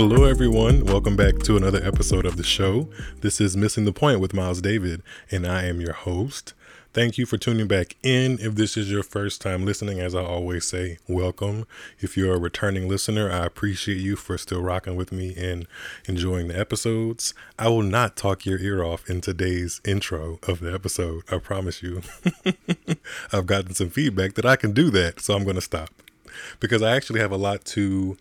Hello, 0.00 0.22
everyone. 0.22 0.84
Welcome 0.84 1.16
back 1.16 1.40
to 1.40 1.56
another 1.56 1.82
episode 1.82 2.24
of 2.24 2.36
the 2.36 2.44
show. 2.44 2.88
This 3.20 3.40
is 3.40 3.56
Missing 3.56 3.84
the 3.84 3.92
Point 3.92 4.20
with 4.20 4.32
Miles 4.32 4.60
David, 4.60 5.02
and 5.28 5.44
I 5.44 5.64
am 5.64 5.80
your 5.80 5.92
host. 5.92 6.54
Thank 6.92 7.18
you 7.18 7.26
for 7.26 7.36
tuning 7.36 7.66
back 7.66 7.96
in. 8.04 8.38
If 8.38 8.54
this 8.54 8.76
is 8.76 8.92
your 8.92 9.02
first 9.02 9.40
time 9.40 9.64
listening, 9.64 9.98
as 9.98 10.14
I 10.14 10.22
always 10.22 10.64
say, 10.64 10.98
welcome. 11.08 11.66
If 11.98 12.16
you're 12.16 12.36
a 12.36 12.38
returning 12.38 12.88
listener, 12.88 13.28
I 13.28 13.44
appreciate 13.44 13.98
you 13.98 14.14
for 14.14 14.38
still 14.38 14.62
rocking 14.62 14.94
with 14.94 15.10
me 15.10 15.34
and 15.36 15.66
enjoying 16.06 16.46
the 16.46 16.56
episodes. 16.56 17.34
I 17.58 17.66
will 17.66 17.82
not 17.82 18.14
talk 18.14 18.46
your 18.46 18.60
ear 18.60 18.84
off 18.84 19.10
in 19.10 19.20
today's 19.20 19.80
intro 19.84 20.38
of 20.46 20.60
the 20.60 20.72
episode. 20.72 21.24
I 21.28 21.38
promise 21.38 21.82
you. 21.82 22.02
I've 23.32 23.46
gotten 23.46 23.74
some 23.74 23.90
feedback 23.90 24.34
that 24.34 24.46
I 24.46 24.54
can 24.54 24.70
do 24.70 24.90
that, 24.90 25.18
so 25.18 25.34
I'm 25.34 25.42
going 25.42 25.56
to 25.56 25.60
stop 25.60 25.90
because 26.60 26.82
I 26.82 26.94
actually 26.94 27.18
have 27.18 27.32
a 27.32 27.36
lot 27.36 27.64
to 27.64 28.16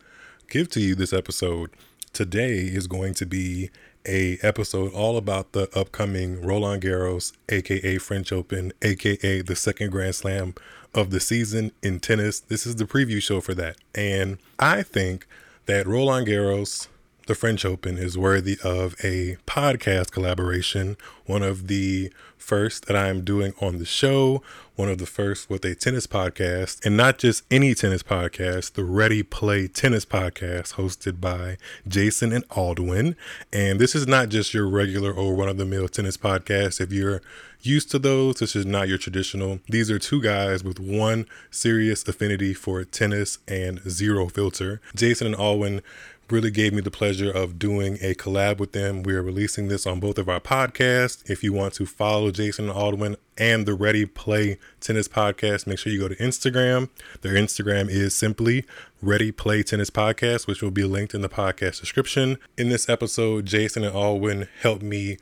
give 0.49 0.69
to 0.69 0.79
you 0.79 0.95
this 0.95 1.13
episode 1.13 1.71
today 2.13 2.59
is 2.59 2.88
going 2.88 3.13
to 3.13 3.25
be 3.25 3.69
a 4.07 4.38
episode 4.41 4.93
all 4.93 5.17
about 5.17 5.51
the 5.51 5.69
upcoming 5.77 6.41
Roland 6.41 6.81
Garros, 6.81 7.33
aka 7.49 7.97
French 7.97 8.31
Open, 8.31 8.71
aka 8.81 9.41
the 9.41 9.55
second 9.55 9.91
Grand 9.91 10.15
Slam 10.15 10.55
of 10.93 11.09
the 11.09 11.19
season 11.19 11.71
in 11.83 11.99
tennis. 11.99 12.39
This 12.39 12.65
is 12.65 12.77
the 12.77 12.85
preview 12.85 13.21
show 13.21 13.41
for 13.41 13.53
that. 13.55 13.77
And 13.93 14.38
I 14.57 14.83
think 14.83 15.27
that 15.65 15.85
Roland 15.85 16.27
Garros, 16.27 16.88
the 17.27 17.36
French 17.36 17.66
Open, 17.66 17.98
is 17.98 18.17
worthy 18.17 18.58
of 18.63 18.95
a 19.04 19.38
podcast 19.45 20.11
collaboration, 20.11 20.97
one 21.25 21.44
of 21.44 21.67
the 21.67 22.11
first 22.38 22.86
that 22.86 22.95
I'm 22.95 23.23
doing 23.23 23.53
on 23.61 23.78
the 23.78 23.86
show, 23.86 24.42
one 24.75 24.89
of 24.89 24.97
the 24.97 25.06
first 25.06 25.50
with 25.50 25.66
a 25.66 25.75
tennis 25.75 26.08
podcast, 26.08 26.86
and 26.86 26.95
not 26.95 27.17
just 27.17 27.44
any 27.52 27.75
tennis 27.75 28.03
podcast, 28.03 28.73
the 28.73 28.86
Ready 28.86 29.23
Play 29.23 29.67
Tennis 29.67 30.06
podcast 30.06 30.75
hosted 30.75 31.19
by 31.19 31.58
Jason 31.88 32.31
and 32.31 32.47
Aldwin. 32.50 33.16
And 33.52 33.80
this 33.80 33.95
is 33.95 34.08
not 34.08 34.30
just 34.30 34.53
your 34.53 34.67
regular 34.67 35.12
or 35.12 35.36
one 35.36 35.50
of 35.50 35.58
the 35.58 35.66
mill 35.66 35.88
tennis 35.88 36.17
podcast. 36.17 36.80
If 36.80 36.91
you're 36.91 37.22
used 37.62 37.91
to 37.91 38.00
those, 38.00 38.36
this 38.36 38.56
is 38.56 38.66
not 38.66 38.88
your 38.88 38.97
traditional. 38.97 39.59
These 39.67 39.91
are 39.91 40.00
two 40.00 40.22
guys 40.22 40.64
with 40.64 40.80
one 40.80 41.25
serious 41.52 42.08
affinity 42.08 42.53
for 42.53 42.84
tennis 42.84 43.39
and 43.47 43.80
zero 43.89 44.28
filter. 44.30 44.80
Jason 44.95 45.28
and 45.28 45.36
Aldwin 45.36 45.81
really 46.30 46.52
gave 46.52 46.73
me 46.73 46.81
the 46.81 46.92
pleasure 46.92 47.31
of 47.31 47.58
doing 47.58 47.97
a 48.02 48.14
collab 48.14 48.58
with 48.58 48.73
them. 48.73 49.03
We 49.03 49.16
are 49.16 49.22
releasing 49.22 49.67
this 49.67 49.86
on 49.86 50.00
both 50.00 50.17
of 50.17 50.28
our 50.28 50.39
podcasts. 50.39 51.30
If 51.30 51.44
you 51.44 51.53
want 51.53 51.73
to 51.75 51.86
follow 51.86 52.31
Jason 52.31 52.69
and 52.69 52.78
Aldwin 52.78 53.16
and 53.38 53.66
the 53.66 53.73
Ready 53.73 54.06
Play 54.06 54.58
Tennis 54.81 55.08
Podcast, 55.08 55.67
make 55.67 55.80
sure 55.80 55.92
you 55.92 56.00
go 56.00 56.08
to 56.08 56.16
Instagram. 56.16 56.89
Their 57.22 57.34
Instagram 57.34 57.89
is 57.89 58.16
simply 58.16 58.66
Ready 59.02 59.31
Play 59.31 59.64
Tennis 59.64 59.89
Podcast, 59.89 60.47
which 60.47 60.61
will 60.61 60.72
be 60.72 60.84
linked 60.84 61.14
in 61.14 61.22
the 61.22 61.30
podcast 61.30 61.80
description. 61.80 62.38
In 62.58 62.69
this 62.69 62.89
episode, 62.89 63.45
Jason 63.45 63.84
and 63.84 63.95
Aldwin 63.95 64.47
helped 64.62 64.84
me 64.84 65.17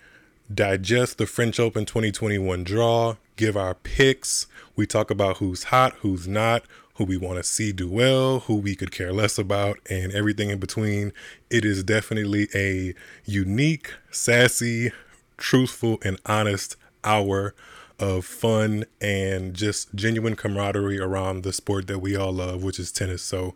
digest 0.53 1.17
the 1.17 1.25
French 1.25 1.59
Open 1.59 1.85
2021 1.85 2.63
draw, 2.63 3.15
give 3.35 3.57
our 3.57 3.73
picks. 3.73 4.47
We 4.75 4.85
talk 4.85 5.11
about 5.11 5.37
who's 5.37 5.65
hot, 5.65 5.93
who's 5.99 6.27
not, 6.27 6.63
who 6.95 7.03
we 7.03 7.17
want 7.17 7.37
to 7.37 7.43
see 7.43 7.71
do 7.71 7.89
well, 7.89 8.41
who 8.41 8.55
we 8.55 8.75
could 8.75 8.91
care 8.91 9.13
less 9.13 9.37
about, 9.37 9.79
and 9.89 10.13
everything 10.13 10.49
in 10.49 10.59
between. 10.59 11.11
It 11.49 11.65
is 11.65 11.83
definitely 11.83 12.47
a 12.55 12.93
unique, 13.25 13.91
sassy, 14.11 14.91
truthful, 15.37 15.99
and 16.03 16.19
honest 16.25 16.77
hour 17.03 17.53
of 17.99 18.25
fun 18.25 18.85
and 18.99 19.53
just 19.53 19.93
genuine 19.95 20.35
camaraderie 20.35 20.99
around 20.99 21.43
the 21.43 21.53
sport 21.53 21.87
that 21.87 21.99
we 21.99 22.15
all 22.15 22.33
love, 22.33 22.63
which 22.63 22.79
is 22.79 22.91
tennis. 22.91 23.21
So 23.21 23.55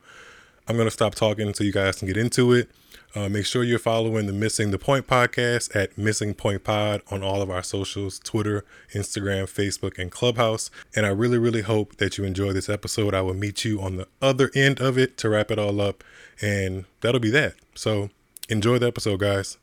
I'm 0.67 0.75
going 0.75 0.87
to 0.87 0.91
stop 0.91 1.15
talking 1.15 1.53
so 1.53 1.63
you 1.63 1.73
guys 1.73 1.97
can 1.97 2.07
get 2.07 2.17
into 2.17 2.53
it. 2.53 2.69
Uh, 3.15 3.27
make 3.27 3.45
sure 3.45 3.63
you're 3.63 3.79
following 3.79 4.27
the 4.27 4.33
Missing 4.33 4.69
the 4.69 4.77
Point 4.77 5.07
podcast 5.07 5.75
at 5.75 5.97
Missing 5.97 6.35
Point 6.35 6.63
Pod 6.63 7.01
on 7.09 7.23
all 7.23 7.41
of 7.41 7.49
our 7.49 7.63
socials 7.63 8.19
Twitter, 8.19 8.63
Instagram, 8.93 9.45
Facebook, 9.45 9.97
and 9.97 10.11
Clubhouse. 10.11 10.69
And 10.95 11.07
I 11.07 11.09
really, 11.09 11.39
really 11.39 11.61
hope 11.61 11.95
that 11.97 12.19
you 12.19 12.23
enjoy 12.23 12.53
this 12.53 12.69
episode. 12.69 13.15
I 13.15 13.21
will 13.21 13.33
meet 13.33 13.65
you 13.65 13.81
on 13.81 13.97
the 13.97 14.07
other 14.21 14.51
end 14.53 14.79
of 14.79 14.97
it 14.97 15.17
to 15.17 15.29
wrap 15.29 15.49
it 15.49 15.57
all 15.57 15.81
up. 15.81 16.03
And 16.39 16.85
that'll 17.01 17.19
be 17.19 17.31
that. 17.31 17.55
So 17.73 18.11
enjoy 18.47 18.77
the 18.77 18.87
episode, 18.87 19.19
guys. 19.21 19.57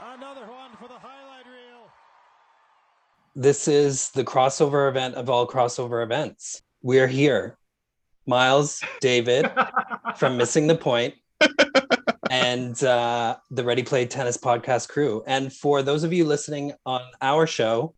Another 0.00 0.46
one 0.46 0.70
for 0.80 0.88
the 0.88 0.98
highlight 0.98 1.46
reel. 1.46 1.88
This 3.34 3.68
is 3.68 4.10
the 4.10 4.24
crossover 4.24 4.88
event 4.88 5.14
of 5.14 5.30
all 5.30 5.46
crossover 5.46 6.02
events. 6.02 6.62
We're 6.82 7.06
here. 7.06 7.56
Miles, 8.26 8.82
David 9.00 9.50
from 10.16 10.36
Missing 10.36 10.66
the 10.66 10.74
Point, 10.74 11.14
and 12.30 12.82
uh, 12.82 13.36
the 13.50 13.64
Ready 13.64 13.82
Play 13.82 14.06
Tennis 14.06 14.36
podcast 14.36 14.88
crew. 14.88 15.22
And 15.26 15.52
for 15.52 15.82
those 15.82 16.04
of 16.04 16.12
you 16.12 16.24
listening 16.24 16.72
on 16.84 17.02
our 17.22 17.46
show, 17.46 17.94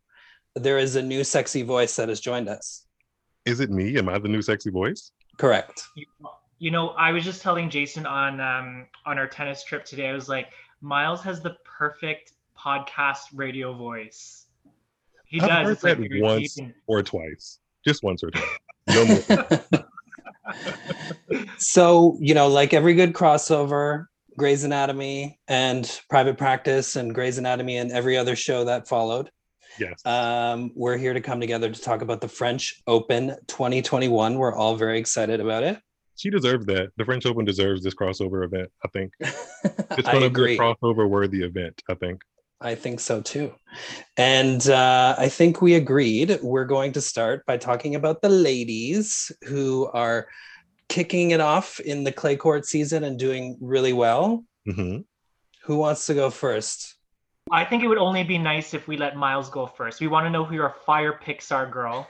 there 0.55 0.79
is 0.79 0.97
a 0.97 1.03
new 1.03 1.25
sexy 1.25 1.63
voice 1.63 1.97
that 1.97 2.09
has 2.09 2.21
joined 2.21 2.49
us. 2.49 2.87
Is 3.45 3.61
it 3.61 3.71
me? 3.71 3.97
Am 3.99 4.09
I 4.09 4.19
the 4.19 4.29
new 4.29 4.43
sexy 4.43 4.71
voice? 4.71 5.11
Correct. 5.37 5.83
You, 5.97 6.07
you 6.59 6.71
know, 6.71 6.91
I 6.91 7.13
was 7.13 7.25
just 7.25 7.43
telling 7.43 7.71
Jason 7.71 8.07
on 8.07 8.41
um, 8.41 8.87
on 9.07 9.19
our 9.19 9.27
tennis 9.27 9.65
trip 9.65 9.85
today. 9.85 10.09
I 10.09 10.13
was 10.13 10.29
like, 10.29 10.49
Miles 10.81 11.23
has 11.23 11.41
the 11.41 11.57
perfect 11.65 12.33
podcast 12.59 13.23
radio 13.33 13.73
voice. 13.73 14.47
He 15.31 15.41
I've 15.41 15.49
does. 15.49 15.65
heard 15.67 15.73
It's 15.73 15.83
like 15.85 15.99
that 15.99 16.09
very 16.09 16.21
once 16.23 16.55
deep 16.55 16.65
and- 16.65 16.75
or 16.87 17.03
twice. 17.03 17.59
Just 17.87 18.03
once 18.03 18.23
or 18.23 18.31
twice. 18.31 18.45
No 18.89 19.05
more. 19.07 19.85
so, 21.59 22.17
you 22.21 22.35
know, 22.35 22.49
like 22.49 22.75
every 22.75 22.95
good 22.95 23.13
crossover, 23.13 24.07
Grey's 24.37 24.65
Anatomy 24.65 25.39
and 25.49 26.01
Private 26.09 26.37
Practice 26.39 26.97
and 26.97 27.15
Grey's 27.15 27.39
Anatomy 27.39 27.77
and 27.77 27.93
every 27.93 28.17
other 28.17 28.35
show 28.35 28.65
that 28.65 28.89
followed. 28.89 29.31
yes. 29.79 30.05
Um, 30.05 30.73
we're 30.75 30.97
here 30.97 31.15
to 31.15 31.21
come 31.21 31.41
together 31.41 31.71
to 31.71 31.81
talk 31.81 32.03
about 32.03 32.21
the 32.21 32.29
French 32.29 32.83
Open 32.87 33.37
2021. 33.47 34.35
We're 34.39 34.55
all 34.55 34.75
very 34.77 34.99
excited 34.99 35.41
about 35.41 35.63
it. 35.63 35.79
she 36.17 36.31
deserves 36.31 36.67
that. 36.67 36.89
The 36.97 37.05
French 37.05 37.27
Open 37.27 37.45
deserves 37.45 37.83
this 37.85 37.95
crossover 37.95 38.45
event, 38.45 38.71
I 38.85 38.89
think. 38.89 39.13
It's 39.99 40.09
I 40.09 40.13
going 40.13 40.21
to 40.23 40.27
agree. 40.27 40.53
be 40.53 40.55
a 40.57 40.59
crossover 40.59 41.09
worthy 41.09 41.43
event, 41.43 41.83
I 41.89 41.95
think. 41.95 42.23
I 42.61 42.75
think 42.75 43.01
so 43.01 43.23
too. 43.23 43.55
And 44.17 44.69
uh, 44.69 45.15
I 45.17 45.29
think 45.29 45.63
we 45.63 45.75
agreed 45.75 46.39
we're 46.43 46.67
going 46.67 46.93
to 46.93 47.01
start 47.01 47.47
by 47.47 47.57
talking 47.57 47.95
about 47.95 48.21
the 48.21 48.29
ladies 48.29 49.33
who 49.45 49.87
are 49.95 50.29
kicking 50.89 51.31
it 51.31 51.41
off 51.41 51.81
in 51.81 52.05
the 52.05 52.13
clay 52.13 52.37
court 52.37 52.67
season 52.67 53.05
and 53.05 53.19
doing 53.19 53.57
really 53.61 53.93
well. 53.93 54.45
hmm 54.67 54.99
Who 55.65 55.77
wants 55.79 56.07
to 56.07 56.15
go 56.15 56.29
first? 56.29 56.97
I 57.51 57.65
think 57.65 57.83
it 57.83 57.89
would 57.89 57.99
only 57.99 58.25
be 58.25 58.39
nice 58.39 58.75
if 58.75 58.87
we 58.87 58.97
let 58.97 59.17
Miles 59.17 59.49
go 59.49 59.67
first. 59.67 60.01
We 60.01 60.09
want 60.09 60.27
to 60.27 60.31
know 60.31 60.45
who 60.45 60.55
your 60.55 60.75
fire 60.85 61.19
picks 61.21 61.51
are, 61.51 61.67
girl. 61.67 62.09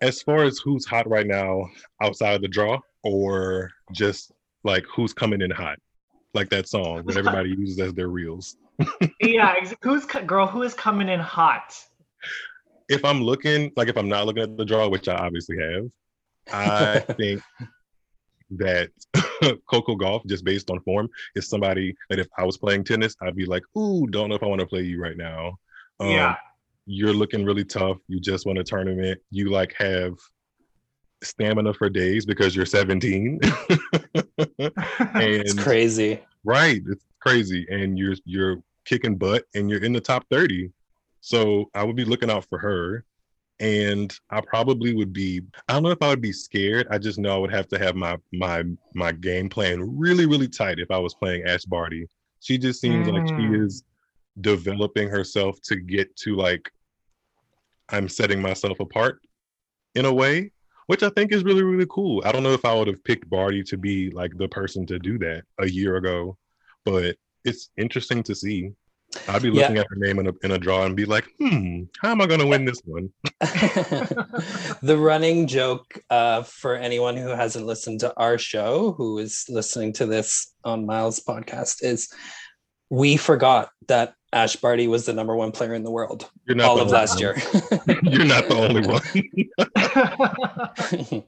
As 0.00 0.22
far 0.22 0.44
as 0.44 0.58
who's 0.58 0.86
hot 0.86 1.08
right 1.08 1.26
now 1.26 1.68
outside 2.02 2.34
of 2.34 2.40
the 2.42 2.48
draw, 2.48 2.78
or 3.04 3.70
just 3.92 4.32
like 4.64 4.84
who's 4.84 5.12
coming 5.12 5.42
in 5.42 5.50
hot, 5.50 5.78
like 6.34 6.48
that 6.50 6.68
song 6.68 7.04
that 7.06 7.16
everybody 7.16 7.50
uses 7.50 7.78
as 7.80 7.94
their 7.94 8.08
reels. 8.08 8.56
yeah, 9.20 9.54
who's 9.82 10.04
girl? 10.04 10.46
Who 10.46 10.62
is 10.62 10.74
coming 10.74 11.08
in 11.08 11.20
hot? 11.20 11.74
If 12.88 13.04
I'm 13.04 13.22
looking, 13.22 13.72
like 13.76 13.88
if 13.88 13.96
I'm 13.96 14.08
not 14.08 14.26
looking 14.26 14.42
at 14.42 14.56
the 14.56 14.64
draw, 14.64 14.88
which 14.88 15.08
I 15.08 15.14
obviously 15.14 15.56
have, 15.58 15.86
I 16.52 17.00
think 17.16 17.42
that 18.50 18.90
Coco 19.70 19.94
Gauff, 19.96 20.26
just 20.26 20.44
based 20.44 20.70
on 20.70 20.80
form, 20.80 21.08
is 21.36 21.48
somebody 21.48 21.94
that 22.08 22.18
if 22.18 22.26
I 22.36 22.44
was 22.44 22.58
playing 22.58 22.84
tennis, 22.84 23.14
I'd 23.22 23.36
be 23.36 23.46
like, 23.46 23.62
ooh, 23.78 24.06
don't 24.08 24.28
know 24.28 24.34
if 24.34 24.42
I 24.42 24.46
want 24.46 24.60
to 24.60 24.66
play 24.66 24.82
you 24.82 25.00
right 25.00 25.16
now. 25.16 25.58
Um, 26.00 26.10
yeah, 26.10 26.36
you're 26.86 27.12
looking 27.12 27.44
really 27.44 27.64
tough. 27.64 27.98
You 28.08 28.20
just 28.20 28.46
won 28.46 28.58
a 28.58 28.64
tournament. 28.64 29.20
You 29.30 29.50
like 29.50 29.74
have 29.78 30.14
stamina 31.22 31.74
for 31.74 31.88
days 31.90 32.24
because 32.26 32.54
you're 32.56 32.66
17. 32.66 33.40
It's 35.18 35.54
crazy. 35.54 36.20
right, 36.44 36.82
it's 36.88 37.04
crazy. 37.20 37.66
And 37.70 37.98
you're 37.98 38.14
you're 38.24 38.62
kicking 38.84 39.16
butt 39.16 39.44
and 39.54 39.68
you're 39.70 39.82
in 39.84 39.92
the 39.92 40.00
top 40.00 40.24
30. 40.30 40.70
So 41.20 41.70
I 41.74 41.84
would 41.84 41.96
be 41.96 42.04
looking 42.04 42.30
out 42.30 42.46
for 42.48 42.58
her. 42.58 43.04
And 43.60 44.10
I 44.30 44.40
probably 44.40 44.94
would 44.94 45.12
be, 45.12 45.42
I 45.68 45.74
don't 45.74 45.82
know 45.82 45.90
if 45.90 46.00
I 46.02 46.08
would 46.08 46.22
be 46.22 46.32
scared. 46.32 46.86
I 46.90 46.96
just 46.96 47.18
know 47.18 47.34
I 47.34 47.38
would 47.38 47.52
have 47.52 47.68
to 47.68 47.78
have 47.78 47.94
my 47.94 48.16
my 48.32 48.64
my 48.94 49.12
game 49.12 49.50
plan 49.50 49.98
really, 49.98 50.24
really 50.24 50.48
tight 50.48 50.78
if 50.78 50.90
I 50.90 50.96
was 50.96 51.14
playing 51.14 51.42
Ash 51.46 51.64
Barty. 51.66 52.08
She 52.40 52.56
just 52.56 52.80
seems 52.80 53.06
like 53.06 53.24
she 53.36 53.48
Mm. 53.48 53.62
is 53.64 53.84
developing 54.40 55.08
herself 55.10 55.60
to 55.64 55.76
get 55.76 56.16
to 56.16 56.36
like 56.36 56.70
I'm 57.90 58.08
setting 58.08 58.40
myself 58.40 58.80
apart 58.80 59.20
in 59.94 60.06
a 60.06 60.12
way, 60.12 60.52
which 60.90 61.04
I 61.04 61.08
think 61.10 61.30
is 61.30 61.44
really, 61.44 61.62
really 61.62 61.86
cool. 61.88 62.20
I 62.26 62.32
don't 62.32 62.42
know 62.42 62.52
if 62.52 62.64
I 62.64 62.74
would 62.74 62.88
have 62.88 63.04
picked 63.04 63.30
Barty 63.30 63.62
to 63.62 63.76
be 63.76 64.10
like 64.10 64.36
the 64.36 64.48
person 64.48 64.84
to 64.86 64.98
do 64.98 65.18
that 65.18 65.44
a 65.60 65.68
year 65.70 65.94
ago, 65.94 66.36
but 66.84 67.14
it's 67.44 67.70
interesting 67.76 68.24
to 68.24 68.34
see. 68.34 68.72
I'd 69.28 69.40
be 69.40 69.50
Yeah. 69.50 69.54
looking 69.54 69.78
at 69.78 69.86
her 69.88 69.94
name 69.94 70.18
in 70.18 70.26
a, 70.26 70.32
in 70.42 70.50
a 70.50 70.58
draw 70.58 70.84
and 70.86 70.96
be 70.96 71.04
like, 71.04 71.28
hmm, 71.38 71.84
how 72.02 72.10
am 72.10 72.20
I 72.20 72.26
going 72.26 72.40
to 72.40 72.46
win 72.48 72.64
this 72.64 72.80
one? 72.84 73.08
the 74.82 74.98
running 74.98 75.46
joke 75.46 75.86
uh, 76.10 76.42
for 76.42 76.74
anyone 76.74 77.16
who 77.16 77.28
hasn't 77.28 77.66
listened 77.66 78.00
to 78.00 78.12
our 78.16 78.36
show, 78.36 78.90
who 78.90 79.18
is 79.18 79.44
listening 79.48 79.92
to 79.92 80.06
this 80.06 80.52
on 80.64 80.86
Miles' 80.86 81.20
podcast, 81.20 81.84
is 81.84 82.12
we 82.88 83.16
forgot 83.16 83.70
that 83.86 84.14
Ash 84.32 84.54
Barty 84.56 84.86
was 84.86 85.06
the 85.06 85.12
number 85.12 85.34
one 85.34 85.50
player 85.52 85.74
in 85.74 85.82
the 85.82 85.90
world 85.90 86.30
You're 86.46 86.56
not 86.56 86.68
all 86.68 86.76
the 86.76 86.82
of 86.82 86.88
only 86.88 86.98
last 86.98 87.14
one. 87.14 87.20
year. 87.20 87.36
You're 88.04 88.24
not 88.24 88.46
the 88.48 88.54
only 88.54 88.86
one. 88.86 89.02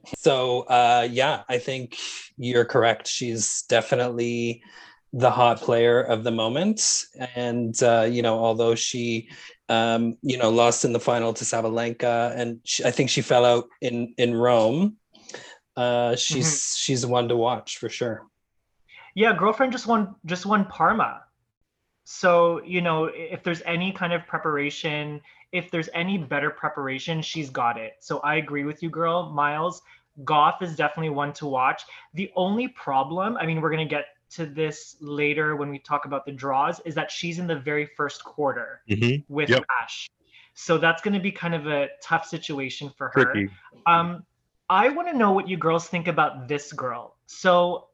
so 0.17 0.61
uh, 0.61 1.07
yeah, 1.09 1.43
I 1.49 1.57
think 1.57 1.97
you're 2.37 2.65
correct. 2.65 3.07
She's 3.07 3.63
definitely 3.63 4.63
the 5.11 5.29
hot 5.29 5.59
player 5.61 6.01
of 6.01 6.23
the 6.23 6.31
moment, 6.31 7.03
and 7.35 7.81
uh, 7.83 8.07
you 8.09 8.21
know, 8.21 8.39
although 8.39 8.75
she, 8.75 9.29
um, 9.69 10.17
you 10.21 10.37
know, 10.37 10.49
lost 10.49 10.85
in 10.85 10.93
the 10.93 10.99
final 10.99 11.33
to 11.33 11.43
Sabalenka, 11.43 12.33
and 12.35 12.59
she, 12.63 12.85
I 12.85 12.91
think 12.91 13.09
she 13.09 13.21
fell 13.21 13.45
out 13.45 13.65
in 13.81 14.13
in 14.17 14.33
Rome. 14.33 14.97
Uh, 15.75 16.15
she's 16.15 16.75
she's 16.77 17.05
one 17.05 17.27
to 17.29 17.35
watch 17.35 17.77
for 17.77 17.89
sure. 17.89 18.25
yeah, 19.15 19.35
girlfriend 19.35 19.71
just 19.71 19.87
won 19.87 20.15
just 20.25 20.45
won 20.45 20.65
Parma. 20.65 21.23
So, 22.03 22.61
you 22.63 22.81
know, 22.81 23.05
if 23.05 23.43
there's 23.43 23.61
any 23.65 23.91
kind 23.91 24.13
of 24.13 24.27
preparation, 24.27 25.21
if 25.51 25.71
there's 25.71 25.89
any 25.93 26.17
better 26.17 26.49
preparation, 26.49 27.21
she's 27.21 27.49
got 27.49 27.77
it. 27.77 27.93
So 27.99 28.19
I 28.19 28.35
agree 28.35 28.65
with 28.65 28.83
you, 28.83 28.89
girl. 28.89 29.31
Miles, 29.31 29.81
Gauff 30.23 30.61
is 30.61 30.75
definitely 30.75 31.09
one 31.09 31.33
to 31.33 31.45
watch. 31.45 31.83
The 32.13 32.31
only 32.35 32.67
problem, 32.67 33.37
I 33.37 33.45
mean, 33.45 33.61
we're 33.61 33.71
going 33.71 33.87
to 33.87 33.95
get 33.95 34.05
to 34.31 34.45
this 34.45 34.97
later 34.99 35.55
when 35.55 35.69
we 35.69 35.79
talk 35.79 36.05
about 36.05 36.25
the 36.25 36.31
draws, 36.31 36.79
is 36.81 36.95
that 36.95 37.11
she's 37.11 37.39
in 37.39 37.47
the 37.47 37.55
very 37.55 37.85
first 37.85 38.23
quarter 38.23 38.81
Mhm. 38.89 39.23
with 39.29 39.49
Yep. 39.49 39.63
Ash. 39.81 40.09
So 40.55 40.77
that's 40.77 41.01
going 41.01 41.13
to 41.13 41.19
be 41.19 41.31
kind 41.31 41.55
of 41.55 41.67
a 41.67 41.89
tough 42.01 42.25
situation 42.25 42.91
for 42.97 43.11
her. 43.13 43.25
Tricky. 43.25 43.49
Um, 43.85 44.25
I 44.69 44.89
want 44.89 45.07
to 45.07 45.17
know 45.17 45.31
what 45.31 45.47
you 45.47 45.57
girls 45.57 45.87
think 45.87 46.07
about 46.07 46.47
this 46.47 46.73
girl. 46.73 47.17
So 47.27 47.89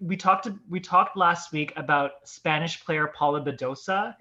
we 0.00 0.16
talked 0.16 0.48
we 0.68 0.80
talked 0.80 1.16
last 1.16 1.52
week 1.52 1.72
about 1.76 2.12
Spanish 2.24 2.84
player 2.84 3.06
Paula 3.08 3.42
Badosa. 3.42 4.14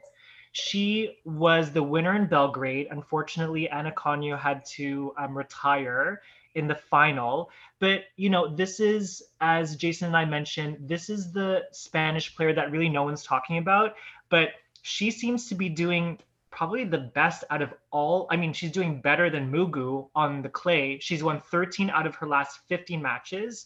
She 0.52 1.18
was 1.26 1.72
the 1.72 1.84
winner 1.84 2.16
in 2.16 2.28
Belgrade. 2.28 2.88
Unfortunately, 2.92 3.70
Ana 3.70 3.92
Konjuh 3.92 4.40
had 4.40 4.64
to 4.66 5.14
um, 5.18 5.38
retire 5.38 6.22
in 6.56 6.68
the 6.68 6.76
final. 6.76 7.50
But 7.80 8.06
you 8.16 8.30
know, 8.30 8.54
this 8.54 8.80
is 8.80 9.24
as 9.42 9.76
Jason 9.76 10.08
and 10.08 10.18
I 10.18 10.26
mentioned, 10.26 10.78
this 10.80 11.10
is 11.10 11.32
the 11.32 11.64
Spanish 11.72 12.36
player 12.36 12.54
that 12.54 12.72
really 12.72 12.90
no 12.90 13.04
one's 13.04 13.24
talking 13.24 13.58
about. 13.58 13.96
But 14.30 14.50
she 14.82 15.12
seems 15.12 15.48
to 15.50 15.56
be 15.56 15.70
doing 15.70 16.20
probably 16.52 16.86
the 16.86 16.98
best 16.98 17.44
out 17.50 17.62
of 17.62 17.74
all. 17.92 18.28
I 18.30 18.38
mean, 18.38 18.54
she's 18.54 18.72
doing 18.72 19.02
better 19.02 19.30
than 19.30 19.52
Mugu 19.52 20.08
on 20.16 20.42
the 20.42 20.50
clay. 20.50 21.00
She's 21.00 21.22
won 21.22 21.42
13 21.42 21.90
out 21.90 22.08
of 22.08 22.16
her 22.16 22.28
last 22.28 22.60
15 22.70 23.02
matches. 23.02 23.66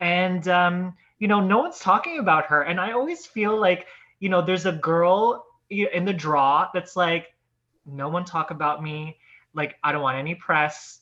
And, 0.00 0.46
um, 0.48 0.94
you 1.18 1.28
know, 1.28 1.40
no 1.40 1.58
one's 1.58 1.78
talking 1.78 2.18
about 2.18 2.46
her. 2.46 2.62
And 2.62 2.80
I 2.80 2.92
always 2.92 3.26
feel 3.26 3.58
like, 3.58 3.86
you 4.20 4.28
know, 4.28 4.42
there's 4.42 4.66
a 4.66 4.72
girl 4.72 5.46
in 5.70 6.04
the 6.04 6.12
draw 6.12 6.68
that's 6.72 6.96
like, 6.96 7.34
no 7.86 8.08
one 8.08 8.24
talk 8.24 8.50
about 8.50 8.82
me. 8.82 9.16
Like, 9.54 9.76
I 9.82 9.92
don't 9.92 10.02
want 10.02 10.18
any 10.18 10.34
press. 10.34 11.00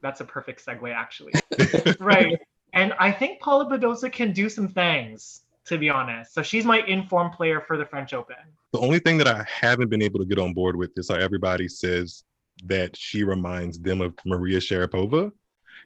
That's 0.00 0.20
a 0.20 0.24
perfect 0.24 0.64
segue, 0.64 0.92
actually. 0.94 1.32
right. 2.00 2.38
And 2.72 2.94
I 2.98 3.12
think 3.12 3.40
Paula 3.40 3.66
Badosa 3.66 4.10
can 4.10 4.32
do 4.32 4.48
some 4.48 4.68
things, 4.68 5.42
to 5.66 5.76
be 5.78 5.90
honest. 5.90 6.32
So 6.32 6.42
she's 6.42 6.64
my 6.64 6.78
informed 6.86 7.32
player 7.32 7.60
for 7.60 7.76
the 7.76 7.84
French 7.84 8.14
Open. 8.14 8.36
The 8.72 8.78
only 8.80 8.98
thing 8.98 9.18
that 9.18 9.28
I 9.28 9.44
haven't 9.48 9.90
been 9.90 10.02
able 10.02 10.18
to 10.20 10.24
get 10.24 10.38
on 10.38 10.54
board 10.54 10.76
with 10.76 10.90
is 10.96 11.08
how 11.08 11.16
everybody 11.16 11.68
says 11.68 12.24
that 12.64 12.96
she 12.96 13.24
reminds 13.24 13.78
them 13.78 14.00
of 14.00 14.14
Maria 14.24 14.58
Sharapova. 14.58 15.30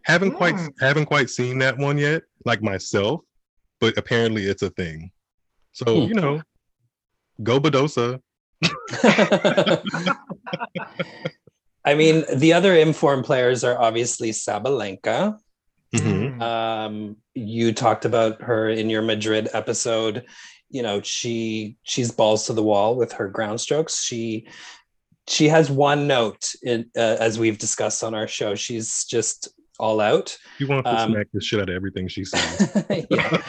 Haven't 0.03 0.33
quite 0.33 0.55
Hmm. 0.55 0.69
haven't 0.81 1.07
quite 1.07 1.29
seen 1.31 1.59
that 1.59 1.77
one 1.79 1.99
yet, 1.99 2.23
like 2.45 2.63
myself, 2.63 3.23
but 3.81 3.97
apparently 3.99 4.45
it's 4.47 4.63
a 4.63 4.71
thing. 4.71 5.11
So 5.73 5.85
Hmm. 6.03 6.09
you 6.09 6.15
know, 6.15 6.43
go 7.43 7.61
Badosa. 7.61 8.21
I 11.85 11.95
mean, 11.95 12.25
the 12.35 12.53
other 12.53 12.75
informed 12.75 13.25
players 13.25 13.63
are 13.65 13.81
obviously 13.81 14.31
Sabalenka. 14.31 15.39
Mhm. 15.95 16.43
Um, 16.43 17.17
you 17.35 17.73
talked 17.73 18.05
about 18.05 18.43
her 18.43 18.69
in 18.69 18.91
your 18.91 19.03
Madrid 19.03 19.49
episode. 19.53 20.25
You 20.69 20.83
know, 20.83 21.01
she 21.03 21.77
she's 21.85 22.11
balls 22.11 22.47
to 22.47 22.53
the 22.55 22.63
wall 22.63 22.97
with 22.97 23.13
her 23.13 23.29
ground 23.29 23.61
strokes. 23.61 24.03
She 24.03 24.49
she 25.29 25.49
has 25.49 25.71
one 25.71 26.07
note 26.07 26.53
in 26.63 26.91
uh, 26.97 27.17
as 27.21 27.39
we've 27.39 27.59
discussed 27.59 28.03
on 28.03 28.15
our 28.15 28.27
show. 28.27 28.55
She's 28.57 29.05
just 29.05 29.49
all 29.79 30.01
out. 30.01 30.37
You 30.59 30.67
want 30.67 30.85
to 30.87 30.95
Um, 31.03 31.13
smack 31.13 31.27
the 31.33 31.41
shit 31.41 31.61
out 31.61 31.69
of 31.69 31.75
everything 31.75 32.09
she. 32.09 32.25
Yeah. 33.11 33.43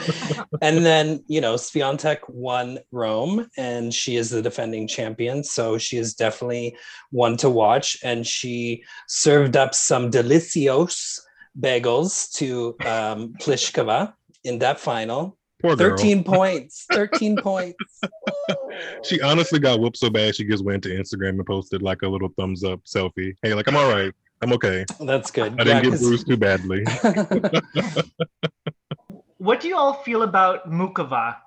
and 0.62 0.86
then 0.86 1.24
you 1.28 1.42
know 1.42 1.56
Swiatek 1.56 2.20
won 2.30 2.80
Rome, 2.92 3.48
and 3.58 3.94
she 3.94 4.16
is 4.18 4.30
the 4.30 4.42
defending 4.42 4.88
champion. 4.88 5.44
So 5.44 5.78
she 5.78 5.98
is 5.98 6.14
definitely 6.14 6.78
one 7.12 7.38
to 7.38 7.50
watch. 7.50 7.98
And 8.04 8.26
she 8.26 8.84
served 9.08 9.56
up 9.58 9.74
some 9.74 10.10
delicios 10.12 11.20
bagels 11.60 12.32
to 12.34 12.76
um, 12.86 13.34
Pliskova 13.40 14.14
in 14.44 14.60
that 14.60 14.80
final. 14.80 15.38
Poor 15.62 15.76
girl. 15.76 15.90
Thirteen 15.98 16.24
points. 16.36 16.86
Thirteen 16.92 17.36
points. 17.38 17.78
She 19.04 19.20
honestly 19.22 19.60
got 19.60 19.80
whooped 19.80 19.98
so 19.98 20.10
bad 20.10 20.36
she 20.36 20.44
just 20.46 20.64
went 20.64 20.84
to 20.84 20.90
Instagram 20.90 21.30
and 21.30 21.46
posted 21.46 21.82
like 21.82 22.04
a 22.04 22.08
little 22.08 22.30
thumbs 22.38 22.64
up 22.64 22.82
selfie. 22.84 23.34
Hey, 23.42 23.54
like 23.56 23.68
I'm 23.68 23.76
all 23.76 23.90
right. 23.90 24.14
I'm 24.42 24.54
okay. 24.54 24.86
That's 25.00 25.32
good. 25.32 25.54
I 25.60 25.64
didn't 25.64 25.68
Yeah, 25.68 25.82
get 25.82 25.90
'cause- 25.92 26.02
bruised 26.02 26.28
too 26.28 26.38
badly. 26.38 26.86
what 29.38 29.60
do 29.60 29.68
you 29.68 29.78
all 29.78 29.94
feel 29.94 30.24
about 30.24 30.70
Muchova? 30.70 31.38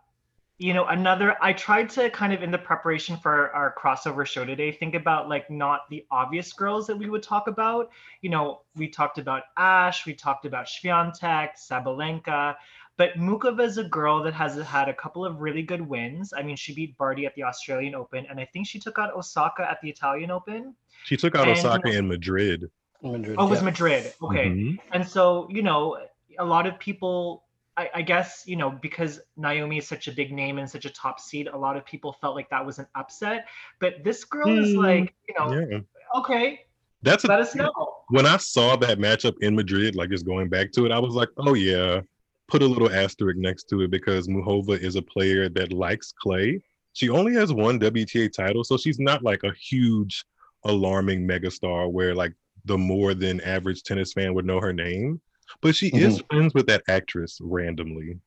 You 0.58 0.74
know, 0.74 0.84
another, 0.86 1.36
I 1.40 1.54
tried 1.54 1.88
to 1.90 2.10
kind 2.10 2.34
of 2.34 2.42
in 2.42 2.50
the 2.50 2.58
preparation 2.58 3.16
for 3.16 3.50
our 3.52 3.74
crossover 3.82 4.26
show 4.26 4.44
today, 4.44 4.70
think 4.72 4.94
about 4.94 5.26
like 5.28 5.48
not 5.50 5.88
the 5.88 6.04
obvious 6.10 6.52
girls 6.52 6.86
that 6.88 6.96
we 6.96 7.08
would 7.08 7.22
talk 7.22 7.46
about. 7.48 7.90
You 8.20 8.28
know, 8.28 8.60
we 8.76 8.88
talked 8.88 9.16
about 9.18 9.44
Ash, 9.56 10.04
we 10.04 10.12
talked 10.12 10.44
about 10.44 10.66
Swiatek, 10.66 11.50
Sabalenka, 11.56 12.56
but 12.98 13.14
Muchova 13.14 13.60
is 13.64 13.78
a 13.78 13.84
girl 13.84 14.22
that 14.22 14.34
has 14.34 14.56
had 14.56 14.90
a 14.90 14.94
couple 14.94 15.24
of 15.24 15.40
really 15.40 15.62
good 15.62 15.80
wins. 15.80 16.34
I 16.36 16.42
mean, 16.42 16.56
she 16.56 16.74
beat 16.74 16.98
Barty 16.98 17.24
at 17.24 17.34
the 17.36 17.44
Australian 17.44 17.94
Open, 17.94 18.26
and 18.28 18.38
I 18.38 18.44
think 18.44 18.66
she 18.66 18.78
took 18.78 18.98
out 18.98 19.14
Osaka 19.16 19.66
at 19.70 19.80
the 19.80 19.88
Italian 19.88 20.30
Open. 20.30 20.74
She 21.04 21.16
took 21.16 21.34
out 21.36 21.48
And- 21.48 21.56
Osaka 21.56 21.88
in 21.90 22.06
Madrid. 22.06 22.70
Madrid, 23.02 23.36
Oh, 23.38 23.46
it 23.46 23.50
was 23.50 23.58
yeah. 23.60 23.64
Madrid. 23.64 24.12
Okay. 24.22 24.46
Mhm. 24.48 24.78
And 24.92 25.06
so, 25.06 25.48
you 25.50 25.62
know, 25.62 25.98
a 26.38 26.44
lot 26.44 26.66
of 26.66 26.78
people, 26.78 27.44
I, 27.76 27.90
I 27.96 28.02
guess, 28.02 28.42
you 28.46 28.56
know, 28.56 28.70
because 28.70 29.20
Naomi 29.36 29.78
is 29.78 29.86
such 29.88 30.08
a 30.08 30.12
big 30.12 30.32
name 30.32 30.58
and 30.58 30.68
such 30.68 30.84
a 30.84 30.90
top 30.90 31.20
seed, 31.20 31.48
a 31.48 31.56
lot 31.56 31.76
of 31.76 31.84
people 31.86 32.12
felt 32.20 32.34
like 32.34 32.50
that 32.50 32.64
was 32.64 32.78
an 32.78 32.86
upset. 32.94 33.46
But 33.80 34.04
this 34.04 34.24
girl 34.24 34.48
is 34.58 34.72
Hmm, 34.74 34.78
like, 34.80 35.14
you 35.28 35.34
know, 35.38 35.66
Yeah. 35.70 35.78
okay, 36.16 36.60
That's 37.02 37.24
a, 37.24 37.28
let 37.28 37.40
us 37.40 37.54
know. 37.54 37.72
when 38.08 38.26
I 38.26 38.36
saw 38.36 38.76
that 38.76 38.98
matchup 38.98 39.34
in 39.40 39.54
Madrid, 39.56 39.94
like 39.96 40.10
just 40.10 40.26
going 40.26 40.48
back 40.48 40.72
to 40.72 40.84
it, 40.86 40.92
I 40.92 40.98
was 40.98 41.14
like, 41.14 41.28
oh 41.38 41.54
yeah, 41.54 42.00
put 42.48 42.62
a 42.62 42.66
little 42.66 42.90
asterisk 42.90 43.38
next 43.38 43.64
to 43.70 43.82
it 43.82 43.90
because 43.90 44.28
Muchova 44.28 44.78
is 44.78 44.96
a 44.96 45.02
player 45.02 45.48
that 45.48 45.72
likes 45.72 46.12
clay. 46.20 46.60
She 46.92 47.08
only 47.08 47.32
has 47.34 47.52
one 47.52 47.78
WTA 47.78 48.32
title, 48.32 48.64
so 48.64 48.76
she's 48.76 48.98
not 48.98 49.22
like 49.22 49.42
a 49.44 49.52
huge, 49.54 50.24
alarming 50.64 51.26
megastar 51.26 51.90
where 51.90 52.14
like 52.14 52.34
the 52.64 52.78
more 52.78 53.14
than 53.14 53.40
average 53.40 53.82
tennis 53.82 54.12
fan 54.12 54.34
would 54.34 54.44
know 54.46 54.60
her 54.60 54.72
name. 54.72 55.20
But 55.62 55.74
she 55.74 55.88
is 55.88 56.22
friends 56.30 56.54
with 56.54 56.66
that 56.68 56.82
actress 56.88 57.38
randomly. 57.42 58.18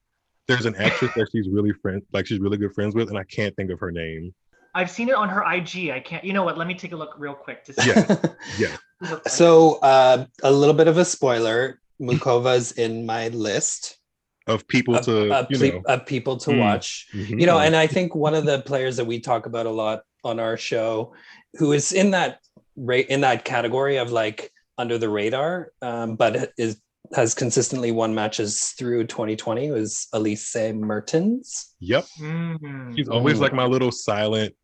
There's 0.48 0.66
an 0.66 0.76
actress 0.76 1.12
that 1.16 1.30
she's 1.32 1.48
really 1.48 1.72
friend, 1.72 2.02
like 2.12 2.26
she's 2.28 2.40
really 2.40 2.58
good 2.58 2.74
friends 2.74 2.96
with, 2.96 3.10
and 3.10 3.18
I 3.18 3.24
can't 3.24 3.56
think 3.56 3.72
of 3.72 3.80
her 3.80 3.92
name. 3.92 4.34
I've 4.76 4.90
seen 4.92 5.08
it 5.08 5.16
on 5.16 5.30
her 5.30 5.42
IG. 5.50 5.90
I 5.92 6.00
can't, 6.04 6.24
you 6.24 6.34
know 6.34 6.44
what? 6.44 6.58
Let 6.58 6.68
me 6.68 6.74
take 6.74 6.92
a 6.92 6.96
look 6.96 7.16
real 7.18 7.34
quick 7.36 7.64
to 7.66 7.74
see. 7.74 7.90
Yeah. 7.90 8.16
Yeah. 8.58 8.76
who 9.00 9.08
looks 9.12 9.26
like- 9.26 9.34
so 9.34 9.76
uh, 9.82 10.26
a 10.44 10.52
little 10.52 10.74
bit 10.76 10.88
of 10.88 10.98
a 10.98 11.06
spoiler. 11.06 11.80
Muchova's 12.02 12.74
in 12.74 13.06
my 13.06 13.30
list 13.30 14.00
Of 14.48 14.68
people 14.68 14.96
of, 14.96 15.06
to, 15.06 15.34
of 15.34 15.48
you 15.50 15.58
ple- 15.60 15.68
know, 15.68 15.82
of 15.88 16.06
people 16.06 16.36
to 16.38 16.52
Hmm. 16.52 16.58
watch. 16.60 17.08
mhm. 17.14 17.40
you 17.40 17.46
know 17.46 17.60
and 17.60 17.76
i 17.76 17.88
think 17.88 18.14
one 18.16 18.34
of 18.34 18.46
the 18.46 18.60
players 18.64 18.98
that 18.98 19.06
we 19.06 19.20
talk 19.22 19.46
about 19.46 19.68
a 19.68 19.70
lot 19.72 20.02
on 20.26 20.40
our 20.40 20.58
show 20.58 21.14
who 21.54 21.72
is 21.72 21.94
in 21.94 22.12
that 22.12 22.40
rate 22.76 23.08
in 23.10 23.22
that 23.22 23.46
category 23.46 23.98
of 23.98 24.12
like 24.12 24.52
under 24.78 24.98
the 24.98 25.10
radar 25.10 25.72
um, 25.82 26.16
but 26.16 26.52
is 26.58 26.80
has 27.14 27.36
consistently 27.36 27.92
won 27.92 28.16
matches 28.16 28.74
through 28.78 29.06
2020 29.06 29.72
was 29.72 30.08
elise 30.14 30.56
mertens 30.56 31.76
yep. 31.80 32.06
Mhm. 32.20 32.96
She's 32.96 33.10
always 33.10 33.38
Ooh. 33.40 33.42
like 33.42 33.54
my 33.54 33.66
little 33.66 33.92
silent, 33.92 34.56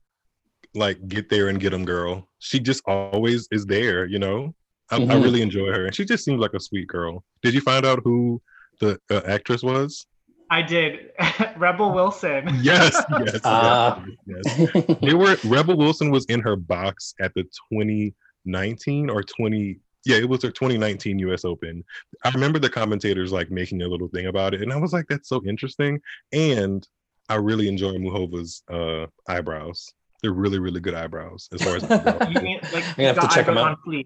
like 0.74 1.06
get 1.08 1.30
there 1.30 1.50
and 1.50 1.60
get 1.60 1.72
them 1.72 1.84
girl. 1.84 2.30
She 2.40 2.60
just 2.60 2.82
always 2.86 3.48
is 3.52 3.66
there, 3.66 4.06
you 4.06 4.20
know. 4.20 4.54
I, 4.92 4.96
I 4.96 5.00
Mhm. 5.00 5.24
really 5.24 5.42
enjoy 5.42 5.68
her, 5.68 5.86
and 5.86 5.96
she 5.96 6.06
just 6.06 6.24
seems 6.24 6.40
like 6.40 6.54
a 6.54 6.60
sweet 6.60 6.88
girl. 6.88 7.24
Did 7.44 7.54
you 7.54 7.62
find 7.62 7.86
out 7.86 8.02
who 8.04 8.42
the 8.80 9.00
uh, 9.12 9.22
actress 9.26 9.62
was? 9.64 10.06
I 10.52 10.62
did. 10.62 11.12
Rebel 11.58 11.92
Wilson. 11.94 12.50
Yes, 12.62 13.02
yes, 13.26 13.40
Ah. 13.44 14.04
yes, 14.26 14.44
yes. 14.58 14.98
They 15.02 15.14
were 15.14 15.38
Rebel 15.46 15.78
Wilson 15.78 16.10
was 16.12 16.26
in 16.26 16.40
her 16.42 16.56
box 16.56 17.14
at 17.20 17.34
the 17.36 17.44
2019 17.74 19.10
or 19.10 19.24
20 19.24 19.80
yeah, 20.06 20.16
it 20.16 20.30
was 20.30 20.42
her 20.44 20.50
2019 20.52 21.20
US 21.20 21.44
Open. 21.44 21.84
I 22.24 22.30
remember 22.30 22.58
the 22.58 22.70
commentators 22.70 23.32
like 23.34 23.52
making 23.52 23.82
a 23.82 23.88
little 23.88 24.08
thing 24.08 24.28
about 24.28 24.54
it, 24.54 24.62
and 24.62 24.72
I 24.72 24.78
was 24.78 24.94
like, 24.94 25.06
that's 25.10 25.28
so 25.28 25.42
interesting. 25.46 26.00
And 26.32 26.88
I 27.28 27.36
really 27.36 27.68
enjoy 27.68 27.92
Muchova's 27.98 28.64
uh 28.72 29.08
eyebrows. 29.28 29.94
They're 30.24 30.32
really, 30.34 30.60
really 30.60 30.80
good 30.80 30.94
eyebrows 30.96 31.50
as 31.54 31.62
far 31.62 31.76
as 31.76 31.84
You 32.34 32.42
mean 32.42 32.60
like 32.74 32.86
gonna 32.96 33.08
have 33.10 33.16
to 33.16 33.22
got 33.22 33.32
check 33.32 33.48
'em 33.48 33.58
eyebrows 33.58 33.78
out. 33.88 34.06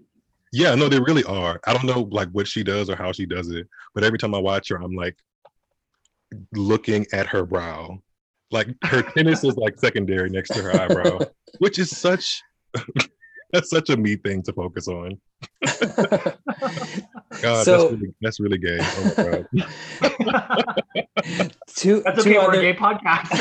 Yeah, 0.52 0.74
no, 0.74 0.88
they 0.88 1.00
really 1.00 1.24
are. 1.24 1.60
I 1.66 1.72
don't 1.72 1.84
know 1.86 2.08
like 2.10 2.28
what 2.30 2.46
she 2.48 2.62
does 2.64 2.90
or 2.90 2.96
how 2.96 3.12
she 3.12 3.24
does 3.26 3.48
it, 3.50 3.66
but 3.94 4.04
every 4.04 4.18
time 4.18 4.34
I 4.34 4.38
watch 4.38 4.68
her, 4.70 4.76
I'm 4.82 4.94
like 4.94 5.16
looking 6.52 7.06
at 7.12 7.26
her 7.26 7.44
brow. 7.44 7.98
Like 8.50 8.68
her 8.84 9.02
tennis 9.16 9.44
is 9.44 9.56
like 9.56 9.78
secondary 9.78 10.30
next 10.30 10.50
to 10.54 10.62
her 10.62 10.80
eyebrow, 10.80 11.18
which 11.58 11.78
is 11.78 11.96
such 11.96 12.42
that's 13.52 13.70
such 13.70 13.90
a 13.90 13.96
me 13.96 14.16
thing 14.16 14.42
to 14.42 14.52
focus 14.52 14.88
on. 14.88 15.20
God, 17.42 17.64
So- 17.64 17.88
that's 17.88 17.92
really 17.92 18.14
that's 18.20 18.40
really 18.40 18.58
gay. 18.58 18.78
Oh 18.80 19.14
my 19.16 19.24
god. 19.24 19.46
two 21.74 22.02
That's 22.02 22.22
two 22.24 22.30
okay. 22.30 22.38
We're 22.38 22.44
other 22.48 22.60
a 22.60 22.72
gay 22.72 22.74
podcast. 22.74 23.38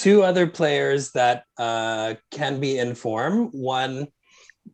two 0.00 0.22
other 0.22 0.46
players 0.46 1.12
that 1.12 1.44
uh, 1.58 2.14
can 2.30 2.60
be 2.60 2.78
in 2.78 2.94
form. 2.94 3.48
One 3.52 4.08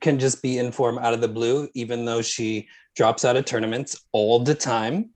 can 0.01 0.19
just 0.19 0.43
be 0.43 0.59
in 0.59 0.73
form 0.73 0.99
out 0.99 1.15
of 1.15 1.21
the 1.21 1.29
blue, 1.29 1.69
even 1.75 2.05
though 2.05 2.23
she 2.23 2.69
drops 2.97 3.25
out 3.25 3.37
of 3.37 3.45
tournaments 3.45 4.01
all 4.13 4.41
the 4.41 4.55
time. 4.55 5.11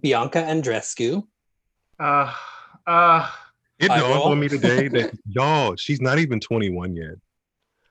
Bianca 0.00 0.42
Andrescu. 0.42 1.26
uh, 1.98 2.34
uh, 2.86 3.30
It 3.78 3.88
dawned 3.88 4.22
on 4.22 4.40
me 4.40 4.48
today 4.48 4.88
that 4.88 5.10
y'all, 5.28 5.76
she's 5.76 6.00
not 6.00 6.18
even 6.18 6.40
21 6.40 6.96
yet. 6.96 7.14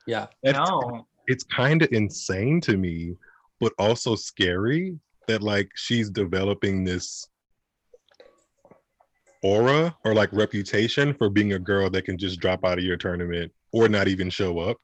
Yeah. 0.06 0.26
That's 0.42 0.58
no. 0.58 1.06
it's 1.26 1.44
kind 1.44 1.82
of 1.82 1.88
insane 1.92 2.60
to 2.62 2.76
me, 2.76 3.14
but 3.60 3.72
also 3.78 4.14
scary 4.14 4.98
that 5.28 5.42
like 5.42 5.70
she's 5.74 6.10
developing 6.10 6.84
this 6.84 7.26
aura 9.42 9.96
or 10.04 10.14
like 10.14 10.30
reputation 10.32 11.14
for 11.14 11.30
being 11.30 11.54
a 11.54 11.58
girl 11.58 11.88
that 11.90 12.04
can 12.04 12.18
just 12.18 12.40
drop 12.40 12.64
out 12.64 12.78
of 12.78 12.84
your 12.84 12.96
tournament 12.96 13.52
or 13.72 13.88
not 13.88 14.08
even 14.08 14.28
show 14.30 14.58
up. 14.58 14.76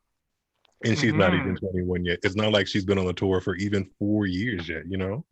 And 0.82 0.98
she's 0.98 1.12
not 1.12 1.32
Mhm. 1.32 1.40
even 1.42 1.56
21 1.56 2.04
yet. 2.06 2.20
It's 2.22 2.36
not 2.36 2.52
like 2.52 2.66
she's 2.66 2.86
been 2.86 2.98
on 2.98 3.04
the 3.06 3.12
tour 3.12 3.42
for 3.42 3.54
even 3.56 3.84
four 3.98 4.24
years 4.26 4.66
yet, 4.66 4.84
you 4.88 4.96
know? 4.96 5.26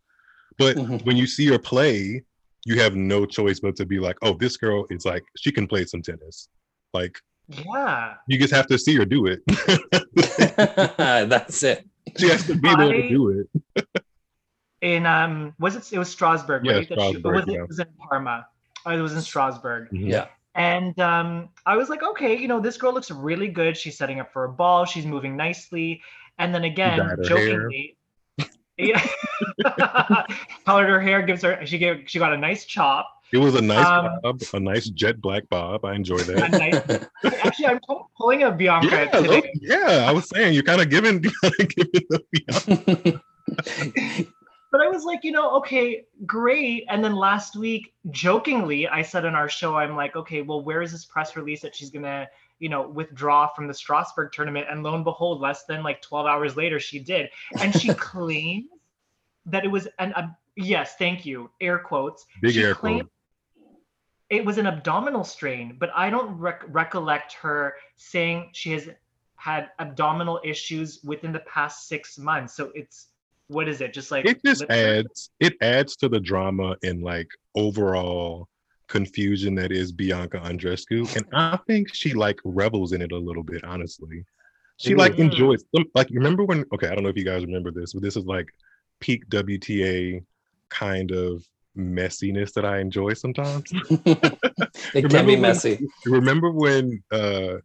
But 0.58 0.76
Mhm. 0.76 1.04
when 1.06 1.16
you 1.16 1.26
see 1.26 1.46
her 1.46 1.58
play, 1.58 2.22
you 2.64 2.80
have 2.80 2.96
no 2.96 3.24
choice 3.24 3.60
but 3.60 3.76
to 3.76 3.86
be 3.86 3.98
like, 3.98 4.16
oh, 4.22 4.34
this 4.34 4.56
girl 4.56 4.86
is 4.90 5.04
like, 5.04 5.24
she 5.36 5.52
can 5.52 5.66
play 5.66 5.84
some 5.84 6.02
tennis. 6.02 6.48
Like, 6.92 7.18
Yeah. 7.48 8.14
you 8.26 8.38
just 8.38 8.52
have 8.52 8.66
to 8.66 8.78
see 8.78 8.94
her 8.96 9.04
do 9.04 9.26
it. 9.26 9.40
That's 10.96 11.62
it. 11.62 11.86
she 12.16 12.28
has 12.28 12.46
to 12.46 12.54
be 12.54 12.68
there 12.74 12.92
to 12.92 13.08
do 13.08 13.46
it. 13.74 13.86
In 14.80 15.06
um, 15.06 15.54
was 15.58 15.74
it? 15.76 15.92
It 15.92 15.98
was 15.98 16.08
Strasbourg, 16.08 16.64
Yeah, 16.64 16.72
right? 16.74 16.88
That 16.88 16.98
she- 17.00 17.08
Strasbourg, 17.10 17.34
was 17.34 17.44
it, 17.48 17.52
yeah. 17.52 17.62
it 17.62 17.68
was 17.68 17.78
in 17.80 17.86
Parma. 18.08 18.46
Oh, 18.86 18.90
it 18.96 19.00
was 19.00 19.12
in 19.12 19.20
Strasbourg. 19.22 19.88
Yeah. 19.92 20.26
And 20.54 20.98
um, 21.00 21.48
I 21.66 21.76
was 21.76 21.88
like, 21.88 22.02
okay, 22.02 22.36
you 22.36 22.48
know, 22.48 22.60
this 22.60 22.76
girl 22.76 22.92
looks 22.92 23.10
really 23.10 23.48
good. 23.48 23.76
She's 23.76 23.96
setting 23.98 24.18
up 24.20 24.32
for 24.32 24.44
a 24.44 24.48
ball. 24.48 24.84
She's 24.84 25.04
moving 25.06 25.36
nicely. 25.36 26.00
And 26.38 26.54
then 26.54 26.64
again, 26.64 26.98
dyed 26.98 27.10
her 27.10 27.16
jokingly, 27.24 27.96
yeah, 28.78 29.04
colored 30.64 30.88
her 30.88 31.00
hair, 31.00 31.22
gives 31.22 31.42
her. 31.42 31.64
She 31.66 31.78
gave. 31.78 32.04
She 32.06 32.18
got 32.18 32.32
a 32.32 32.36
nice 32.36 32.64
chop. 32.64 33.08
It 33.30 33.38
was 33.38 33.54
a 33.56 33.60
nice 33.60 33.84
Um, 33.86 34.08
bob, 34.22 34.40
a 34.54 34.60
nice 34.60 34.86
jet 34.88 35.20
black 35.20 35.48
bob. 35.50 35.84
I 35.84 35.94
enjoy 35.94 36.16
that. 36.18 36.50
nice. 36.52 37.34
Actually, 37.44 37.66
I'm 37.66 37.80
pulling 38.16 38.44
a 38.44 38.50
Bianca 38.50 38.88
Yeah, 38.90 39.04
today. 39.20 39.52
yeah. 39.60 40.06
I 40.08 40.12
was 40.12 40.28
saying 40.30 40.54
you're 40.54 40.62
kind 40.62 40.80
of 40.80 40.88
giving, 40.88 41.22
you 41.22 41.30
kind 41.42 41.54
of 41.60 41.68
giving 41.68 41.92
the 42.08 43.20
But 44.70 44.82
I 44.82 44.88
was 44.88 45.04
like, 45.04 45.24
you 45.24 45.32
know, 45.32 45.56
okay, 45.58 46.04
great. 46.26 46.84
And 46.90 47.02
then 47.02 47.16
last 47.16 47.56
week, 47.56 47.94
jokingly, 48.10 48.86
I 48.86 49.00
said 49.00 49.24
on 49.24 49.34
our 49.34 49.48
show, 49.48 49.76
I'm 49.76 49.96
like, 49.96 50.14
okay, 50.14 50.42
well, 50.42 50.62
where 50.62 50.82
is 50.82 50.92
this 50.92 51.06
press 51.06 51.36
release 51.36 51.62
that 51.62 51.74
she's 51.74 51.88
gonna, 51.90 52.28
you 52.58 52.68
know, 52.68 52.88
withdraw 52.88 53.46
from 53.48 53.66
the 53.66 53.74
Strasbourg 53.74 54.32
tournament? 54.32 54.66
And 54.70 54.82
lo 54.82 54.94
and 54.94 55.04
behold, 55.04 55.40
less 55.40 55.64
than 55.64 55.82
like 55.82 56.02
12 56.02 56.26
hours 56.26 56.56
later, 56.56 56.80
she 56.80 56.98
did. 56.98 57.30
And 57.60 57.74
she 57.74 57.88
claims 57.94 58.66
that 59.46 59.64
it 59.64 59.68
was 59.68 59.88
an 59.98 60.14
yes, 60.56 60.96
thank 60.96 61.24
you, 61.24 61.50
air 61.60 61.78
quotes. 61.78 62.26
big 62.42 62.54
She 62.54 62.62
air 62.62 62.74
claimed 62.74 63.02
quote. 63.02 63.12
It 64.30 64.44
was 64.44 64.58
an 64.58 64.66
abdominal 64.66 65.24
strain, 65.24 65.76
but 65.78 65.90
I 65.94 66.10
don't 66.10 66.38
rec- 66.38 66.64
recollect 66.68 67.32
her 67.34 67.74
saying 67.96 68.50
she 68.52 68.72
has 68.72 68.90
had 69.36 69.70
abdominal 69.78 70.40
issues 70.44 71.00
within 71.02 71.32
the 71.32 71.40
past 71.40 71.88
six 71.88 72.18
months. 72.18 72.54
So 72.54 72.70
it's 72.74 73.06
what 73.46 73.68
is 73.68 73.80
it? 73.80 73.94
Just 73.94 74.10
like 74.10 74.26
It 74.26 74.44
just 74.44 74.64
adds, 74.68 75.30
it 75.40 75.54
adds 75.62 75.96
to 75.96 76.08
the 76.08 76.20
drama 76.20 76.76
and 76.82 77.02
like 77.02 77.28
overall 77.54 78.48
confusion 78.88 79.54
that 79.56 79.70
is 79.72 79.92
Bianca 79.92 80.38
Andrescu, 80.40 81.14
and 81.16 81.24
I 81.32 81.58
think 81.66 81.94
she 81.94 82.14
like 82.14 82.38
revels 82.44 82.92
in 82.92 83.02
it 83.02 83.12
a 83.12 83.18
little 83.18 83.42
bit. 83.42 83.62
Honestly, 83.64 84.24
she 84.78 84.94
like 84.94 85.14
Mhm. 85.14 85.30
enjoys. 85.30 85.64
Some, 85.74 85.84
like 85.94 86.08
remember 86.10 86.44
when? 86.44 86.64
Okay, 86.72 86.88
I 86.88 86.94
don't 86.94 87.04
know 87.04 87.10
if 87.10 87.16
you 87.16 87.24
guys 87.24 87.44
remember 87.44 87.70
this, 87.70 87.92
but 87.92 88.02
this 88.02 88.16
is 88.16 88.24
like 88.24 88.48
peak 89.00 89.28
WTA 89.28 90.22
kind 90.70 91.10
of 91.12 91.44
messiness 91.76 92.52
that 92.54 92.64
I 92.64 92.80
enjoy 92.80 93.14
sometimes. 93.14 93.70
it 93.90 94.02
can 94.92 95.02
Remember 95.04 95.22
be 95.26 95.32
when- 95.34 95.42
messy. 95.42 95.78
Remember 96.06 96.50
when 96.50 97.02
uh 97.12 97.58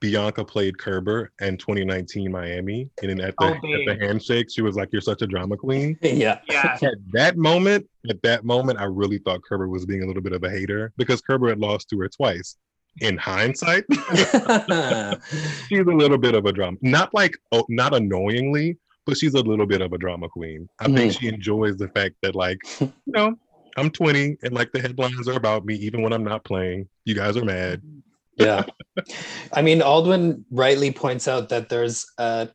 Bianca 0.00 0.44
played 0.44 0.78
Kerber 0.78 1.32
in 1.40 1.56
2019 1.56 2.30
Miami, 2.30 2.90
and 3.00 3.10
then 3.10 3.20
at 3.20 3.34
the, 3.38 3.44
Oh, 3.44 3.54
at 3.54 3.60
the 3.62 3.84
babe. 3.86 4.00
handshake, 4.00 4.48
she 4.50 4.62
was 4.62 4.76
like, 4.76 4.90
"You're 4.92 5.00
such 5.00 5.22
a 5.22 5.26
drama 5.26 5.56
queen." 5.56 5.98
yeah. 6.02 6.40
Yeah. 6.48 6.78
At 6.82 6.94
that 7.12 7.36
moment, 7.36 7.88
at 8.10 8.22
that 8.22 8.44
moment, 8.44 8.78
I 8.78 8.84
really 8.84 9.18
thought 9.18 9.42
Kerber 9.42 9.68
was 9.68 9.86
being 9.86 10.02
a 10.02 10.06
little 10.06 10.22
bit 10.22 10.32
of 10.32 10.44
a 10.44 10.50
hater 10.50 10.92
because 10.96 11.20
Kerber 11.20 11.48
had 11.48 11.58
lost 11.58 11.88
to 11.90 11.98
her 12.00 12.08
twice. 12.08 12.56
In 13.00 13.18
hindsight, 13.18 13.84
she's 15.68 15.80
a 15.80 15.84
little 15.84 16.16
bit 16.16 16.34
of 16.34 16.46
a 16.46 16.52
drama. 16.52 16.78
Not 16.80 17.12
like, 17.12 17.36
oh, 17.52 17.66
not 17.68 17.94
annoyingly, 17.94 18.78
but 19.04 19.18
she's 19.18 19.34
a 19.34 19.42
little 19.42 19.66
bit 19.66 19.82
of 19.82 19.92
a 19.92 19.98
drama 19.98 20.30
queen. 20.30 20.66
I 20.78 20.86
think 20.86 21.12
mm. 21.12 21.20
she 21.20 21.28
enjoys 21.28 21.76
the 21.76 21.88
fact 21.88 22.14
that, 22.22 22.34
like, 22.34 22.58
you 22.80 22.90
know, 23.06 23.36
I'm 23.76 23.90
20 23.90 24.38
and 24.42 24.54
like 24.54 24.72
the 24.72 24.80
headlines 24.80 25.28
are 25.28 25.36
about 25.36 25.66
me, 25.66 25.74
even 25.74 26.02
when 26.02 26.12
I'm 26.12 26.24
not 26.24 26.44
playing. 26.44 26.88
You 27.04 27.14
guys 27.14 27.36
are 27.36 27.44
mad. 27.44 27.82
Yeah. 28.36 28.64
I 29.52 29.62
mean, 29.62 29.80
Aldwin 29.80 30.44
rightly 30.50 30.90
points 30.90 31.28
out 31.28 31.48
that 31.48 31.68
there's 31.68 32.06
uh, 32.18 32.46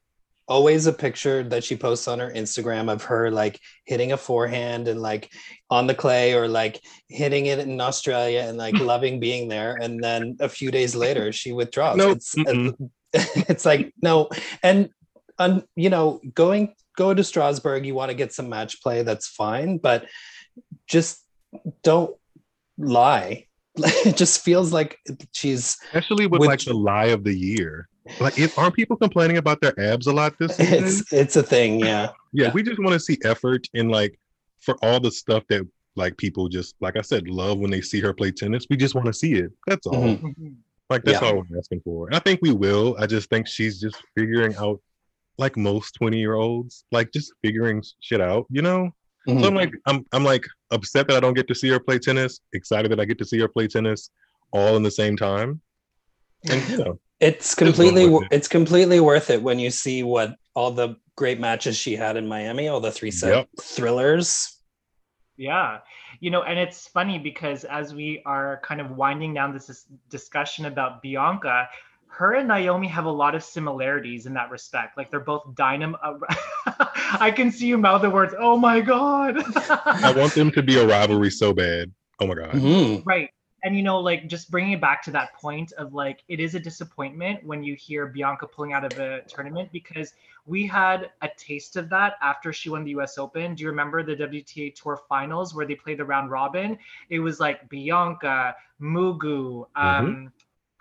always 0.48 0.86
a 0.86 0.94
picture 0.94 1.44
that 1.44 1.64
she 1.64 1.76
posts 1.76 2.08
on 2.08 2.20
her 2.20 2.30
Instagram 2.32 2.92
of 2.92 3.04
her 3.04 3.32
like 3.32 3.60
hitting 3.86 4.12
a 4.12 4.18
forehand 4.18 4.88
and 4.88 5.02
like 5.02 5.32
on 5.70 5.88
the 5.88 5.96
clay 5.96 6.34
or 6.34 6.48
like 6.48 6.82
hitting 7.08 7.46
it 7.46 7.60
in 7.60 7.80
Australia 7.80 8.42
and 8.42 8.58
like 8.58 8.78
loving 8.80 9.20
being 9.20 9.48
there. 9.48 9.78
And 9.82 10.04
then 10.04 10.38
a 10.40 10.50
few 10.50 10.70
days 10.70 10.96
later, 10.96 11.32
she 11.32 11.54
withdraws. 11.54 11.98
Nope. 11.98 12.18
It's, 12.18 12.36
it's 13.50 13.66
like, 13.66 13.94
no. 14.02 14.30
And, 14.62 14.90
um, 15.40 15.64
you 15.76 15.90
know, 15.90 16.20
going, 16.34 16.76
go 16.98 17.14
to 17.14 17.24
Strasbourg, 17.24 17.86
you 17.86 17.96
want 17.96 18.10
to 18.10 18.16
get 18.16 18.34
some 18.34 18.50
match 18.50 18.82
play, 18.82 19.04
that's 19.04 19.28
fine. 19.28 19.78
But 19.78 20.08
just 20.86 21.26
don't 21.82 22.16
lie. 22.78 23.48
It 23.78 24.18
just 24.24 24.42
feels 24.44 24.74
like 24.74 24.98
she's 25.32 25.78
Especially 25.86 26.28
with 26.28 26.42
Which- 26.42 26.48
like 26.48 26.60
the 26.62 26.74
lie 26.74 27.06
of 27.08 27.24
the 27.24 27.34
year. 27.34 27.88
Like, 28.20 28.40
if, 28.40 28.58
aren't 28.58 28.74
people 28.76 28.98
complaining 28.98 29.38
about 29.38 29.62
their 29.62 29.80
abs 29.80 30.08
a 30.08 30.12
lot 30.14 30.34
this 30.40 30.56
season? 30.58 30.84
it's 30.84 31.14
it's 31.14 31.36
a 31.36 31.44
thing 31.44 31.80
yeah 31.80 31.86
yeah, 31.86 32.10
yeah. 32.48 32.52
we 32.52 32.64
just 32.64 32.80
want 32.80 32.94
to 32.94 33.00
see 33.00 33.18
effort 33.24 33.68
and 33.76 33.92
like 33.92 34.20
for 34.60 34.76
all 34.84 35.00
the 35.00 35.12
stuff 35.12 35.44
that 35.50 35.68
like 35.96 36.18
people 36.18 36.50
just 36.50 36.74
like 36.82 36.98
I 36.98 37.02
said 37.02 37.28
love 37.28 37.60
when 37.60 37.70
they 37.70 37.82
see 37.82 38.00
her 38.02 38.14
play 38.14 38.32
tennis. 38.32 38.66
We 38.70 38.76
just 38.78 38.96
want 38.96 39.06
to 39.08 39.14
see 39.14 39.34
it. 39.34 39.52
That's 39.68 39.86
all. 39.86 39.94
Mhm. 40.04 40.22
Mhm. 40.36 40.56
Like 40.90 41.04
that's 41.04 41.22
Yeah. 41.22 41.28
all 41.30 41.44
we're 41.48 41.58
asking 41.60 41.82
for. 41.82 42.08
And 42.08 42.16
I 42.16 42.20
think 42.20 42.40
we 42.42 42.52
will. 42.52 42.96
I 43.00 43.06
just 43.06 43.30
think 43.30 43.48
she's 43.48 43.80
just 43.80 43.98
figuring 44.18 44.56
out 44.56 44.82
like 45.38 45.56
most 45.56 45.94
20 45.96 46.18
year 46.20 46.34
olds, 46.34 46.84
like 46.92 47.12
just 47.14 47.34
figuring 47.44 47.84
shit 48.02 48.20
out, 48.22 48.46
you 48.50 48.62
know? 48.62 48.90
So 49.28 49.34
Mhm. 49.36 49.46
I'm 49.48 49.56
like, 49.56 49.74
I'm 49.86 50.06
I'm 50.14 50.24
like 50.24 50.46
upset 50.72 51.08
that 51.08 51.18
I 51.18 51.20
don't 51.20 51.36
get 51.36 51.48
to 51.48 51.56
see 51.56 51.70
her 51.70 51.80
play 51.80 52.00
tennis, 52.00 52.40
excited 52.54 52.92
that 52.92 53.00
I 53.00 53.06
get 53.06 53.18
to 53.20 53.26
see 53.26 53.40
her 53.40 53.48
play 53.48 53.68
tennis 53.68 54.10
all 54.52 54.76
in 54.78 54.84
the 54.84 54.92
same 54.92 55.16
time. 55.16 55.62
And 56.50 56.68
you 56.68 56.78
know, 56.78 57.00
it's 57.20 57.54
completely 57.54 58.10
with 58.10 58.24
it. 58.24 58.30
it's 58.32 58.48
completely 58.48 59.00
worth 59.00 59.30
it 59.30 59.44
when 59.44 59.60
you 59.60 59.70
see 59.70 60.02
what 60.02 60.36
all 60.56 60.72
the 60.72 60.96
great 61.16 61.40
matches 61.40 61.78
she 61.78 61.96
had 61.96 62.18
in 62.18 62.28
Miami 62.28 62.68
all 62.68 62.80
the 62.80 62.92
three 62.92 63.12
set 63.12 63.30
Yep. 63.30 63.48
thrillers 63.62 64.58
Yeah. 65.38 65.80
You 66.20 66.32
know, 66.32 66.42
and 66.44 66.58
it's 66.60 66.88
funny 66.88 67.20
because 67.20 67.64
as 67.64 67.94
we 67.94 68.22
are 68.26 68.60
kind 68.64 68.82
of 68.82 68.92
winding 68.92 69.34
down 69.34 69.54
this 69.54 69.86
discussion 70.10 70.66
about 70.66 71.02
Bianca, 71.02 71.70
her 72.08 72.34
and 72.34 72.48
Naomi 72.48 72.88
have 72.88 73.06
a 73.06 73.12
lot 73.12 73.34
of 73.36 73.44
similarities 73.44 74.26
in 74.26 74.34
that 74.34 74.50
respect. 74.52 74.98
Like 74.98 75.10
they're 75.10 75.20
both 75.20 75.56
dynamo. 75.56 75.98
I 77.20 77.32
can 77.32 77.52
see 77.52 77.68
you 77.68 77.78
mouth 77.78 78.02
the 78.02 78.10
words. 78.10 78.34
Oh 78.38 78.58
my 78.58 78.82
god. 78.82 79.44
I 79.70 80.14
want 80.16 80.34
them 80.34 80.52
to 80.52 80.64
be 80.64 80.78
a 80.78 80.86
rivalry 80.86 81.32
so 81.32 81.54
bad. 81.54 81.92
Oh 82.20 82.28
my 82.28 82.36
god. 82.36 82.52
Mhm. 82.52 83.04
right. 83.06 83.30
And 83.64 83.76
you 83.76 83.84
know, 83.84 84.00
like 84.00 84.28
just 84.28 84.50
bringing 84.50 84.72
it 84.72 84.82
back 84.82 85.04
to 85.04 85.12
that 85.12 85.34
point 85.36 85.72
of 85.74 85.94
like, 85.94 86.24
it 86.28 86.40
is 86.40 86.56
a 86.56 86.60
disappointment 86.60 87.44
when 87.44 87.64
you 87.64 87.76
hear 87.76 88.08
Bianca 88.08 88.48
pulling 88.48 88.74
out 88.74 88.84
of 88.84 88.98
a 89.00 89.22
tournament 89.28 89.70
because 89.72 90.14
we 90.48 90.66
had 90.66 91.12
a 91.22 91.30
taste 91.38 91.76
of 91.78 91.88
that 91.90 92.16
after 92.22 92.52
she 92.52 92.70
won 92.70 92.84
the 92.84 92.92
US 92.92 93.20
Open. 93.20 93.54
Do 93.54 93.64
you 93.64 93.70
remember 93.70 94.02
the 94.02 94.16
WTA 94.16 94.74
Tour 94.74 95.00
finals 95.08 95.54
where 95.54 95.68
they 95.68 95.76
played 95.76 96.00
the 96.00 96.06
round 96.06 96.32
robin? 96.32 96.78
It 97.10 97.20
was 97.20 97.40
like 97.40 97.70
Bianca, 97.70 98.56
Mugu, 98.82 99.68
um, 99.76 100.32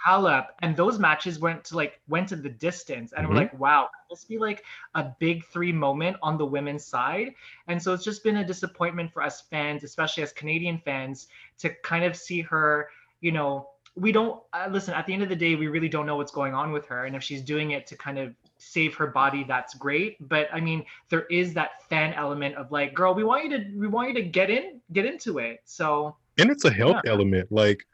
Halep, 0.06 0.46
and 0.60 0.76
those 0.76 0.98
matches 0.98 1.38
went 1.38 1.64
to 1.64 1.76
like 1.76 2.00
went 2.08 2.28
to 2.30 2.36
the 2.36 2.48
distance, 2.48 3.12
and 3.12 3.26
Mhm. 3.26 3.30
we're 3.30 3.36
like, 3.36 3.58
wow, 3.58 3.90
this 4.08 4.24
be 4.24 4.38
like 4.38 4.64
a 4.94 5.04
big 5.18 5.44
three 5.46 5.72
moment 5.72 6.16
on 6.22 6.38
the 6.38 6.46
women's 6.46 6.84
side? 6.84 7.34
And 7.68 7.82
so 7.82 7.92
it's 7.92 8.04
just 8.04 8.24
been 8.24 8.38
a 8.38 8.44
disappointment 8.46 9.12
for 9.12 9.22
us 9.22 9.42
fans, 9.42 9.84
especially 9.84 10.22
as 10.22 10.32
Canadian 10.32 10.78
fans, 10.78 11.28
to 11.58 11.70
kind 11.82 12.04
of 12.04 12.16
see 12.16 12.40
her, 12.40 12.88
you 13.20 13.32
know, 13.32 13.68
we 13.96 14.12
don't 14.12 14.40
uh, 14.52 14.68
listen 14.70 14.94
at 14.94 15.06
the 15.06 15.12
end 15.12 15.22
of 15.22 15.28
the 15.28 15.36
day 15.36 15.56
we 15.56 15.66
really 15.66 15.88
don't 15.88 16.06
know 16.06 16.16
what's 16.16 16.32
going 16.32 16.54
on 16.54 16.72
with 16.72 16.86
her 16.86 17.06
and 17.06 17.16
if 17.16 17.22
she's 17.22 17.42
doing 17.42 17.72
it 17.72 17.86
to 17.88 17.96
kind 17.96 18.18
of 18.18 18.34
save 18.58 18.94
her 18.94 19.08
body 19.08 19.44
that's 19.44 19.74
great 19.74 20.16
but 20.28 20.48
i 20.52 20.60
mean 20.60 20.84
there 21.08 21.24
is 21.26 21.52
that 21.54 21.82
fan 21.88 22.14
element 22.14 22.54
of 22.54 22.70
like 22.70 22.94
girl 22.94 23.14
we 23.14 23.24
want 23.24 23.44
you 23.44 23.50
to 23.50 23.64
we 23.76 23.88
want 23.88 24.08
you 24.08 24.14
to 24.14 24.22
get 24.22 24.48
in 24.48 24.80
get 24.92 25.04
into 25.04 25.38
it 25.38 25.60
so 25.64 26.16
And 26.38 26.50
it's 26.50 26.64
a 26.64 26.70
health 26.72 27.02
element. 27.06 27.50
Like, 27.50 27.86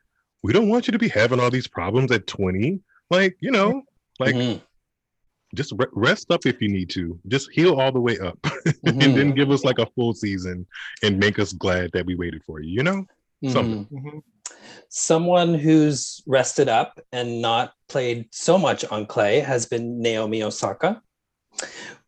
we 0.47 0.53
don't 0.53 0.69
want 0.69 0.87
you 0.87 0.93
to 0.93 0.99
be 0.99 1.09
having 1.09 1.41
all 1.41 1.50
these 1.50 1.67
problems 1.67 2.12
at 2.12 2.25
20. 2.29 2.79
Like, 3.11 3.37
you 3.41 3.50
know, 3.50 3.83
like 4.21 4.37
Mhm. 4.37 4.62
just 5.57 5.73
re- 5.76 5.87
rest 5.93 6.31
up 6.31 6.47
if 6.47 6.62
you 6.62 6.69
need 6.69 6.88
to. 6.91 7.19
Just 7.26 7.50
heal 7.50 7.75
all 7.81 7.91
the 7.91 8.00
way 8.00 8.17
up 8.21 8.38
and 8.85 9.03
Mhm. 9.03 9.15
then 9.17 9.35
give 9.35 9.50
us 9.50 9.65
like 9.65 9.81
a 9.81 9.87
full 9.97 10.15
season 10.15 10.65
and 11.03 11.19
make 11.19 11.41
us 11.41 11.53
glad 11.53 11.91
that 11.95 12.07
we 12.07 12.15
waited 12.15 12.45
for 12.45 12.61
you, 12.61 12.71
you 12.76 12.83
know? 12.85 13.05
something. 13.50 13.87
Mhm. 13.87 14.23
Someone 14.88 15.53
who's 15.55 16.23
rested 16.26 16.69
up 16.69 17.00
and 17.12 17.43
not 17.43 17.73
played 17.88 18.29
so 18.31 18.57
much 18.57 18.85
on 18.85 19.05
clay 19.07 19.41
has 19.41 19.67
been 19.67 20.00
Naomi 20.00 20.43
Osaka. 20.45 21.03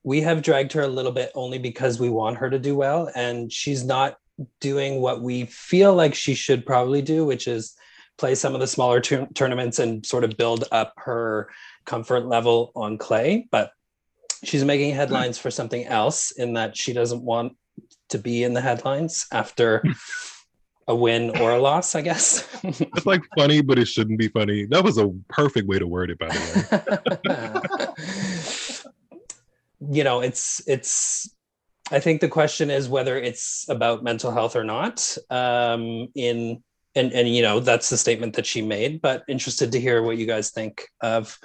We 0.04 0.20
have 0.22 0.42
dragged 0.42 0.72
her 0.74 0.82
a 0.82 0.88
little 0.88 1.12
bit 1.12 1.30
only 1.34 1.58
because 1.58 1.98
we 2.00 2.08
want 2.08 2.38
her 2.38 2.48
to 2.48 2.58
do 2.58 2.74
well, 2.76 3.10
and 3.14 3.52
she's 3.52 3.84
not 3.84 4.16
doing 4.60 5.00
what 5.00 5.20
we 5.22 5.44
feel 5.46 5.92
like 5.94 6.14
she 6.14 6.34
should 6.34 6.64
probably 6.64 7.02
do, 7.02 7.26
which 7.26 7.46
is 7.48 7.74
play 8.18 8.34
some 8.34 8.54
of 8.54 8.60
the 8.60 8.66
smaller 8.66 9.00
tour- 9.00 9.28
tournaments 9.34 9.78
and 9.78 10.04
sort 10.04 10.24
of 10.24 10.36
build 10.36 10.64
up 10.72 10.92
her 10.96 11.48
comfort 11.86 12.26
level 12.26 12.72
on 12.74 12.98
clay. 12.98 13.48
But 13.50 13.70
she's 14.44 14.64
making 14.64 14.94
headlines 14.94 15.38
for 15.38 15.50
something 15.50 15.86
else 15.86 16.32
in 16.32 16.54
that 16.54 16.76
she 16.76 16.92
doesn't 16.92 17.22
want 17.22 17.56
to 18.10 18.18
be 18.18 18.44
in 18.44 18.54
the 18.54 18.60
headlines 18.60 19.26
after 19.32 19.82
a 20.86 20.94
win 20.94 21.36
or 21.38 21.52
a 21.52 21.58
loss, 21.58 21.94
I 21.94 22.00
guess. 22.00 22.48
It's 22.62 23.06
like 23.06 23.22
funny, 23.36 23.60
but 23.60 23.78
it 23.78 23.86
shouldn't 23.86 24.18
be 24.18 24.28
funny. 24.28 24.64
That 24.66 24.82
was 24.82 24.98
a 24.98 25.08
perfect 25.28 25.68
way 25.68 25.78
to 25.78 25.86
word 25.86 26.10
it, 26.10 26.18
by 26.18 26.28
the 26.28 27.94
way. 28.84 28.92
you 29.92 30.02
know, 30.02 30.20
it's 30.20 30.66
it's 30.66 31.30
I 31.90 32.00
think 32.00 32.20
the 32.20 32.28
question 32.28 32.70
is 32.70 32.88
whether 32.88 33.16
it's 33.16 33.66
about 33.68 34.02
mental 34.02 34.32
health 34.32 34.56
or 34.56 34.64
not. 34.64 35.16
Um 35.30 36.08
in 36.14 36.62
and 36.98 37.12
and 37.12 37.28
you 37.34 37.42
know, 37.42 37.60
that's 37.60 37.88
the 37.88 37.96
statement 37.96 38.34
that 38.34 38.46
she 38.46 38.60
made, 38.60 39.00
but 39.00 39.22
interested 39.28 39.72
to 39.72 39.80
hear 39.80 40.02
what 40.02 40.18
you 40.18 40.26
guys 40.26 40.50
think 40.50 40.86
of 41.00 41.38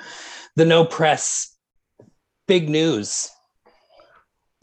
the 0.55 0.65
no 0.65 0.83
press 0.83 1.55
big 2.47 2.67
news. 2.69 3.29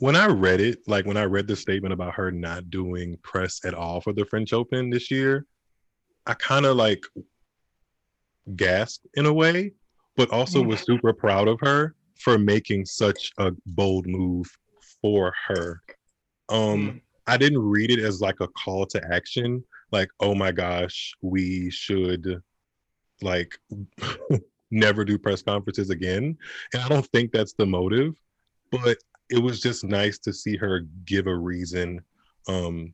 when 0.01 0.17
I 0.17 0.27
read 0.27 0.61
it, 0.63 0.79
like 0.87 1.05
when 1.05 1.19
I 1.19 1.25
read 1.25 1.47
the 1.47 1.57
statement 1.57 1.93
about 1.93 2.15
her 2.15 2.33
not 2.33 2.71
doing 2.71 3.17
press 3.23 3.61
at 3.65 3.75
all 3.75 4.01
for 4.01 4.13
the 4.15 4.25
French 4.25 4.53
Open 4.53 4.89
this 4.91 5.11
year, 5.11 5.47
I 6.27 6.35
kind 6.35 6.65
of 6.65 6.77
like 6.77 7.03
gasped 8.57 9.07
in 9.15 9.27
a 9.27 9.33
way, 9.33 9.73
but 10.17 10.31
also 10.31 10.63
was 10.63 10.81
super 10.81 11.13
proud 11.13 11.49
of 11.49 11.61
her 11.61 11.95
for 12.19 12.39
making 12.39 12.87
such 12.87 13.33
a 13.39 13.53
bold 13.67 14.07
move 14.07 14.51
for 15.03 15.35
her. 15.49 15.83
Um, 16.49 17.03
I 17.27 17.37
didn't 17.37 17.61
read 17.61 17.91
it 17.91 18.01
as 18.01 18.21
like 18.23 18.41
a 18.41 18.49
call 18.49 18.87
to 18.87 19.01
action, 19.13 19.63
like, 19.93 20.11
oh 20.21 20.35
my 20.35 20.53
gosh, 20.53 21.13
we 21.23 21.71
should 21.71 22.43
like 23.23 23.59
never 24.71 25.05
do 25.05 25.19
press 25.19 25.43
conferences 25.43 25.91
again. 25.91 26.37
And 26.73 26.83
I 26.83 26.89
don't 26.89 27.07
think 27.09 27.33
that's 27.33 27.55
the 27.55 27.67
motive, 27.67 28.15
but 28.71 28.99
it 29.31 29.39
was 29.39 29.61
just 29.61 29.85
nice 29.85 30.19
to 30.19 30.33
see 30.33 30.57
her 30.57 30.81
give 31.05 31.27
a 31.27 31.35
reason 31.35 32.01
um 32.49 32.93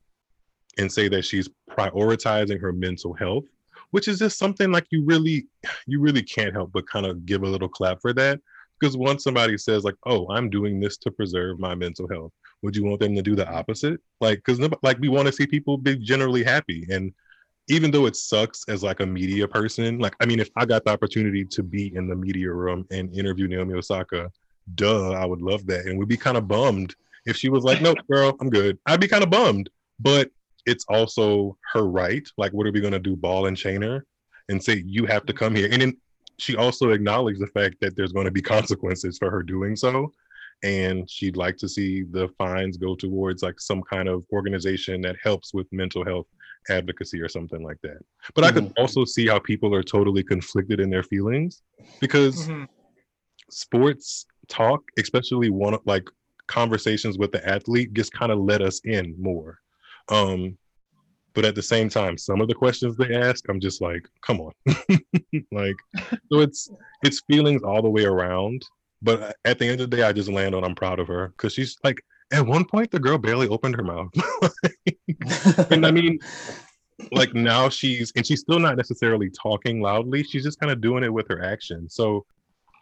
and 0.79 0.93
say 0.93 1.09
that 1.09 1.25
she's 1.25 1.49
prioritizing 1.71 2.61
her 2.61 2.73
mental 2.73 3.15
health 3.15 3.45
which 3.91 4.09
is 4.09 4.19
just 4.19 4.39
something 4.39 4.71
like 4.71 4.87
you 4.91 5.05
really 5.05 5.47
you 5.87 6.01
really 6.01 6.23
can't 6.23 6.53
help 6.53 6.71
but 6.73 6.89
kind 6.89 7.07
of 7.07 7.25
give 7.27 7.43
a 7.43 7.49
little 7.49 7.69
clap 7.69 8.01
for 8.01 8.13
that 8.13 8.41
because 8.79 8.97
once 8.97 9.25
somebody 9.25 9.57
says 9.57 9.85
like 9.85 9.97
oh 10.07 10.27
i'm 10.31 10.51
doing 10.51 10.81
this 10.81 10.97
to 10.97 11.11
preserve 11.11 11.59
my 11.59 11.75
mental 11.75 12.09
health 12.09 12.33
would 12.63 12.77
you 12.77 12.85
want 12.85 13.01
them 13.01 13.15
to 13.15 13.23
do 13.23 13.35
the 13.35 13.49
opposite 13.49 14.01
like 14.21 14.43
because 14.45 14.59
like 14.83 14.99
we 14.99 15.09
want 15.09 15.27
to 15.27 15.33
see 15.33 15.47
people 15.47 15.77
be 15.77 15.97
generally 15.97 16.45
happy 16.45 16.87
and 16.91 17.13
even 17.69 17.91
though 17.91 18.07
it 18.07 18.15
sucks 18.15 18.63
as 18.69 18.83
like 18.83 19.01
a 19.01 19.07
media 19.07 19.47
person 19.47 19.99
like 19.99 20.15
i 20.21 20.27
mean 20.27 20.41
if 20.41 20.51
i 20.57 20.65
got 20.65 20.85
the 20.85 20.91
opportunity 20.91 21.45
to 21.45 21.63
be 21.63 21.95
in 21.97 22.07
the 22.07 22.15
media 22.15 22.51
room 22.51 22.87
and 22.91 23.13
interview 23.17 23.49
naomi 23.49 23.75
osaka 23.75 24.31
duh, 24.75 25.13
I 25.13 25.25
would 25.25 25.43
love 25.43 25.67
that. 25.67 25.87
And 25.87 25.99
we'd 25.99 26.09
be 26.09 26.17
kind 26.17 26.37
of 26.37 26.49
bummed 26.49 26.95
if 27.25 27.37
she 27.37 27.49
was 27.49 27.65
like, 27.65 27.81
nope, 27.81 27.99
girl, 28.11 28.37
I'm 28.41 28.51
good. 28.51 28.79
I'd 28.87 29.01
be 29.01 29.09
kind 29.09 29.23
of 29.23 29.31
bummed. 29.31 29.71
But 30.01 30.31
it's 30.67 30.85
also 30.89 31.57
her 31.73 31.85
right. 31.85 32.27
Like, 32.37 32.53
what 32.53 32.67
are 32.67 32.73
we 32.73 32.81
going 32.81 32.93
to 32.93 32.99
do? 32.99 33.17
Ball 33.17 33.47
and 33.47 33.57
chain 33.57 33.83
her 33.83 34.05
and 34.49 34.63
say, 34.63 34.83
you 34.87 35.07
have 35.07 35.27
to 35.27 35.33
come 35.33 35.55
here. 35.55 35.69
And 35.71 35.81
then 35.81 35.97
she 36.39 36.57
also 36.57 36.91
acknowledged 36.91 37.41
the 37.41 37.47
fact 37.49 37.77
that 37.81 37.97
there's 37.97 38.13
going 38.13 38.27
to 38.27 38.31
be 38.31 38.43
consequences 38.43 39.19
for 39.19 39.31
her 39.31 39.43
doing 39.43 39.77
so. 39.77 40.13
And 40.63 41.09
she'd 41.09 41.37
like 41.37 41.57
to 41.59 41.69
see 41.69 42.03
the 42.03 42.29
fines 42.39 42.77
go 42.77 42.95
towards 42.95 43.43
like 43.43 43.61
some 43.61 43.83
kind 43.83 44.09
of 44.09 44.25
organization 44.33 45.03
that 45.03 45.17
helps 45.23 45.53
with 45.53 45.67
mental 45.71 46.05
health 46.05 46.27
advocacy 46.71 47.21
or 47.21 47.29
something 47.29 47.63
like 47.63 47.79
that. 47.83 47.99
But 48.35 48.45
I 48.45 48.53
could 48.53 48.73
also 48.79 49.05
see 49.05 49.27
how 49.29 49.39
people 49.39 49.75
are 49.75 49.83
totally 49.83 50.23
conflicted 50.23 50.81
in 50.81 50.91
their 50.91 51.03
feelings 51.03 51.63
because 52.01 52.49
Mhm. 52.49 52.69
sports 53.51 54.27
talk, 54.49 54.83
especially 54.99 55.51
one 55.51 55.75
of 55.75 55.81
like 55.85 56.09
conversations 56.47 57.19
with 57.19 57.33
the 57.33 57.47
athlete, 57.47 57.93
just 57.93 58.13
kind 58.13 58.33
of 58.33 58.39
let 58.39 58.63
us 58.63 58.81
in 58.85 59.15
more. 59.21 59.61
Um, 60.09 60.57
but 61.37 61.45
at 61.45 61.55
the 61.55 61.63
same 61.63 61.91
time, 61.91 62.17
some 62.17 62.41
of 62.41 62.49
the 62.49 62.55
questions 62.55 62.97
they 62.97 63.15
ask, 63.15 63.45
I'm 63.51 63.61
just 63.61 63.83
like, 63.83 64.09
come 64.23 64.41
on, 64.41 64.53
like, 65.53 65.77
so 66.33 66.41
it's 66.41 66.71
it's 67.03 67.21
feelings 67.31 67.63
all 67.63 67.83
the 67.83 67.91
way 67.91 68.05
around. 68.05 68.65
But 69.03 69.37
at 69.45 69.59
the 69.59 69.67
end 69.67 69.83
of 69.83 69.91
the 69.91 69.99
day, 69.99 70.03
I 70.03 70.15
just 70.15 70.31
land 70.31 70.55
on 70.55 70.65
I'm 70.65 70.75
proud 70.75 70.99
of 70.99 71.09
her 71.09 71.29
because 71.29 71.53
she's 71.53 71.77
like, 71.85 72.01
at 72.33 72.45
one 72.45 72.65
point, 72.65 72.91
the 72.91 72.99
girl 72.99 73.19
barely 73.19 73.49
opened 73.49 73.77
her 73.77 73.83
mouth, 73.83 74.09
and 75.71 75.87
I 75.87 75.91
mean, 75.91 76.19
like 77.13 77.35
now 77.35 77.69
she's 77.69 78.13
and 78.17 78.27
she's 78.27 78.41
still 78.41 78.59
not 78.59 78.79
necessarily 78.79 79.29
talking 79.31 79.83
loudly. 79.83 80.23
She's 80.23 80.43
just 80.43 80.59
kind 80.59 80.73
of 80.73 80.81
doing 80.81 81.05
it 81.05 81.13
with 81.13 81.29
her 81.29 81.45
action. 81.45 81.87
So 81.91 82.25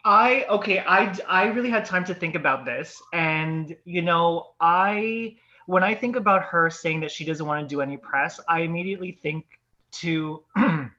I 0.05 0.45
okay, 0.49 0.79
I 0.79 1.13
I 1.27 1.47
really 1.47 1.69
had 1.69 1.83
time 1.83 2.05
to 2.05 2.13
think 2.13 2.35
about 2.35 2.63
this 2.63 3.01
and 3.11 3.75
you 3.83 4.01
know, 4.01 4.51
I 4.61 5.35
when 5.65 5.83
I 5.83 5.95
think 5.95 6.15
about 6.15 6.43
her 6.43 6.69
saying 6.69 7.01
that 7.01 7.11
she 7.11 7.25
doesn't 7.25 7.45
want 7.45 7.67
to 7.67 7.73
do 7.73 7.81
any 7.81 7.97
press, 7.97 8.39
I 8.47 8.61
immediately 8.61 9.11
think 9.21 9.45
to 9.93 10.43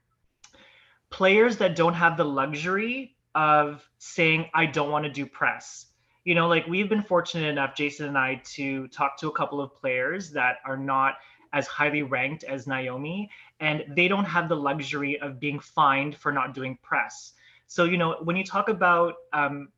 players 1.09 1.57
that 1.57 1.75
don't 1.75 1.93
have 1.93 2.17
the 2.17 2.25
luxury 2.25 3.15
of 3.35 3.87
saying 3.97 4.49
I 4.53 4.65
don't 4.65 4.91
want 4.91 5.05
to 5.05 5.11
do 5.11 5.25
press. 5.25 5.87
You 6.25 6.35
know, 6.35 6.47
like 6.47 6.67
we've 6.67 6.89
been 6.89 7.03
fortunate 7.03 7.47
enough 7.47 7.75
Jason 7.75 8.07
and 8.07 8.17
I 8.17 8.41
to 8.55 8.87
talk 8.89 9.17
to 9.19 9.27
a 9.27 9.31
couple 9.31 9.61
of 9.61 9.73
players 9.75 10.31
that 10.31 10.57
are 10.65 10.75
not 10.75 11.15
as 11.53 11.67
highly 11.67 12.03
ranked 12.03 12.43
as 12.43 12.67
Naomi 12.67 13.29
and 13.59 13.85
they 13.95 14.07
don't 14.07 14.25
have 14.25 14.49
the 14.49 14.55
luxury 14.55 15.19
of 15.21 15.39
being 15.39 15.59
fined 15.59 16.17
for 16.17 16.31
not 16.31 16.53
doing 16.53 16.77
press. 16.83 17.33
So, 17.67 17.85
you 17.85 17.97
know, 17.97 18.17
when 18.23 18.35
you 18.35 18.43
talk 18.43 18.69
about 18.69 19.15
um, 19.33 19.69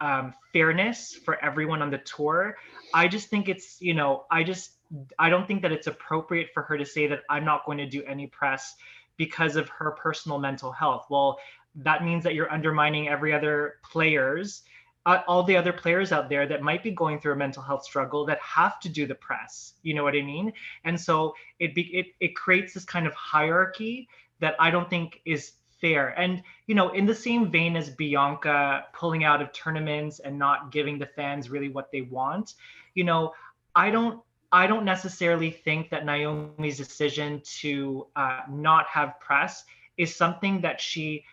um, 0.00 0.34
fairness 0.52 1.14
for 1.24 1.42
everyone 1.44 1.82
on 1.82 1.90
the 1.90 1.98
tour, 1.98 2.56
I 2.94 3.08
just 3.08 3.28
think 3.28 3.48
it's, 3.48 3.80
you 3.80 3.94
know, 3.94 4.24
I 4.30 4.42
just, 4.42 4.72
I 5.18 5.28
don't 5.28 5.46
think 5.46 5.62
that 5.62 5.72
it's 5.72 5.86
appropriate 5.86 6.48
for 6.54 6.62
her 6.62 6.78
to 6.78 6.84
say 6.84 7.06
that 7.08 7.20
I'm 7.28 7.44
not 7.44 7.66
going 7.66 7.78
to 7.78 7.86
do 7.86 8.02
any 8.04 8.26
press 8.26 8.76
because 9.16 9.56
of 9.56 9.68
her 9.68 9.90
personal 9.90 10.38
mental 10.38 10.72
health. 10.72 11.06
Well, 11.10 11.38
that 11.74 12.04
means 12.04 12.24
that 12.24 12.34
you're 12.34 12.50
undermining 12.50 13.08
every 13.08 13.32
other 13.32 13.76
players, 13.84 14.62
uh, 15.06 15.22
all 15.26 15.42
the 15.42 15.56
other 15.56 15.72
players 15.72 16.12
out 16.12 16.28
there 16.28 16.46
that 16.46 16.62
might 16.62 16.82
be 16.82 16.90
going 16.90 17.20
through 17.20 17.32
a 17.32 17.36
mental 17.36 17.62
health 17.62 17.84
struggle 17.84 18.24
that 18.26 18.38
have 18.40 18.80
to 18.80 18.88
do 18.88 19.06
the 19.06 19.14
press. 19.14 19.74
You 19.82 19.94
know 19.94 20.04
what 20.04 20.14
I 20.14 20.22
mean? 20.22 20.52
And 20.84 21.00
so 21.00 21.34
it 21.58 21.74
be, 21.74 21.82
it 21.96 22.06
it 22.20 22.36
creates 22.36 22.74
this 22.74 22.84
kind 22.84 23.06
of 23.06 23.14
hierarchy 23.14 24.08
that 24.40 24.54
I 24.58 24.70
don't 24.70 24.88
think 24.88 25.20
is 25.24 25.52
fair. 25.80 26.08
And 26.18 26.42
you 26.66 26.74
know, 26.74 26.90
in 26.90 27.06
the 27.06 27.14
same 27.14 27.50
vein 27.50 27.76
as 27.76 27.90
Bianca 27.90 28.86
pulling 28.92 29.24
out 29.24 29.42
of 29.42 29.52
tournaments 29.52 30.18
and 30.20 30.38
not 30.38 30.72
giving 30.72 30.98
the 30.98 31.06
fans 31.06 31.50
really 31.50 31.68
what 31.68 31.90
they 31.92 32.02
want, 32.02 32.54
you 32.94 33.04
know, 33.04 33.32
I 33.74 33.90
don't 33.90 34.20
I 34.50 34.66
don't 34.66 34.84
necessarily 34.84 35.50
think 35.50 35.90
that 35.90 36.06
Naomi's 36.06 36.78
decision 36.78 37.42
to 37.60 38.06
uh, 38.16 38.40
not 38.50 38.86
have 38.86 39.20
press 39.20 39.64
is 39.96 40.14
something 40.14 40.60
that 40.62 40.80
she. 40.80 41.24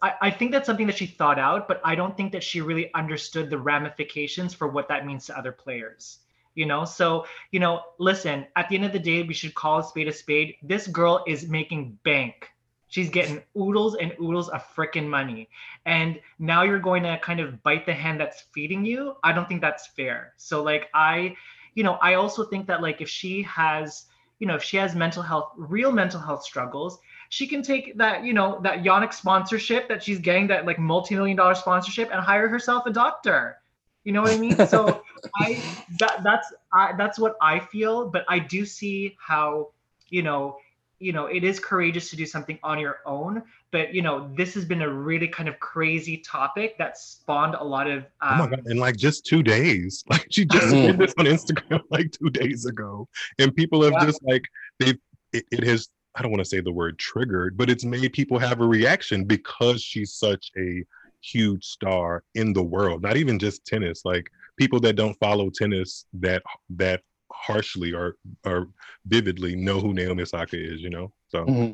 I, 0.00 0.14
I 0.22 0.30
think 0.30 0.52
that's 0.52 0.66
something 0.66 0.86
that 0.86 0.96
she 0.96 1.06
thought 1.06 1.40
out, 1.40 1.66
but 1.66 1.80
I 1.84 1.96
don't 1.96 2.16
think 2.16 2.30
that 2.32 2.44
she 2.44 2.60
really 2.60 2.94
understood 2.94 3.50
the 3.50 3.58
ramifications 3.58 4.54
for 4.54 4.68
what 4.68 4.88
that 4.88 5.04
means 5.04 5.26
to 5.26 5.36
other 5.36 5.50
players 5.50 6.18
you 6.56 6.66
know 6.66 6.84
so 6.84 7.26
you 7.52 7.60
know 7.60 7.82
listen 7.98 8.46
at 8.56 8.68
the 8.68 8.74
end 8.74 8.84
of 8.84 8.92
the 8.92 8.98
day 8.98 9.22
we 9.22 9.34
should 9.34 9.54
call 9.54 9.78
a 9.78 9.84
spade 9.84 10.08
a 10.08 10.12
spade 10.12 10.56
this 10.62 10.88
girl 10.88 11.22
is 11.26 11.48
making 11.48 11.96
bank 12.02 12.48
she's 12.88 13.10
getting 13.10 13.42
oodles 13.58 13.96
and 13.96 14.12
oodles 14.20 14.48
of 14.50 14.62
freaking 14.74 15.06
money 15.06 15.48
and 15.86 16.20
now 16.38 16.62
you're 16.62 16.78
going 16.78 17.02
to 17.02 17.18
kind 17.18 17.40
of 17.40 17.62
bite 17.62 17.84
the 17.86 17.92
hand 17.92 18.20
that's 18.20 18.42
feeding 18.52 18.84
you 18.84 19.16
i 19.24 19.32
don't 19.32 19.48
think 19.48 19.60
that's 19.60 19.86
fair 19.88 20.32
so 20.36 20.62
like 20.62 20.88
i 20.94 21.34
you 21.76 21.84
know, 21.84 21.98
I 22.00 22.14
also 22.14 22.44
think 22.44 22.66
that 22.66 22.82
like 22.82 23.00
if 23.00 23.08
she 23.08 23.42
has, 23.42 24.06
you 24.40 24.46
know, 24.46 24.56
if 24.56 24.62
she 24.62 24.78
has 24.78 24.96
mental 24.96 25.22
health, 25.22 25.52
real 25.56 25.92
mental 25.92 26.18
health 26.18 26.42
struggles, 26.42 26.98
she 27.28 27.46
can 27.46 27.62
take 27.62 27.96
that, 27.98 28.24
you 28.24 28.32
know, 28.32 28.58
that 28.62 28.82
Yonex 28.82 29.14
sponsorship 29.14 29.88
that 29.88 30.02
she's 30.02 30.18
getting, 30.18 30.46
that 30.48 30.66
like 30.66 30.78
multi-million 30.78 31.36
dollar 31.36 31.54
sponsorship, 31.54 32.10
and 32.10 32.20
hire 32.20 32.48
herself 32.48 32.86
a 32.86 32.90
doctor. 32.90 33.58
You 34.04 34.12
know 34.12 34.22
what 34.22 34.32
I 34.32 34.38
mean? 34.38 34.56
So 34.66 35.02
I 35.36 35.62
that 35.98 36.22
that's 36.24 36.52
I, 36.72 36.94
that's 36.96 37.18
what 37.18 37.36
I 37.42 37.60
feel, 37.60 38.08
but 38.08 38.24
I 38.28 38.38
do 38.38 38.64
see 38.64 39.14
how, 39.20 39.72
you 40.08 40.22
know, 40.22 40.56
you 40.98 41.12
know, 41.12 41.26
it 41.26 41.44
is 41.44 41.60
courageous 41.60 42.10
to 42.10 42.16
do 42.16 42.26
something 42.26 42.58
on 42.62 42.78
your 42.78 42.98
own, 43.04 43.42
but 43.76 43.92
you 43.92 44.00
know 44.00 44.30
this 44.34 44.54
has 44.54 44.64
been 44.64 44.82
a 44.82 44.88
really 44.88 45.28
kind 45.28 45.48
of 45.48 45.58
crazy 45.60 46.16
topic 46.18 46.78
that 46.78 46.96
spawned 46.96 47.54
a 47.54 47.62
lot 47.62 47.86
of 47.86 48.04
um, 48.20 48.32
oh 48.32 48.36
my 48.38 48.46
god 48.48 48.62
in 48.66 48.78
like 48.78 48.96
just 48.96 49.26
two 49.26 49.42
days 49.42 50.02
like 50.10 50.26
she 50.30 50.44
just 50.44 50.70
did 50.70 50.94
mm-hmm. 50.94 51.00
this 51.00 51.14
on 51.18 51.26
instagram 51.26 51.80
like 51.90 52.10
two 52.10 52.30
days 52.30 52.64
ago 52.64 53.06
and 53.38 53.54
people 53.54 53.82
have 53.82 53.92
yeah. 53.92 54.06
just 54.06 54.22
like 54.22 54.44
they've 54.78 54.98
it, 55.32 55.44
it 55.50 55.64
has 55.64 55.88
i 56.14 56.22
don't 56.22 56.30
want 56.30 56.42
to 56.42 56.48
say 56.48 56.60
the 56.60 56.72
word 56.72 56.98
triggered 56.98 57.56
but 57.56 57.68
it's 57.68 57.84
made 57.84 58.10
people 58.12 58.38
have 58.38 58.60
a 58.60 58.66
reaction 58.66 59.24
because 59.24 59.82
she's 59.82 60.14
such 60.14 60.50
a 60.56 60.82
huge 61.20 61.64
star 61.64 62.22
in 62.34 62.52
the 62.52 62.62
world 62.62 63.02
not 63.02 63.16
even 63.16 63.38
just 63.38 63.64
tennis 63.66 64.02
like 64.04 64.26
people 64.56 64.80
that 64.80 64.96
don't 64.96 65.18
follow 65.18 65.50
tennis 65.50 66.06
that 66.14 66.42
that 66.70 67.02
harshly 67.36 67.92
or 67.92 68.16
or 68.44 68.68
vividly 69.06 69.56
know 69.56 69.80
who 69.80 69.92
naomi 69.92 70.22
osaka 70.22 70.56
is 70.56 70.80
you 70.80 70.90
know? 70.90 71.12
So. 71.28 71.44
Mm-hmm. 71.44 71.72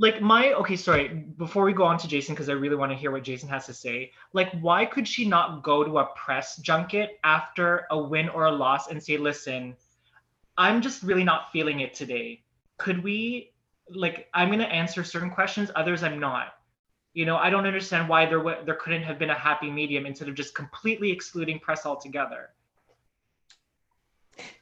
Like 0.00 0.22
my 0.22 0.52
okay 0.52 0.76
sorry 0.76 1.08
before 1.08 1.64
we 1.64 1.72
go 1.72 1.82
on 1.82 1.98
to 1.98 2.06
jason 2.06 2.34
because 2.34 2.48
i 2.48 2.52
really 2.52 2.76
want 2.76 2.92
to 2.92 2.96
hear 2.96 3.10
what 3.10 3.24
jason 3.24 3.48
has 3.48 3.66
to 3.66 3.74
say 3.74 4.12
like 4.32 4.48
why 4.60 4.84
could 4.84 5.08
she 5.08 5.28
not 5.28 5.64
go 5.64 5.82
to 5.82 5.98
a 5.98 6.06
press 6.14 6.56
junket 6.58 7.18
after 7.24 7.84
a 7.90 7.98
win 7.98 8.28
or 8.28 8.44
a 8.44 8.52
loss 8.52 8.88
and 8.90 9.02
say 9.02 9.16
listen 9.16 9.74
i'm 10.58 10.82
just 10.82 11.02
really 11.02 11.24
not 11.24 11.50
feeling 11.52 11.80
it 11.80 11.94
today. 11.94 12.42
Could 12.76 13.02
we 13.02 13.52
like 13.90 14.28
i'm 14.34 14.48
going 14.48 14.58
to 14.58 14.66
answer 14.70 15.02
certain 15.02 15.30
questions 15.30 15.70
others 15.74 16.02
i'm 16.02 16.20
not. 16.20 16.54
You 17.14 17.24
know 17.24 17.36
i 17.36 17.48
don't 17.48 17.66
understand 17.66 18.08
why 18.08 18.26
there 18.26 18.38
w- 18.38 18.64
there 18.66 18.74
couldn't 18.74 19.02
have 19.02 19.18
been 19.18 19.30
a 19.30 19.34
happy 19.34 19.70
medium 19.70 20.04
instead 20.04 20.28
of 20.28 20.34
just 20.34 20.54
completely 20.54 21.10
excluding 21.10 21.58
press 21.58 21.86
altogether 21.86 22.50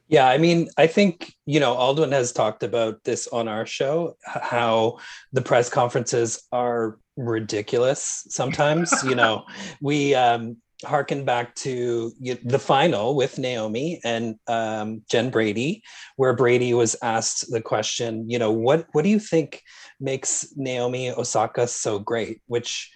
yeah, 0.09 0.29
I 0.29 0.38
mean, 0.38 0.69
I 0.77 0.87
think, 0.87 1.35
you 1.47 1.59
know, 1.59 1.75
Aldwin 1.75 2.12
has 2.12 2.33
talked 2.33 2.62
about 2.62 3.03
this 3.05 3.27
on 3.29 3.49
our 3.49 3.66
show, 3.66 4.16
how 4.25 4.99
the 5.33 5.42
press 5.42 5.69
conferences 5.69 6.47
are 6.53 6.99
ridiculous 7.16 8.27
sometimes. 8.29 8.92
you 9.05 9.16
know, 9.16 9.45
we 9.81 10.14
um, 10.14 10.59
harken 10.85 11.25
back 11.25 11.55
to 11.57 12.12
the 12.45 12.59
final 12.59 13.16
with 13.16 13.38
Naomi 13.38 14.01
and 14.05 14.37
um, 14.47 15.03
Jen 15.11 15.31
Brady, 15.31 15.83
where 16.16 16.35
Brady 16.35 16.73
was 16.73 16.95
asked 17.03 17.51
the 17.51 17.61
question, 17.61 18.31
you 18.31 18.38
know, 18.38 18.53
what, 18.53 18.87
what 18.92 19.03
do 19.03 19.09
you 19.09 19.19
think 19.19 19.62
makes 19.99 20.53
Naomi 20.57 21.11
Osaka 21.11 21.66
so 21.66 21.99
great? 21.99 22.42
Which 22.47 22.92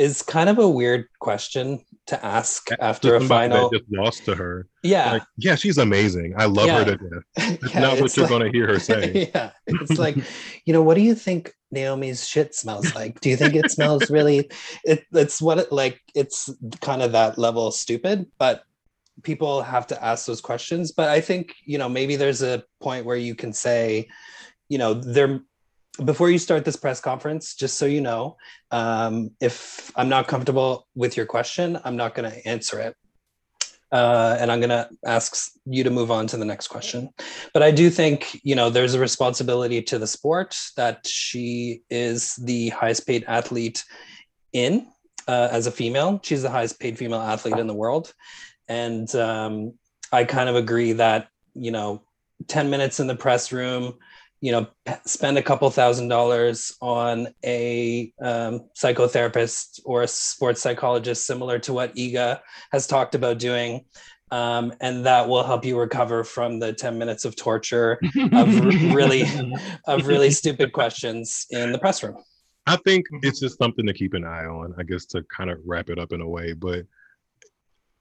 is 0.00 0.22
kind 0.22 0.48
of 0.48 0.58
a 0.58 0.66
weird 0.66 1.04
question 1.18 1.84
to 2.06 2.24
ask 2.24 2.68
after 2.80 3.16
a 3.16 3.20
final. 3.20 3.68
just 3.68 3.84
lost 3.92 4.24
to 4.24 4.34
her. 4.34 4.66
Yeah, 4.82 5.12
like, 5.12 5.22
yeah, 5.36 5.56
she's 5.56 5.76
amazing. 5.76 6.32
I 6.38 6.46
love 6.46 6.68
yeah. 6.68 6.78
her 6.78 6.84
to 6.86 6.96
death. 6.96 7.22
That's 7.60 7.74
yeah, 7.74 7.80
not 7.80 8.00
what 8.00 8.16
you're 8.16 8.24
like, 8.24 8.30
going 8.30 8.50
to 8.50 8.58
hear 8.58 8.66
her 8.66 8.78
say. 8.80 9.30
Yeah, 9.34 9.50
it's 9.66 9.98
like, 9.98 10.16
you 10.64 10.72
know, 10.72 10.80
what 10.80 10.94
do 10.94 11.02
you 11.02 11.14
think 11.14 11.52
Naomi's 11.70 12.26
shit 12.26 12.54
smells 12.54 12.94
like? 12.94 13.20
Do 13.20 13.28
you 13.28 13.36
think 13.36 13.54
it 13.54 13.70
smells 13.70 14.08
really? 14.10 14.50
It, 14.84 15.04
it's 15.12 15.42
what 15.42 15.58
it 15.58 15.70
like. 15.70 16.00
It's 16.14 16.48
kind 16.80 17.02
of 17.02 17.12
that 17.12 17.36
level 17.36 17.70
stupid, 17.70 18.24
but 18.38 18.62
people 19.22 19.62
have 19.62 19.86
to 19.88 20.02
ask 20.02 20.24
those 20.24 20.40
questions. 20.40 20.92
But 20.92 21.10
I 21.10 21.20
think 21.20 21.54
you 21.66 21.76
know 21.76 21.90
maybe 21.90 22.16
there's 22.16 22.40
a 22.40 22.64
point 22.80 23.04
where 23.04 23.18
you 23.18 23.34
can 23.34 23.52
say, 23.52 24.08
you 24.70 24.78
know, 24.78 24.94
there 24.94 25.42
before 26.04 26.30
you 26.30 26.38
start 26.38 26.64
this 26.64 26.76
press 26.76 27.00
conference, 27.00 27.54
just 27.54 27.78
so 27.78 27.86
you 27.86 28.00
know, 28.00 28.36
um, 28.70 29.30
if 29.40 29.90
I'm 29.96 30.08
not 30.08 30.28
comfortable 30.28 30.86
with 30.94 31.16
your 31.16 31.26
question, 31.26 31.78
I'm 31.84 31.96
not 31.96 32.14
going 32.14 32.30
to 32.30 32.46
answer 32.48 32.80
it. 32.80 32.96
Uh, 33.92 34.36
and 34.38 34.52
I'm 34.52 34.60
going 34.60 34.70
to 34.70 34.88
ask 35.04 35.52
you 35.66 35.82
to 35.82 35.90
move 35.90 36.12
on 36.12 36.28
to 36.28 36.36
the 36.36 36.44
next 36.44 36.68
question. 36.68 37.10
But 37.52 37.64
I 37.64 37.72
do 37.72 37.90
think, 37.90 38.38
you 38.44 38.54
know, 38.54 38.70
there's 38.70 38.94
a 38.94 39.00
responsibility 39.00 39.82
to 39.82 39.98
the 39.98 40.06
sport 40.06 40.56
that 40.76 41.06
she 41.06 41.82
is 41.90 42.36
the 42.36 42.68
highest 42.68 43.06
paid 43.06 43.24
athlete 43.26 43.84
in 44.52 44.86
uh, 45.26 45.48
as 45.50 45.66
a 45.66 45.72
female. 45.72 46.20
She's 46.22 46.42
the 46.42 46.50
highest 46.50 46.78
paid 46.78 46.98
female 46.98 47.20
athlete 47.20 47.58
in 47.58 47.66
the 47.66 47.74
world. 47.74 48.14
And 48.68 49.12
um, 49.16 49.74
I 50.12 50.22
kind 50.22 50.48
of 50.48 50.54
agree 50.54 50.92
that, 50.92 51.28
you 51.54 51.72
know, 51.72 52.02
10 52.46 52.70
minutes 52.70 53.00
in 53.00 53.08
the 53.08 53.16
press 53.16 53.50
room, 53.50 53.94
you 54.40 54.52
know 54.52 54.66
spend 55.04 55.38
a 55.38 55.42
couple 55.42 55.68
thousand 55.70 56.08
dollars 56.08 56.76
on 56.80 57.28
a 57.44 58.12
um, 58.22 58.68
psychotherapist 58.76 59.80
or 59.84 60.02
a 60.02 60.08
sports 60.08 60.60
psychologist 60.60 61.26
similar 61.26 61.58
to 61.58 61.72
what 61.72 61.94
iga 61.94 62.40
has 62.72 62.86
talked 62.86 63.14
about 63.14 63.38
doing 63.38 63.84
um, 64.32 64.72
and 64.80 65.04
that 65.06 65.28
will 65.28 65.42
help 65.42 65.64
you 65.64 65.78
recover 65.78 66.22
from 66.22 66.60
the 66.60 66.72
10 66.72 66.96
minutes 66.96 67.24
of 67.24 67.34
torture 67.34 67.98
of 68.32 68.64
really 68.94 69.24
of 69.86 70.06
really 70.06 70.30
stupid 70.30 70.72
questions 70.72 71.46
in 71.50 71.72
the 71.72 71.78
press 71.78 72.02
room. 72.02 72.16
I 72.66 72.76
think 72.76 73.06
it's 73.22 73.40
just 73.40 73.58
something 73.58 73.84
to 73.86 73.92
keep 73.92 74.14
an 74.14 74.24
eye 74.24 74.44
on 74.44 74.74
i 74.78 74.82
guess 74.82 75.04
to 75.06 75.24
kind 75.24 75.50
of 75.50 75.58
wrap 75.64 75.90
it 75.90 75.98
up 75.98 76.12
in 76.12 76.20
a 76.20 76.28
way 76.28 76.52
but 76.52 76.84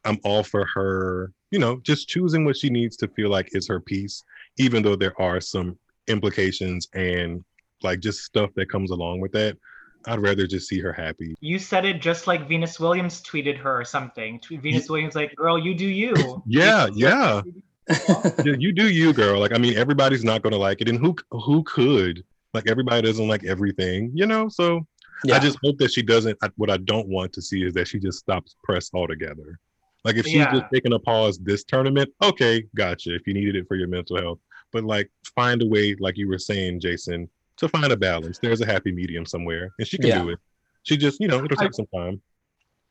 i'm 0.06 0.20
all 0.24 0.44
for 0.44 0.66
her 0.66 1.32
you 1.50 1.58
know 1.58 1.80
just 1.80 2.08
choosing 2.08 2.46
what 2.46 2.58
she 2.58 2.70
needs 2.70 2.96
to 2.98 3.08
feel 3.08 3.30
like 3.30 3.50
is 3.54 3.68
her 3.68 3.80
piece 3.80 4.24
even 4.58 4.84
though 4.84 4.96
there 4.96 5.20
are 5.20 5.42
some 5.42 5.78
implications 6.10 6.88
and 6.94 7.44
like 7.84 8.00
just 8.00 8.24
stuff 8.24 8.52
that 8.56 8.70
comes 8.70 8.92
along 8.92 9.22
with 9.22 9.32
that. 9.34 9.58
I'd 10.06 10.20
rather 10.20 10.48
just 10.48 10.68
see 10.68 10.80
her 10.80 10.94
happy. 10.94 11.36
You 11.42 11.60
said 11.60 11.86
it 11.86 12.02
just 12.02 12.26
like 12.26 12.48
Venus 12.48 12.80
Williams 12.80 13.22
tweeted 13.22 13.58
her 13.58 13.82
or 13.82 13.86
something. 13.86 14.40
Venus 14.50 14.90
Williams 14.90 15.16
like, 15.16 15.36
"Girl, 15.36 15.60
you 15.60 15.76
do 15.76 15.86
you." 15.86 16.42
yeah, 16.48 16.88
yeah. 16.94 17.42
you 18.46 18.72
do 18.72 18.90
you, 18.90 19.14
girl. 19.14 19.40
Like, 19.40 19.54
I 19.54 19.58
mean, 19.58 19.78
everybody's 19.78 20.24
not 20.24 20.42
gonna 20.42 20.58
like 20.58 20.82
it, 20.82 20.90
and 20.90 21.00
who 21.00 21.16
who 21.32 21.64
could? 21.64 22.24
Like, 22.54 22.70
everybody 22.70 23.02
doesn't 23.02 23.28
like 23.28 23.44
everything, 23.44 24.12
you 24.14 24.26
know. 24.26 24.50
So, 24.50 24.88
yeah. 25.26 25.36
I 25.36 25.40
just 25.40 25.58
hope 25.64 25.78
that 25.80 25.92
she 25.92 26.02
doesn't. 26.02 26.38
What 26.56 26.70
I 26.70 26.78
don't 26.78 27.10
want 27.10 27.34
to 27.34 27.42
see 27.42 27.64
is 27.64 27.74
that 27.74 27.88
she 27.88 28.00
just 28.00 28.20
stops 28.20 28.56
press 28.64 28.90
altogether. 28.94 29.60
Like, 30.06 30.16
if 30.16 30.26
she's 30.26 30.36
yeah. 30.36 30.54
just 30.54 30.66
taking 30.74 30.94
a 30.94 31.00
pause 31.00 31.38
this 31.40 31.64
tournament, 31.66 32.10
okay, 32.24 32.64
gotcha. 32.76 33.14
If 33.14 33.28
you 33.28 33.34
needed 33.34 33.56
it 33.58 33.68
for 33.68 33.76
your 33.76 33.90
mental 33.90 34.18
health, 34.18 34.40
but 34.72 34.84
like 34.84 35.10
find 35.36 35.62
a 35.62 35.66
way, 35.66 35.96
like 36.00 36.18
you 36.18 36.28
were 36.28 36.40
saying, 36.40 36.80
Jason, 36.80 37.30
to 37.58 37.68
find 37.68 37.92
a 37.92 37.98
balance. 37.98 38.40
There's 38.40 38.62
a 38.62 38.66
happy 38.66 38.92
medium 38.92 39.26
somewhere, 39.26 39.72
and 39.78 39.88
she 39.88 39.98
can 39.98 40.08
yeah. 40.08 40.22
do 40.22 40.30
it. 40.30 40.40
She 40.84 40.98
just, 40.98 41.20
you 41.20 41.28
know, 41.28 41.44
it'll 41.44 41.58
take 41.58 41.70
I, 41.70 41.72
some 41.72 41.88
time. 41.94 42.22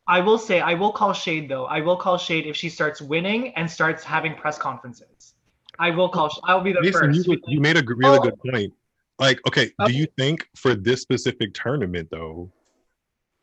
I 0.06 0.20
will 0.20 0.38
say, 0.38 0.60
I 0.60 0.74
will 0.74 0.92
call 0.92 1.12
shade 1.12 1.48
though. 1.48 1.66
I 1.66 1.80
will 1.80 1.96
call 1.96 2.16
shade 2.18 2.46
if 2.46 2.56
she 2.56 2.68
starts 2.68 3.00
winning 3.00 3.54
and 3.54 3.70
starts 3.70 4.04
having 4.04 4.34
press 4.34 4.58
conferences. 4.58 5.34
I 5.78 5.90
will 5.90 6.08
call. 6.08 6.30
I'll 6.44 6.60
be 6.60 6.72
the 6.72 6.80
Jason, 6.82 7.14
first. 7.14 7.28
You, 7.28 7.38
you 7.46 7.60
made 7.60 7.76
a 7.76 7.84
really 7.86 8.18
oh. 8.18 8.22
good 8.22 8.38
point. 8.40 8.72
Like, 9.18 9.40
okay, 9.48 9.70
okay, 9.80 9.92
do 9.92 9.98
you 9.98 10.06
think 10.16 10.48
for 10.54 10.74
this 10.74 11.02
specific 11.02 11.52
tournament 11.52 12.08
though? 12.10 12.50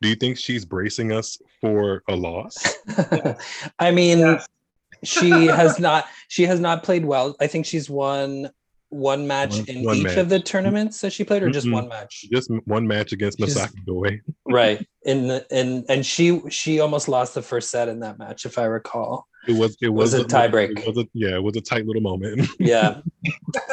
Do 0.02 0.08
you 0.08 0.14
think 0.14 0.36
she's 0.36 0.64
bracing 0.64 1.12
us 1.12 1.38
for 1.60 2.02
a 2.08 2.16
loss? 2.16 2.56
I 3.78 3.90
mean, 3.90 4.18
yes 4.18 4.46
she 5.04 5.30
has 5.46 5.78
not 5.78 6.06
she 6.28 6.44
has 6.44 6.60
not 6.60 6.82
played 6.82 7.04
well. 7.04 7.36
I 7.40 7.46
think 7.46 7.66
she's 7.66 7.88
won 7.88 8.50
one 8.88 9.26
match 9.26 9.56
one, 9.58 9.64
in 9.68 9.84
one 9.84 9.96
each 9.96 10.04
match. 10.04 10.16
of 10.16 10.28
the 10.28 10.40
tournaments 10.40 11.00
that 11.00 11.12
she 11.12 11.24
played, 11.24 11.42
or 11.42 11.50
just 11.50 11.66
mm-hmm. 11.66 11.74
one 11.74 11.88
match? 11.88 12.26
Just 12.32 12.50
one 12.64 12.86
match 12.86 13.12
against 13.12 13.38
Misaki 13.38 13.84
Doi. 13.84 14.20
right. 14.46 14.86
In 15.04 15.28
the 15.28 15.46
in 15.50 15.84
and 15.88 16.04
she 16.04 16.40
she 16.50 16.80
almost 16.80 17.08
lost 17.08 17.34
the 17.34 17.42
first 17.42 17.70
set 17.70 17.88
in 17.88 18.00
that 18.00 18.18
match, 18.18 18.46
if 18.46 18.58
I 18.58 18.64
recall. 18.64 19.26
It 19.46 19.54
was 19.54 19.76
it 19.80 19.88
was, 19.88 20.12
was 20.12 20.22
a, 20.22 20.24
tiebreak. 20.24 20.78
It 20.78 20.86
was 20.86 20.98
a, 20.98 21.08
yeah, 21.14 21.36
it 21.36 21.42
was 21.42 21.56
a 21.56 21.60
tight 21.60 21.86
little 21.86 22.02
moment. 22.02 22.48
yeah. 22.58 23.00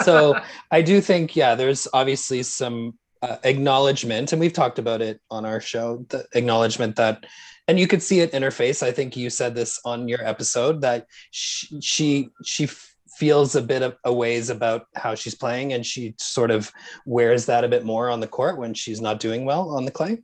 So 0.03 0.39
I 0.71 0.81
do 0.81 1.01
think 1.01 1.35
yeah, 1.35 1.55
there's 1.55 1.87
obviously 1.93 2.43
some 2.43 2.97
uh, 3.21 3.37
acknowledgement, 3.43 4.33
and 4.33 4.39
we've 4.39 4.53
talked 4.53 4.79
about 4.79 5.01
it 5.01 5.19
on 5.31 5.45
our 5.45 5.61
show. 5.61 6.05
The 6.09 6.27
acknowledgement 6.33 6.97
that, 6.97 7.25
and 7.67 7.79
you 7.79 7.87
could 7.87 8.03
see 8.03 8.19
it 8.19 8.33
in 8.33 8.43
her 8.43 8.51
face. 8.51 8.83
I 8.83 8.91
think 8.91 9.15
you 9.15 9.29
said 9.29 9.55
this 9.55 9.79
on 9.85 10.07
your 10.07 10.25
episode 10.25 10.81
that 10.81 11.07
she 11.31 11.79
she, 11.81 12.29
she 12.43 12.69
feels 13.17 13.55
a 13.55 13.61
bit 13.61 13.81
of 13.83 13.95
a 14.03 14.11
ways 14.13 14.49
about 14.49 14.87
how 14.95 15.15
she's 15.15 15.35
playing, 15.35 15.73
and 15.73 15.85
she 15.85 16.15
sort 16.19 16.51
of 16.51 16.71
wears 17.05 17.45
that 17.45 17.63
a 17.63 17.69
bit 17.69 17.85
more 17.85 18.09
on 18.09 18.19
the 18.19 18.27
court 18.27 18.57
when 18.57 18.73
she's 18.73 19.01
not 19.01 19.19
doing 19.19 19.45
well 19.45 19.69
on 19.69 19.85
the 19.85 19.91
clay 19.91 20.17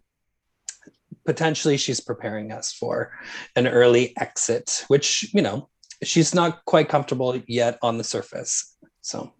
potentially 1.26 1.78
she's 1.78 2.00
preparing 2.00 2.52
us 2.52 2.74
for 2.74 3.12
an 3.56 3.68
early 3.68 4.18
exit, 4.18 4.84
which, 4.88 5.32
you 5.32 5.44
know, 5.44 5.70
she's 6.02 6.34
not 6.34 6.66
quite 6.66 6.90
comfortable 6.90 7.40
yet 7.46 7.78
on 7.84 8.00
the 8.00 8.04
surface. 8.04 8.76
So 9.02 9.32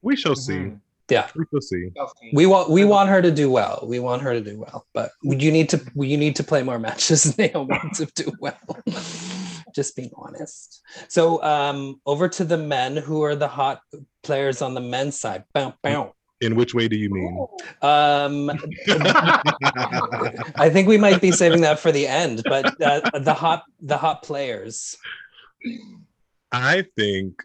we 0.00 0.16
shall 0.16 0.34
see. 0.34 0.54
Mhm. 0.54 0.80
Yeah, 1.12 1.28
We 1.34 1.44
we 2.32 2.46
want 2.46 2.70
we 2.70 2.84
want 2.84 3.10
her 3.10 3.20
to 3.20 3.30
do 3.30 3.50
well. 3.50 3.84
We 3.86 4.00
want 4.00 4.22
her 4.22 4.32
to 4.32 4.40
do 4.40 4.58
well, 4.58 4.86
but 4.94 5.10
you 5.22 5.52
need 5.52 5.68
to 5.70 5.78
you 5.94 6.16
need 6.16 6.36
to 6.36 6.44
play 6.44 6.62
more 6.62 6.78
matches. 6.78 7.36
Naomi 7.38 7.78
to 7.96 8.06
do 8.14 8.32
well. 8.40 8.58
Just 9.74 9.94
being 9.94 10.10
honest. 10.16 10.80
So 11.08 11.42
um 11.42 12.00
over 12.06 12.28
to 12.30 12.44
the 12.44 12.56
men 12.56 12.96
who 12.96 13.22
are 13.22 13.36
the 13.36 13.48
hot 13.48 13.82
players 14.22 14.62
on 14.62 14.72
the 14.74 14.80
men's 14.80 15.18
side. 15.20 15.44
Bow, 15.52 15.74
bow. 15.82 16.14
In 16.40 16.56
which 16.56 16.74
way 16.74 16.88
do 16.88 16.96
you 16.96 17.10
mean? 17.10 17.46
Um 17.82 18.50
I 20.56 20.70
think 20.70 20.88
we 20.88 20.98
might 20.98 21.20
be 21.20 21.30
saving 21.30 21.60
that 21.60 21.78
for 21.78 21.92
the 21.92 22.06
end, 22.06 22.42
but 22.44 22.64
uh, 22.80 23.18
the 23.18 23.34
hot 23.34 23.64
the 23.80 23.98
hot 23.98 24.22
players. 24.22 24.96
I 26.52 26.84
think, 26.96 27.42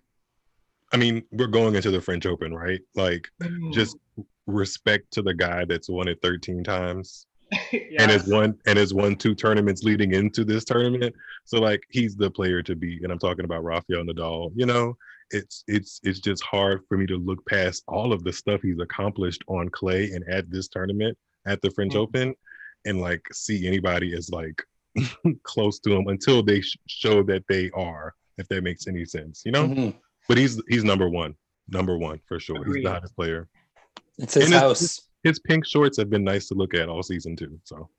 I 0.93 0.97
mean, 0.97 1.23
we're 1.31 1.47
going 1.47 1.75
into 1.75 1.91
the 1.91 2.01
French 2.01 2.25
Open, 2.25 2.53
right? 2.53 2.79
Like, 2.95 3.27
Mm. 3.41 3.73
just 3.73 3.97
respect 4.45 5.11
to 5.11 5.21
the 5.21 5.33
guy 5.33 5.65
that's 5.65 5.89
won 5.89 6.07
it 6.07 6.19
13 6.21 6.63
times 6.63 7.27
Yeah. 7.73 7.79
and 7.99 8.11
has 8.11 8.27
won 8.27 8.57
and 8.65 8.77
has 8.79 8.93
won 8.93 9.15
two 9.15 9.35
tournaments 9.35 9.83
leading 9.83 10.13
into 10.13 10.43
this 10.45 10.63
tournament. 10.65 11.13
So 11.45 11.59
like 11.59 11.81
he's 11.89 12.15
the 12.15 12.31
player 12.31 12.61
to 12.63 12.75
beat. 12.75 13.03
And 13.03 13.11
I'm 13.11 13.19
talking 13.19 13.45
about 13.45 13.63
Rafael 13.65 14.03
Nadal. 14.03 14.51
You 14.55 14.65
know, 14.65 14.95
it's 15.31 15.63
it's 15.67 15.99
it's 16.03 16.19
just 16.19 16.41
hard 16.43 16.81
for 16.87 16.97
me 16.97 17.05
to 17.07 17.17
look 17.17 17.45
past 17.47 17.83
all 17.89 18.13
of 18.13 18.23
the 18.23 18.31
stuff 18.31 18.61
he's 18.61 18.79
accomplished 18.79 19.43
on 19.47 19.67
clay 19.69 20.11
and 20.11 20.23
at 20.29 20.49
this 20.49 20.67
tournament 20.69 21.17
at 21.45 21.61
the 21.61 21.71
French 21.71 21.93
Mhm. 21.93 21.99
Open 21.99 22.35
and 22.85 23.01
like 23.01 23.25
see 23.33 23.67
anybody 23.67 24.13
as 24.15 24.29
like 24.29 24.63
close 25.43 25.79
to 25.79 25.91
him 25.93 26.07
until 26.07 26.41
they 26.43 26.61
sh- 26.61 26.77
show 26.87 27.21
that 27.23 27.43
they 27.49 27.69
are, 27.71 28.13
if 28.37 28.47
that 28.47 28.63
makes 28.63 28.87
any 28.87 29.03
sense, 29.05 29.41
you 29.45 29.51
know? 29.51 29.67
Mhm. 29.67 29.95
But 30.27 30.37
he's 30.37 30.61
he's 30.67 30.83
number 30.83 31.09
one, 31.09 31.35
number 31.69 31.97
one 31.97 32.19
for 32.27 32.39
sure. 32.39 32.57
He's 32.57 32.65
Agreed. 32.67 32.85
the 32.85 32.91
hottest 32.91 33.15
player. 33.15 33.47
It's 34.17 34.33
his 34.33 34.45
And 34.45 34.53
it's- 34.53 34.61
house. 34.61 35.01
His 35.23 35.39
pink 35.39 35.65
shorts 35.65 35.97
have 35.97 36.09
been 36.09 36.23
nice 36.23 36.47
to 36.49 36.53
look 36.53 36.73
at 36.73 36.87
all 36.89 37.03
season 37.03 37.35
too. 37.35 37.59
So 37.63 37.89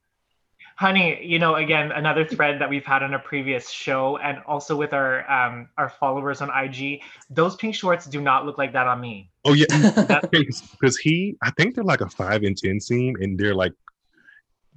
honey 0.77 1.19
you 1.25 1.41
know 1.41 1.57
again 1.57 1.91
another 1.91 2.25
thread 2.25 2.61
that 2.61 2.71
we've 2.71 2.85
had 2.85 3.03
on 3.03 3.12
a 3.14 3.19
previous 3.19 3.69
show 3.69 4.17
and 4.19 4.38
also 4.47 4.77
with 4.77 4.93
our 4.93 5.29
um 5.29 5.69
our 5.77 5.88
followers 5.88 6.41
on 6.41 6.49
ig 6.64 7.03
those 7.31 7.57
pink 7.57 7.75
shorts 7.75 8.07
do 8.07 8.21
not 8.21 8.47
look 8.47 8.59
like 8.59 8.73
that 8.73 8.87
on 8.87 9.01
me 9.01 9.29
oh 9.45 9.55
yeah, 9.55 9.67
because 10.31 10.97
he 11.03 11.37
I 11.43 11.51
think 11.51 11.75
they're 11.75 11.83
like 11.83 12.01
a 12.01 12.09
five 12.09 12.45
and 12.45 12.57
ten 12.57 12.79
seam, 12.81 13.17
and 13.21 13.37
they're 13.37 13.57
like 13.57 13.73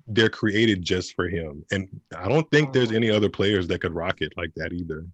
they're 0.07 0.29
created 0.29 0.81
just 0.81 1.13
for 1.15 1.29
him. 1.29 1.63
And 1.71 1.87
I 2.17 2.27
don't 2.27 2.49
think 2.49 2.73
there's 2.73 2.91
any 2.91 3.09
other 3.11 3.29
players 3.29 3.67
that 3.67 3.79
could 3.81 3.93
rock 3.93 4.21
it 4.21 4.33
like 4.35 4.51
that 4.55 4.73
either. 4.73 5.05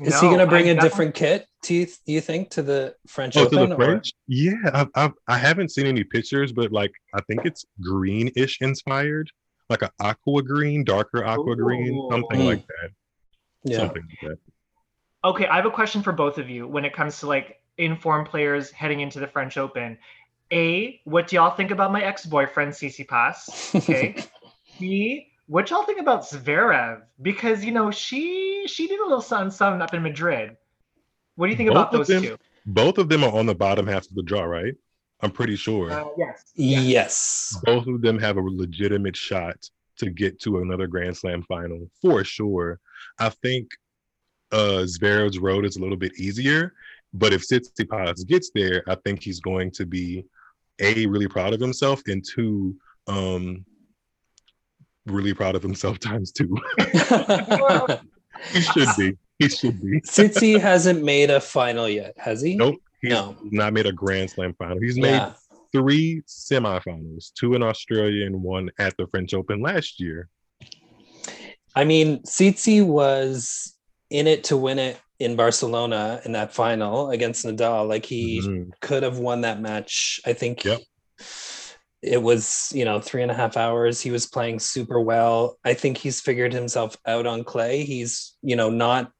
Is 0.00 0.20
he 0.20 0.26
going 0.26 0.38
to 0.38 0.46
bring 0.46 0.66
I 0.66 0.70
a 0.70 0.74
definitely- 0.74 0.88
different 0.88 1.14
kit? 1.14 1.46
Do 1.64 1.74
you, 1.74 1.86
do 1.86 2.12
you 2.12 2.20
think 2.20 2.50
to 2.50 2.62
the 2.62 2.94
French 3.08 3.36
Oh, 3.36 3.48
to 3.48 3.56
Open? 3.56 3.70
the 3.70 3.74
or- 3.76 3.84
French? 3.84 4.12
Yeah, 4.28 4.54
I've, 4.72 4.88
I've 4.94 5.12
I 5.26 5.38
haven't 5.38 5.70
seen 5.72 5.86
any 5.86 6.04
pictures, 6.04 6.52
but 6.52 6.70
like 6.72 6.92
I 7.14 7.20
think 7.22 7.44
it's 7.44 7.64
greenish 7.80 8.58
inspired, 8.60 9.30
like 9.68 9.82
a 9.82 9.90
aqua 10.00 10.42
green, 10.42 10.84
darker 10.84 11.24
aqua 11.24 11.56
green, 11.56 12.08
something 12.10 12.40
Ooh. 12.40 12.44
like 12.44 12.64
that. 12.66 12.90
Hmm. 13.64 13.70
Yeah. 13.72 13.76
Something 13.78 14.02
like 14.22 14.30
that. 14.30 14.38
Okay, 15.24 15.46
I 15.48 15.56
have 15.56 15.66
a 15.66 15.70
question 15.70 16.02
for 16.02 16.12
both 16.12 16.38
of 16.38 16.48
you 16.48 16.68
when 16.68 16.84
it 16.84 16.92
comes 16.92 17.18
to 17.20 17.26
like 17.26 17.60
informed 17.76 18.28
players 18.28 18.70
heading 18.70 19.00
into 19.00 19.18
the 19.18 19.26
French 19.26 19.56
Open. 19.56 19.98
A, 20.52 21.00
what 21.04 21.26
do 21.28 21.36
y'all 21.36 21.50
think 21.54 21.70
about 21.72 21.92
my 21.92 22.02
ex-boyfriend 22.02 22.72
Tsitsipas? 22.72 23.74
Okay. 23.82 24.14
B, 24.78 25.27
what 25.48 25.70
y'all 25.70 25.82
think 25.84 25.98
about 26.00 26.22
Zverev? 26.22 27.02
Because 27.20 27.64
you 27.64 27.72
know 27.72 27.90
she 27.90 28.64
she 28.66 28.86
did 28.86 29.00
a 29.00 29.02
little 29.02 29.20
sun 29.20 29.50
sun 29.50 29.82
up 29.82 29.92
in 29.94 30.02
Madrid. 30.02 30.56
What 31.34 31.46
do 31.46 31.50
you 31.50 31.56
think 31.56 31.70
about 31.70 31.90
Both 31.90 32.00
of 32.02 32.06
those 32.06 32.22
them- 32.22 32.36
two? 32.36 32.38
Both 32.66 32.98
of 32.98 33.08
them 33.08 33.24
are 33.24 33.32
on 33.32 33.46
the 33.46 33.54
bottom 33.54 33.86
half 33.86 34.06
of 34.06 34.14
the 34.14 34.22
draw, 34.22 34.42
right? 34.44 34.74
I'm 35.22 35.30
pretty 35.30 35.56
sure. 35.56 35.90
Uh, 35.90 36.04
yes. 36.18 36.52
yes. 36.54 37.58
both 37.64 37.86
of 37.86 38.02
them 38.02 38.18
have 38.18 38.36
a 38.36 38.40
legitimate 38.40 39.16
shot 39.16 39.56
to 39.96 40.10
get 40.10 40.38
to 40.42 40.58
another 40.58 40.86
Grand 40.86 41.16
Slam 41.16 41.42
final 41.42 41.90
for 42.00 42.22
sure. 42.24 42.78
I 43.18 43.30
think 43.30 43.70
uh 44.52 44.84
Zverev's 44.84 45.38
road 45.38 45.64
is 45.64 45.76
a 45.76 45.80
little 45.80 45.96
bit 45.96 46.12
easier, 46.18 46.74
but 47.14 47.32
if 47.32 47.42
Tsitsipas 47.48 48.26
gets 48.26 48.50
there, 48.54 48.82
I 48.86 48.96
think 48.96 49.22
he's 49.22 49.40
going 49.40 49.70
to 49.72 49.86
be 49.86 50.24
a 50.78 51.06
really 51.06 51.26
proud 51.26 51.54
of 51.54 51.60
himself 51.60 52.02
and 52.06 52.22
two 52.24 52.76
um 53.06 53.64
really 55.10 55.34
proud 55.34 55.54
of 55.54 55.62
himself 55.62 55.98
times 56.10 56.32
two. 56.32 56.54
he 58.52 58.60
should 58.60 58.88
be. 58.96 59.16
He 59.38 59.48
should 59.48 59.80
be. 59.80 60.00
Tsitsi 60.00 60.58
hasn't 60.60 61.04
made 61.04 61.30
a 61.30 61.40
final 61.40 61.88
yet, 61.88 62.14
has 62.18 62.42
he? 62.42 62.56
Nope. 62.56 62.76
He's 63.00 63.10
No. 63.12 63.36
not 63.44 63.72
made 63.72 63.86
a 63.86 63.92
Grand 63.92 64.30
Slam 64.30 64.54
final. 64.58 64.78
He's 64.80 64.96
made 64.98 65.10
Yeah. 65.10 65.32
three 65.72 66.22
semifinals, 66.26 67.32
two 67.34 67.54
in 67.54 67.62
Australia 67.62 68.26
and 68.26 68.42
one 68.42 68.70
at 68.78 68.96
the 68.96 69.06
French 69.06 69.34
Open 69.34 69.60
last 69.60 70.00
year. 70.00 70.28
I 71.76 71.84
mean, 71.84 72.20
Tsitsi 72.22 72.84
was 72.84 73.76
in 74.10 74.26
it 74.26 74.42
to 74.44 74.56
win 74.56 74.78
it 74.80 74.98
in 75.20 75.36
Barcelona 75.36 76.20
in 76.24 76.32
that 76.32 76.52
final 76.52 77.10
against 77.10 77.44
Nadal. 77.44 77.88
Like 77.88 78.04
he 78.04 78.40
Mhm. 78.40 78.70
could 78.80 79.02
have 79.04 79.18
won 79.18 79.42
that 79.42 79.60
match. 79.60 80.20
I 80.24 80.32
think 80.32 80.64
Yep. 80.64 80.80
It 82.02 82.22
was, 82.22 82.70
you 82.74 82.84
know, 82.84 83.00
three 83.00 83.22
and 83.22 83.30
a 83.30 83.34
half 83.34 83.56
hours. 83.56 84.00
He 84.00 84.10
was 84.10 84.26
playing 84.26 84.60
super 84.60 85.00
well. 85.00 85.58
I 85.64 85.74
think 85.74 85.98
he's 85.98 86.20
figured 86.20 86.52
himself 86.52 86.96
out 87.06 87.26
on 87.26 87.42
clay. 87.44 87.84
He's, 87.84 88.36
you 88.42 88.54
know, 88.56 88.70
not 88.70 89.10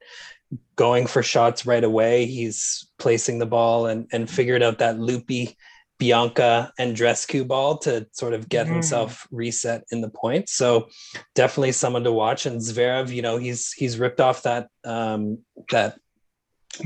going 0.76 1.06
for 1.06 1.22
shots 1.22 1.66
right 1.66 1.82
away. 1.84 2.26
He's 2.26 2.88
placing 2.98 3.38
the 3.38 3.46
ball 3.46 3.86
and 3.86 4.06
and 4.12 4.30
figured 4.30 4.62
out 4.62 4.78
that 4.78 4.98
loopy 4.98 5.56
Bianca 5.98 6.72
Andrescu 6.78 7.46
ball 7.46 7.78
to 7.78 8.06
sort 8.12 8.32
of 8.32 8.48
get 8.48 8.66
Mm. 8.68 8.74
himself 8.74 9.26
reset 9.32 9.82
in 9.90 10.00
the 10.00 10.08
point. 10.10 10.48
So 10.48 10.88
definitely 11.34 11.72
someone 11.72 12.04
to 12.04 12.12
watch. 12.12 12.46
And 12.46 12.60
Zverev, 12.60 13.12
you 13.12 13.22
know, 13.22 13.36
he's 13.38 13.72
he's 13.72 13.98
ripped 13.98 14.20
off 14.20 14.44
that 14.44 14.68
um 14.84 15.38
that 15.70 15.98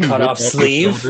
cut 0.01 0.23
off 0.23 0.39
sleeve. 0.39 1.05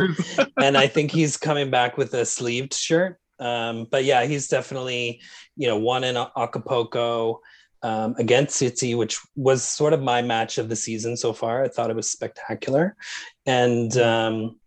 and 0.61 0.77
I 0.77 0.87
think 0.95 1.13
he's 1.13 1.37
coming 1.37 1.71
back 1.71 1.97
with 1.97 2.13
a 2.15 2.27
sleeved 2.27 2.75
shirt. 2.75 3.19
Um, 3.43 3.87
but 3.91 4.05
yeah, 4.05 4.25
he's 4.25 4.49
definitely, 4.49 5.21
you 5.57 5.67
know, 5.67 5.77
won 5.77 6.05
in 6.05 6.17
Acapulco 6.17 7.41
um, 7.83 8.15
against 8.19 8.61
Tsitsi, 8.61 8.97
which 8.97 9.19
was 9.35 9.65
sort 9.65 9.93
of 9.93 10.03
my 10.03 10.23
match 10.23 10.59
of 10.59 10.69
the 10.69 10.77
season 10.77 11.17
so 11.17 11.33
far. 11.33 11.65
I 11.65 11.69
thought 11.69 11.91
it 11.91 11.97
was 11.97 12.11
spectacular, 12.11 12.97
and 13.45 13.97
um, 13.99 14.61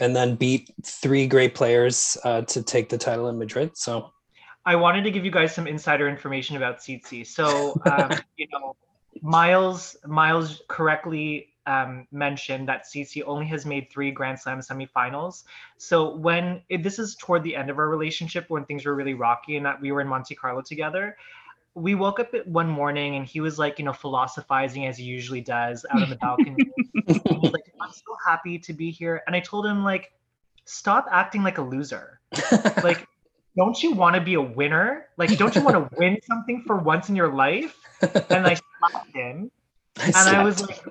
and 0.00 0.14
then 0.14 0.34
beat 0.34 0.70
three 0.84 1.26
great 1.26 1.54
players 1.54 2.16
uh, 2.24 2.42
to 2.42 2.62
take 2.62 2.88
the 2.88 2.98
title 2.98 3.28
in 3.28 3.38
Madrid. 3.38 3.76
So 3.76 4.10
I 4.64 4.74
wanted 4.74 5.02
to 5.04 5.12
give 5.12 5.24
you 5.24 5.30
guys 5.30 5.54
some 5.54 5.68
insider 5.68 6.08
information 6.08 6.56
about 6.56 6.78
Tsitsi. 6.78 7.24
So, 7.24 7.80
um, 7.90 8.10
you 8.36 8.48
know, 8.52 8.76
Miles 9.22 9.96
Miles 10.04 10.62
correctly 10.68 11.48
um, 11.66 12.06
mentioned 12.12 12.68
that 12.68 12.84
Tsitsi 12.84 13.22
only 13.26 13.46
has 13.46 13.66
made 13.66 13.90
three 13.90 14.10
Grand 14.10 14.38
Slam 14.38 14.60
semifinals. 14.60 15.44
So 15.78 16.16
when 16.16 16.62
it, 16.68 16.82
this 16.82 16.98
is 16.98 17.16
toward 17.16 17.42
the 17.42 17.56
end 17.56 17.70
of 17.70 17.78
our 17.78 17.88
relationship, 17.88 18.46
when 18.48 18.64
things 18.64 18.84
were 18.84 18.94
really 18.94 19.14
rocky 19.14 19.56
and 19.56 19.66
that 19.66 19.80
we 19.80 19.92
were 19.92 20.00
in 20.00 20.08
Monte 20.08 20.34
Carlo 20.34 20.62
together, 20.62 21.16
we 21.74 21.94
woke 21.94 22.20
up 22.20 22.32
one 22.46 22.68
morning 22.68 23.16
and 23.16 23.26
he 23.26 23.40
was 23.40 23.58
like, 23.58 23.78
you 23.78 23.84
know, 23.84 23.92
philosophizing 23.92 24.86
as 24.86 24.96
he 24.96 25.04
usually 25.04 25.42
does 25.42 25.84
out 25.90 26.02
on 26.02 26.10
the 26.10 26.16
balcony. 26.16 26.56
Like, 27.06 27.72
I'm 27.80 27.92
so 27.92 28.16
happy 28.26 28.58
to 28.58 28.72
be 28.72 28.90
here. 28.90 29.22
And 29.28 29.36
I 29.36 29.40
told 29.40 29.64
him 29.64 29.84
like, 29.84 30.10
stop 30.66 31.06
acting 31.10 31.42
like 31.42 31.58
a 31.58 31.62
loser 31.62 32.20
like 32.82 33.06
don't 33.56 33.82
you 33.82 33.92
want 33.92 34.16
to 34.16 34.20
be 34.20 34.34
a 34.34 34.40
winner 34.40 35.06
like 35.16 35.34
don't 35.38 35.54
you 35.54 35.62
want 35.62 35.76
to 35.76 35.96
win 35.98 36.18
something 36.26 36.62
for 36.66 36.76
once 36.76 37.08
in 37.08 37.16
your 37.16 37.32
life 37.32 37.78
and 38.30 38.46
i 38.46 38.56
slapped 38.78 39.14
him 39.14 39.50
I 39.98 40.06
and 40.06 40.16
i 40.16 40.42
was 40.42 40.60
like 40.60 40.84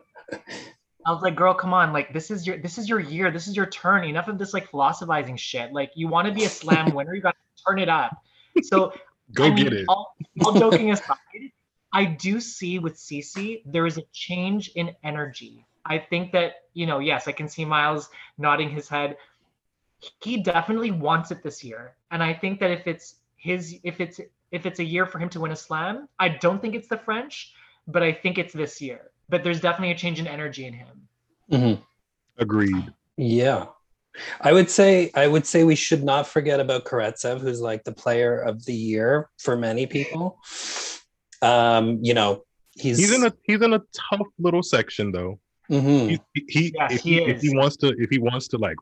i 1.06 1.12
was 1.12 1.22
like 1.22 1.36
girl 1.36 1.54
come 1.54 1.74
on 1.74 1.94
like 1.94 2.14
this 2.14 2.32
is 2.32 2.46
your 2.46 2.58
this 2.58 2.78
is 2.78 2.90
your 2.90 3.00
year 3.00 3.32
this 3.32 3.48
is 3.48 3.56
your 3.56 3.66
turn 3.68 4.04
enough 4.04 4.28
of 4.28 4.38
this 4.38 4.54
like 4.54 4.70
philosophizing 4.70 5.38
shit 5.38 5.72
like 5.74 5.92
you 5.96 6.08
want 6.08 6.28
to 6.28 6.34
be 6.34 6.46
a 6.46 6.50
slam 6.50 6.94
winner 6.94 7.14
you 7.14 7.22
got 7.22 7.36
to 7.36 7.64
turn 7.64 7.80
it 7.80 7.90
up 7.90 8.18
so 8.64 8.92
Go 9.34 9.46
I 9.46 9.50
mean, 9.50 9.64
get 9.64 9.74
it. 9.74 9.86
All, 9.88 10.16
all 10.44 10.54
joking 10.54 10.92
aside, 10.92 11.18
I 11.94 12.06
do 12.06 12.40
see 12.40 12.80
with 12.80 12.96
Cece 12.96 13.62
there 13.66 13.86
is 13.86 13.98
a 13.98 14.04
change 14.14 14.70
in 14.76 14.92
energy. 15.04 15.66
I 15.86 15.98
think 15.98 16.32
that 16.34 16.56
you 16.74 16.86
know, 16.86 17.00
yes, 17.00 17.28
I 17.28 17.32
can 17.32 17.48
see 17.48 17.66
Miles 17.66 18.10
nodding 18.38 18.70
his 18.70 18.88
head. 18.88 19.18
He 20.22 20.44
definitely 20.44 20.92
wants 20.92 21.32
it 21.32 21.42
this 21.42 21.64
year, 21.64 21.96
and 22.12 22.22
I 22.22 22.34
think 22.34 22.60
that 22.60 22.72
if 22.72 22.86
it's 22.86 23.16
his 23.38 23.80
if 23.84 24.00
it's 24.00 24.20
if 24.52 24.66
it's 24.66 24.80
a 24.80 24.84
year 24.84 25.06
for 25.06 25.18
him 25.18 25.30
to 25.30 25.40
win 25.40 25.52
a 25.52 25.56
slam, 25.56 26.08
I 26.20 26.30
don't 26.30 26.62
think 26.62 26.76
it's 26.76 26.88
the 26.88 26.98
French, 26.98 27.54
but 27.88 28.04
I 28.04 28.12
think 28.12 28.38
it's 28.38 28.54
this 28.54 28.82
year. 28.82 29.12
But 29.30 29.44
there's 29.44 29.60
definitely 29.62 29.92
a 29.92 29.98
change 29.98 30.20
in 30.20 30.28
energy 30.28 30.66
in 30.66 30.74
him. 30.74 31.08
Mhm. 31.52 31.82
Agreed. 32.38 32.94
Yeah. 33.18 33.68
I 34.40 34.54
would 34.54 34.70
say 34.70 35.12
I 35.14 35.28
would 35.28 35.46
say 35.46 35.64
we 35.64 35.76
should 35.76 36.04
not 36.04 36.28
forget 36.28 36.60
about 36.60 36.86
Karatsev, 36.86 37.42
who's 37.42 37.60
like 37.60 37.84
the 37.84 37.92
player 37.92 38.40
of 38.40 38.64
the 38.66 38.74
year 38.74 39.30
for 39.40 39.58
many 39.58 39.86
people. 39.88 40.40
Um, 41.42 42.00
you 42.02 42.14
know, 42.14 42.44
he's 42.76 42.98
He's 42.98 43.12
in 43.14 43.26
a 43.26 43.34
he's 43.44 43.62
in 43.62 43.74
a 43.74 43.82
tough 43.94 44.28
little 44.40 44.64
section 44.64 45.12
though. 45.12 45.40
Mhm. 45.70 46.20
He, 46.34 46.46
he 46.48 46.74
Yes, 46.76 46.94
if 46.94 47.02
he 47.02 47.16
he, 47.16 47.26
if 47.26 47.42
he 47.42 47.56
wants 47.56 47.76
to 47.78 47.94
if 47.98 48.10
he 48.10 48.20
wants 48.20 48.48
to 48.50 48.58
like 48.58 48.78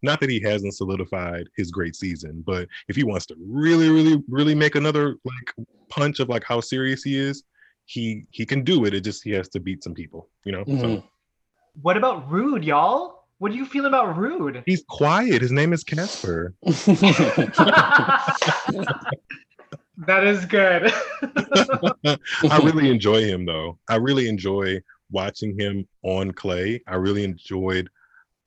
not 0.00 0.20
that 0.20 0.30
he 0.30 0.40
hasn't 0.40 0.74
solidified 0.74 1.48
his 1.56 1.70
great 1.70 1.96
season, 1.96 2.42
but 2.46 2.68
if 2.88 2.96
he 2.96 3.02
wants 3.04 3.26
to 3.26 3.36
really 3.38 3.90
really 3.90 4.22
really 4.28 4.54
make 4.54 4.74
another 4.74 5.16
like 5.24 5.66
punch 5.90 6.20
of 6.20 6.28
like 6.28 6.44
how 6.44 6.60
serious 6.60 7.02
he 7.02 7.18
is, 7.18 7.42
he 7.88 8.24
he 8.30 8.44
can 8.44 8.62
do 8.62 8.84
it. 8.84 8.92
It 8.92 9.00
just 9.00 9.24
he 9.24 9.30
has 9.30 9.48
to 9.48 9.60
beat 9.60 9.82
some 9.82 9.94
people, 9.94 10.28
you 10.44 10.52
know. 10.52 10.62
So 10.66 10.72
Mhm. 10.72 11.02
What 11.80 11.96
about 11.96 12.28
Ruud, 12.28 12.64
y'all? 12.64 13.24
What 13.38 13.52
do 13.52 13.56
you 13.56 13.64
feel 13.64 13.86
about 13.86 14.16
Ruud? 14.16 14.62
he's 14.66 14.84
quiet. 14.88 15.40
His 15.40 15.52
name 15.52 15.72
is 15.72 15.84
Casper. 15.84 16.54
that 20.06 20.24
is 20.24 20.44
good. 20.44 20.92
I 22.50 22.58
really 22.58 22.90
enjoy 22.90 23.22
him 23.24 23.46
though. 23.46 23.78
I 23.88 23.96
really 23.96 24.28
enjoy 24.28 24.80
watching 25.10 25.58
him 25.58 25.88
on 26.02 26.32
clay. 26.32 26.82
I 26.86 26.96
really 26.96 27.24
enjoyed 27.24 27.88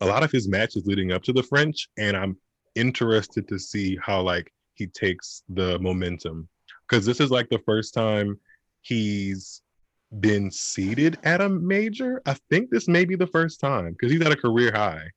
a 0.01 0.05
lot 0.05 0.23
of 0.23 0.31
his 0.31 0.47
matches 0.47 0.85
leading 0.85 1.11
up 1.11 1.23
to 1.23 1.33
the 1.33 1.43
French, 1.43 1.89
and 1.97 2.15
I'm 2.15 2.37
interested 2.75 3.47
to 3.47 3.57
see 3.57 3.97
how 4.03 4.21
like 4.21 4.51
he 4.75 4.85
takes 4.85 5.43
the 5.49 5.79
momentum 5.79 6.47
because 6.87 7.05
this 7.05 7.19
is 7.19 7.31
like 7.31 7.49
the 7.49 7.63
first 7.65 7.93
time 7.95 8.37
he's 8.81 9.61
been 10.19 10.51
seated 10.51 11.17
at 11.23 11.41
a 11.41 11.49
major. 11.49 12.21
I 12.25 12.35
think 12.49 12.69
this 12.69 12.87
may 12.87 13.05
be 13.05 13.15
the 13.15 13.27
first 13.27 13.59
time 13.59 13.91
because 13.91 14.11
he's 14.11 14.21
at 14.21 14.31
a 14.31 14.35
career 14.35 14.71
high. 14.73 15.07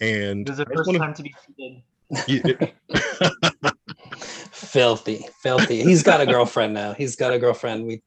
And 0.00 0.46
this 0.46 0.54
is 0.54 0.58
the 0.58 0.66
first 0.66 0.86
wanna- 0.86 0.98
time 0.98 1.14
to 1.14 1.22
be 1.22 1.34
seated. 1.46 1.82
Yeah, 2.26 3.70
filthy, 4.50 5.24
filthy. 5.40 5.82
He's 5.84 6.02
got 6.02 6.20
a 6.20 6.26
girlfriend 6.26 6.74
now. 6.74 6.92
He's 6.92 7.14
got 7.14 7.32
a 7.32 7.38
girlfriend. 7.38 7.86
We 7.86 7.94
It's 7.94 8.02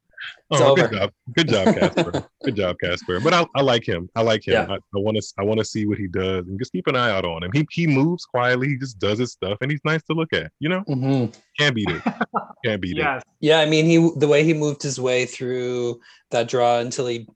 oh, 0.52 0.76
good 0.76 0.86
over. 0.86 0.96
job, 0.96 1.12
good 1.36 1.48
job, 1.48 1.76
Casper. 1.76 2.26
good 2.44 2.56
job, 2.56 2.76
Casper. 2.82 3.20
But 3.20 3.34
I, 3.34 3.46
I 3.56 3.62
like 3.62 3.88
him. 3.88 4.10
I 4.16 4.22
like 4.22 4.48
him. 4.48 4.54
Yeah. 4.54 4.76
I 4.76 4.78
want 4.94 5.18
to. 5.18 5.24
I 5.38 5.44
want 5.44 5.60
to 5.60 5.66
see 5.66 5.86
what 5.86 5.98
he 5.98 6.08
does, 6.08 6.48
and 6.48 6.58
just 6.60 6.72
keep 6.72 6.88
an 6.88 6.96
eye 6.96 7.12
out 7.12 7.26
on 7.26 7.44
him. 7.44 7.52
He 7.54 7.66
he 7.72 7.88
moves 7.88 8.26
quietly. 8.26 8.70
He 8.70 8.78
just 8.78 9.00
does 9.00 9.20
his 9.20 9.32
stuff, 9.32 9.58
and 9.62 9.72
he's 9.72 9.82
nice 9.84 10.04
to 10.04 10.14
look 10.14 10.34
at. 10.34 10.52
You 10.60 10.70
know, 10.70 10.84
Mhm. 10.88 11.36
can't 11.60 11.76
beat 11.76 11.90
it. 11.90 12.02
Can't 12.66 12.82
beat 12.82 12.96
it. 12.98 13.02
Yes. 13.02 13.22
Yeah, 13.42 13.60
I 13.60 13.66
mean, 13.66 13.86
he 13.86 13.98
the 14.18 14.28
way 14.28 14.46
he 14.46 14.54
moved 14.54 14.82
his 14.82 14.98
way 15.00 15.26
through 15.26 16.00
that 16.32 16.48
draw 16.48 16.80
until 16.80 17.08
he 17.08 17.28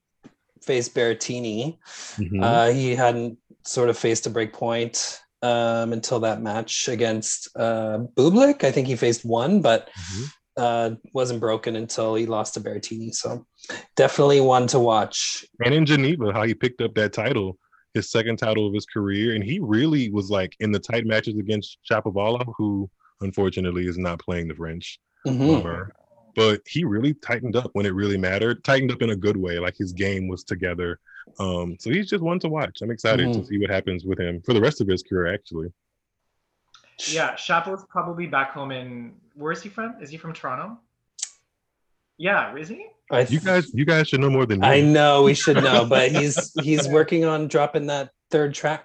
faced 0.62 0.94
Berrettini. 0.94 1.76
Mhm. 2.16 2.42
Uh, 2.42 2.72
he 2.72 2.94
hadn't 2.94 3.36
sort 3.64 3.90
of 3.90 3.98
faced 3.98 4.26
a 4.26 4.30
break 4.30 4.54
point 4.54 5.20
um, 5.42 5.92
until 5.92 6.18
that 6.20 6.40
match 6.42 6.88
against 6.88 7.48
uh, 7.56 7.98
Bublik. 8.16 8.64
I 8.64 8.72
think 8.72 8.86
he 8.88 8.96
faced 8.96 9.24
one, 9.24 9.60
but 9.60 9.90
Mhm. 9.90 10.32
Uh, 10.58 10.96
wasn't 11.12 11.38
broken 11.38 11.76
until 11.76 12.16
he 12.16 12.26
lost 12.26 12.54
to 12.54 12.60
Berrettini. 12.60 13.14
So 13.14 13.46
definitely 13.94 14.40
one 14.40 14.66
to 14.68 14.80
watch. 14.80 15.46
and 15.64 15.72
in 15.72 15.86
Geneva, 15.86 16.32
how 16.32 16.42
he 16.42 16.52
picked 16.52 16.80
up 16.80 16.94
that 16.96 17.12
title, 17.12 17.56
his 17.94 18.10
second 18.10 18.38
title 18.38 18.66
of 18.66 18.74
his 18.74 18.84
career, 18.84 19.34
and 19.36 19.44
he 19.44 19.60
really 19.60 20.10
was 20.10 20.30
like 20.30 20.56
in 20.58 20.72
the 20.72 20.80
tight 20.80 21.06
matches 21.06 21.38
against 21.38 21.78
Shapovalov, 21.88 22.52
who 22.58 22.90
unfortunately 23.20 23.86
is 23.86 23.98
not 23.98 24.18
playing 24.18 24.48
the 24.48 24.54
French. 24.56 24.98
Mhm. 25.26 25.88
But 26.34 26.60
he 26.68 26.84
really 26.84 27.14
tightened 27.14 27.54
up 27.56 27.70
when 27.74 27.86
it 27.86 27.94
really 27.94 28.18
mattered. 28.18 28.62
Tightened 28.64 28.90
up 28.92 29.02
in 29.02 29.10
a 29.10 29.16
good 29.16 29.36
way, 29.36 29.58
like 29.60 29.76
his 29.76 29.92
game 29.92 30.26
was 30.28 30.42
together. 30.44 30.98
Um, 31.38 31.76
so 31.78 31.90
he's 31.90 32.08
just 32.10 32.22
one 32.22 32.38
to 32.40 32.48
watch. 32.48 32.78
I'm 32.82 32.90
excited 32.90 33.32
to 33.32 33.38
Mhm. 33.40 33.46
see 33.46 33.58
what 33.58 33.70
happens 33.70 34.04
with 34.04 34.18
him 34.18 34.40
for 34.42 34.54
the 34.54 34.60
rest 34.60 34.80
of 34.80 34.88
his 34.88 35.02
career. 35.04 35.32
Actually, 35.32 35.68
Yeah, 37.12 37.34
Shapo's 37.36 37.84
probably 37.88 38.26
back 38.26 38.50
home 38.50 38.72
in 38.72 39.14
where 39.38 39.52
is 39.52 39.62
he 39.62 39.68
from? 39.68 39.94
Is 40.02 40.10
he 40.10 40.16
from 40.16 40.32
Toronto? 40.32 40.78
Yeah, 42.18 42.56
is 42.56 42.68
he? 42.68 42.86
I, 43.10 43.20
you 43.20 43.40
guys, 43.40 43.72
you 43.72 43.84
guys 43.84 44.08
should 44.08 44.20
know 44.20 44.28
more 44.28 44.44
than 44.44 44.60
me. 44.60 44.66
I 44.66 44.80
know 44.80 45.22
we 45.22 45.34
should 45.34 45.56
know, 45.56 45.86
but 45.86 46.10
he's 46.16 46.52
he's 46.60 46.88
working 46.88 47.24
on 47.24 47.48
dropping 47.48 47.86
that 47.86 48.10
third 48.30 48.52
track. 48.52 48.84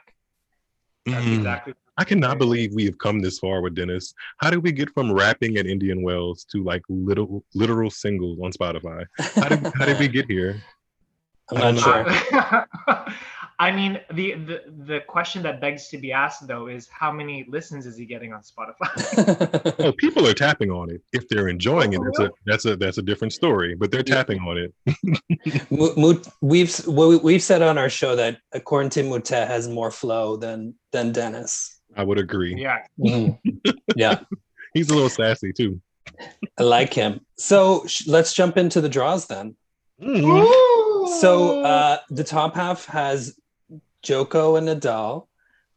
Mm. 1.08 1.38
exactly. 1.38 1.74
I 1.98 2.04
cannot 2.06 2.38
believe 2.38 2.74
we 2.74 2.86
have 2.86 2.98
come 2.98 3.20
this 3.20 3.40
far 3.40 3.62
with 3.62 3.76
Denis. 3.76 4.14
How 4.38 4.50
did 4.50 4.64
we 4.64 4.72
get 4.72 4.90
from 4.92 5.12
rapping 5.12 5.58
at 5.58 5.68
Indian 5.68 6.02
Wells 6.02 6.46
to 6.52 6.64
like 6.64 6.82
little 6.88 7.44
literal 7.54 7.90
singles 7.90 8.40
on 8.42 8.52
Spotify? 8.52 9.06
How 9.36 9.50
did 9.50 9.72
how 9.76 9.86
did 9.86 10.00
we 10.00 10.08
get 10.08 10.28
here? 10.28 10.62
I'm 11.52 11.76
not 11.76 11.84
sure. 11.84 12.68
I 13.68 13.72
mean, 13.80 13.94
the, 14.20 14.28
the 14.50 14.58
the 14.92 15.00
question 15.16 15.40
that 15.44 15.56
begs 15.62 15.88
to 15.92 15.98
be 15.98 16.12
asked 16.12 16.48
though 16.52 16.68
is 16.68 16.88
how 17.02 17.12
many 17.12 17.46
listens 17.56 17.86
is 17.86 17.96
he 17.98 18.06
getting 18.14 18.32
on 18.34 18.42
Spotify? 18.52 18.90
Oh, 19.86 19.92
people 20.06 20.24
are 20.28 20.34
tapping 20.34 20.70
on 20.72 20.90
it. 20.90 21.02
If 21.14 21.24
they're 21.30 21.50
enjoying 21.58 21.92
it, 21.94 22.02
that's 22.06 22.20
a 22.20 22.30
that's 22.50 22.66
a 22.66 22.76
that's 22.84 22.98
a 22.98 23.02
different 23.02 23.34
story. 23.42 23.72
But 23.76 23.88
they're 23.92 24.04
Yeah. 24.06 24.16
tapping 24.16 24.40
on 24.50 24.56
it. 24.64 24.72
Mu- 25.80 25.96
Mu- 26.04 26.22
we've 26.42 26.74
we've 27.28 27.44
said 27.50 27.62
on 27.62 27.78
our 27.78 27.90
show 27.90 28.16
that 28.16 28.38
Corentin 28.70 29.08
Moutet 29.10 29.48
has 29.48 29.68
more 29.68 29.92
flow 29.92 30.36
than 30.38 30.76
than 30.92 31.12
Denis. 31.12 31.52
I 31.96 32.04
would 32.04 32.20
agree. 32.20 32.56
yeah. 32.66 32.80
Mhm. 33.00 33.38
yeah, 33.96 34.16
He's 34.74 34.90
a 34.90 34.94
little 34.94 35.10
sassy 35.10 35.54
too. 35.54 35.80
I 36.60 36.64
like 36.64 36.94
him. 36.94 37.22
So 37.38 37.86
sh- 37.88 38.08
let's 38.08 38.34
jump 38.34 38.58
into 38.58 38.82
the 38.82 38.90
draws 38.90 39.28
then. 39.28 39.56
Mhm. 40.02 41.20
So 41.22 41.62
uh, 41.64 41.98
the 42.10 42.24
top 42.24 42.56
half 42.56 42.86
has 42.88 43.38
Djoko 44.04 44.58
and 44.58 44.68
Nadal. 44.68 45.28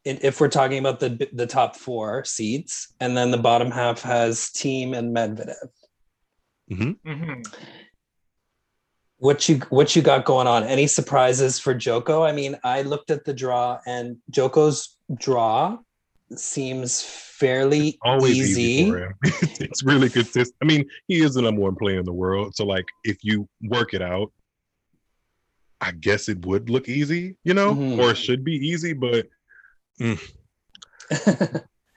in- 0.04 0.18
If 0.22 0.40
we're 0.40 0.48
talking 0.48 0.78
about 0.78 1.00
the 1.00 1.28
the 1.32 1.46
top 1.46 1.76
four 1.76 2.24
seeds, 2.24 2.94
and 3.00 3.16
then 3.16 3.30
the 3.30 3.38
bottom 3.38 3.70
half 3.70 4.02
has 4.02 4.50
Thiem 4.56 4.96
and 4.96 5.14
Medvedev. 5.16 5.68
Mhm. 6.70 7.44
What 9.18 9.48
you 9.48 9.56
what 9.70 9.96
you 9.96 10.02
got 10.02 10.24
going 10.26 10.46
on? 10.46 10.62
Any 10.64 10.86
surprises 10.86 11.58
for 11.58 11.74
Djoko? 11.74 12.28
I 12.28 12.32
mean, 12.32 12.58
I 12.64 12.82
looked 12.82 13.10
at 13.10 13.24
the 13.24 13.32
draw, 13.32 13.78
and 13.86 14.18
Djoko's 14.30 14.96
draw 15.18 15.78
seems 16.34 17.02
fairly 17.02 17.98
Always 18.02 18.36
easy. 18.36 18.62
easy, 18.62 18.90
for 18.90 18.98
him. 19.04 19.12
it's 19.60 19.82
really 19.84 20.10
consistent. 20.10 20.54
I 20.62 20.66
mean, 20.66 20.84
he 21.08 21.20
is 21.20 21.34
the 21.34 21.42
number 21.42 21.62
one 21.62 21.76
player 21.76 21.98
in 22.00 22.04
the 22.04 22.12
world. 22.12 22.54
So 22.56 22.66
like, 22.66 22.84
if 23.04 23.18
you 23.22 23.48
work 23.62 23.94
it 23.94 24.02
out, 24.02 24.32
I 25.80 25.92
guess 25.92 26.28
it 26.28 26.44
would 26.46 26.70
look 26.70 26.88
easy, 26.88 27.36
you 27.44 27.54
know, 27.54 27.74
Mhm. 27.74 27.98
or 27.98 28.10
it 28.12 28.16
should 28.16 28.44
be 28.44 28.54
easy. 28.54 28.92
But 28.94 29.26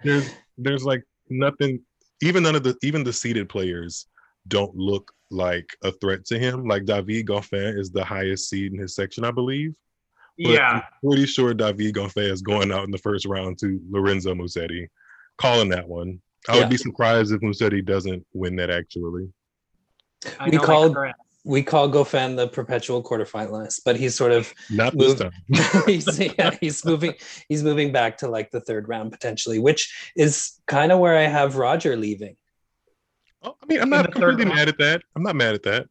there's 0.03 0.29
there's 0.57 0.83
like 0.85 1.03
nothing 1.29 1.81
even 2.21 2.43
none 2.43 2.55
of 2.55 2.63
the 2.63 2.75
even 2.83 3.03
the 3.03 3.13
seeded 3.13 3.49
players 3.49 4.07
don't 4.47 4.73
look 4.75 5.11
like 5.31 5.69
a 5.83 5.91
threat 5.93 6.25
to 6.25 6.39
him 6.39 6.65
like 6.65 6.85
david 6.85 7.25
goffin 7.27 7.77
is 7.77 7.91
the 7.91 8.03
highest 8.03 8.49
seed 8.49 8.71
in 8.73 8.79
his 8.79 8.95
section 8.95 9.23
i 9.25 9.31
believe 9.31 9.73
but 10.37 10.49
Yeah. 10.51 10.69
i'm 10.69 10.81
pretty 11.03 11.25
sure 11.25 11.53
david 11.53 11.93
goffin 11.95 12.31
is 12.31 12.41
going 12.41 12.71
out 12.71 12.85
in 12.85 12.91
the 12.91 12.97
first 12.97 13.25
round 13.25 13.59
to 13.59 13.79
lorenzo 13.89 14.33
musetti 14.33 14.87
calling 15.37 15.69
that 15.69 15.87
one 15.87 16.19
i 16.47 16.55
Yeah. 16.55 16.61
would 16.61 16.69
be 16.69 16.77
surprised 16.77 17.31
if 17.33 17.41
musetti 17.41 17.85
doesn't 17.85 18.25
win 18.33 18.55
that 18.57 18.69
actually 18.69 19.27
I 20.39 20.45
We 20.45 20.51
know 20.51 20.57
my 20.59 20.65
called- 20.65 20.95
current- 20.95 21.15
we 21.49 21.63
call 21.63 21.89
Goffin 21.89 22.35
the 22.35 22.47
perpetual 22.47 23.01
quarterfinalist, 23.03 23.81
but 23.83 23.95
he's 23.97 24.13
sort 24.15 24.31
of 24.31 24.53
not 24.69 24.95
this 24.97 25.19
Move- 25.19 25.19
time 25.19 25.31
he's 25.87 26.19
yeah, 26.19 26.51
he's 26.61 26.85
moving 26.85 27.13
he's 27.49 27.63
moving 27.63 27.91
back 27.91 28.17
to 28.19 28.27
like 28.27 28.51
the 28.51 28.61
third 28.61 28.87
round 28.87 29.11
potentially, 29.11 29.57
which 29.59 30.11
is 30.15 30.59
kind 30.67 30.91
of 30.91 30.99
where 30.99 31.17
I 31.17 31.23
have 31.27 31.55
Roger 31.57 31.95
leaving. 31.97 32.35
oh, 33.43 33.55
i 33.61 33.65
mean 33.65 33.79
i'm 33.81 33.89
not 33.89 34.13
the 34.13 34.19
third 34.19 34.37
round. 34.39 34.49
mad 34.55 34.67
at 34.69 34.77
that 34.77 35.01
i'm 35.15 35.23
not 35.23 35.35
mad 35.35 35.55
at 35.55 35.63
that 35.63 35.87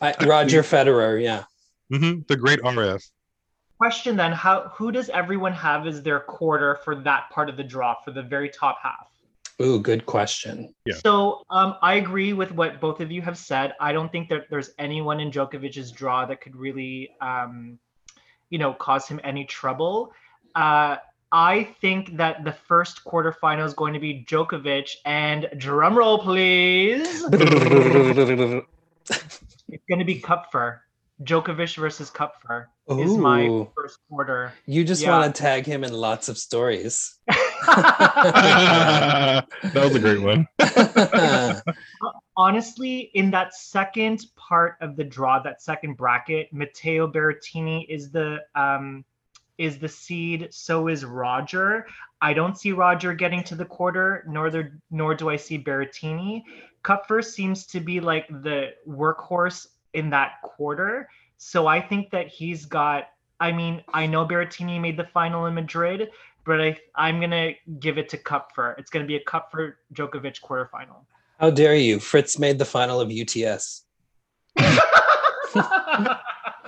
I, 0.00 0.14
Roger 0.26 0.62
Federer, 0.62 1.22
yeah. 1.22 1.44
hmm 1.90 2.20
the 2.28 2.36
great 2.36 2.60
rf 2.62 3.02
Question 3.78 4.16
then: 4.16 4.32
How 4.32 4.68
who 4.76 4.92
does 4.92 5.08
everyone 5.10 5.52
have 5.52 5.86
as 5.86 6.02
their 6.02 6.20
quarter 6.20 6.78
for 6.84 6.94
that 7.08 7.28
part 7.30 7.48
of 7.50 7.56
the 7.56 7.64
draw 7.64 7.94
for 8.04 8.12
the 8.12 8.22
very 8.22 8.48
top 8.48 8.78
half? 8.82 9.08
Ooh, 9.62 9.78
good 9.78 10.04
question. 10.04 10.74
Yeah. 10.84 10.94
So 10.94 11.44
um, 11.50 11.76
I 11.80 11.94
agree 11.94 12.32
with 12.32 12.50
what 12.52 12.80
both 12.80 13.00
of 13.00 13.12
you 13.12 13.22
have 13.22 13.38
said. 13.38 13.74
I 13.78 13.92
don't 13.92 14.10
think 14.10 14.28
that 14.30 14.50
there's 14.50 14.70
anyone 14.78 15.20
in 15.20 15.30
Djokovic's 15.30 15.92
draw 15.92 16.26
that 16.26 16.40
could 16.40 16.56
really, 16.56 17.10
um, 17.20 17.78
you 18.50 18.58
know, 18.58 18.72
cause 18.72 19.06
him 19.06 19.20
any 19.22 19.44
trouble. 19.44 20.12
Uh, 20.54 20.96
I 21.30 21.74
think 21.80 22.16
that 22.16 22.44
the 22.44 22.52
first 22.52 23.04
quarterfinal 23.04 23.64
is 23.64 23.74
going 23.74 23.94
to 23.94 24.00
be 24.00 24.24
Djokovic, 24.28 24.90
and 25.04 25.48
drumroll 25.54 26.22
please, 26.22 27.24
it's 27.32 28.52
going 29.88 29.98
to 29.98 30.04
be 30.04 30.20
Koepfer. 30.20 30.80
Djokovic 31.24 31.76
versus 31.76 32.10
Koepfer 32.10 32.66
is 32.88 33.16
my 33.16 33.66
first 33.74 33.98
quarter. 34.08 34.52
You 34.66 34.84
just 34.84 35.02
Yeah. 35.02 35.18
want 35.18 35.34
to 35.34 35.42
tag 35.42 35.64
him 35.66 35.82
in 35.84 35.92
lots 35.92 36.28
of 36.28 36.36
stories. 36.36 37.18
that 37.66 39.46
was 39.74 39.94
a 39.94 40.00
great 40.00 40.20
one. 40.20 40.46
Honestly, 42.36 43.10
in 43.14 43.30
that 43.30 43.54
second 43.54 44.26
part 44.36 44.76
of 44.80 44.96
the 44.96 45.04
draw, 45.04 45.38
that 45.40 45.62
second 45.62 45.96
bracket, 45.96 46.52
Matteo 46.52 47.06
Berrettini 47.10 47.86
is 47.88 48.10
the 48.10 48.40
um, 48.54 49.04
is 49.56 49.78
the 49.78 49.88
seed. 49.88 50.48
So 50.50 50.88
is 50.88 51.04
Roger. 51.04 51.86
I 52.20 52.34
don't 52.34 52.58
see 52.58 52.72
Roger 52.72 53.14
getting 53.14 53.44
to 53.44 53.54
the 53.54 53.64
quarter, 53.64 54.24
nor 54.26 54.50
the, 54.50 54.72
nor 54.90 55.14
do 55.14 55.30
I 55.30 55.36
see 55.36 55.62
Berrettini. 55.62 56.42
Koepfer 56.82 57.24
seems 57.24 57.66
to 57.66 57.80
be 57.80 58.00
like 58.00 58.26
the 58.28 58.70
workhorse 58.86 59.68
in 59.94 60.10
that 60.10 60.42
quarter. 60.42 61.08
So 61.36 61.66
I 61.66 61.80
think 61.80 62.10
that 62.10 62.28
he's 62.28 62.66
got. 62.66 63.08
I 63.40 63.52
mean, 63.52 63.82
I 63.92 64.06
know 64.06 64.26
Berrettini 64.26 64.80
made 64.80 64.96
the 64.96 65.04
final 65.04 65.46
in 65.46 65.54
Madrid, 65.54 66.10
but 66.44 66.60
I 66.60 66.76
I'm 66.94 67.20
gonna 67.20 67.52
give 67.80 67.98
it 67.98 68.08
to 68.10 68.18
Koepfer. 68.18 68.78
It's 68.78 68.90
gonna 68.90 69.06
be 69.06 69.16
a 69.16 69.24
Koepfer 69.24 69.74
Djokovic 69.92 70.40
quarterfinal. 70.40 71.04
How 71.40 71.50
dare 71.50 71.74
you? 71.74 71.98
Fritz 71.98 72.38
made 72.38 72.58
the 72.58 72.64
final 72.64 73.00
of 73.00 73.10
UTS. 73.10 73.84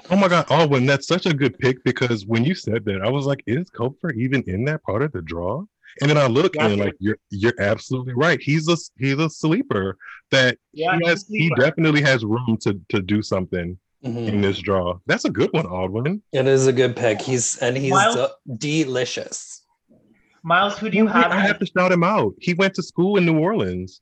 Oh 0.09 0.15
my 0.15 0.29
God, 0.29 0.47
Oh, 0.51 0.61
Alwyn, 0.61 0.87
that's 0.87 1.09
such 1.09 1.27
a 1.27 1.35
good 1.35 1.59
pick 1.59 1.83
because 1.83 2.27
when 2.27 2.45
you 2.45 2.55
said 2.55 2.85
that, 2.85 3.03
I 3.03 3.11
was 3.11 3.27
like, 3.27 3.43
is 3.49 3.69
Koepfer 3.71 4.15
even 4.15 4.43
in 4.43 4.65
that 4.67 4.85
part 4.85 5.03
of 5.03 5.11
the 5.11 5.21
draw? 5.21 5.65
And 6.01 6.11
then 6.11 6.19
I 6.19 6.27
look 6.27 6.55
Yeah. 6.57 6.67
and 6.69 6.79
like 6.81 6.95
you're 6.99 7.19
you're 7.31 7.55
absolutely 7.59 8.15
right. 8.15 8.41
He's 8.41 8.69
a 8.69 8.77
he's 8.99 9.19
a 9.19 9.31
sleeper 9.31 9.97
that 10.31 10.59
yeah, 10.73 10.99
he 11.01 11.07
has 11.09 11.27
he's 11.29 11.49
he 11.49 11.55
definitely 11.57 12.03
has 12.03 12.25
room 12.25 12.59
to 12.63 12.79
to 12.91 13.01
do 13.01 13.23
something 13.23 13.79
Mhm. 14.05 14.29
in 14.29 14.41
this 14.43 14.59
draw. 14.59 14.99
That's 15.07 15.25
a 15.25 15.31
good 15.31 15.51
one, 15.53 15.67
Alwyn. 15.67 16.23
It 16.33 16.47
is 16.47 16.67
a 16.67 16.73
good 16.73 16.95
pick. 16.97 17.21
He's 17.23 17.57
and 17.59 17.77
he's 17.77 17.91
Miles- 17.91 18.15
de- 18.17 18.85
delicious. 18.85 19.63
Miles, 20.43 20.79
who 20.79 20.91
do 20.91 20.97
you 20.97 21.07
Wait, 21.07 21.13
have? 21.15 21.33
I 21.33 21.41
have 21.41 21.59
to 21.59 21.67
shout 21.67 21.91
him 21.91 22.05
out. 22.05 22.35
He 22.41 22.55
went 22.55 22.75
to 22.75 22.83
school 22.83 23.17
in 23.17 23.27
New 23.27 23.39
Orleans. 23.39 24.01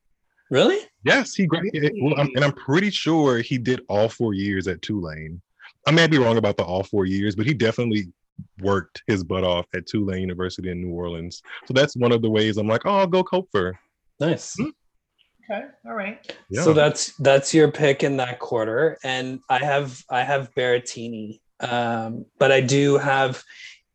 Really? 0.51 0.78
Yes, 1.05 1.35
he 1.35 1.47
graduated. 1.47 1.93
Well, 2.03 2.14
I'm, 2.20 2.28
and 2.35 2.45
I'm 2.45 2.53
pretty 2.53 2.91
sure 2.91 3.39
he 3.39 3.57
did 3.57 3.80
all 3.89 4.09
four 4.11 4.35
years 4.35 4.68
at 4.68 4.82
Tulane. 4.82 5.41
I 5.87 5.91
may 5.91 6.07
be 6.07 6.18
wrong 6.18 6.37
about 6.37 6.57
the 6.59 6.64
all 6.64 6.82
four 6.82 7.07
years, 7.07 7.35
but 7.35 7.47
he 7.47 7.55
definitely 7.55 8.12
worked 8.61 9.03
his 9.07 9.24
butt 9.24 9.45
off 9.45 9.66
at 9.74 9.87
Tulane 9.87 10.20
University 10.20 10.70
in 10.70 10.80
New 10.80 10.93
Orleans. 10.93 11.43
So 11.66 11.74
that's 11.74 11.97
one 11.97 12.12
of 12.12 12.22
the 12.22 12.30
ways 12.30 12.57
I'm 12.57 12.68
like, 12.68 12.82
oh, 12.85 12.99
I'll 12.99 13.07
go 13.07 13.24
Koepfer. 13.24 13.74
Nice. 14.20 14.57
Okay, 14.61 15.66
all 15.87 15.95
right. 15.95 16.35
Yeah. 16.49 16.62
So 16.62 16.72
that's 16.72 17.14
that's 17.18 17.53
your 17.53 17.70
pick 17.70 18.03
in 18.03 18.16
that 18.16 18.39
quarter, 18.39 18.99
and 19.05 19.41
I 19.51 19.59
have 19.59 20.03
I 20.09 20.22
have 20.22 20.51
Berrettini, 20.57 21.41
um, 21.61 22.24
but 22.39 22.51
I 22.51 22.61
do 22.62 22.97
have 22.97 23.43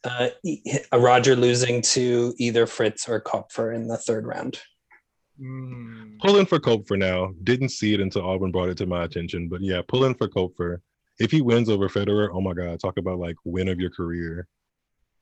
uh, 0.03 0.29
a 0.91 0.99
Roger 0.99 1.35
losing 1.35 1.81
to 1.81 2.33
either 2.37 2.67
Fritz 2.67 3.09
or 3.09 3.19
Koepfer 3.19 3.75
in 3.75 3.87
the 3.87 3.97
third 3.97 4.27
round. 4.27 4.59
Mm. 5.41 6.19
pulling 6.19 6.45
for 6.45 6.59
Koepfer 6.59 6.97
now. 6.97 7.31
Didn't 7.43 7.69
see 7.69 7.93
it 7.93 8.01
until 8.01 8.23
Auburn 8.23 8.51
brought 8.51 8.69
it 8.69 8.77
to 8.79 8.85
my 8.85 9.05
attention. 9.05 9.47
But 9.47 9.61
yeah, 9.61 9.81
pulling 9.87 10.15
for 10.15 10.27
Koepfer. 10.27 10.81
If 11.19 11.31
he 11.31 11.41
wins 11.41 11.69
over 11.69 11.89
Federer, 11.89 12.29
oh 12.33 12.41
my 12.41 12.53
God, 12.53 12.79
talk 12.79 12.97
about 12.97 13.19
like 13.19 13.35
win 13.43 13.67
of 13.67 13.79
your 13.79 13.89
career. 13.89 14.47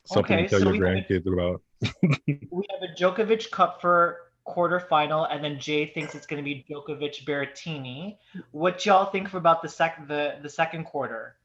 Something 0.06 0.38
Okay, 0.38 0.43
to 0.43 0.50
tell 0.50 0.60
so 0.60 0.72
your 0.74 0.74
we 0.74 0.98
have- 0.98 1.06
grandkids 1.06 1.32
about. 1.34 1.62
We 2.52 2.66
have 2.72 2.82
a 2.82 2.93
Djokovic 3.00 3.50
Koepfer 3.50 4.16
quarterfinal, 4.48 5.28
and 5.30 5.43
then 5.43 5.60
Jay 5.60 5.86
thinks 5.88 6.16
it's 6.16 6.26
going 6.26 6.43
to 6.43 6.43
be 6.43 6.66
Djokovic 6.70 7.24
Berrettini. 7.26 8.18
What 8.52 8.86
y'all 8.86 9.12
think 9.12 9.34
about 9.34 9.62
the 9.62 9.70
second 9.70 10.08
the 10.08 10.38
the 10.41 10.50
second 10.50 10.86
quarter? 10.86 11.36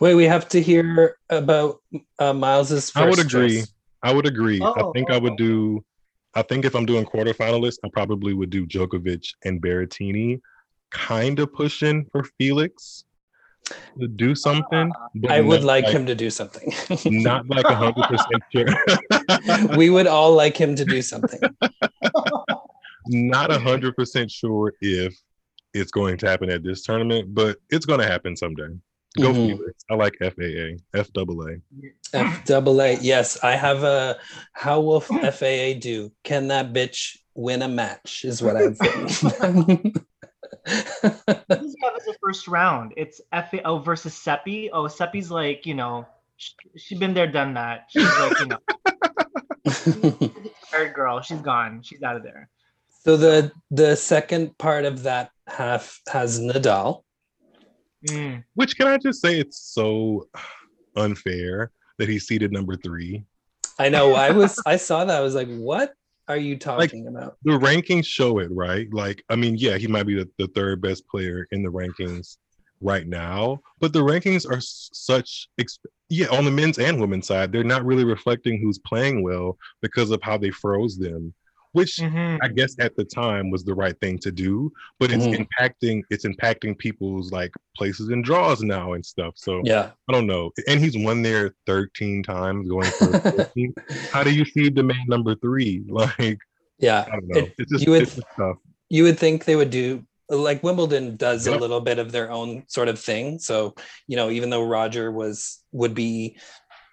Wait, 0.00 0.14
we 0.16 0.24
have 0.24 0.48
to 0.48 0.60
hear 0.60 1.16
about 1.30 1.80
uh, 2.18 2.32
Miles's. 2.32 2.90
I 2.96 3.04
would 3.06 3.16
first 3.16 3.32
agree. 3.34 3.58
choice. 3.60 3.72
I 4.02 4.12
would 4.12 4.26
agree. 4.26 4.60
I 4.60 4.72
Oh, 4.76 4.92
think 4.92 5.10
I 5.10 5.18
would 5.18 5.36
do. 5.36 5.84
I 6.34 6.42
think 6.42 6.64
if 6.64 6.74
I'm 6.74 6.84
doing 6.86 7.04
quarterfinalists, 7.06 7.78
I 7.84 7.88
probably 7.92 8.34
would 8.34 8.50
do 8.50 8.66
Djokovic 8.66 9.24
and 9.44 9.62
Berrettini, 9.62 10.40
kind 10.90 11.38
of 11.38 11.52
pushing 11.52 12.04
for 12.12 12.24
Felix 12.38 13.04
to 14.00 14.08
do 14.08 14.34
something. 14.34 14.92
but 15.14 15.30
I 15.30 15.40
would 15.40 15.60
not 15.60 15.66
like 15.66 15.86
him 15.86 16.06
to 16.06 16.14
do 16.14 16.30
something. 16.30 16.72
Not 17.04 17.48
like 17.48 17.64
a 17.64 17.74
hundred 17.74 18.04
percent 18.04 18.42
sure. 18.52 19.76
we 19.76 19.90
would 19.90 20.06
all 20.06 20.32
like 20.34 20.56
him 20.56 20.74
to 20.76 20.84
do 20.84 21.02
something. 21.02 21.40
not 23.06 23.50
a 23.50 23.58
hundred 23.58 23.96
percent 23.96 24.30
sure 24.30 24.74
if 24.80 25.16
it's 25.74 25.90
going 25.90 26.16
to 26.18 26.28
happen 26.28 26.50
at 26.50 26.62
this 26.62 26.82
tournament, 26.82 27.34
but 27.34 27.58
it's 27.70 27.86
going 27.86 28.00
to 28.00 28.06
happen 28.06 28.36
someday. 28.36 28.68
Go 29.18 29.32
Mhm. 29.32 29.56
Felix. 29.56 29.84
I 29.90 29.94
like 29.94 30.14
FAA, 30.20 30.76
F 30.94 31.12
double 31.12 31.42
A. 31.48 31.56
F 32.12 32.44
double 32.44 32.80
A. 32.82 32.94
Yes, 33.00 33.42
I 33.42 33.52
have 33.56 33.82
a. 33.82 34.18
How 34.52 34.80
will 34.80 35.00
FAA 35.00 35.78
do? 35.78 36.12
Can 36.24 36.48
that 36.48 36.72
bitch 36.72 37.16
win 37.34 37.62
a 37.62 37.68
match? 37.68 38.24
Is 38.24 38.42
what 38.42 38.56
I've 38.56 38.78
written. 38.80 39.94
Who 40.66 41.10
does 41.50 41.74
he 41.74 41.84
have 41.84 41.96
as 41.96 42.06
a 42.06 42.14
first 42.22 42.48
round? 42.48 42.92
It's 42.96 43.20
FAO 43.32 43.78
versus 43.78 44.14
Seppi. 44.14 44.70
Oh, 44.72 44.88
Seppi's 44.88 45.30
like 45.30 45.66
you 45.66 45.74
know, 45.74 46.06
she, 46.36 46.52
she's 46.76 46.98
been 46.98 47.14
there, 47.14 47.26
done 47.26 47.54
that. 47.54 47.86
She's 47.90 48.04
like 48.18 48.38
you 48.40 48.46
know, 48.46 48.58
tired 50.70 50.94
girl. 50.94 51.20
She's 51.20 51.40
gone. 51.40 51.82
She's 51.82 52.02
out 52.02 52.16
of 52.16 52.22
there. 52.22 52.48
so 53.04 53.16
the 53.16 53.52
the 53.70 53.96
second 53.96 54.56
part 54.58 54.84
of 54.84 55.02
that 55.04 55.30
half 55.46 56.00
has 56.08 56.40
Nadal. 56.40 57.02
Mm. 58.08 58.44
Which 58.54 58.76
can 58.76 58.86
I 58.86 58.98
just 58.98 59.20
say 59.20 59.40
it's 59.40 59.58
so 59.58 60.28
unfair 60.96 61.72
that 61.98 62.08
he's 62.08 62.26
seated 62.26 62.52
number 62.52 62.76
three. 62.76 63.24
I 63.78 63.88
know. 63.88 64.14
I 64.14 64.30
was. 64.30 64.60
I 64.66 64.76
saw 64.76 65.04
that. 65.04 65.16
I 65.16 65.20
was 65.20 65.34
like, 65.34 65.48
"What 65.48 65.92
are 66.28 66.36
you 66.36 66.56
talking 66.56 67.06
about?" 67.06 67.36
The 67.44 67.52
rankings 67.52 68.06
show 68.06 68.38
it, 68.38 68.50
right? 68.50 68.92
Like, 68.92 69.24
I 69.28 69.36
mean, 69.36 69.56
yeah, 69.56 69.76
he 69.78 69.86
might 69.86 70.04
be 70.04 70.14
the, 70.14 70.28
the 70.38 70.48
third 70.48 70.80
best 70.80 71.06
player 71.08 71.46
in 71.50 71.62
the 71.62 71.70
rankings 71.70 72.36
right 72.80 73.06
now, 73.06 73.60
but 73.80 73.92
the 73.92 74.00
rankings 74.00 74.48
are 74.48 74.60
such, 74.60 75.48
ex- 75.58 75.78
yeah, 76.08 76.28
on 76.28 76.44
the 76.44 76.50
men's 76.50 76.78
and 76.78 77.00
women's 77.00 77.26
side, 77.26 77.50
they're 77.50 77.64
not 77.64 77.84
really 77.84 78.04
reflecting 78.04 78.60
who's 78.60 78.78
playing 78.78 79.22
well 79.22 79.58
because 79.82 80.10
of 80.10 80.22
how 80.22 80.38
they 80.38 80.50
froze 80.50 80.96
them, 80.96 81.34
which 81.72 81.96
Mhm. 81.96 82.38
I 82.42 82.48
guess 82.48 82.74
at 82.78 82.96
the 82.96 83.04
time 83.04 83.50
was 83.50 83.64
the 83.64 83.74
right 83.74 83.98
thing 84.00 84.18
to 84.20 84.32
do, 84.32 84.72
but 84.98 85.10
it's 85.10 85.24
Mhm. 85.26 85.46
impacting 85.46 86.02
it's 86.10 86.24
impacting 86.24 86.76
people's 86.78 87.30
like 87.32 87.52
places 87.76 88.08
and 88.08 88.24
draws 88.24 88.62
now 88.62 88.94
and 88.94 89.04
stuff. 89.04 89.34
So 89.36 89.60
Yeah. 89.64 89.90
I 90.08 90.12
don't 90.12 90.26
know. 90.26 90.50
And 90.66 90.80
he's 90.80 90.96
won 90.96 91.22
there 91.22 91.54
13 91.66 92.22
times 92.22 92.68
going 92.68 92.90
for 92.90 93.06
14. 93.54 93.74
How 94.10 94.22
do 94.24 94.30
you 94.34 94.44
see 94.44 94.68
the 94.70 94.82
main 94.82 95.04
number 95.08 95.34
three? 95.34 95.82
Like, 95.88 96.38
Yeah. 96.78 97.04
I 97.06 97.10
don't 97.10 97.28
know. 97.28 97.38
It- 97.40 97.54
it's 97.58 97.72
just 97.72 97.84
you 97.84 97.92
would- 97.92 98.02
it's 98.02 98.20
tough. 98.36 98.56
you 98.88 99.02
would 99.04 99.18
think 99.18 99.44
they 99.44 99.56
would 99.56 99.70
do 99.70 100.04
like 100.30 100.62
Wimbledon 100.62 101.16
does 101.16 101.46
a 101.46 101.56
little 101.56 101.80
bit 101.80 101.98
of 101.98 102.12
their 102.12 102.30
own 102.30 102.62
sort 102.68 102.88
of 102.88 102.98
thing. 102.98 103.38
So, 103.38 103.74
you 104.06 104.14
know, 104.16 104.28
even 104.30 104.50
though 104.50 104.62
Roger 104.66 105.10
was 105.10 105.58
would 105.72 105.94
be 105.94 106.36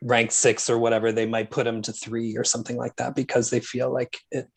ranked 0.02 0.32
six 0.34 0.70
or 0.70 0.78
whatever, 0.78 1.12
they 1.12 1.26
might 1.26 1.52
put 1.52 1.68
him 1.68 1.82
to 1.82 1.92
three 1.92 2.38
or 2.38 2.46
something 2.46 2.78
like 2.78 2.96
that 2.96 3.14
because 3.14 3.50
they 3.50 3.60
feel 3.60 3.92
like 3.92 4.18
it 4.32 4.48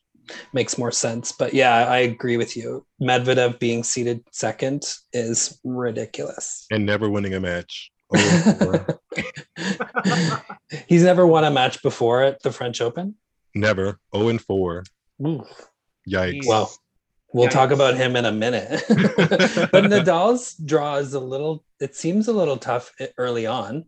makes 0.52 0.78
more 0.78 0.90
sense. 0.92 1.32
But 1.32 1.54
yeah, 1.54 1.74
I 1.86 1.98
agree 1.98 2.36
with 2.36 2.56
you. 2.56 2.84
Medvedev 3.00 3.58
being 3.58 3.82
seated 3.84 4.22
second 4.32 4.82
is 5.12 5.58
ridiculous. 5.64 6.66
And 6.70 6.84
never 6.86 7.08
winning 7.10 7.34
a 7.34 7.40
match. 7.40 7.90
Oh, 8.10 8.86
He's 10.86 11.02
never 11.02 11.26
won 11.26 11.44
a 11.44 11.50
match 11.50 11.82
before 11.82 12.22
at 12.22 12.42
the 12.42 12.52
French 12.52 12.80
Open. 12.80 13.14
never. 13.54 13.98
0 14.14 14.28
and 14.28 14.40
4. 14.40 14.84
Yikes. 16.08 16.46
Well, 16.46 16.72
we'll 17.32 17.48
talk 17.48 17.70
about 17.70 17.96
him 17.96 18.16
in 18.16 18.24
a 18.24 18.32
minute. 18.32 18.82
but 18.88 19.84
Nadal's 19.84 20.54
draw 20.54 20.96
is 20.96 21.14
a 21.14 21.20
little, 21.20 21.64
it 21.80 21.94
seems 21.96 22.28
a 22.28 22.32
little 22.32 22.56
tough 22.56 22.92
early 23.18 23.46
on, 23.46 23.84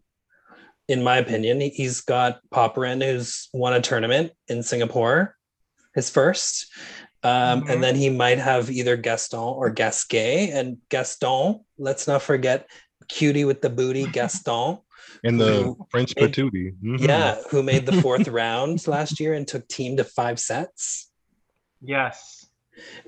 in 0.88 1.02
my 1.02 1.16
opinion. 1.18 1.60
He- 1.60 1.70
He's 1.70 2.00
got 2.00 2.40
Popyrin, 2.52 3.02
who's 3.04 3.48
won 3.54 3.72
a 3.72 3.80
tournament 3.80 4.32
in 4.48 4.62
Singapore, 4.62 5.36
his 5.94 6.10
first. 6.10 6.66
Um, 7.22 7.62
Mhm. 7.62 7.70
And 7.70 7.82
then 7.82 7.96
he 7.96 8.08
might 8.08 8.38
have 8.38 8.70
either 8.70 8.96
Gaston 8.96 9.38
or 9.40 9.70
Gasquet. 9.70 10.50
And 10.50 10.78
Gaston, 10.88 11.60
let's 11.78 12.06
not 12.06 12.22
forget, 12.22 12.66
cutie 13.08 13.44
with 13.44 13.60
the 13.60 13.68
booty, 13.70 14.06
Gaston. 14.12 14.78
And 15.24 15.38
the 15.40 15.62
who- 15.64 15.86
French 15.90 16.14
and- 16.16 16.32
patootie. 16.32 16.74
Mhm. 16.82 17.06
Yeah, 17.06 17.42
who 17.50 17.62
made 17.62 17.84
the 17.84 18.00
fourth 18.00 18.26
round 18.42 18.86
last 18.88 19.20
year 19.20 19.34
and 19.34 19.46
took 19.46 19.68
Thiem 19.68 19.96
to 19.98 20.04
five 20.04 20.38
sets. 20.40 21.10
Yes. 21.82 22.46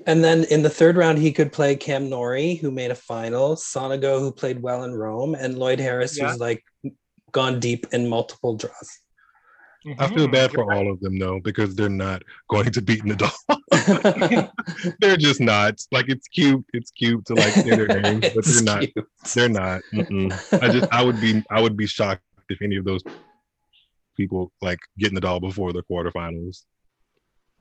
And 0.05 0.23
then 0.23 0.43
in 0.45 0.61
the 0.61 0.69
third 0.69 0.97
round, 0.97 1.17
he 1.17 1.31
could 1.31 1.51
play 1.51 1.75
Cam 1.75 2.07
Norrie, 2.09 2.55
who 2.55 2.69
made 2.69 2.91
a 2.91 2.95
final, 2.95 3.55
Sonego, 3.55 4.19
who 4.19 4.31
played 4.31 4.61
well 4.61 4.83
in 4.83 4.93
Rome, 4.93 5.33
and 5.33 5.57
Lloyd 5.57 5.79
Harris, 5.79 6.15
Yeah. 6.17 6.29
who's 6.29 6.39
like 6.39 6.63
gone 7.31 7.59
deep 7.59 7.87
in 7.91 8.07
multiple 8.07 8.55
draws. 8.55 8.99
I 9.99 10.07
feel 10.07 10.27
Mhm, 10.27 10.29
bad 10.29 10.51
for 10.53 10.63
all 10.71 10.91
of 10.91 10.99
them 11.01 11.19
though 11.19 11.39
because 11.39 11.75
they're 11.75 11.89
not 11.89 12.23
going 12.49 12.71
to 12.71 12.81
beat 12.81 13.03
Nadal. 13.03 13.31
they're 14.99 15.17
just 15.17 15.39
not. 15.41 15.79
Like 15.91 16.09
it's 16.09 16.27
cute. 16.27 16.65
It's 16.73 16.91
cute 16.91 17.25
to 17.27 17.35
like 17.35 17.57
say 17.57 17.75
their 17.75 17.89
names, 17.89 18.29
but 18.33 18.45
they're 18.47 18.61
not. 18.61 18.87
They're 19.35 19.49
not. 19.49 19.81
I 20.61 20.69
just 20.69 20.87
I 20.91 21.03
would 21.03 21.19
be 21.19 21.43
I 21.51 21.61
would 21.61 21.77
be 21.77 21.87
shocked 21.87 22.23
if 22.49 22.61
any 22.61 22.77
of 22.77 22.85
those 22.85 23.03
people 24.17 24.51
like 24.61 24.79
get 24.97 25.13
Nadal 25.13 25.41
before 25.41 25.73
the 25.73 25.83
quarterfinals. 25.83 26.63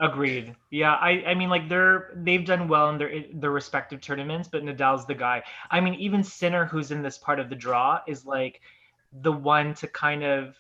Agreed. 0.01 0.57
Yeah, 0.71 0.95
I, 0.95 1.23
I 1.29 1.35
mean, 1.35 1.49
like 1.49 1.69
they're 1.69 2.11
they've 2.17 2.45
done 2.45 2.67
well 2.67 2.91
in 2.91 2.99
their 2.99 3.25
their 3.35 3.53
respective 3.53 4.01
tournaments, 4.01 4.49
but 4.49 4.65
Nadal's 4.65 5.07
the 5.07 5.15
guy. 5.15 5.45
I 5.71 5.81
mean, 5.81 5.95
even 5.95 6.25
Sinner, 6.25 6.65
who's 6.67 6.91
in 6.91 7.03
this 7.03 7.19
part 7.19 7.39
of 7.39 7.49
the 7.49 7.55
draw, 7.55 8.01
is 8.09 8.27
like 8.27 8.61
the 9.13 9.31
one 9.31 9.75
to 9.75 9.87
kind 9.87 10.25
of 10.25 10.57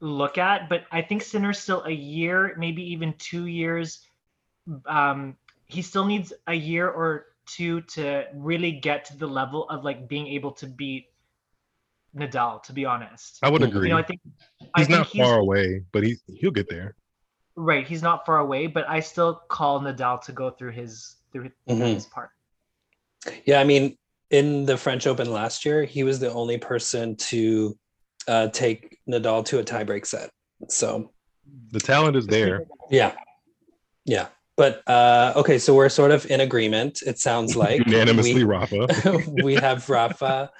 look 0.00 0.38
at. 0.38 0.68
But 0.68 0.84
I 0.90 1.02
think 1.02 1.22
Sinner's 1.22 1.58
still 1.58 1.82
a 1.84 1.90
year, 1.90 2.54
maybe 2.58 2.82
even 2.92 3.14
two 3.18 3.46
years. 3.46 4.00
Um, 4.86 5.36
he 5.66 5.82
still 5.82 6.04
needs 6.04 6.32
a 6.46 6.54
year 6.54 6.88
or 6.88 7.26
two 7.46 7.80
to 7.82 8.24
really 8.34 8.72
get 8.72 9.04
to 9.06 9.16
the 9.16 9.26
level 9.26 9.68
of 9.68 9.84
like 9.84 10.08
being 10.08 10.26
able 10.26 10.52
to 10.52 10.66
beat 10.66 11.06
Nadal. 12.16 12.62
To 12.64 12.72
be 12.72 12.84
honest, 12.84 13.38
I 13.42 13.50
would 13.50 13.62
agree. 13.62 13.88
you 13.88 13.94
know, 13.94 13.98
I 13.98 14.02
think 14.02 14.20
I 14.74 14.80
he's 14.80 14.88
think 14.88 14.98
not 14.98 15.08
far 15.12 15.38
away, 15.38 15.82
but 15.92 16.02
he 16.02 16.16
he'll 16.26 16.50
get 16.50 16.68
there. 16.68 16.94
Right, 17.54 17.86
he's 17.86 18.02
not 18.02 18.26
far 18.26 18.38
away, 18.38 18.66
but 18.66 18.88
I 18.88 19.00
still 19.00 19.40
call 19.48 19.80
Nadal 19.80 20.20
to 20.24 20.32
go 20.32 20.50
through 20.50 20.72
his 20.72 21.16
through 21.32 21.50
through 21.66 21.76
Mhm. 21.76 21.94
his 21.94 22.06
part. 22.06 22.30
Yeah, 23.44 23.60
I 23.60 23.64
mean, 23.64 23.96
in 24.30 24.66
the 24.66 24.76
French 24.76 25.06
Open 25.06 25.30
last 25.30 25.64
year, 25.64 25.84
he 25.84 26.04
was 26.04 26.18
the 26.18 26.32
only 26.32 26.58
person 26.58 27.16
to 27.16 27.76
uh, 28.28 28.48
take 28.48 28.98
Nadal 29.08 29.44
to 29.46 29.58
a 29.58 29.64
tiebreak 29.64 30.06
set. 30.06 30.30
So 30.68 31.10
The 31.72 31.80
talent 31.80 32.16
is 32.16 32.26
there. 32.26 32.66
yeah, 32.90 33.12
yeah. 34.04 34.28
But 34.56 34.82
uh, 34.88 35.34
okay, 35.36 35.58
so 35.58 35.74
we're 35.74 35.90
sort 35.90 36.10
of 36.12 36.30
in 36.30 36.40
agreement. 36.40 37.02
It 37.06 37.18
sounds 37.18 37.56
like 37.64 37.84
Unanimously, 37.86 38.34
we, 38.34 38.44
Rafa. 38.44 38.88
we 39.42 39.54
have 39.54 39.88
Rafa 39.88 40.50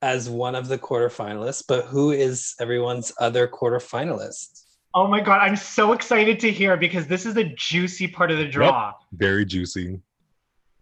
as 0.00 0.28
one 0.28 0.54
of 0.54 0.68
the 0.68 0.78
quarterfinalists, 0.78 1.64
but 1.68 1.84
who 1.86 2.10
is 2.10 2.54
everyone's 2.60 3.12
other 3.20 3.46
quarterfinalist? 3.46 4.62
Oh 4.94 5.06
my 5.06 5.20
god, 5.20 5.40
I'm 5.40 5.56
so 5.56 5.92
excited 5.92 6.40
to 6.40 6.50
hear 6.50 6.76
because 6.76 7.06
this 7.06 7.24
is 7.24 7.34
the 7.34 7.44
juicy 7.44 8.08
part 8.08 8.30
of 8.30 8.38
the 8.38 8.46
draw. 8.46 8.92
Very 9.12 9.44
juicy. 9.44 10.00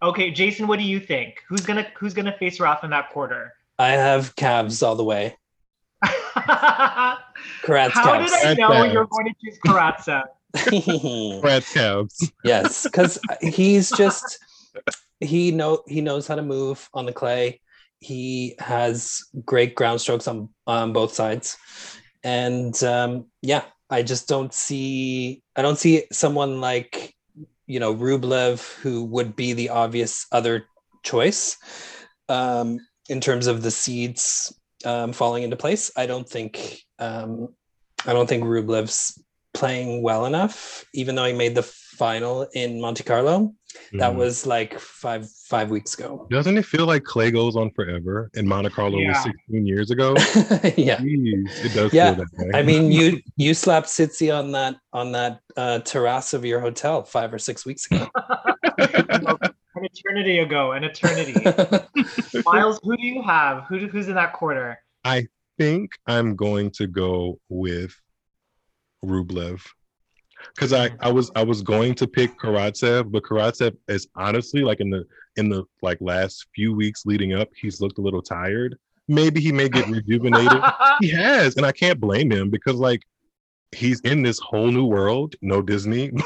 Okay, 0.03 0.31
Jason, 0.31 0.67
what 0.67 0.79
do 0.79 0.85
you 0.85 0.99
think? 0.99 1.35
Who's 1.47 1.61
gonna 1.61 1.87
who's 1.97 2.13
gonna 2.13 2.35
face 2.37 2.59
Rafa 2.59 2.85
in 2.85 2.91
that 2.91 3.11
quarter? 3.11 3.53
I 3.77 3.89
have 3.91 4.35
Cavs 4.35 4.85
all 4.85 4.95
the 4.95 5.03
way. 5.03 5.35
How 6.03 7.17
did 8.19 8.31
I 8.31 8.55
Karatz 8.55 8.57
know 8.57 8.83
you're 8.83 9.05
going 9.05 9.27
to 9.27 9.33
choose 9.43 9.59
Karatsev? 9.65 10.23
Cavs. 10.55 11.41
Brad's 11.41 11.73
Cavs. 11.73 12.31
yes, 12.43 12.83
because 12.83 13.19
he's 13.41 13.91
just 13.91 14.39
he 15.19 15.51
know 15.51 15.83
he 15.87 16.01
knows 16.01 16.27
how 16.27 16.35
to 16.35 16.41
move 16.41 16.89
on 16.93 17.05
the 17.05 17.13
clay. 17.13 17.61
He 17.99 18.55
has 18.59 19.21
great 19.45 19.75
ground 19.75 20.01
strokes 20.01 20.27
on 20.27 20.49
on 20.67 20.93
both 20.93 21.13
sides, 21.13 21.57
and 22.23 22.81
um, 22.83 23.27
yeah, 23.41 23.63
I 23.89 24.03
just 24.03 24.27
don't 24.27 24.53
see 24.53 25.43
I 25.55 25.61
don't 25.61 25.77
see 25.77 26.05
someone 26.11 26.59
like 26.61 27.13
you 27.67 27.79
know 27.79 27.95
Rublev 27.95 28.75
who 28.79 29.05
would 29.05 29.35
be 29.35 29.53
the 29.53 29.69
obvious 29.69 30.25
other 30.31 30.65
choice 31.03 31.57
um, 32.27 32.79
in 33.09 33.21
terms 33.21 33.47
of 33.47 33.61
the 33.61 33.71
seeds 33.71 34.53
um, 34.85 35.13
falling 35.13 35.43
into 35.43 35.55
place. 35.55 35.91
I 35.97 36.05
don't 36.05 36.27
think 36.27 36.81
um, 36.99 37.49
I 38.05 38.13
don't 38.13 38.27
think 38.27 38.43
Rublev's 38.43 39.21
playing 39.53 40.01
well 40.01 40.25
enough, 40.25 40.85
even 40.93 41.15
though 41.15 41.25
he 41.25 41.33
made 41.33 41.55
the 41.55 41.63
final 41.63 42.47
in 42.53 42.79
Monte 42.81 43.03
Carlo. 43.03 43.53
That 43.93 44.11
Mhm. 44.11 44.15
was 44.15 44.45
like 44.45 44.77
five 44.79 45.29
five 45.47 45.69
weeks 45.71 45.93
ago. 45.97 46.27
Doesn't 46.29 46.57
it 46.57 46.65
feel 46.65 46.85
like 46.85 47.03
clay 47.05 47.31
goes 47.31 47.55
on 47.55 47.71
forever? 47.71 48.29
And 48.35 48.45
Monte 48.47 48.69
Carlo 48.71 48.99
was 48.99 49.23
16 49.23 49.65
years 49.65 49.91
ago. 49.91 50.13
yeah. 50.75 50.97
Jeez, 50.99 51.63
it 51.65 51.73
does 51.73 51.93
Yeah, 51.93 52.15
feel 52.15 52.25
that 52.25 52.27
way. 52.37 52.59
I 52.59 52.63
mean, 52.63 52.91
you 52.97 53.21
you 53.37 53.53
slapped 53.53 53.87
Tsitsi 53.87 54.33
on 54.37 54.51
that 54.53 54.75
on 54.91 55.13
that 55.13 55.39
uh, 55.55 55.79
terrace 55.79 56.33
of 56.33 56.43
your 56.43 56.59
hotel 56.59 57.03
five 57.03 57.33
or 57.33 57.39
six 57.39 57.65
weeks 57.65 57.85
ago. 57.89 58.07
an 59.81 59.89
eternity 59.91 60.39
ago, 60.39 60.71
an 60.73 60.83
eternity. 60.83 61.33
Miles, 62.45 62.79
who 62.83 62.95
do 62.95 63.05
you 63.05 63.21
have? 63.23 63.63
Who 63.65 63.79
do- 63.79 63.87
who's 63.87 64.07
in 64.07 64.15
that 64.15 64.33
quarter? 64.33 64.77
I 65.03 65.27
think 65.57 65.91
I'm 66.05 66.35
going 66.35 66.69
to 66.71 66.87
go 66.87 67.39
with 67.49 67.95
Rublev. 69.03 69.61
Because 70.55 70.73
I, 70.73 70.89
I 70.99 71.11
was 71.11 71.31
I 71.35 71.43
was 71.43 71.61
going 71.61 71.93
to 71.95 72.07
pick 72.07 72.37
Karatsev, 72.39 73.11
but 73.11 73.23
Karatsev 73.23 73.75
is 73.87 74.07
honestly 74.15 74.61
like 74.61 74.79
in 74.79 74.89
the 74.89 75.05
in 75.35 75.49
the 75.49 75.63
like 75.81 75.99
last 76.01 76.47
few 76.55 76.73
weeks 76.73 77.05
leading 77.05 77.33
up, 77.33 77.49
he's 77.55 77.79
looked 77.79 77.99
a 77.99 78.01
little 78.01 78.23
tired. 78.23 78.75
Maybe 79.07 79.39
he 79.39 79.51
may 79.51 79.69
get 79.69 79.87
rejuvenated. 79.89 80.61
he 80.99 81.09
has, 81.09 81.57
and 81.57 81.65
I 81.65 81.71
can't 81.71 81.99
blame 81.99 82.31
him 82.31 82.49
because 82.49 82.75
like 82.75 83.01
he's 83.73 83.99
in 84.01 84.21
this 84.21 84.39
whole 84.39 84.71
new 84.71 84.85
world, 84.85 85.35
no 85.41 85.61
Disney. 85.61 86.11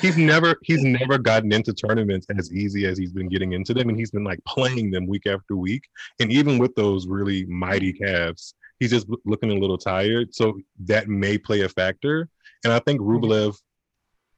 he's 0.00 0.16
never 0.16 0.56
he's 0.62 0.82
never 0.82 1.18
gotten 1.18 1.52
into 1.52 1.72
tournaments 1.72 2.26
as 2.38 2.52
easy 2.52 2.86
as 2.86 2.96
he's 2.98 3.12
been 3.12 3.28
getting 3.28 3.52
into 3.52 3.74
them 3.74 3.88
and 3.88 3.98
he's 3.98 4.10
been 4.10 4.24
like 4.24 4.40
playing 4.46 4.90
them 4.90 5.06
week 5.06 5.26
after 5.26 5.56
week 5.56 5.84
and 6.20 6.30
even 6.32 6.58
with 6.58 6.74
those 6.76 7.06
really 7.06 7.44
mighty 7.46 7.92
calves 7.92 8.54
he's 8.78 8.90
just 8.90 9.06
looking 9.24 9.50
a 9.50 9.54
little 9.54 9.78
tired 9.78 10.32
so 10.34 10.58
that 10.78 11.08
may 11.08 11.36
play 11.36 11.62
a 11.62 11.68
factor 11.68 12.28
and 12.64 12.72
i 12.72 12.78
think 12.80 13.00
rublev 13.00 13.56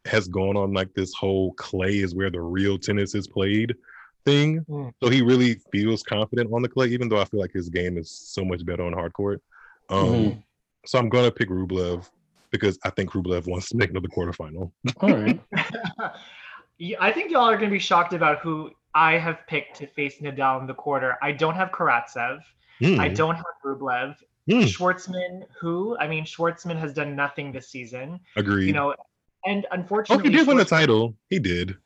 has 0.06 0.28
gone 0.28 0.56
on 0.56 0.72
like 0.72 0.92
this 0.94 1.12
whole 1.14 1.52
clay 1.54 1.98
is 1.98 2.14
where 2.14 2.30
the 2.30 2.40
real 2.40 2.78
tennis 2.78 3.14
is 3.14 3.28
played 3.28 3.74
thing 4.24 4.64
Mm. 4.70 4.90
so 5.02 5.10
he 5.10 5.20
really 5.20 5.60
feels 5.70 6.02
confident 6.02 6.50
on 6.54 6.62
the 6.62 6.68
clay 6.68 6.86
even 6.88 7.08
though 7.10 7.20
i 7.20 7.24
feel 7.26 7.40
like 7.40 7.52
his 7.52 7.68
game 7.68 7.98
is 7.98 8.10
so 8.10 8.42
much 8.44 8.64
better 8.64 8.82
on 8.84 8.94
hard 8.94 9.12
court 9.12 9.42
um 9.90 10.06
Mhm. 10.06 10.42
So 10.86 10.98
i'm 10.98 11.08
gonna 11.08 11.30
pick 11.30 11.48
rublev 11.48 12.08
because 12.50 12.78
i 12.84 12.90
think 12.90 13.10
rublev 13.12 13.46
wants 13.46 13.68
to 13.68 13.76
make 13.76 13.90
another 13.90 14.08
quarterfinal 14.08 14.70
All 15.00 15.16
right. 15.16 15.40
Yeah, 16.78 16.96
I 17.00 17.12
think 17.12 17.30
y'all 17.30 17.48
are 17.48 17.56
going 17.56 17.70
to 17.70 17.74
be 17.74 17.78
shocked 17.78 18.14
about 18.14 18.40
who 18.40 18.70
I 18.94 19.16
have 19.18 19.46
picked 19.46 19.76
to 19.78 19.86
face 19.86 20.20
Nadal 20.20 20.60
in 20.60 20.66
the 20.66 20.74
quarter. 20.74 21.16
I 21.22 21.32
don't 21.32 21.54
have 21.54 21.70
Karatsev. 21.70 22.40
Hmm. 22.80 22.98
I 23.00 23.08
don't 23.08 23.36
have 23.36 23.44
Rublev. 23.64 24.16
Hmm. 24.50 24.60
Schwartzman, 24.60 25.44
who 25.58 25.96
I 25.98 26.08
mean, 26.08 26.24
Schwartzman 26.24 26.78
has 26.78 26.92
done 26.92 27.16
nothing 27.16 27.52
this 27.52 27.68
season. 27.68 28.20
Agreed. 28.36 28.66
You 28.66 28.72
know, 28.72 28.94
and 29.46 29.64
oh, 29.70 29.74
unfortunately, 29.74 30.30
he 30.30 30.36
did 30.36 30.46
win 30.46 30.58
the 30.58 30.64
title. 30.64 31.16
He 31.30 31.38
did. 31.38 31.76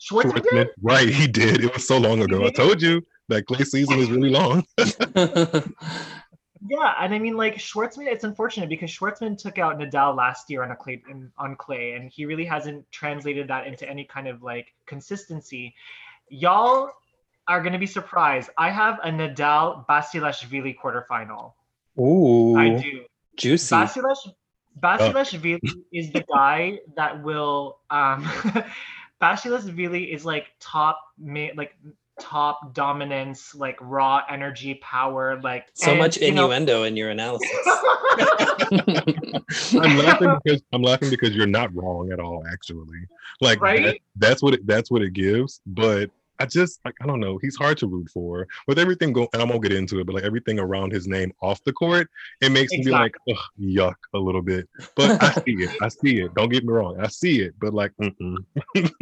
Schwartzman 0.00 0.36
Schwartzman. 0.36 0.50
did? 0.50 0.68
Right, 0.80 1.08
he 1.08 1.26
did. 1.26 1.64
It 1.64 1.74
was 1.74 1.86
so 1.86 1.98
long 1.98 2.22
ago. 2.22 2.46
I 2.46 2.50
told 2.50 2.80
you 2.80 3.04
that 3.28 3.46
clay 3.46 3.64
season 3.64 3.98
is 3.98 4.10
really 4.10 4.30
long. 4.30 4.64
Yeah, 6.68 6.94
and 7.00 7.12
I 7.14 7.18
mean, 7.18 7.36
like 7.36 7.56
Schwartzman, 7.56 8.06
it's 8.06 8.24
unfortunate 8.24 8.68
because 8.68 8.90
Schwartzman 8.90 9.36
took 9.36 9.58
out 9.58 9.78
Nadal 9.78 10.16
last 10.16 10.48
year 10.48 10.62
on 10.62 10.70
a 10.70 10.76
clay 10.76 11.02
on 11.38 11.56
clay, 11.56 11.92
and 11.92 12.10
he 12.10 12.24
really 12.24 12.44
hasn't 12.44 12.90
translated 12.92 13.48
that 13.48 13.66
into 13.66 13.88
any 13.88 14.04
kind 14.04 14.28
of 14.28 14.42
like 14.42 14.72
consistency. 14.86 15.74
Y'all 16.28 16.90
are 17.48 17.62
gonna 17.62 17.78
be 17.78 17.86
surprised. 17.86 18.50
I 18.56 18.70
have 18.70 19.00
a 19.02 19.10
Nadal 19.10 19.86
Basilashvili 19.86 20.76
quarterfinal. 20.78 21.52
Ooh, 21.98 22.56
I 22.56 22.80
do. 22.80 23.04
juicy. 23.36 23.74
Basilash 23.74 24.32
Basilashvili 24.80 25.60
is 25.92 26.12
the 26.12 26.24
guy 26.32 26.78
that 26.96 27.22
will 27.22 27.78
um 27.90 28.24
Basilashvili 29.20 30.14
is 30.14 30.24
like 30.24 30.46
top 30.60 31.00
ma- 31.18 31.54
like 31.56 31.76
top 32.20 32.74
dominance, 32.74 33.54
like 33.54 33.78
raw 33.80 34.22
energy 34.28 34.74
power, 34.82 35.40
like 35.42 35.66
so 35.74 35.90
and, 35.90 35.98
much 35.98 36.16
you 36.18 36.32
know- 36.32 36.44
innuendo 36.50 36.84
in 36.84 36.96
your 36.96 37.10
analysis. 37.10 37.48
I'm 39.74 39.98
laughing 39.98 40.36
because 40.44 40.62
I'm 40.72 40.82
laughing 40.82 41.10
because 41.10 41.34
you're 41.34 41.46
not 41.46 41.74
wrong 41.74 42.12
at 42.12 42.20
all, 42.20 42.44
actually. 42.50 43.06
Like 43.40 43.60
Right? 43.60 43.84
that- 43.84 43.98
that's 44.16 44.42
what 44.42 44.54
it 44.54 44.66
that's 44.66 44.90
what 44.90 45.02
it 45.02 45.12
gives. 45.12 45.60
But 45.66 46.10
I 46.42 46.46
just 46.46 46.80
like 46.84 46.96
I 47.00 47.06
don't 47.06 47.20
know. 47.20 47.38
He's 47.38 47.54
hard 47.56 47.78
to 47.78 47.86
root 47.86 48.10
for 48.10 48.48
with 48.66 48.76
everything 48.76 49.12
going, 49.12 49.28
and 49.32 49.40
I 49.40 49.44
won't 49.44 49.62
get 49.62 49.72
into 49.72 50.00
it, 50.00 50.06
but 50.06 50.14
like 50.16 50.24
everything 50.24 50.58
around 50.58 50.92
his 50.92 51.06
name 51.06 51.32
off 51.40 51.62
the 51.62 51.72
court, 51.72 52.10
it 52.40 52.50
makes 52.50 52.72
me 52.72 52.82
be 52.82 52.90
like, 52.90 53.14
Ugh, 53.30 53.36
yuck, 53.60 53.94
a 54.12 54.18
little 54.18 54.42
bit. 54.42 54.68
But 54.96 55.22
I 55.22 55.32
see 55.34 55.52
it. 55.64 55.70
I 55.80 55.88
see 55.88 56.20
it. 56.20 56.34
Don't 56.34 56.50
get 56.50 56.64
me 56.64 56.72
wrong. 56.72 56.98
I 57.00 57.06
see 57.06 57.40
it. 57.40 57.54
But 57.60 57.72
like, 57.72 57.92
mm-mm. 58.00 58.36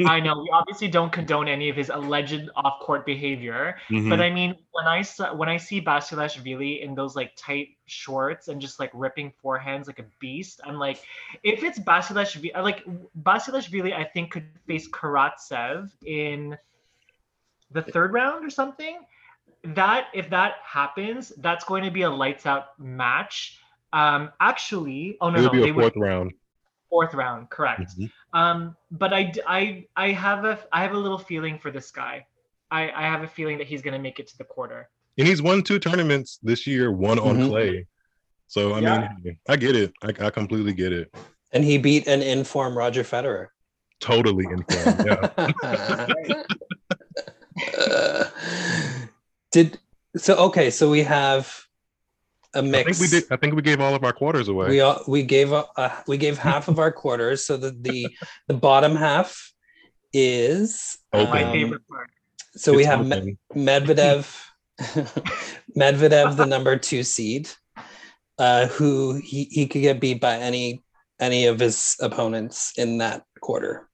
I 0.06 0.20
know 0.20 0.38
we 0.40 0.50
obviously 0.52 0.88
don't 0.88 1.10
condone 1.10 1.48
any 1.48 1.68
of 1.70 1.76
his 1.76 1.88
alleged 1.88 2.48
off-court 2.56 3.06
behavior, 3.06 3.76
Mhm. 3.90 4.10
but 4.10 4.20
I 4.20 4.30
mean, 4.30 4.54
when 4.72 4.86
I 4.86 5.00
saw 5.02 5.34
when 5.34 5.48
I 5.48 5.56
see 5.56 5.80
Basilashvili 5.80 6.82
in 6.82 6.94
those 6.94 7.16
like 7.16 7.32
tight 7.36 7.68
shorts 7.86 8.48
and 8.48 8.60
just 8.60 8.78
like 8.78 8.90
ripping 8.92 9.32
forehands 9.42 9.86
like 9.86 9.98
a 9.98 10.04
beast, 10.20 10.60
I'm 10.64 10.78
like, 10.78 11.02
if 11.42 11.64
it's 11.64 11.78
Basilashvili, 11.78 12.54
like 12.62 12.84
Basilashvili, 13.22 13.94
I 13.94 14.04
think 14.04 14.32
could 14.32 14.46
face 14.66 14.88
Karatsev 14.88 15.90
in 16.04 16.56
the 17.70 17.82
third 17.82 18.12
round 18.12 18.44
or 18.44 18.50
something. 18.50 19.00
That 19.64 20.06
if 20.14 20.30
that 20.30 20.54
happens, 20.64 21.32
that's 21.38 21.64
going 21.64 21.84
to 21.84 21.90
be 21.90 22.02
a 22.02 22.10
lights 22.10 22.46
out 22.46 22.78
match. 22.78 23.58
Um, 23.92 24.30
actually, 24.40 25.18
oh 25.20 25.30
no, 25.30 25.38
it 25.38 25.42
no, 25.42 25.48
would 25.50 25.52
be 25.52 25.62
they 25.64 25.70
a 25.70 25.74
would 25.74 25.82
fourth 25.82 25.96
round. 25.96 26.32
fourth 26.88 27.14
round, 27.14 27.50
correct. 27.50 27.92
Mhm. 27.98 28.10
Um, 28.32 28.76
but 28.90 29.12
i 29.12 29.32
i 29.96 30.08
have 30.12 30.44
a, 30.44 30.58
I 30.72 30.82
have 30.82 30.92
a 30.92 30.98
little 30.98 31.18
feeling 31.18 31.58
for 31.58 31.70
this 31.70 31.90
guy. 31.90 32.26
I, 32.70 32.90
I 32.90 33.02
have 33.02 33.22
a 33.22 33.28
feeling 33.28 33.58
that 33.58 33.66
he's 33.66 33.82
gonna 33.82 33.98
make 33.98 34.18
it 34.20 34.28
to 34.28 34.38
the 34.38 34.44
quarter. 34.44 34.88
And 35.18 35.26
he's 35.26 35.42
won 35.42 35.62
two 35.62 35.78
tournaments 35.78 36.38
this 36.42 36.66
year, 36.66 36.92
one 36.92 37.18
on 37.18 37.36
Mhm. 37.38 37.48
clay. 37.48 37.86
So 38.46 38.74
I 38.74 38.80
Yeah. 38.80 39.08
mean, 39.24 39.38
I 39.48 39.56
get 39.56 39.76
it. 39.76 39.92
I, 40.02 40.08
I 40.26 40.30
completely 40.30 40.72
get 40.72 40.92
it. 40.92 41.12
And 41.52 41.64
he 41.64 41.76
beat 41.78 42.06
an 42.06 42.22
inform 42.22 42.78
Roger 42.78 43.02
Federer. 43.02 43.48
Totally 43.98 44.46
informed. 44.50 45.04
Yeah. 45.04 46.44
Did 49.52 49.78
so 50.16 50.36
okay, 50.46 50.70
so 50.70 50.90
we 50.90 51.02
have 51.02 51.52
a 52.54 52.58
I 52.58 52.62
mix. 52.62 52.98
think 52.98 53.10
we 53.12 53.20
did. 53.20 53.32
I 53.32 53.36
think 53.36 53.54
we 53.54 53.62
gave 53.62 53.80
all 53.80 53.94
of 53.94 54.04
our 54.04 54.12
quarters 54.12 54.48
away. 54.48 54.68
We 54.68 54.80
all, 54.80 55.02
we 55.06 55.22
gave 55.22 55.52
a, 55.52 55.66
uh, 55.76 55.94
we 56.06 56.16
gave 56.16 56.38
half 56.38 56.68
of 56.68 56.78
our 56.78 56.92
quarters, 56.92 57.44
so 57.44 57.56
the 57.56 57.70
the, 57.70 58.08
the 58.48 58.54
bottom 58.54 58.96
half 58.96 59.52
is 60.12 60.98
Open. 61.12 61.30
My 61.30 61.52
favorite 61.52 61.86
part. 61.88 62.10
So 62.56 62.74
we 62.74 62.84
have 62.84 63.06
Me- 63.06 63.16
open. 63.16 63.38
Medvedev, 63.54 64.36
Medvedev, 65.76 66.36
the 66.36 66.46
number 66.46 66.76
two 66.76 67.02
seed, 67.04 67.48
uh, 68.38 68.66
who 68.66 69.14
he, 69.14 69.44
he 69.44 69.66
could 69.66 69.82
get 69.82 70.00
beat 70.00 70.20
by 70.20 70.36
any 70.36 70.82
any 71.20 71.46
of 71.46 71.60
his 71.60 71.96
opponents 72.00 72.72
in 72.78 72.98
that 72.98 73.24
quarter. 73.40 73.88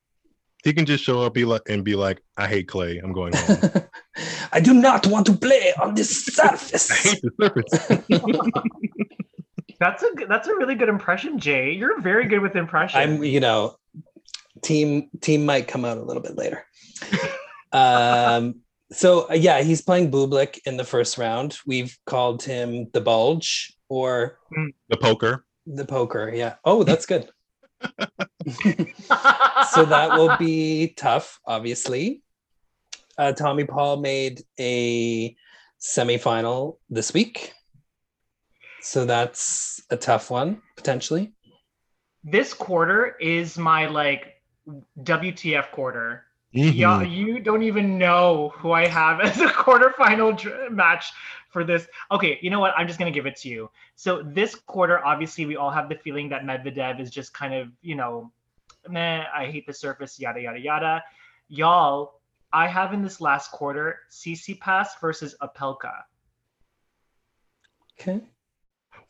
He 0.66 0.72
can 0.72 0.84
just 0.84 1.04
show 1.04 1.22
up 1.22 1.32
be 1.34 1.44
like, 1.44 1.62
and 1.68 1.84
be 1.84 1.94
like, 1.94 2.20
I 2.36 2.48
hate 2.48 2.66
clay. 2.66 2.98
I'm 2.98 3.12
going 3.12 3.32
home. 3.36 3.70
I 4.52 4.58
do 4.58 4.74
not 4.74 5.06
want 5.06 5.24
to 5.26 5.32
play 5.32 5.72
on 5.80 5.94
this 5.94 6.24
surface. 6.26 6.90
I 6.90 6.94
surface. 6.94 7.86
hate 7.86 8.02
the 8.08 8.20
surface. 8.20 8.52
That's 9.78 10.02
a 10.02 10.08
that's 10.26 10.48
a 10.48 10.54
really 10.54 10.74
good 10.74 10.88
impression, 10.88 11.38
Jay. 11.38 11.70
You're 11.70 12.00
very 12.00 12.26
good 12.26 12.40
with 12.40 12.56
impressions. 12.56 12.98
I'm, 12.98 13.22
you 13.22 13.40
know, 13.40 13.76
Thiem 14.62 15.10
Thiem 15.18 15.44
might 15.44 15.68
come 15.68 15.84
out 15.84 15.98
a 15.98 16.02
little 16.02 16.22
bit 16.22 16.34
later. 16.34 16.64
um, 17.72 18.62
so 18.90 19.28
uh, 19.30 19.34
yeah, 19.34 19.60
he's 19.62 19.82
playing 19.82 20.10
Bublik 20.10 20.60
in 20.64 20.78
the 20.78 20.84
first 20.84 21.18
round. 21.18 21.58
We've 21.66 21.94
called 22.06 22.42
him 22.42 22.88
the 22.94 23.02
Bulge 23.02 23.76
or 23.90 24.38
the 24.88 24.96
poker. 24.96 25.44
the 25.66 25.84
Poker. 25.84 26.32
Yeah. 26.34 26.54
Oh, 26.64 26.82
that's 26.82 27.04
good. 27.04 27.28
So 29.70 29.84
that 29.84 30.10
will 30.12 30.36
be 30.38 30.94
tough, 30.96 31.40
obviously. 31.46 32.22
Uh, 33.18 33.32
Tommy 33.32 33.64
Paul 33.64 33.96
made 33.96 34.42
a 34.60 35.34
semifinal 35.80 36.78
this 36.90 37.12
week. 37.14 37.52
So 38.82 39.04
that's 39.04 39.82
a 39.90 39.96
tough 39.96 40.30
one, 40.30 40.62
potentially. 40.76 41.32
this 42.22 42.52
quarter 42.52 43.16
is 43.20 43.56
my 43.56 43.86
like 43.86 44.42
WTF 45.02 45.70
quarter. 45.70 46.25
Mhm. 46.54 46.74
Yeah, 46.74 47.02
you 47.02 47.40
don't 47.40 47.62
even 47.62 47.98
know 47.98 48.52
who 48.56 48.72
I 48.72 48.86
have 48.86 49.20
as 49.28 49.40
a 49.40 49.46
quarterfinal 49.48 50.38
dr- 50.38 50.72
match 50.72 51.12
for 51.50 51.64
this. 51.64 51.86
Okay, 52.10 52.38
you 52.40 52.50
know 52.50 52.60
what? 52.60 52.72
I'm 52.76 52.86
just 52.86 52.98
gonna 52.98 53.10
give 53.10 53.26
it 53.26 53.36
to 53.36 53.48
you. 53.48 53.70
So 53.94 54.22
this 54.22 54.54
quarter, 54.54 55.04
obviously, 55.04 55.46
we 55.46 55.56
all 55.56 55.70
have 55.70 55.88
the 55.88 55.96
feeling 55.96 56.28
that 56.30 56.44
Medvedev 56.44 57.00
is 57.00 57.10
just 57.10 57.34
kind 57.34 57.54
of, 57.54 57.68
you 57.82 57.94
know, 57.94 58.32
meh, 58.88 59.24
I 59.34 59.46
hate 59.46 59.66
the 59.66 59.72
surface, 59.74 60.18
yada 60.18 60.40
yada 60.40 60.60
yada. 60.60 61.04
Y'all, 61.48 62.20
I 62.52 62.68
have 62.68 62.92
in 62.92 63.02
this 63.02 63.20
last 63.20 63.50
quarter 63.50 64.00
Tsitsipas 64.10 64.88
versus 65.00 65.34
Opelka. 65.42 65.92
Okay. 68.00 68.20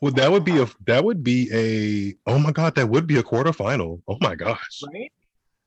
Well, 0.01 0.11
that 0.13 0.31
would 0.31 0.43
be 0.43 0.61
a 0.61 0.67
that 0.85 1.03
would 1.03 1.23
be 1.23 1.49
a 1.53 2.29
oh 2.29 2.39
my 2.39 2.51
god, 2.51 2.75
that 2.75 2.89
would 2.89 3.07
be 3.07 3.17
a 3.17 3.23
quarterfinal. 3.23 4.01
Oh 4.07 4.17
my 4.21 4.35
gosh. 4.35 4.83
Right? 4.93 5.11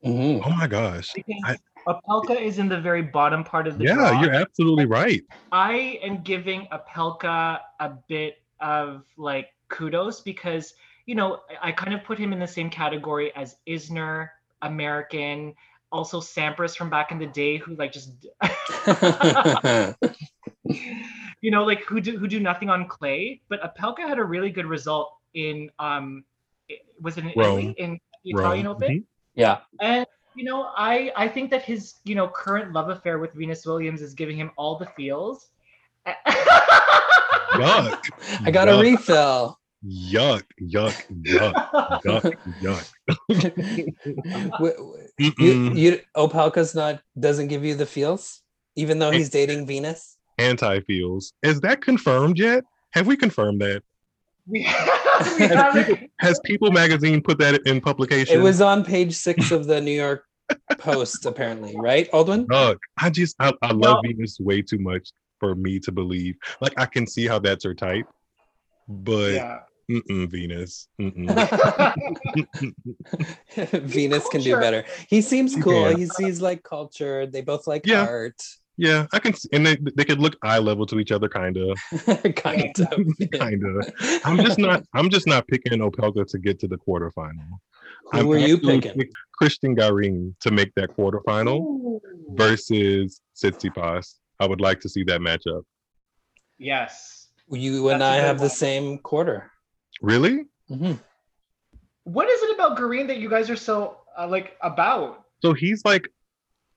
Mhm. 0.04 0.42
Oh 0.44 0.50
my 0.50 0.66
gosh. 0.66 1.14
I- 1.44 1.58
Opelka 1.88 2.38
is 2.40 2.58
in 2.58 2.68
the 2.68 2.80
very 2.80 3.02
bottom 3.02 3.42
part 3.42 3.66
of 3.66 3.78
the 3.78 3.84
Yeah, 3.84 3.94
draw. 3.94 4.22
you're 4.22 4.34
absolutely 4.34 4.86
right. 4.86 5.22
I 5.50 5.98
am 6.02 6.22
giving 6.22 6.68
Opelka 6.72 7.58
a 7.80 7.92
bit 8.08 8.36
of 8.60 9.04
like 9.16 9.48
kudos 9.68 10.20
because 10.20 10.74
you 11.06 11.14
know 11.14 11.40
I 11.62 11.68
I 11.68 11.72
kind 11.72 11.94
of 11.94 12.04
put 12.04 12.18
him 12.18 12.32
in 12.32 12.38
the 12.38 12.46
same 12.46 12.70
category 12.70 13.34
as 13.34 13.56
Isner, 13.66 14.28
American, 14.62 15.54
also 15.90 16.20
Sampras 16.20 16.76
from 16.76 16.90
back 16.90 17.10
in 17.12 17.18
the 17.18 17.26
day 17.26 17.56
who 17.56 17.74
like 17.76 17.92
just 17.92 18.12
you 21.40 21.50
know 21.50 21.64
like 21.64 21.82
who 21.84 22.00
do 22.00 22.18
who 22.18 22.28
do 22.28 22.40
nothing 22.40 22.70
on 22.70 22.86
clay. 22.86 23.40
But 23.48 23.60
Opelka 23.62 24.06
had 24.06 24.18
a 24.18 24.24
really 24.24 24.50
good 24.50 24.66
result 24.66 25.12
in 25.34 25.70
um 25.78 26.24
was 27.00 27.16
it 27.16 27.24
in 27.24 27.32
Rome. 27.34 27.58
Italy 27.58 27.74
in 27.78 27.98
the 28.24 28.30
Italian 28.30 28.66
Rome. 28.66 28.76
Open? 28.76 28.98
Mhm. 28.98 29.04
Yeah. 29.34 29.58
And 29.80 30.06
you 30.34 30.44
know, 30.44 30.70
I 30.76 31.12
I 31.16 31.28
think 31.28 31.50
that 31.50 31.62
his 31.62 31.94
you 32.04 32.14
know 32.14 32.28
current 32.28 32.72
love 32.72 32.88
affair 32.88 33.18
with 33.18 33.32
Venus 33.34 33.66
Williams 33.66 34.02
is 34.02 34.14
giving 34.14 34.36
him 34.36 34.50
all 34.56 34.78
the 34.78 34.86
feels. 34.86 35.48
Yuck. 37.54 38.04
I 38.44 38.50
got 38.50 38.68
a 38.68 38.80
refill. 38.80 39.58
Yuck. 39.84 40.44
Yuck. 40.60 41.04
Yuck. 41.22 41.54
Yuck. 42.04 42.36
Yuck. 42.62 42.92
W- 44.58 44.76
w- 44.76 45.08
you, 45.18 45.74
you 45.74 46.00
Opelka's 46.16 46.74
not 46.74 47.00
doesn't 47.18 47.48
give 47.48 47.64
you 47.64 47.74
the 47.74 47.86
feels, 47.86 48.42
even 48.76 48.98
though 48.98 49.10
he's 49.10 49.30
dating 49.30 49.66
Venus. 49.66 50.16
Anti 50.38 50.80
feels. 50.80 51.32
Is 51.42 51.60
that 51.60 51.80
confirmed 51.82 52.38
yet? 52.38 52.64
Have 52.92 53.06
we 53.06 53.16
confirmed 53.16 53.60
that? 53.62 53.82
We, 54.50 54.60
we 55.38 55.46
haven't. 55.46 56.10
Has 56.20 56.40
People 56.44 56.70
Magazine 56.72 57.20
put 57.22 57.38
that 57.38 57.60
in 57.66 57.80
publication? 57.80 58.38
It 58.38 58.42
was 58.42 58.60
on 58.60 58.84
page 58.84 59.14
six 59.14 59.50
of 59.50 59.66
the 59.66 59.80
New 59.80 59.92
York 59.92 60.24
Post, 60.78 61.26
apparently, 61.26 61.74
right, 61.76 62.10
Aldwin? 62.10 62.46
Yuck. 62.46 62.76
I 63.00 63.10
just 63.10 63.36
I, 63.38 63.52
I 63.62 63.68
love 63.72 63.80
Well- 63.80 64.02
Venus 64.02 64.38
way 64.40 64.62
too 64.62 64.78
much 64.78 65.10
for 65.38 65.54
me 65.54 65.78
to 65.80 65.92
believe. 65.92 66.34
Like 66.60 66.74
I 66.78 66.86
can 66.86 67.06
see 67.06 67.26
how 67.26 67.38
that's 67.38 67.64
her 67.64 67.74
type, 67.74 68.06
but 68.88 69.32
Yeah. 69.32 69.58
mm-mm, 69.90 70.28
Venus. 70.30 70.88
Mm-mm. 71.00 71.30
Venus 73.82 74.28
can 74.28 74.40
do 74.42 74.56
better. 74.56 74.84
He 75.08 75.22
seems 75.22 75.56
cool. 75.56 75.90
Yeah. 75.90 75.96
He's 75.96 76.16
he's 76.16 76.40
like 76.40 76.62
cultured. 76.62 77.32
They 77.32 77.40
both 77.40 77.66
like 77.66 77.86
Yeah. 77.86 78.02
art, 78.06 78.42
yeah, 78.76 79.06
I 79.12 79.18
can, 79.18 79.34
see, 79.34 79.48
and 79.52 79.66
they 79.66 79.76
they 79.96 80.04
could 80.04 80.20
look 80.20 80.36
eye 80.42 80.58
level 80.58 80.86
to 80.86 80.98
each 80.98 81.12
other, 81.12 81.28
kind 81.28 81.56
of, 81.56 81.78
kind 82.36 82.74
of. 82.78 83.30
kind 83.38 83.62
of. 83.64 83.92
I'm 84.24 84.38
just 84.38 84.58
not. 84.58 84.84
I'm 84.94 85.10
just 85.10 85.26
not 85.26 85.46
picking 85.48 85.78
Opelka 85.80 86.26
to 86.26 86.38
get 86.38 86.58
to 86.60 86.68
the 86.68 86.76
quarterfinal. 86.76 87.48
Who 88.12 88.18
I'm 88.18 88.26
were 88.26 88.38
you 88.38 88.58
picking? 88.58 88.92
pick 88.94 89.10
Cristian 89.40 89.76
Garin 89.76 90.34
to 90.40 90.50
make 90.50 90.74
that 90.76 90.96
quarterfinal 90.96 92.00
versus 92.30 93.20
Tsitsipas. 93.36 94.14
I 94.40 94.46
would 94.46 94.60
like 94.60 94.80
to 94.80 94.88
see 94.88 95.04
that 95.04 95.20
matchup. 95.20 95.62
Yes. 96.58 97.28
You 97.50 97.88
and 97.90 98.00
That's 98.00 98.10
a 98.10 98.14
I 98.14 98.20
good 98.20 98.26
have 98.26 98.38
the 98.40 98.48
same 98.48 98.98
quarter. 98.98 99.50
Really? 100.00 100.44
Mhm. 100.70 100.98
What 102.04 102.28
is 102.30 102.42
it 102.42 102.54
about 102.54 102.76
Garin 102.76 103.06
that 103.08 103.18
you 103.18 103.28
guys 103.28 103.50
are 103.50 103.56
so 103.56 103.98
uh, 104.18 104.26
like 104.26 104.56
about? 104.62 105.24
So 105.42 105.52
he's 105.52 105.84
like 105.84 106.08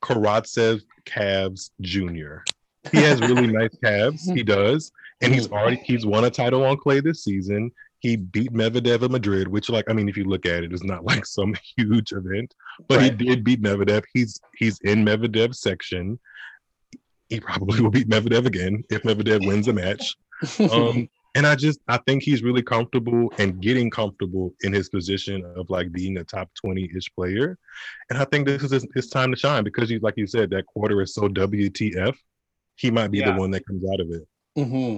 Karatsev 0.04 0.82
calves 1.06 1.72
junior. 1.82 2.44
He 2.92 2.98
has 2.98 3.20
really 3.22 3.48
nice 3.62 3.76
calves. 3.84 4.30
He 4.30 4.44
does. 4.44 4.92
And 5.22 5.34
he's 5.34 5.50
already 5.52 5.82
he's 5.86 6.06
won 6.06 6.26
a 6.26 6.30
title 6.30 6.64
on 6.66 6.78
clay 6.78 7.00
this 7.00 7.24
season. 7.24 7.72
He 8.00 8.18
beat 8.18 8.52
Medvedev 8.52 9.04
in 9.04 9.12
Madrid, 9.14 9.48
which 9.48 9.70
like 9.70 9.90
I 9.90 9.94
mean, 9.94 10.10
if 10.10 10.18
you 10.18 10.26
look 10.26 10.46
at 10.46 10.64
it, 10.64 10.74
is 10.74 10.84
not 10.84 11.06
like 11.06 11.26
some 11.26 11.56
huge 11.78 12.12
event. 12.12 12.54
But 12.90 12.98
Right. 12.98 13.12
he 13.20 13.26
did 13.26 13.44
beat 13.46 13.62
Medvedev. 13.62 14.04
He's 14.14 14.40
he's 14.58 14.80
in 14.82 15.06
Medvedev's 15.06 15.62
section. 15.62 16.20
He 17.30 17.40
probably 17.40 17.80
will 17.82 17.90
beat 17.90 18.10
Medvedev 18.10 18.46
again 18.46 18.84
if 18.90 19.04
Medvedev 19.04 19.48
wins 19.48 19.68
a 19.70 19.74
match. 19.74 20.16
Um, 20.60 21.08
and 21.36 21.48
I 21.48 21.56
just 21.56 21.80
I 21.88 21.98
think 22.06 22.24
he's 22.24 22.44
really 22.44 22.62
comfortable 22.62 23.32
and 23.40 23.62
getting 23.62 23.90
comfortable 23.90 24.54
in 24.62 24.74
his 24.74 24.90
position 24.90 25.44
of 25.56 25.70
like 25.70 25.92
being 25.92 26.18
a 26.18 26.24
top 26.24 26.50
20-ish 26.64 27.14
player. 27.16 27.58
And 28.10 28.20
I 28.20 28.26
think 28.26 28.46
this 28.46 28.64
is 28.64 28.72
his, 28.72 28.88
his 28.94 29.10
time 29.10 29.32
to 29.32 29.38
shine 29.38 29.64
because 29.64 29.90
he's 29.90 30.02
like 30.02 30.16
you 30.18 30.28
said, 30.28 30.50
that 30.52 30.66
quarter 30.68 31.02
is 31.02 31.14
so 31.14 31.28
WTF. 31.28 32.16
He 32.76 32.92
might 32.92 33.12
be 33.12 33.20
Yeah. 33.20 33.34
the 33.34 33.40
one 33.40 33.52
that 33.52 33.66
comes 33.66 33.84
out 33.92 34.00
of 34.00 34.10
it. 34.12 34.28
hmm 34.56 34.98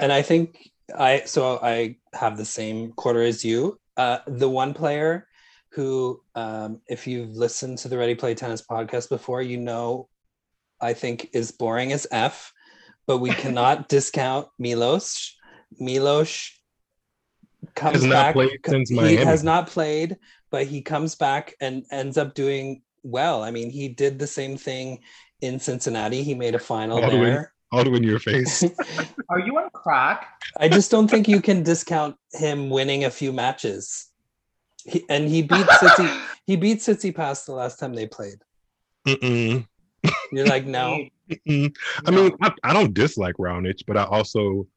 And 0.00 0.12
I 0.12 0.22
think 0.22 0.70
I 0.96 1.22
so 1.26 1.58
I 1.62 1.96
have 2.12 2.36
the 2.36 2.44
same 2.44 2.92
quarter 2.92 3.22
as 3.22 3.44
you. 3.44 3.78
Uh, 3.96 4.18
the 4.26 4.48
one 4.48 4.74
player 4.74 5.26
who, 5.72 6.22
um, 6.34 6.80
if 6.86 7.06
you've 7.06 7.30
listened 7.30 7.78
to 7.78 7.88
the 7.88 7.98
Ready 7.98 8.14
Play 8.14 8.34
Tennis 8.34 8.62
podcast 8.62 9.08
before, 9.08 9.42
you 9.42 9.56
know, 9.58 10.08
I 10.80 10.92
think 10.94 11.30
is 11.32 11.50
boring 11.50 11.92
as 11.92 12.06
f, 12.10 12.52
but 13.06 13.18
we 13.18 13.30
cannot 13.42 13.88
discount 13.88 14.48
Milos. 14.58 15.36
Milos 15.78 16.50
comes 17.74 17.96
Has 17.96 18.04
not 18.04 18.10
back. 18.14 18.34
played 18.34 18.58
since 18.66 18.90
he 18.90 19.16
has 19.16 19.42
not 19.42 19.66
played, 19.68 20.16
but 20.50 20.66
he 20.66 20.82
comes 20.82 21.14
back 21.14 21.54
and 21.60 21.84
ends 21.90 22.18
up 22.18 22.34
doing 22.34 22.82
well. 23.02 23.42
I 23.42 23.50
mean, 23.50 23.70
he 23.70 23.88
did 23.88 24.18
the 24.18 24.26
same 24.26 24.56
thing 24.56 25.00
in 25.40 25.58
Cincinnati. 25.58 26.22
He 26.22 26.34
made 26.34 26.54
a 26.54 26.58
final 26.58 27.02
All 27.02 27.10
the 27.10 27.16
way- 27.18 27.24
there. 27.24 27.52
All 27.72 27.92
in 27.92 28.04
your 28.04 28.20
face. 28.20 28.62
Are 29.30 29.40
you 29.40 29.58
on 29.58 29.68
crack? 29.70 30.28
I 30.60 30.68
just 30.68 30.92
don't 30.92 31.08
think 31.08 31.26
you 31.26 31.40
can 31.42 31.64
discount 31.64 32.14
him 32.32 32.70
winning 32.70 33.04
a 33.04 33.10
few 33.10 33.32
matches. 33.32 34.10
He, 34.84 35.04
and 35.08 35.28
he 35.28 35.42
beat 35.42 35.66
Tsitsi. 35.80 36.22
he 36.46 36.54
beat 36.54 36.78
Tsitsipas 36.78 37.46
the 37.46 37.52
last 37.52 37.80
time 37.80 37.92
they 37.94 38.06
played. 38.06 38.36
Mm-mm. 39.08 39.66
You're 40.30 40.46
like, 40.46 40.66
no. 40.66 41.04
Mm-mm. 41.48 41.74
I 42.06 42.10
mean, 42.12 42.30
I, 42.42 42.52
I 42.62 42.72
don't 42.72 42.94
dislike 42.94 43.34
Raonic, 43.40 43.80
but 43.88 43.96
I 43.96 44.04
also 44.04 44.68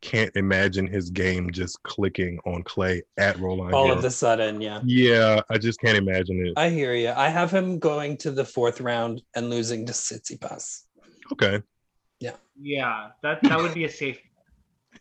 can't 0.00 0.30
imagine 0.36 0.86
his 0.86 1.10
game 1.10 1.50
just 1.50 1.82
clicking 1.82 2.38
on 2.46 2.62
Clay 2.62 3.02
at 3.16 3.38
Roland. 3.38 3.74
All 3.74 3.88
Garros. 3.88 3.98
of 3.98 4.04
a 4.04 4.10
sudden, 4.10 4.60
yeah. 4.60 4.80
Yeah, 4.84 5.40
I 5.50 5.58
just 5.58 5.80
can't 5.80 5.96
imagine 5.96 6.46
it. 6.46 6.54
I 6.56 6.70
hear 6.70 6.94
you. 6.94 7.10
I 7.10 7.28
have 7.28 7.50
him 7.50 7.78
going 7.78 8.16
to 8.18 8.30
the 8.30 8.44
fourth 8.44 8.80
round 8.80 9.22
and 9.34 9.50
losing 9.50 9.86
to 9.86 9.92
Tsitsipas. 9.92 10.82
Okay. 11.32 11.62
Yeah, 12.20 12.32
Yeah, 12.60 13.08
that 13.22 13.42
that 13.42 13.58
would 13.58 13.74
be 13.74 13.84
a 13.84 13.90
safe. 13.90 14.20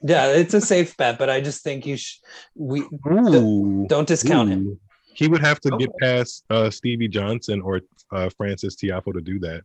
Yeah, 0.01 0.27
it's 0.33 0.53
a 0.53 0.59
safe 0.59 0.97
bet, 0.97 1.17
but 1.17 1.29
I 1.29 1.39
just 1.39 1.63
think 1.63 1.85
you 1.85 1.95
should. 1.95 2.19
We 2.53 2.81
Ooh. 3.07 3.85
don't 3.87 4.05
discount 4.05 4.49
him. 4.49 4.77
He 5.05 5.29
would 5.29 5.39
have 5.41 5.61
to 5.61 5.71
get 5.77 5.89
past 6.01 6.43
uh, 6.49 6.69
Stevie 6.69 7.07
Johnson 7.07 7.61
or 7.61 7.79
uh, 8.11 8.29
Frances 8.37 8.75
Tiafoe 8.75 9.13
to 9.13 9.21
do 9.21 9.39
that. 9.39 9.63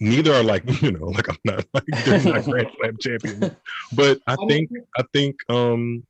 Neither 0.00 0.32
are 0.32 0.42
like 0.42 0.64
you 0.82 0.92
know, 0.92 1.06
like 1.06 1.28
I'm 1.28 1.38
not 1.44 1.64
like 1.74 1.84
they're 2.04 2.22
not 2.24 2.44
Grand 2.44 2.68
Slam 2.80 2.96
champions, 2.98 3.50
but 3.92 4.18
I 4.26 4.32
I 4.32 4.36
think 4.48 4.70
I 4.96 5.02
think 5.12 5.36
um 5.50 6.02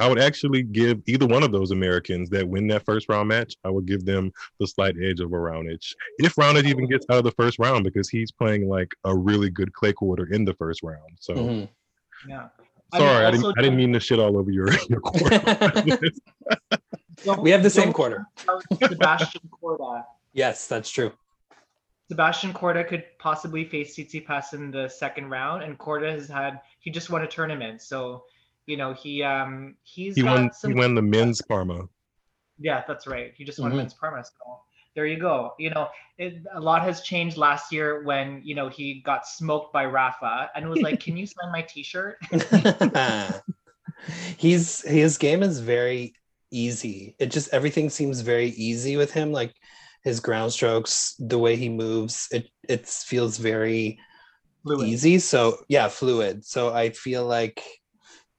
I 0.00 0.08
would 0.08 0.18
actually 0.18 0.64
give 0.64 1.02
either 1.06 1.24
one 1.26 1.44
of 1.44 1.52
those 1.52 1.70
Americans 1.70 2.28
that 2.30 2.48
win 2.48 2.66
that 2.68 2.84
first 2.84 3.08
round 3.08 3.28
match. 3.28 3.54
I 3.64 3.70
would 3.70 3.86
give 3.86 4.04
them 4.04 4.32
the 4.58 4.66
slight 4.66 4.96
edge 5.00 5.20
over 5.20 5.38
Raonic 5.40 5.84
if 6.18 6.34
Raonic 6.34 6.64
even 6.64 6.88
gets 6.88 7.06
out 7.10 7.18
of 7.18 7.24
the 7.24 7.30
first 7.32 7.58
round 7.60 7.84
because 7.84 8.08
he's 8.08 8.32
playing 8.32 8.68
like 8.68 8.92
a 9.04 9.16
really 9.16 9.50
good 9.50 9.72
clay 9.72 9.92
quarter 9.92 10.26
in 10.32 10.44
the 10.44 10.54
first 10.54 10.82
round. 10.82 11.12
So 11.20 11.34
Mhm. 11.34 11.68
yeah. 12.26 12.48
I 12.92 12.98
mean, 12.98 13.08
sorry, 13.08 13.24
I, 13.26 13.30
didn't 13.30 13.58
I 13.58 13.62
didn't 13.62 13.76
mean 13.76 13.92
to 13.92 14.00
shit 14.00 14.18
all 14.18 14.36
over 14.38 14.50
your 14.50 14.68
your 14.88 15.00
quarter. 15.00 15.38
We 17.40 17.50
have 17.50 17.62
the 17.62 17.70
same 17.70 17.84
don't 17.86 17.92
quarter. 17.92 18.26
Sebastian 18.80 19.42
Korda. 19.62 20.04
Yes, 20.32 20.66
that's 20.66 20.90
true. 20.90 21.12
Sebastian 22.08 22.52
Korda 22.52 22.86
could 22.86 23.04
possibly 23.18 23.64
face 23.64 23.96
Tsitsipas 23.96 24.52
in 24.52 24.70
the 24.70 24.88
second 24.88 25.30
round, 25.30 25.62
and 25.62 25.78
Korda 25.78 26.10
has 26.10 26.28
had 26.28 26.60
he 26.80 26.90
just 26.90 27.10
won 27.10 27.22
a 27.22 27.26
tournament, 27.26 27.80
so 27.80 28.24
you 28.66 28.76
know 28.76 28.92
he 28.92 29.22
um 29.22 29.76
he's 29.82 30.16
he 30.16 30.22
got 30.22 30.38
won 30.38 30.52
some 30.52 30.72
he 30.72 30.76
won 30.76 30.94
the 30.94 31.02
men's 31.02 31.40
Parma. 31.40 31.88
Yeah, 32.58 32.82
that's 32.86 33.06
right. 33.06 33.32
He 33.36 33.44
just 33.44 33.58
won 33.58 33.72
Mhm. 33.72 33.76
men's 33.76 33.94
Parma. 33.94 34.22
So 34.24 34.60
there 34.94 35.06
you 35.06 35.18
go. 35.18 35.54
You 35.58 35.70
know, 35.70 35.88
it, 36.18 36.42
a 36.52 36.60
lot 36.60 36.82
has 36.82 37.00
changed 37.00 37.36
last 37.36 37.72
year 37.72 38.04
when 38.04 38.42
you 38.44 38.54
know 38.54 38.68
he 38.68 39.00
got 39.00 39.26
smoked 39.26 39.72
by 39.72 39.86
Rafa 39.86 40.50
and 40.54 40.64
it 40.64 40.68
was 40.68 40.82
like, 40.82 41.00
"Can 41.04 41.16
you 41.16 41.26
sign 41.26 41.50
my 41.50 41.62
T-shirt?" 41.62 42.18
He's 44.36 44.82
his 44.82 45.16
game 45.18 45.42
is 45.42 45.58
very 45.60 46.14
easy. 46.50 47.16
It 47.18 47.30
just 47.30 47.52
everything 47.52 47.88
seems 47.88 48.20
very 48.20 48.48
easy 48.50 48.96
with 48.96 49.12
him. 49.12 49.32
Like 49.32 49.54
his 50.04 50.20
ground 50.20 50.52
strokes, 50.52 51.14
the 51.18 51.38
way 51.38 51.56
he 51.56 51.68
moves, 51.68 52.28
it 52.30 52.48
it 52.68 52.86
feels 52.86 53.38
very 53.38 53.98
Fluid. 54.62 54.88
easy. 54.88 55.18
So 55.18 55.58
yeah, 55.68 55.88
fluid. 55.88 56.44
So 56.44 56.72
I 56.72 56.90
feel 56.90 57.26
like 57.26 57.62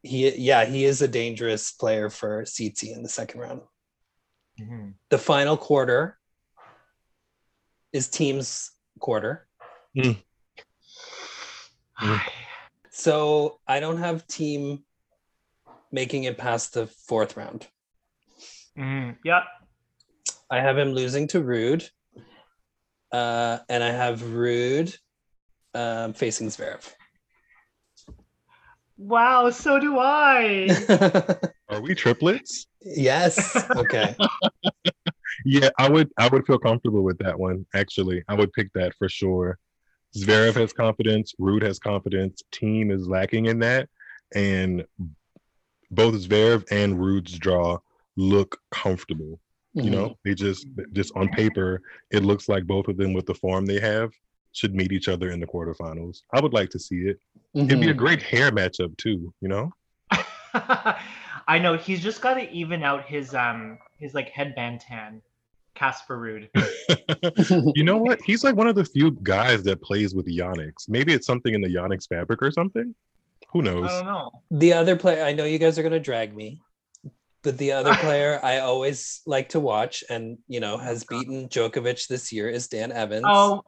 he 0.01 0.29
yeah, 0.37 0.65
he 0.65 0.85
is 0.85 1.01
a 1.01 1.07
dangerous 1.07 1.71
player 1.71 2.09
for 2.09 2.45
CT 2.45 2.91
in 2.91 3.03
the 3.03 3.09
second 3.09 3.41
round. 3.41 3.61
Mhm. 4.59 4.93
The 5.09 5.17
final 5.17 5.57
quarter 5.57 6.17
is 7.91 8.07
Thiem's 8.09 8.71
quarter. 8.99 9.47
Mm. 9.97 10.21
So 12.91 13.59
I 13.67 13.79
don't 13.79 13.97
have 13.97 14.27
Thiem 14.27 14.83
making 15.91 16.25
it 16.25 16.37
past 16.37 16.73
the 16.73 16.87
fourth 16.87 17.37
round. 17.37 17.67
Mhm. 18.77 19.17
Yeah. 19.23 19.43
I 20.49 20.61
have 20.61 20.77
him 20.77 20.93
losing 20.93 21.27
to 21.29 21.41
Ruud. 21.41 21.89
Uh, 23.11 23.59
and 23.69 23.83
I 23.83 23.91
have 23.91 24.21
Ruud 24.21 24.97
um, 25.73 26.13
facing 26.13 26.47
Zverev. 26.47 26.91
Wow. 28.97 29.49
So 29.49 29.79
do 29.79 29.97
I. 29.99 30.75
Are 31.69 31.81
we 31.81 31.95
triplets? 31.95 32.67
yes. 32.81 33.65
Okay. 33.75 34.15
Yeah, 35.43 35.69
I 35.77 35.89
would 35.89 36.09
I 36.17 36.27
would 36.27 36.45
feel 36.45 36.57
comfortable 36.57 37.03
with 37.03 37.17
that 37.19 37.37
one. 37.37 37.65
Actually, 37.73 38.23
I 38.27 38.35
would 38.35 38.53
pick 38.53 38.71
that 38.73 38.93
for 38.97 39.09
sure. 39.09 39.59
Zverev 40.15 40.55
has 40.55 40.71
confidence. 40.71 41.33
Ruud 41.39 41.61
has 41.61 41.77
confidence. 41.77 42.41
Thiem 42.51 42.91
is 42.91 43.07
lacking 43.07 43.45
in 43.45 43.59
that, 43.59 43.89
and 44.33 44.85
both 45.91 46.15
Zverev 46.15 46.65
and 46.71 46.97
Ruud's 46.97 47.37
draw 47.37 47.79
look 48.15 48.57
comfortable. 48.71 49.39
You 49.75 49.89
know, 49.89 50.15
they 50.23 50.33
just 50.33 50.67
just 50.93 51.11
on 51.15 51.27
paper, 51.29 51.81
it 52.11 52.23
looks 52.23 52.47
like 52.47 52.65
both 52.65 52.87
of 52.87 52.95
them 52.97 53.13
with 53.13 53.25
the 53.25 53.33
form 53.35 53.65
they 53.65 53.79
have 53.81 54.11
should 54.53 54.73
meet 54.73 54.93
each 54.93 55.09
other 55.09 55.31
in 55.31 55.39
the 55.41 55.45
quarterfinals. 55.47 56.21
I 56.33 56.39
would 56.39 56.53
like 56.53 56.69
to 56.69 56.79
see 56.79 57.01
it. 57.09 57.19
It'd 57.53 57.81
be 57.81 57.89
a 57.89 57.93
Mhm. 57.93 57.97
great 57.97 58.21
hair 58.21 58.51
matchup 58.51 58.95
too. 58.97 59.33
You 59.41 59.49
know. 59.49 59.71
I 61.47 61.59
know 61.59 61.75
he's 61.77 62.01
just 62.01 62.21
got 62.21 62.35
to 62.35 62.49
even 62.51 62.83
out 62.83 63.05
his 63.05 63.33
um 63.35 63.77
his 63.97 64.13
like 64.13 64.29
headband 64.29 64.79
tan. 64.81 65.21
Casper 65.75 66.17
Ruud. 66.17 66.47
you 67.75 67.83
know 67.83 67.97
what? 67.97 68.21
He's 68.21 68.45
like 68.45 68.55
one 68.55 68.67
of 68.67 68.75
the 68.75 68.85
few 68.85 69.11
guys 69.23 69.61
that 69.63 69.81
plays 69.81 70.15
with 70.15 70.25
Yonex. 70.25 70.87
Maybe 70.87 71.13
it's 71.13 71.27
something 71.27 71.53
in 71.53 71.59
the 71.61 71.67
Yonex 71.67 72.07
fabric 72.07 72.41
or 72.41 72.49
something. 72.51 72.95
Who 73.51 73.61
knows? 73.61 73.89
I 73.91 73.97
don't 73.97 74.05
know. 74.05 74.31
the 74.51 74.71
other 74.73 74.95
player, 74.95 75.23
I 75.23 75.33
know 75.33 75.43
you 75.43 75.59
guys 75.59 75.77
are 75.77 75.81
going 75.81 75.91
to 75.93 75.99
drag 75.99 76.33
me, 76.35 76.61
but 77.45 77.57
the 77.57 77.71
other 77.71 77.93
player 77.95 78.39
I 78.43 78.59
always 78.59 79.21
like 79.25 79.49
to 79.49 79.59
watch 79.61 80.03
and, 80.09 80.37
you 80.49 80.59
know, 80.59 80.77
has 80.77 81.05
beaten 81.05 81.47
Djokovic 81.47 82.07
this 82.09 82.33
year 82.33 82.49
is 82.49 82.67
Dan 82.67 82.91
Evans. 82.91 83.23
Oh. 83.27 83.63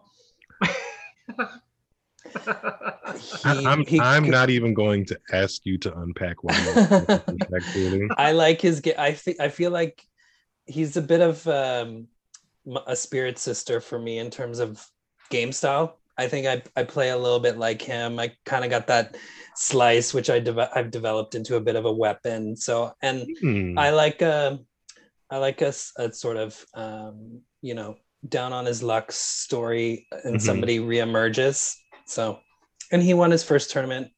I, 3.45 3.55
He- 3.55 3.65
I'm 3.65 3.86
he 3.86 3.99
I'm 3.99 4.23
could- 4.25 4.32
not 4.32 4.49
even 4.49 4.73
going 4.73 5.05
to 5.05 5.19
ask 5.32 5.65
you 5.65 5.78
to 5.80 5.97
unpack 5.99 6.43
one. 6.43 6.55
I 8.17 8.32
like 8.34 8.59
his 8.61 8.80
game. 8.82 8.95
I 8.97 9.13
fe- 9.13 9.38
I 9.39 9.49
feel 9.49 9.71
like 9.71 10.03
he's 10.65 10.97
a 10.97 11.01
bit 11.01 11.21
of 11.21 11.47
um, 11.47 12.07
m- 12.67 12.78
a 12.86 12.95
spirit 12.95 13.38
sister 13.39 13.80
for 13.80 13.97
me 13.97 14.19
in 14.19 14.30
terms 14.30 14.59
of 14.59 14.86
game 15.30 15.51
style. 15.51 15.99
I 16.18 16.28
think 16.28 16.47
I, 16.47 16.63
I 16.76 16.84
play 16.84 17.09
a 17.09 17.18
little 17.18 17.39
bit 17.39 17.57
like 17.57 17.82
him. 17.82 18.20
I 18.20 18.34
kind 18.45 18.63
of 18.65 18.72
got 18.72 18.88
that 18.88 19.18
slice, 19.55 20.13
which 20.13 20.30
I 20.30 20.39
deve- 20.39 20.70
I've 20.76 20.91
developed 20.91 21.36
into 21.36 21.55
a 21.55 21.61
bit 21.61 21.76
of 21.76 21.86
a 21.86 21.93
weapon. 21.93 22.55
So 22.55 22.93
and 23.01 23.28
Hmm. 23.41 23.78
I 23.78 23.91
like 23.91 24.22
a, 24.22 24.59
I 25.30 25.38
like 25.38 25.61
a 25.61 25.72
sort 25.72 26.38
of 26.38 26.65
um, 26.74 27.41
you 27.61 27.74
know 27.76 27.97
down 28.28 28.51
on 28.53 28.65
his 28.65 28.82
luck 28.82 29.11
story, 29.11 30.07
and 30.24 30.38
Mhm. 30.38 30.41
somebody 30.41 30.80
reemerges. 30.80 31.76
So, 32.05 32.39
and 32.91 33.01
he 33.03 33.13
won 33.13 33.32
his 33.32 33.43
first 33.43 33.70
tournament 33.72 34.11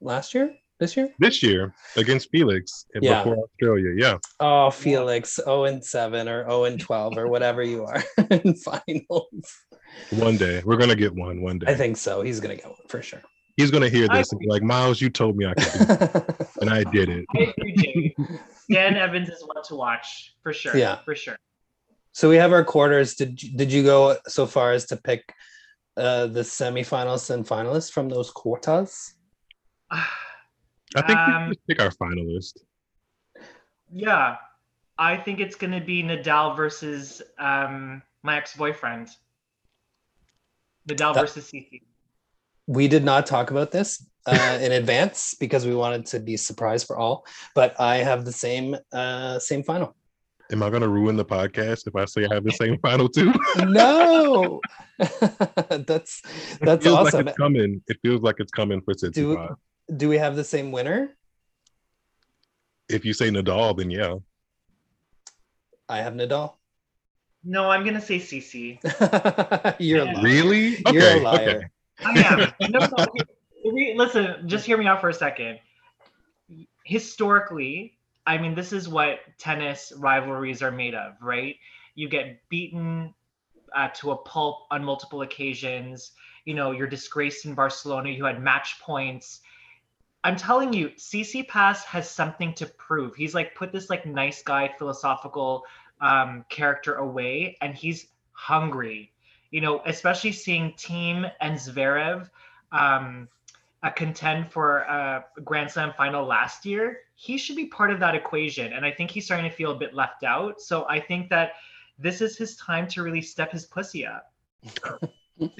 last 0.00 0.34
year. 0.34 0.56
This 0.84 0.96
year. 0.96 1.08
this 1.18 1.42
year 1.42 1.74
against 1.96 2.28
Felix 2.30 2.84
Yeah. 3.00 3.22
before 3.24 3.44
Australia. 3.44 3.94
Yeah. 3.96 4.18
Oh, 4.40 4.70
Felix, 4.70 5.36
0 5.36 5.64
and 5.64 5.82
7 5.84 6.28
or 6.28 6.44
0 6.44 6.64
and 6.64 6.78
12 6.80 7.16
or 7.16 7.26
whatever 7.28 7.62
you 7.62 7.84
are 7.84 8.02
in 8.30 8.54
finals. 8.54 9.46
One 10.10 10.36
day. 10.36 10.62
We're 10.64 10.76
gonna 10.76 10.94
get 10.96 11.14
one 11.14 11.40
one 11.40 11.58
day. 11.58 11.72
I 11.72 11.74
think 11.74 11.96
so. 11.96 12.20
He's 12.22 12.40
going 12.40 12.56
to 12.56 12.62
get 12.62 12.70
one 12.70 12.86
for 12.88 13.00
sure. 13.02 13.22
He's 13.56 13.70
gonna 13.70 13.88
hear 13.88 14.08
this 14.08 14.30
and 14.32 14.40
be 14.40 14.48
like, 14.48 14.62
Miles, 14.62 15.00
you 15.00 15.08
told 15.08 15.36
me 15.36 15.46
I 15.46 15.54
could 15.54 15.72
do 15.88 15.94
it, 16.04 16.48
and 16.60 16.68
I 16.70 16.82
did 16.84 17.08
it. 17.08 17.24
I. 17.34 18.12
Dan 18.70 18.96
Evans 18.96 19.28
is 19.28 19.42
one 19.46 19.62
to 19.64 19.74
watch 19.76 20.34
for 20.42 20.52
sure. 20.52 20.76
Yeah. 20.76 20.96
For 21.04 21.14
sure. 21.14 21.36
so 22.12 22.28
we 22.28 22.36
have 22.36 22.52
our 22.52 22.64
quarters. 22.64 23.14
Did 23.14 23.40
you- 23.42 23.56
did 23.56 23.70
you 23.72 23.82
go 23.84 24.16
so 24.26 24.44
far 24.46 24.72
as 24.72 24.84
to 24.86 24.96
pick 24.96 25.22
uh, 25.96 26.26
the 26.26 26.40
semifinalists 26.40 27.30
and 27.30 27.46
finalists 27.46 27.90
from 27.92 28.08
those 28.08 28.30
quarters? 28.30 29.14
I 30.96 31.02
think 31.02 31.08
we 31.08 31.14
Um, 31.14 31.32
can 31.42 31.48
just 31.52 31.66
pick 31.66 31.80
our 31.82 31.90
finalist. 31.90 32.58
Yeah. 33.92 34.36
I 34.96 35.16
think 35.16 35.40
it's 35.40 35.56
gonna 35.56 35.80
be 35.80 36.02
Nadal 36.02 36.56
versus 36.56 37.20
um 37.38 38.02
my 38.22 38.36
ex-boyfriend. 38.36 39.08
Nadal 40.88 41.14
That- 41.14 41.20
versus 41.22 41.50
CC. 41.50 41.82
We 42.66 42.88
did 42.88 43.04
not 43.04 43.26
talk 43.26 43.50
about 43.50 43.72
this 43.72 44.06
uh, 44.26 44.58
in 44.62 44.72
advance 44.72 45.34
because 45.40 45.66
we 45.66 45.74
wanted 45.74 46.06
to 46.06 46.20
be 46.20 46.36
surprised 46.36 46.86
for 46.86 46.96
all. 46.96 47.26
But 47.54 47.78
I 47.78 47.96
have 47.96 48.24
the 48.24 48.32
same 48.32 48.76
uh, 48.92 49.38
same 49.38 49.62
final. 49.62 49.94
Am 50.52 50.62
I 50.62 50.70
gonna 50.70 50.88
ruin 50.88 51.16
the 51.16 51.24
podcast 51.24 51.86
if 51.86 51.96
I 51.96 52.04
say 52.06 52.26
I 52.30 52.34
have 52.34 52.44
the 52.44 52.52
same 52.52 52.78
final 52.82 53.08
too? 53.08 53.32
No, 53.66 54.60
that's 54.98 56.22
It 56.24 56.60
that's 56.60 56.84
feels 56.84 56.98
awesome. 56.98 57.18
Like 57.26 57.28
it's 57.28 57.36
coming. 57.38 57.82
It 57.88 57.98
feels 58.02 58.20
like 58.22 58.36
it's 58.38 58.52
coming 58.52 58.80
for 58.82 58.94
Do 58.94 59.10
Tsitsipas. 59.10 59.56
Do 59.94 60.08
we 60.08 60.18
have 60.18 60.36
the 60.36 60.44
same 60.44 60.72
winner? 60.72 61.16
If 62.88 63.04
you 63.04 63.12
say 63.12 63.30
Nadal, 63.30 63.76
then 63.76 63.90
yeah. 63.90 64.16
I 65.88 65.98
have 65.98 66.14
Nadal. 66.14 66.54
No, 67.44 67.68
I'm 67.70 67.84
gonna 67.84 68.00
say 68.00 68.18
CC. 68.18 68.78
You're 69.78 70.02
a 70.02 70.06
Yeah. 70.06 70.12
liar. 70.12 70.22
Really? 70.22 70.82
You're 70.90 71.02
a 71.02 71.20
liar. 71.20 71.48
Okay. 71.48 71.66
I 72.04 72.22
am. 72.22 72.70
No, 72.70 72.80
no, 72.80 73.06
Re- 73.72 73.94
Listen, 73.96 74.48
just 74.48 74.66
hear 74.66 74.76
me 74.76 74.86
out 74.86 75.00
for 75.00 75.08
a 75.08 75.14
second. 75.14 75.58
Historically, 76.84 77.96
I 78.26 78.38
mean, 78.38 78.54
this 78.54 78.72
is 78.72 78.88
what 78.88 79.20
tennis 79.38 79.92
rivalries 79.96 80.62
are 80.62 80.70
made 80.70 80.94
of, 80.94 81.14
right? 81.20 81.56
You 81.94 82.08
get 82.08 82.40
beaten 82.48 83.14
uh, 83.74 83.88
to 83.96 84.12
a 84.12 84.16
pulp 84.16 84.66
on 84.70 84.84
multiple 84.84 85.22
occasions. 85.22 86.12
You 86.44 86.54
know, 86.54 86.72
you're 86.72 86.86
disgraced 86.86 87.44
in 87.46 87.54
Barcelona. 87.54 88.10
You 88.10 88.24
had 88.24 88.42
match 88.42 88.80
points. 88.80 89.40
I'm 90.24 90.36
telling 90.36 90.72
you, 90.72 90.88
Tsitsipas 90.88 91.84
has 91.84 92.10
something 92.10 92.54
to 92.54 92.66
prove. 92.66 93.14
He's 93.14 93.34
like 93.34 93.54
put 93.54 93.72
this 93.72 93.90
like 93.90 94.06
nice 94.06 94.42
guy 94.42 94.72
philosophical 94.78 95.64
um, 96.00 96.46
character 96.48 96.94
away, 96.94 97.58
and 97.60 97.74
he's 97.74 98.06
hungry. 98.32 99.12
You 99.50 99.60
know, 99.60 99.82
especially 99.84 100.32
seeing 100.32 100.72
Thiem 100.72 101.30
and 101.40 101.56
Zverev 101.56 102.30
um, 102.72 103.28
contend 103.94 104.50
for 104.50 104.78
a 104.78 105.26
Grand 105.44 105.70
Slam 105.70 105.92
final 105.94 106.24
last 106.24 106.64
year. 106.64 107.00
He 107.14 107.36
should 107.36 107.54
be 107.54 107.66
part 107.66 107.90
of 107.90 108.00
that 108.00 108.14
equation, 108.14 108.72
and 108.72 108.84
I 108.84 108.90
think 108.90 109.10
he's 109.10 109.26
starting 109.26 109.48
to 109.48 109.54
feel 109.54 109.72
a 109.72 109.76
bit 109.76 109.94
left 109.94 110.24
out. 110.24 110.60
So 110.60 110.86
I 110.88 111.00
think 111.00 111.28
that 111.28 111.52
this 111.98 112.22
is 112.22 112.38
his 112.38 112.56
time 112.56 112.88
to 112.88 113.02
really 113.02 113.22
step 113.22 113.52
his 113.52 113.66
pussy 113.66 114.06
up. 114.06 114.32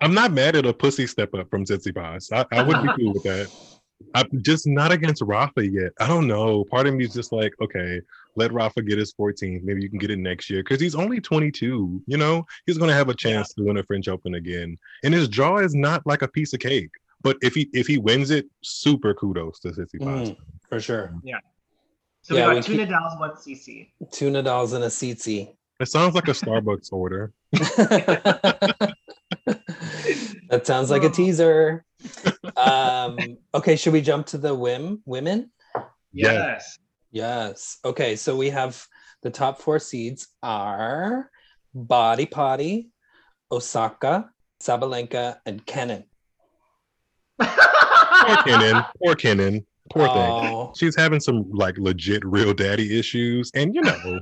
I'm 0.00 0.14
not 0.14 0.32
mad 0.32 0.56
at 0.56 0.66
a 0.66 0.72
pussy 0.72 1.06
step 1.06 1.34
up 1.34 1.48
from 1.50 1.64
Tsitsipas. 1.64 2.32
I, 2.32 2.44
I 2.58 2.62
would 2.62 2.82
be 2.82 2.88
cool 2.98 3.12
with 3.14 3.22
that. 3.24 3.50
I'm 4.14 4.28
just 4.42 4.66
not 4.66 4.92
against 4.92 5.22
Rafa 5.22 5.66
yet. 5.66 5.92
I 6.00 6.06
don't 6.08 6.26
know. 6.26 6.64
Part 6.64 6.86
of 6.86 6.94
me 6.94 7.04
is 7.04 7.12
just 7.12 7.32
like, 7.32 7.52
okay, 7.60 8.00
let 8.34 8.50
Rafa 8.52 8.80
get 8.82 8.98
his 8.98 9.12
14th. 9.12 9.62
Maybe 9.62 9.82
you 9.82 9.90
can 9.90 9.98
get 9.98 10.10
it 10.10 10.18
next 10.18 10.48
year 10.48 10.62
because 10.62 10.80
he's 10.80 10.94
only 10.94 11.20
22. 11.20 12.02
You 12.06 12.16
know, 12.16 12.46
he's 12.66 12.78
going 12.78 12.88
to 12.88 12.94
have 12.94 13.10
a 13.10 13.14
chance 13.14 13.52
to 13.54 13.64
win 13.64 13.76
a 13.76 13.82
French 13.84 14.08
Open 14.08 14.34
again. 14.36 14.78
And 15.04 15.12
his 15.12 15.28
draw 15.28 15.58
is 15.58 15.74
not 15.74 16.06
like 16.06 16.22
a 16.22 16.28
piece 16.28 16.54
of 16.54 16.60
cake. 16.60 16.90
But 17.22 17.36
if 17.42 17.54
he 17.54 17.68
if 17.74 17.86
he 17.86 17.98
wins 17.98 18.30
it, 18.30 18.46
super 18.62 19.12
kudos 19.12 19.60
to 19.60 19.68
Tsitsipas. 19.68 20.00
Mm, 20.00 20.36
for 20.70 20.80
sure. 20.80 21.14
So 22.22 22.34
Yeah, 22.34 22.48
we 22.48 22.54
we 22.54 22.54
got 22.60 22.64
two 22.64 22.76
keep- 22.78 22.88
Nadal's, 22.88 23.20
one 23.20 23.30
CC. 23.32 23.90
Two 24.10 24.30
Nadal's 24.30 24.72
and 24.72 24.84
a 24.84 24.88
Tsitsi. 24.88 25.54
It 25.80 25.88
sounds 25.88 26.14
like 26.14 26.28
a 26.28 26.32
Starbucks 26.32 26.92
order. 26.92 27.32
that 27.52 28.92
sounds 30.64 30.90
like 30.90 31.04
a 31.04 31.08
teaser. 31.08 31.86
Um, 32.54 33.16
okay, 33.54 33.76
should 33.76 33.94
we 33.94 34.02
jump 34.02 34.26
to 34.26 34.38
the 34.38 34.54
whim 34.54 35.00
women? 35.06 35.50
Yes. 36.12 36.78
Yes. 37.12 37.78
Okay, 37.82 38.14
so 38.16 38.36
we 38.36 38.50
have 38.50 38.86
the 39.22 39.30
top 39.30 39.62
four 39.62 39.78
seeds 39.78 40.28
are 40.42 41.30
Barty 41.74 42.26
Party, 42.26 42.90
Osaka, 43.50 44.30
Sabalenka, 44.62 45.38
and 45.46 45.64
Kenin. 45.64 46.04
Poor 47.40 48.36
Kenin. 48.44 48.84
Poor 49.02 49.14
Kenin. 49.14 49.66
Poor 49.90 50.06
thing. 50.08 50.16
Oh, 50.16 50.72
She's 50.76 50.94
having 50.94 51.20
some 51.20 51.50
like 51.50 51.78
legit 51.78 52.24
real 52.24 52.52
daddy 52.52 52.98
issues. 52.98 53.50
And 53.54 53.74
you 53.74 53.80
know, 53.80 54.20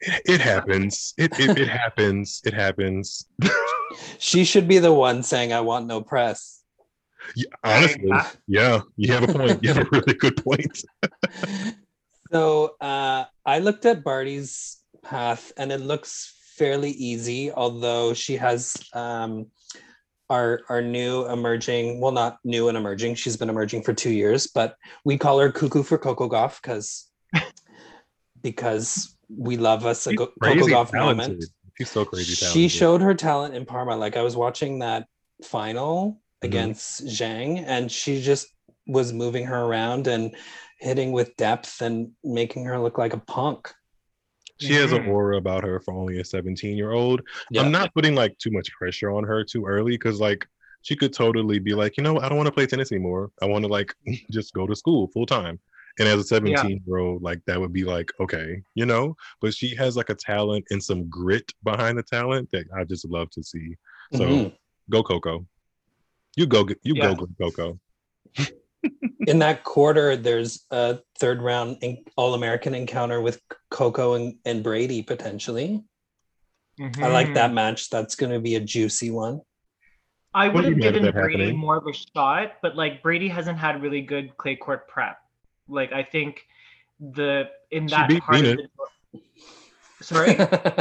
it, 0.00 0.22
it 0.24 0.40
happens. 0.40 1.14
It, 1.18 1.38
it 1.38 1.58
it 1.58 1.68
happens. 1.82 2.40
It 2.44 2.54
happens. 2.54 3.26
she 4.18 4.44
should 4.44 4.68
be 4.68 4.78
the 4.78 4.92
one 4.92 5.22
saying, 5.22 5.52
I 5.52 5.60
want 5.60 5.86
no 5.86 6.00
press. 6.00 6.62
Yeah, 7.36 7.50
honestly, 7.62 8.10
yeah, 8.46 8.80
you 8.96 9.12
have 9.12 9.28
a 9.28 9.32
point. 9.32 9.62
You 9.62 9.74
have 9.74 9.86
a 9.86 9.88
really 9.90 10.14
good 10.14 10.42
point. 10.42 10.82
So 12.32 12.76
uh, 12.80 13.24
I 13.44 13.58
looked 13.58 13.86
at 13.86 14.04
Barty's 14.04 14.78
path 15.02 15.52
and 15.56 15.72
it 15.72 15.80
looks 15.80 16.32
fairly 16.56 16.90
easy, 16.90 17.50
although 17.50 18.14
she 18.14 18.36
has 18.36 18.76
um, 18.92 19.46
our 20.28 20.60
our 20.68 20.80
new 20.80 21.26
emerging, 21.26 22.00
well, 22.00 22.12
not 22.12 22.38
new 22.44 22.68
and 22.68 22.78
emerging. 22.78 23.16
She's 23.16 23.36
been 23.36 23.50
emerging 23.50 23.82
for 23.82 23.92
two 23.92 24.12
years, 24.12 24.46
but 24.46 24.76
we 25.04 25.18
call 25.18 25.40
her 25.40 25.50
Cuckoo 25.50 25.82
for 25.82 25.98
Coco 25.98 26.28
Gauff 26.28 26.62
because 26.62 27.10
because 28.42 29.16
we 29.36 29.56
love 29.56 29.86
us 29.86 30.06
a 30.06 30.14
go- 30.14 30.32
Coco 30.42 30.66
Gauff 30.66 30.92
moment. 30.92 31.44
She's 31.78 31.90
so 31.90 32.04
crazy 32.04 32.34
talented. 32.36 32.52
She 32.52 32.68
showed 32.68 33.00
her 33.00 33.14
talent 33.14 33.54
in 33.54 33.64
Parma. 33.64 33.96
Like 33.96 34.16
I 34.16 34.22
was 34.22 34.36
watching 34.36 34.80
that 34.80 35.06
final 35.44 36.20
Mhm. 36.42 36.46
against 36.46 37.06
Zhang, 37.06 37.64
and 37.66 37.90
she 37.90 38.20
just 38.20 38.48
was 38.86 39.12
moving 39.12 39.46
her 39.46 39.62
around 39.62 40.06
and 40.06 40.34
hitting 40.78 41.12
with 41.12 41.36
depth 41.36 41.80
and 41.80 42.10
making 42.24 42.64
her 42.64 42.78
look 42.78 42.98
like 42.98 43.12
a 43.12 43.18
punk. 43.18 43.72
She 44.60 44.74
has 44.74 44.92
an 44.92 45.04
Mhm. 45.04 45.08
aura 45.08 45.36
about 45.38 45.64
her 45.64 45.80
for 45.80 45.94
only 45.94 46.20
a 46.20 46.24
17 46.24 46.76
year 46.76 46.92
old. 46.92 47.22
Yeah. 47.50 47.62
I'm 47.62 47.70
not 47.72 47.94
putting 47.94 48.14
like 48.14 48.36
too 48.38 48.50
much 48.50 48.70
pressure 48.72 49.10
on 49.10 49.24
her 49.24 49.42
too 49.44 49.64
early 49.66 49.92
because 49.92 50.20
like 50.20 50.46
she 50.82 50.96
could 50.96 51.12
totally 51.12 51.58
be 51.58 51.72
like, 51.74 51.96
you 51.96 52.02
know, 52.02 52.18
I 52.20 52.28
don't 52.28 52.36
want 52.36 52.46
to 52.46 52.52
play 52.52 52.66
tennis 52.66 52.90
anymore. 52.92 53.30
I 53.40 53.46
want 53.46 53.64
to 53.64 53.68
like 53.70 53.94
just 54.30 54.52
go 54.52 54.66
to 54.66 54.74
school 54.76 55.08
full 55.08 55.26
time. 55.26 55.60
And 55.98 56.08
as 56.08 56.20
a 56.20 56.24
17 56.24 56.82
year 56.86 56.98
old, 56.98 57.22
like 57.22 57.44
that 57.46 57.60
would 57.60 57.72
be 57.72 57.84
like, 57.84 58.10
okay, 58.20 58.62
you 58.74 58.86
know, 58.86 59.16
but 59.40 59.54
she 59.54 59.74
has 59.76 59.96
like 59.96 60.10
a 60.10 60.14
talent 60.14 60.64
and 60.70 60.82
some 60.82 61.08
grit 61.08 61.50
behind 61.64 61.98
the 61.98 62.02
talent 62.02 62.48
that 62.52 62.66
I 62.76 62.84
just 62.84 63.08
love 63.08 63.30
to 63.30 63.42
see. 63.42 63.76
So 64.12 64.24
Mhm. 64.24 64.56
go 64.88 65.02
Coco. 65.02 65.46
You 66.36 66.46
go, 66.46 66.66
you 66.82 66.94
Yeah. 66.94 67.14
go 67.14 67.26
Coco. 67.40 67.80
in 69.26 69.38
that 69.40 69.64
quarter, 69.64 70.16
there's 70.16 70.64
a 70.70 71.00
third 71.18 71.42
round 71.42 71.78
All 72.16 72.34
American 72.34 72.74
encounter 72.74 73.20
with 73.20 73.40
Coco 73.70 74.14
and, 74.14 74.38
and 74.44 74.62
Brady 74.62 75.02
potentially. 75.02 75.84
I 76.80 77.08
like 77.08 77.34
that 77.34 77.52
match. 77.52 77.90
That's 77.90 78.14
going 78.16 78.32
to 78.32 78.40
be 78.40 78.54
a 78.54 78.60
juicy 78.60 79.10
one. 79.10 79.42
I 80.32 80.48
would 80.48 80.64
have 80.64 80.80
given 80.80 81.02
Brady 81.12 81.38
happening? 81.40 81.58
more 81.58 81.76
of 81.76 81.86
a 81.86 81.92
shot, 81.92 82.52
but 82.62 82.76
like 82.76 83.02
Brady 83.02 83.28
hasn't 83.28 83.58
had 83.58 83.82
really 83.82 84.00
good 84.00 84.36
clay 84.38 84.56
court 84.56 84.88
prep. 84.88 85.18
Like 85.70 85.92
I 85.92 86.02
think 86.02 86.46
the 86.98 87.48
in 87.70 87.88
She 87.88 87.94
that 87.94 88.08
beat 88.08 88.22
part 88.22 88.38
of 88.38 88.42
Venus. 88.44 88.66
the 89.12 89.20
sorry, 90.04 90.36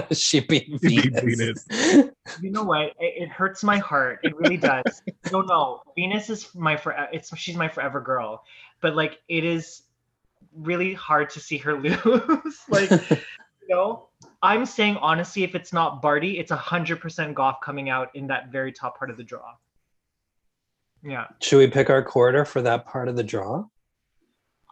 she 0.15 0.39
beat 0.41 0.65
She 0.81 1.01
beat 1.01 1.13
Venus. 1.23 1.65
you 2.41 2.51
know 2.51 2.63
what? 2.63 2.87
It, 2.99 3.23
it 3.23 3.29
hurts 3.29 3.63
my 3.63 3.77
heart. 3.77 4.19
It 4.23 4.35
really 4.35 4.57
does. 4.57 5.01
no, 5.31 5.41
no, 5.41 5.81
Venus 5.95 6.29
is 6.29 6.53
my 6.55 6.75
for 6.77 6.95
it's 7.11 7.35
she's 7.37 7.55
my 7.55 7.67
forever 7.67 8.01
girl, 8.01 8.43
but 8.81 8.95
like 8.95 9.19
it 9.27 9.43
is 9.43 9.83
really 10.55 10.93
hard 10.93 11.29
to 11.31 11.39
see 11.39 11.57
her 11.57 11.79
lose. 11.79 12.59
like 12.69 12.89
you 12.91 13.75
know, 13.75 14.07
I'm 14.41 14.65
saying 14.65 14.97
honestly, 14.97 15.43
if 15.43 15.55
it's 15.55 15.71
not 15.71 16.01
Barty, 16.01 16.39
it's 16.39 16.51
a 16.51 16.57
hundred 16.57 16.99
percent 16.99 17.35
Gauff 17.35 17.61
coming 17.61 17.89
out 17.89 18.15
in 18.15 18.27
that 18.27 18.51
very 18.51 18.71
top 18.71 18.97
part 18.97 19.09
of 19.09 19.17
the 19.17 19.23
draw. 19.23 19.53
Yeah. 21.03 21.27
Should 21.41 21.59
we 21.59 21.67
pick 21.67 21.89
our 21.89 22.03
quarter 22.03 22.43
for 22.43 22.61
that 22.61 22.85
part 22.85 23.07
of 23.07 23.15
the 23.15 23.23
draw? 23.23 23.65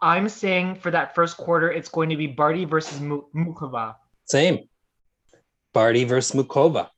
I'm 0.00 0.28
saying 0.28 0.76
for 0.76 0.90
that 0.90 1.14
first 1.14 1.36
quarter, 1.36 1.70
it's 1.70 1.88
going 1.88 2.08
to 2.10 2.16
be 2.16 2.26
Barty 2.26 2.64
versus 2.64 3.00
Muchova. 3.00 3.96
Same. 4.26 4.68
Barty 5.72 6.04
versus 6.04 6.40
Muchova. 6.40 6.88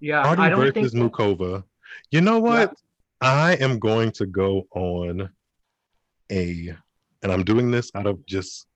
Yeah, 0.00 0.22
Hardy 0.22 0.42
I 0.42 0.48
don't 0.48 0.60
versus 0.60 0.92
think 0.92 1.12
Muchova. 1.12 1.64
You 2.10 2.20
know 2.20 2.38
what? 2.38 2.72
I 3.20 3.54
am 3.54 3.78
going 3.78 4.12
to 4.12 4.26
go 4.26 4.64
on 4.74 5.30
a, 6.30 6.74
and 7.22 7.32
I'm 7.32 7.44
doing 7.44 7.70
this 7.70 7.90
out 7.94 8.06
of 8.06 8.24
just 8.26 8.66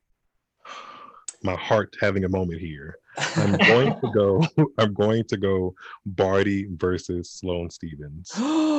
my 1.43 1.55
heart 1.55 1.95
having 2.01 2.25
a 2.25 2.29
moment 2.29 2.61
here. 2.61 2.97
I'm 3.37 3.57
going 3.67 4.01
to 4.01 4.11
go. 4.13 4.47
I'm 4.79 4.95
going 4.95 5.25
to 5.25 5.37
go 5.37 5.75
Barty 6.07 6.67
versus 6.73 7.31
Sloane 7.31 7.71
Stevens. 7.71 8.33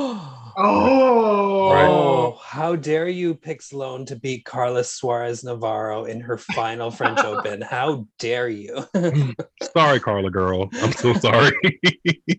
oh, 0.56 1.70
Oh, 1.72 2.38
how 2.42 2.76
dare 2.76 3.08
you 3.08 3.34
pick 3.34 3.62
Sloane 3.62 4.04
to 4.06 4.16
beat 4.16 4.44
Carla 4.44 4.84
Suarez 4.84 5.44
Navarro 5.44 6.04
in 6.04 6.20
her 6.20 6.36
final 6.36 6.90
French 6.90 7.18
Open? 7.24 7.60
How 7.60 8.06
dare 8.18 8.48
you? 8.48 8.84
Mm, 8.94 9.34
sorry, 9.72 10.00
Carla 10.00 10.30
girl. 10.30 10.68
I'm 10.74 10.92
so 10.92 11.12
sorry. 11.20 11.52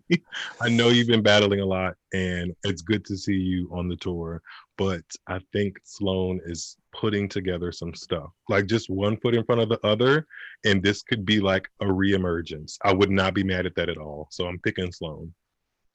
I 0.62 0.70
know 0.70 0.89
you've 0.89 1.07
been 1.07 1.24
battling 1.24 1.59
a 1.59 1.66
lot, 1.66 1.95
and 2.14 2.53
it's 2.64 2.82
good 2.82 3.05
to 3.05 3.18
see 3.18 3.36
you 3.36 3.70
on 3.74 3.88
the 3.88 3.95
tour. 3.97 4.41
But 4.78 5.03
I 5.28 5.39
think 5.53 5.78
Sloane 5.84 6.41
is 6.45 6.78
putting 6.93 7.30
together 7.30 7.72
some 7.72 7.93
stuff, 7.93 8.32
like 8.49 8.66
just 8.66 8.89
one 8.89 9.18
foot 9.18 9.36
in 9.36 9.45
front 9.45 9.62
of 9.62 9.70
the 9.70 9.80
other, 9.86 10.26
and 10.66 10.82
this 10.84 11.03
could 11.03 11.26
be 11.26 11.39
like 11.39 11.70
a 11.82 11.86
reemergence. 11.86 12.78
I 12.84 12.93
would 12.93 13.12
not 13.12 13.34
be 13.34 13.43
mad 13.43 13.66
at 13.66 13.76
that 13.76 13.89
at 13.89 13.97
all. 13.97 14.28
So 14.32 14.47
I'm 14.47 14.59
picking 14.59 14.91
Sloane. 14.91 15.34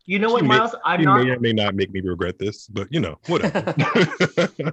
You 0.07 0.19
know 0.19 0.31
what, 0.33 0.41
She 0.41 0.47
may- 0.49 0.59
Miles? 0.59 0.75
I'm 0.85 1.03
not. 1.03 1.25
may 1.25 1.31
or 1.31 1.39
may 1.41 1.53
not 1.53 1.75
make 1.75 1.93
me 1.93 2.01
regret 2.01 2.39
this, 2.39 2.67
but 2.67 2.89
you 2.91 3.01
know, 3.01 3.19
whatever. 3.27 3.75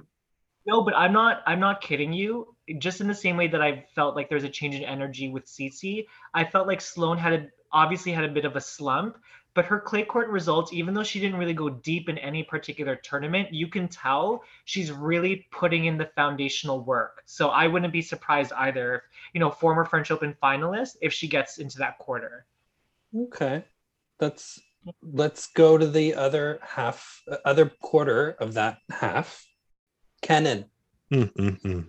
No, 0.66 0.82
but 0.82 0.96
I'm 0.96 1.12
not. 1.12 1.42
I'm 1.46 1.60
not 1.60 1.82
kidding 1.82 2.12
you. 2.12 2.54
Just 2.78 3.02
in 3.02 3.06
the 3.06 3.14
same 3.14 3.36
way 3.36 3.48
that 3.48 3.60
I 3.60 3.84
felt 3.94 4.16
like 4.16 4.30
there's 4.30 4.44
a 4.44 4.48
change 4.48 4.74
in 4.74 4.82
energy 4.82 5.28
with 5.28 5.44
Cici, 5.44 6.06
I 6.32 6.44
felt 6.44 6.66
like 6.66 6.80
Sloane 6.80 7.18
had 7.18 7.32
a, 7.34 7.48
obviously 7.70 8.12
had 8.12 8.24
a 8.24 8.32
bit 8.32 8.46
of 8.46 8.56
a 8.56 8.60
slump. 8.62 9.18
But 9.52 9.66
her 9.66 9.78
clay 9.78 10.02
court 10.04 10.30
results, 10.30 10.72
even 10.72 10.94
though 10.94 11.04
she 11.04 11.20
didn't 11.20 11.36
really 11.38 11.52
go 11.52 11.68
deep 11.68 12.08
in 12.08 12.16
any 12.18 12.42
particular 12.42 12.96
tournament, 12.96 13.52
you 13.52 13.68
can 13.68 13.86
tell 13.88 14.42
she's 14.64 14.90
really 14.90 15.46
putting 15.52 15.84
in 15.84 15.96
the 15.98 16.06
foundational 16.16 16.80
work. 16.82 17.22
So 17.26 17.50
I 17.50 17.66
wouldn't 17.68 17.92
be 17.92 18.02
surprised 18.02 18.52
either, 18.54 18.94
if, 18.96 19.02
you 19.34 19.40
know, 19.40 19.50
former 19.50 19.84
French 19.84 20.10
Open 20.10 20.34
finalist, 20.42 20.96
if 21.02 21.12
she 21.12 21.28
gets 21.28 21.58
into 21.58 21.78
that 21.78 21.98
quarter. 21.98 22.46
okay. 23.14 23.64
That's 24.18 24.60
let's 25.02 25.48
go 25.48 25.78
to 25.78 25.86
the 25.86 26.14
other 26.14 26.58
half, 26.62 27.22
uh, 27.30 27.36
other 27.44 27.70
quarter 27.80 28.36
of 28.40 28.54
that 28.54 28.78
half. 28.90 29.44
Kenin. 30.22 30.66
Mm-mm-mm. 31.12 31.86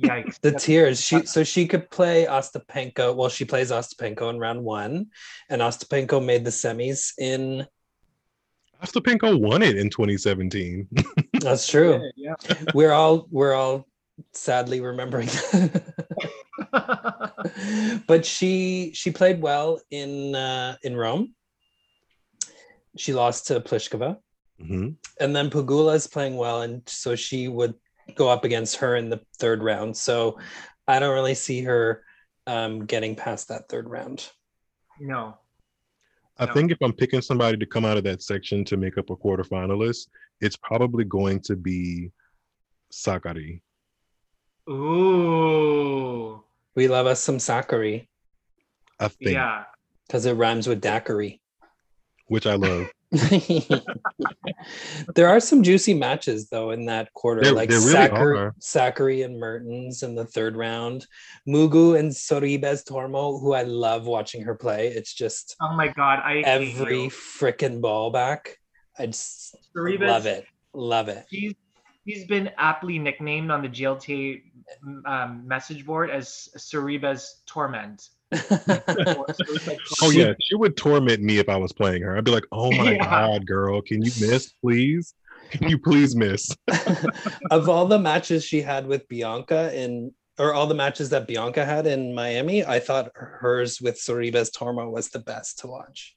Yikes. 0.00 0.40
the 0.40 0.52
tears. 0.52 1.00
She 1.00 1.26
so 1.26 1.42
she 1.42 1.66
could 1.66 1.90
play 1.90 2.26
Ostapenko. 2.26 3.14
Well, 3.14 3.28
she 3.28 3.44
plays 3.44 3.70
Ostapenko 3.70 4.30
in 4.30 4.38
round 4.38 4.62
one, 4.62 5.06
and 5.48 5.60
Ostapenko 5.60 6.24
made 6.24 6.44
the 6.44 6.50
semis 6.50 7.12
in. 7.18 7.66
Ostapenko 8.82 9.40
won 9.40 9.62
it 9.62 9.76
in 9.76 9.90
2017. 9.90 10.88
That's 11.40 11.66
true. 11.66 12.00
Yeah. 12.16 12.34
We're 12.72 12.92
all 12.92 13.26
we're 13.30 13.54
all 13.54 13.86
sadly 14.32 14.80
remembering. 14.80 15.28
but 18.06 18.24
she 18.24 18.92
she 18.94 19.10
played 19.10 19.40
well 19.40 19.80
in 19.90 20.34
uh, 20.34 20.76
in 20.82 20.96
Rome. 20.96 21.34
She 22.96 23.12
lost 23.12 23.46
to 23.48 23.60
Pliskova. 23.60 24.18
hmm 24.58 24.90
and 25.20 25.34
then 25.34 25.48
Pegula 25.50 25.94
is 25.94 26.06
playing 26.08 26.36
well, 26.36 26.62
and 26.62 26.82
so 26.88 27.14
she 27.14 27.46
would 27.48 27.74
go 28.16 28.28
up 28.28 28.44
against 28.44 28.76
her 28.76 28.96
in 28.96 29.08
the 29.10 29.20
third 29.38 29.62
round. 29.62 29.96
So 29.96 30.38
I 30.88 30.98
don't 30.98 31.14
really 31.14 31.34
see 31.36 31.62
her 31.62 32.04
um, 32.48 32.84
getting 32.84 33.14
past 33.14 33.48
that 33.48 33.68
third 33.68 33.88
round. 33.88 34.28
no. 35.00 35.38
I 36.36 36.46
No. 36.46 36.52
think 36.52 36.72
if 36.72 36.78
I'm 36.82 36.92
picking 36.92 37.22
somebody 37.22 37.56
to 37.58 37.64
come 37.66 37.84
out 37.84 37.96
of 37.96 38.02
that 38.04 38.20
section 38.22 38.64
to 38.64 38.76
make 38.76 38.98
up 38.98 39.08
a 39.10 39.16
quarterfinalist, 39.16 40.08
it's 40.40 40.56
probably 40.56 41.04
going 41.04 41.38
to 41.42 41.54
be 41.54 42.10
Sakkari. 42.92 43.62
Ooh. 44.68 46.42
We 46.74 46.88
love 46.88 47.06
us 47.06 47.20
some 47.22 47.38
Sakkari 47.38 48.08
I 48.98 49.08
think, 49.08 49.30
Yeah. 49.30 49.64
because 50.06 50.26
it 50.26 50.32
rhymes 50.32 50.66
with 50.66 50.80
daiquiri. 50.80 51.40
Which 52.26 52.46
I 52.46 52.54
love. 52.54 52.90
there 55.14 55.28
are 55.28 55.40
some 55.40 55.62
juicy 55.62 55.94
matches 55.94 56.48
though 56.48 56.70
in 56.70 56.86
that 56.86 57.12
quarter, 57.12 57.42
There- 57.42 57.52
like 57.52 57.68
there 57.68 57.78
really 57.80 57.94
Sakkari. 57.94 58.52
Sakkari 58.60 59.24
and 59.24 59.38
Mertens 59.38 60.02
in 60.02 60.14
the 60.14 60.24
third 60.24 60.56
round, 60.56 61.06
Mugu 61.48 61.98
and 61.98 62.10
Sorribes 62.10 62.84
Tormo, 62.84 63.40
who 63.40 63.52
I 63.54 63.62
love 63.62 64.06
watching 64.06 64.42
her 64.42 64.54
play. 64.54 64.88
It's 64.88 65.12
just 65.14 65.56
Oh 65.60 65.74
my 65.74 65.88
god. 65.88 66.20
I 66.24 66.38
every 66.40 67.02
you. 67.04 67.10
freaking 67.10 67.80
ball 67.80 68.10
back. 68.10 68.56
I 68.98 69.06
just 69.06 69.56
Sorribes, 69.76 70.00
love 70.06 70.26
it, 70.26 70.44
love 70.72 71.08
it. 71.08 71.26
He's 71.28 71.54
he's 72.04 72.26
been 72.26 72.50
aptly 72.58 72.98
nicknamed 72.98 73.50
on 73.50 73.62
the 73.62 73.68
GLT 73.68 74.42
um, 75.06 75.46
message 75.46 75.84
board 75.86 76.10
as 76.10 76.48
Cerebes 76.56 77.42
Torment. 77.46 78.08
Oh 80.02 80.10
yeah, 80.10 80.32
she 80.40 80.54
would 80.54 80.76
torment 80.76 81.22
me 81.22 81.38
if 81.38 81.48
I 81.48 81.56
was 81.56 81.72
playing 81.72 82.02
her. 82.02 82.16
I'd 82.16 82.24
be 82.24 82.30
like, 82.30 82.46
"Oh 82.52 82.72
my 82.72 82.92
Yeah. 83.00 83.08
god, 83.10 83.46
girl, 83.46 83.80
can 83.82 84.02
you 84.02 84.12
miss, 84.16 84.52
please? 84.62 85.14
Can 85.50 85.68
you 85.68 85.78
please 85.78 86.16
miss?" 86.16 86.50
of 87.50 87.68
all 87.68 87.86
the 87.86 87.98
matches 87.98 88.44
she 88.44 88.60
had 88.60 88.86
with 88.86 89.06
Bianca 89.08 89.74
in 89.74 90.12
or 90.38 90.52
all 90.52 90.66
the 90.66 90.74
matches 90.74 91.10
that 91.10 91.28
Bianca 91.28 91.64
had 91.64 91.86
in 91.86 92.14
Miami, 92.14 92.64
I 92.64 92.80
thought 92.80 93.12
hers 93.14 93.80
with 93.80 93.96
Sorribes 94.00 94.50
Tormo 94.50 94.90
was 94.90 95.10
the 95.10 95.20
best 95.20 95.60
to 95.60 95.68
watch. 95.68 96.16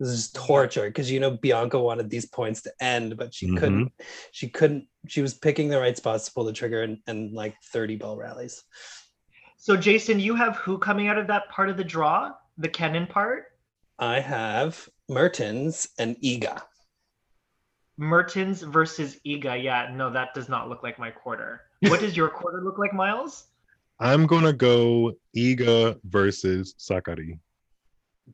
It 0.00 0.04
was 0.04 0.16
just 0.16 0.34
torture 0.34 0.86
because 0.88 1.10
you 1.10 1.20
know 1.20 1.32
Bianca 1.32 1.78
wanted 1.78 2.08
these 2.08 2.26
points 2.26 2.62
to 2.62 2.72
end, 2.80 3.16
but 3.18 3.34
she 3.34 3.46
Mhm. 3.46 3.58
couldn't. 3.58 3.92
She 4.32 4.48
couldn't. 4.48 4.86
She 5.06 5.20
was 5.20 5.34
picking 5.34 5.68
the 5.68 5.78
right 5.80 5.96
spots 5.96 6.26
to 6.26 6.32
pull 6.32 6.44
the 6.44 6.52
trigger 6.52 6.82
and, 6.82 6.98
and 7.06 7.32
like 7.32 7.56
30 7.72 7.96
ball 7.96 8.16
rallies. 8.16 8.62
So 9.68 9.76
Jason, 9.76 10.18
you 10.18 10.34
have 10.34 10.56
who 10.56 10.78
coming 10.78 11.08
out 11.08 11.18
of 11.18 11.26
that 11.26 11.50
part 11.50 11.68
of 11.68 11.76
the 11.76 11.84
draw? 11.84 12.32
The 12.56 12.70
Kenin 12.70 13.06
part? 13.06 13.52
I 13.98 14.18
have 14.18 14.88
Mertens 15.10 15.86
and 15.98 16.16
Iga. 16.22 16.62
Mertens 17.98 18.62
versus 18.62 19.20
Iga. 19.26 19.62
Yeah, 19.62 19.90
no, 19.92 20.08
that 20.08 20.32
does 20.32 20.48
not 20.48 20.70
look 20.70 20.82
like 20.82 20.98
my 20.98 21.10
quarter. 21.10 21.64
What 21.82 22.00
does 22.00 22.16
your 22.16 22.30
quarter 22.30 22.62
look 22.62 22.78
like, 22.78 22.94
Miles? 22.94 23.48
I'm 24.00 24.26
gonna 24.26 24.54
go 24.54 25.12
Iga 25.36 26.00
versus 26.02 26.74
Sakkari. 26.78 27.38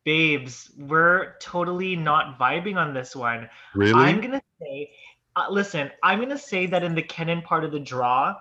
Babes, 0.05 0.71
we're 0.79 1.37
totally 1.41 1.97
not 1.97 2.39
vibing 2.39 2.77
on 2.77 2.95
this 2.95 3.17
one. 3.17 3.51
Really? 3.75 3.93
I'm 3.93 4.21
gonna 4.21 4.43
say, 4.63 4.93
uh, 5.35 5.47
listen, 5.51 5.91
I'm 6.01 6.21
gonna 6.21 6.39
say 6.39 6.67
that 6.67 6.85
in 6.85 6.95
the 6.95 7.03
Kenin 7.03 7.43
part 7.43 7.65
of 7.65 7.73
the 7.73 7.81
draw, 7.81 8.37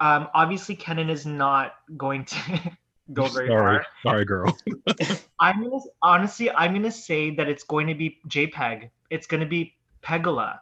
um, 0.00 0.28
obviously 0.34 0.74
Kenin 0.74 1.10
is 1.10 1.26
not 1.26 1.74
going 1.96 2.24
to 2.24 2.60
go 3.12 3.26
very 3.26 3.48
Sorry, 3.48 3.78
far. 3.78 3.86
sorry, 4.02 4.24
girl. 4.24 4.58
I'm 5.40 5.62
gonna 5.62 5.82
honestly, 6.02 6.50
I'm 6.50 6.72
gonna 6.72 6.90
say 6.90 7.34
that 7.36 7.48
it's 7.48 7.64
going 7.64 7.86
to 7.88 7.94
be 7.94 8.18
JPEG. 8.28 8.90
It's 9.10 9.26
gonna 9.26 9.46
be 9.46 9.74
Pegula. 10.02 10.58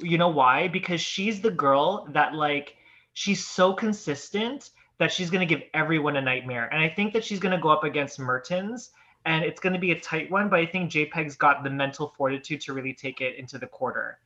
You 0.00 0.18
know 0.18 0.28
why? 0.28 0.68
Because 0.68 1.00
she's 1.00 1.40
the 1.40 1.50
girl 1.50 2.08
that 2.12 2.34
like 2.34 2.74
she's 3.12 3.46
so 3.46 3.74
consistent 3.74 4.70
that 4.98 5.12
she's 5.12 5.30
gonna 5.30 5.46
give 5.46 5.62
everyone 5.74 6.16
a 6.16 6.22
nightmare. 6.22 6.68
And 6.72 6.82
I 6.82 6.88
think 6.88 7.12
that 7.12 7.24
she's 7.24 7.40
gonna 7.40 7.60
go 7.60 7.68
up 7.68 7.84
against 7.84 8.18
Mertens, 8.18 8.90
and 9.26 9.44
it's 9.44 9.60
gonna 9.60 9.78
be 9.78 9.90
a 9.92 10.00
tight 10.00 10.30
one. 10.30 10.48
But 10.48 10.60
I 10.60 10.66
think 10.66 10.90
JPEG's 10.90 11.36
got 11.36 11.64
the 11.64 11.70
mental 11.70 12.14
fortitude 12.16 12.62
to 12.62 12.72
really 12.72 12.94
take 12.94 13.20
it 13.20 13.36
into 13.36 13.58
the 13.58 13.66
quarter. 13.66 14.18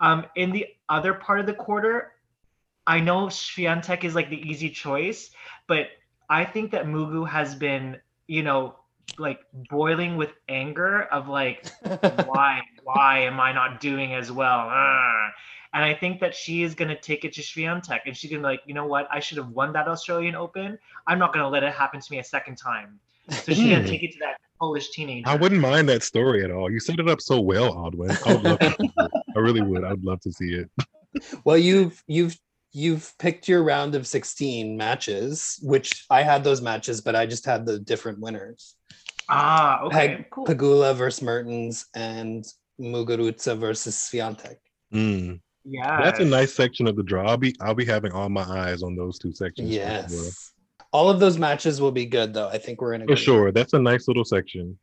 Um, 0.00 0.26
in 0.36 0.52
the 0.52 0.66
other 0.88 1.12
part 1.12 1.40
of 1.40 1.46
the 1.46 1.54
quarter, 1.54 2.12
I 2.88 3.00
know 3.00 3.26
Swiatek 3.26 4.02
is 4.02 4.14
like 4.14 4.30
the 4.30 4.40
easy 4.40 4.70
choice, 4.70 5.30
but 5.66 5.88
I 6.30 6.44
think 6.46 6.70
that 6.72 6.86
Mugu 6.86 7.28
has 7.28 7.54
been, 7.54 7.98
you 8.26 8.42
know, 8.42 8.76
like 9.18 9.40
boiling 9.70 10.16
with 10.16 10.32
anger 10.48 11.02
of 11.02 11.28
like, 11.28 11.68
why, 12.26 12.62
why 12.84 13.20
am 13.20 13.40
I 13.40 13.52
not 13.52 13.80
doing 13.80 14.14
as 14.14 14.32
well? 14.32 14.70
Ugh. 14.70 15.30
And 15.74 15.84
I 15.84 15.92
think 15.92 16.18
that 16.20 16.34
she 16.34 16.62
is 16.62 16.74
gonna 16.74 16.98
take 16.98 17.26
it 17.26 17.34
to 17.34 17.42
Swiatek, 17.42 18.00
and 18.06 18.16
she's 18.16 18.30
gonna 18.30 18.40
be 18.40 18.46
like, 18.46 18.62
you 18.64 18.72
know 18.72 18.86
what? 18.86 19.06
I 19.10 19.20
should 19.20 19.36
have 19.36 19.50
won 19.50 19.74
that 19.74 19.86
Australian 19.86 20.34
Open. 20.34 20.78
I'm 21.06 21.18
not 21.18 21.34
gonna 21.34 21.48
let 21.48 21.62
it 21.62 21.74
happen 21.74 22.00
to 22.00 22.10
me 22.10 22.20
a 22.20 22.24
second 22.24 22.56
time. 22.56 22.98
So 23.28 23.52
she's 23.52 23.64
gonna 23.64 23.80
Hmm. 23.82 23.86
take 23.92 24.02
it 24.02 24.12
to 24.12 24.18
that 24.20 24.38
Polish 24.58 24.88
teenager. 24.92 25.28
I 25.28 25.36
wouldn't 25.36 25.60
mind 25.60 25.86
that 25.90 26.02
story 26.02 26.42
at 26.42 26.50
all. 26.50 26.70
You 26.70 26.80
set 26.80 26.98
it 26.98 27.06
up 27.08 27.20
so 27.20 27.38
well, 27.38 27.74
Aldwin. 27.74 28.16
I 28.26 28.32
would 28.32 28.44
love 28.44 28.58
to 28.60 28.76
see 28.80 28.90
it. 28.96 29.10
I 29.36 29.38
really 29.40 29.60
would. 29.60 29.84
I'd 29.84 30.02
love 30.02 30.20
to 30.22 30.32
see 30.32 30.54
it. 30.54 30.70
well, 31.44 31.58
you've 31.58 32.02
you've 32.06 32.38
you've 32.72 33.12
picked 33.18 33.48
your 33.48 33.62
round 33.62 33.94
of 33.94 34.06
16 34.06 34.76
matches, 34.76 35.58
which 35.62 36.04
I 36.10 36.22
had 36.22 36.44
those 36.44 36.60
matches, 36.60 37.00
but 37.00 37.16
I 37.16 37.26
just 37.26 37.44
had 37.44 37.66
the 37.66 37.78
different 37.78 38.20
winners. 38.20 38.74
Ah, 39.28 39.82
okay, 39.82 40.08
Peg- 40.16 40.30
cool. 40.30 40.46
Pegula 40.46 40.94
versus 40.94 41.22
Mertens 41.22 41.86
and 41.94 42.44
Muguruza 42.80 43.58
versus 43.58 43.94
Swiatek. 43.96 44.56
Mm. 44.92 45.40
Yeah, 45.64 46.02
That's 46.02 46.20
a 46.20 46.24
nice 46.24 46.54
section 46.54 46.86
of 46.86 46.96
the 46.96 47.02
draw. 47.02 47.28
I'll 47.28 47.36
be 47.36 47.54
I'll 47.60 47.74
be 47.74 47.84
having 47.84 48.12
all 48.12 48.28
my 48.30 48.42
eyes 48.44 48.82
on 48.82 48.96
those 48.96 49.18
two 49.18 49.32
sections. 49.32 49.68
for 49.68 49.74
sure. 49.74 49.82
Yes. 49.82 50.52
All 50.92 51.10
of 51.10 51.20
those 51.20 51.36
matches 51.36 51.78
will 51.80 51.92
be 51.92 52.06
good 52.06 52.32
though. 52.32 52.48
I 52.48 52.56
think 52.56 52.80
we're 52.80 52.94
in 52.94 53.02
a 53.02 53.04
For 53.04 53.08
good 53.08 53.18
sure. 53.18 53.52
That's 53.52 53.74
a 53.74 53.78
nice 53.78 54.08
little 54.08 54.24
section. 54.24 54.78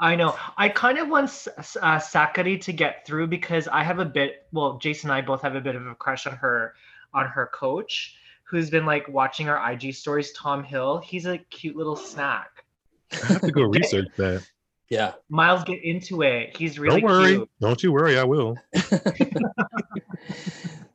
I 0.00 0.16
know. 0.16 0.34
I 0.56 0.68
kind 0.68 0.98
of 0.98 1.08
want 1.08 1.28
uh, 1.56 1.62
Sakkari 2.00 2.60
to 2.62 2.72
get 2.72 3.06
through 3.06 3.28
because 3.28 3.68
I 3.68 3.84
have 3.84 4.00
a 4.00 4.04
bit. 4.04 4.46
Well, 4.50 4.78
Jason 4.78 5.10
and 5.10 5.16
I 5.16 5.20
both 5.20 5.42
have 5.42 5.54
a 5.54 5.60
bit 5.60 5.76
of 5.76 5.86
a 5.86 5.94
crush 5.94 6.26
on 6.26 6.34
her, 6.36 6.74
on 7.14 7.26
her 7.26 7.50
coach, 7.52 8.16
who's 8.44 8.70
been 8.70 8.86
like 8.86 9.08
watching 9.08 9.48
our 9.48 9.72
IG 9.72 9.94
stories. 9.94 10.32
Tom 10.32 10.64
Hill. 10.64 10.98
He's 10.98 11.26
a 11.26 11.38
cute 11.38 11.76
little 11.76 11.96
snack. 11.96 12.64
I 13.12 13.26
have 13.26 13.42
to 13.42 13.52
go 13.52 13.62
research 13.62 14.08
that. 14.16 14.46
Yeah. 14.88 15.12
Miles, 15.30 15.64
get 15.64 15.82
into 15.82 16.22
it. 16.22 16.56
He's 16.56 16.78
really 16.78 17.00
Don't 17.00 17.10
worry. 17.10 17.36
cute. 17.36 17.50
Don't 17.60 17.82
you 17.82 17.92
worry. 17.92 18.18
I 18.18 18.24
will. 18.24 18.56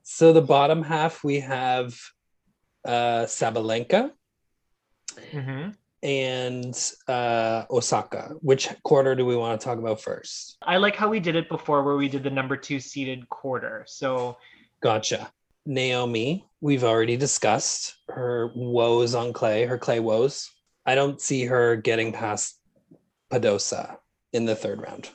so 0.03 0.33
the 0.33 0.41
bottom 0.41 0.83
half 0.83 1.23
we 1.23 1.39
have 1.39 1.97
uh 2.85 3.25
Sabalenka 3.25 4.11
hmm 5.31 5.69
and 6.03 6.91
uh 7.07 7.63
Osaka. 7.71 8.33
Which 8.41 8.69
quarter 8.83 9.15
do 9.15 9.25
we 9.25 9.35
want 9.35 9.59
to 9.59 9.65
talk 9.65 9.79
about 9.79 9.99
first? 9.99 10.57
I 10.61 10.77
like 10.77 10.95
how 10.95 11.09
we 11.09 11.19
did 11.19 11.35
it 11.35 11.49
before, 11.49 11.83
where 11.83 11.97
we 11.97 12.07
did 12.07 12.23
the 12.23 12.29
number 12.29 12.55
two 12.55 12.79
seeded 12.79 13.27
quarter. 13.29 13.83
So 13.87 14.37
Gotcha. 14.79 15.31
Naomi, 15.67 16.45
we've 16.61 16.83
already 16.83 17.17
discussed 17.17 17.95
her 18.09 18.51
woes 18.55 19.13
on 19.13 19.33
clay, 19.33 19.65
her 19.65 19.77
clay 19.77 19.99
woes. 19.99 20.49
I 20.85 20.95
don't 20.95 21.19
see 21.19 21.45
her 21.45 21.75
getting 21.75 22.13
past 22.13 22.59
Badosa 23.29 23.97
in 24.31 24.45
the 24.45 24.55
third 24.55 24.81
round. 24.81 25.09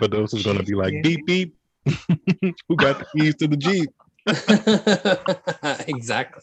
Those 0.00 0.34
is 0.34 0.44
gonna 0.44 0.62
be 0.62 0.74
like 0.74 0.94
beep 1.02 1.24
beep. 1.26 1.56
Who 1.86 2.76
got 2.76 2.98
the 2.98 3.06
keys 3.16 3.36
to 3.36 3.48
the 3.48 3.56
Jeep? 3.56 3.88
exactly. 5.88 6.42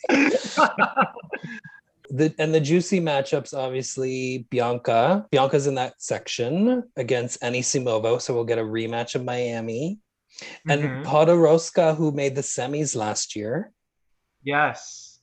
The, 2.09 2.33
and 2.39 2.53
the 2.53 2.61
juicy 2.61 3.01
matchups, 3.01 3.53
obviously, 3.53 4.47
Bianca. 4.49 5.25
Bianca's 5.29 5.67
in 5.67 5.75
that 5.75 6.01
section 6.01 6.83
against 6.95 7.41
Anisimova, 7.41 8.21
so 8.21 8.33
we'll 8.33 8.45
get 8.45 8.57
a 8.57 8.63
rematch 8.63 9.15
of 9.15 9.25
Miami. 9.25 9.99
And 10.69 10.81
Mhm. 10.81 11.03
Podoroska, 11.05 11.95
who 11.95 12.11
made 12.11 12.35
the 12.35 12.41
semis 12.41 12.95
last 12.95 13.35
year. 13.35 13.71
yes, 14.43 15.19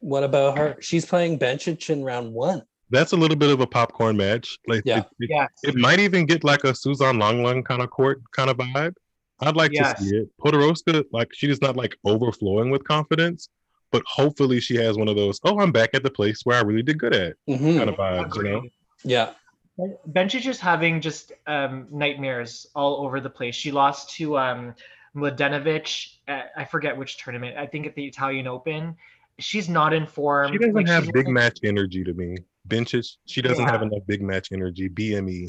What 0.00 0.24
about 0.24 0.58
her? 0.58 0.76
She's 0.80 1.06
playing 1.06 1.38
Bencic 1.38 1.88
in 1.90 2.04
round 2.04 2.32
one. 2.32 2.62
that's 2.90 3.12
a 3.12 3.16
little 3.16 3.36
bit 3.36 3.50
of 3.50 3.60
a 3.60 3.66
popcorn 3.66 4.16
match. 4.16 4.58
Like 4.68 4.82
Yeah. 4.84 4.98
it, 4.98 5.06
it, 5.20 5.30
Yes. 5.30 5.48
it 5.64 5.74
might 5.74 5.98
even 5.98 6.24
get 6.26 6.44
like 6.44 6.62
a 6.64 6.72
Suzanne 6.74 7.16
Lenglen 7.18 7.64
kind 7.64 7.82
of 7.82 7.90
court 7.90 8.20
kind 8.32 8.48
of 8.50 8.56
vibe. 8.58 8.94
I'd 9.40 9.56
like 9.56 9.72
Yes. 9.72 9.98
to 9.98 10.04
see 10.04 10.16
it. 10.16 10.28
Podoroska, 10.40 11.04
like 11.12 11.28
she's 11.34 11.60
not 11.60 11.76
like 11.76 11.96
overflowing 12.04 12.70
with 12.70 12.84
confidence, 12.84 13.48
but 13.90 14.02
hopefully 14.06 14.60
she 14.60 14.76
has 14.76 14.96
one 14.96 15.08
of 15.08 15.16
those, 15.16 15.40
oh, 15.44 15.58
I'm 15.60 15.72
back 15.72 15.90
at 15.94 16.02
the 16.04 16.10
place 16.10 16.42
where 16.44 16.58
I 16.58 16.62
really 16.62 16.82
did 16.82 16.98
good 16.98 17.14
at 17.14 17.36
Mhm. 17.48 17.78
kind 17.78 17.90
of 17.90 17.96
vibes, 17.96 18.36
you 18.36 18.42
know? 18.44 18.62
Yeah. 19.04 19.32
Bencic 19.78 20.46
is 20.48 20.58
having 20.58 21.00
just 21.00 21.32
um, 21.46 21.86
nightmares 21.90 22.66
all 22.74 23.04
over 23.04 23.20
the 23.20 23.28
place. 23.30 23.54
She 23.54 23.70
lost 23.70 24.10
to 24.16 24.38
um, 24.38 24.74
Mladenovic. 25.14 26.14
At, 26.28 26.50
I 26.56 26.64
forget 26.64 26.96
which 26.96 27.18
tournament. 27.18 27.56
I 27.58 27.66
think 27.66 27.86
at 27.86 27.94
the 27.94 28.04
Italian 28.04 28.46
Open. 28.46 28.96
She's 29.38 29.68
not 29.68 29.92
in 29.92 30.06
form. 30.06 30.52
She 30.52 30.58
doesn't 30.58 30.74
Like, 30.74 30.88
have 30.88 31.04
she's 31.04 31.12
big 31.12 31.24
looking- 31.26 31.34
match 31.34 31.58
energy 31.62 32.02
to 32.04 32.14
me. 32.14 32.36
Bencic, 32.68 33.16
she 33.26 33.42
doesn't 33.42 33.64
have 33.68 33.82
enough 33.82 34.02
big 34.06 34.22
match 34.22 34.50
energy. 34.50 34.88
BME. 34.88 35.46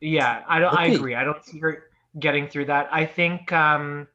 Yeah, 0.00 0.42
I 0.48 0.58
don't. 0.60 0.74
I 0.74 0.86
agree. 0.86 1.14
I 1.14 1.24
don't 1.24 1.44
see 1.44 1.58
her 1.58 1.84
getting 2.18 2.48
through 2.48 2.66
that. 2.66 2.88
I 2.92 3.04
think 3.04 3.52
um, 3.52 4.06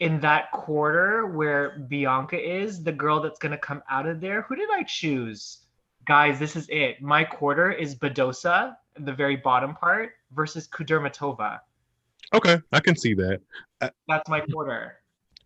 in 0.00 0.20
that 0.20 0.50
quarter 0.52 1.26
where 1.26 1.78
Bianca 1.88 2.38
is, 2.38 2.82
the 2.82 2.92
girl 2.92 3.20
that's 3.22 3.38
going 3.38 3.52
to 3.52 3.58
come 3.58 3.82
out 3.88 4.06
of 4.06 4.20
there. 4.20 4.42
Who 4.42 4.56
did 4.56 4.68
I 4.70 4.82
choose? 4.82 5.58
Guys, 6.08 6.38
this 6.38 6.56
is 6.56 6.66
it. 6.70 7.02
My 7.02 7.22
quarter 7.22 7.70
is 7.70 7.94
Badosa, 7.94 8.74
the 8.98 9.12
very 9.12 9.36
bottom 9.36 9.74
part, 9.74 10.12
versus 10.32 10.66
Kudermetova. 10.66 11.60
Okay, 12.32 12.58
I 12.72 12.80
can 12.80 12.96
see 12.96 13.12
that. 13.12 13.42
That's 13.78 14.26
my 14.26 14.40
quarter. 14.40 15.00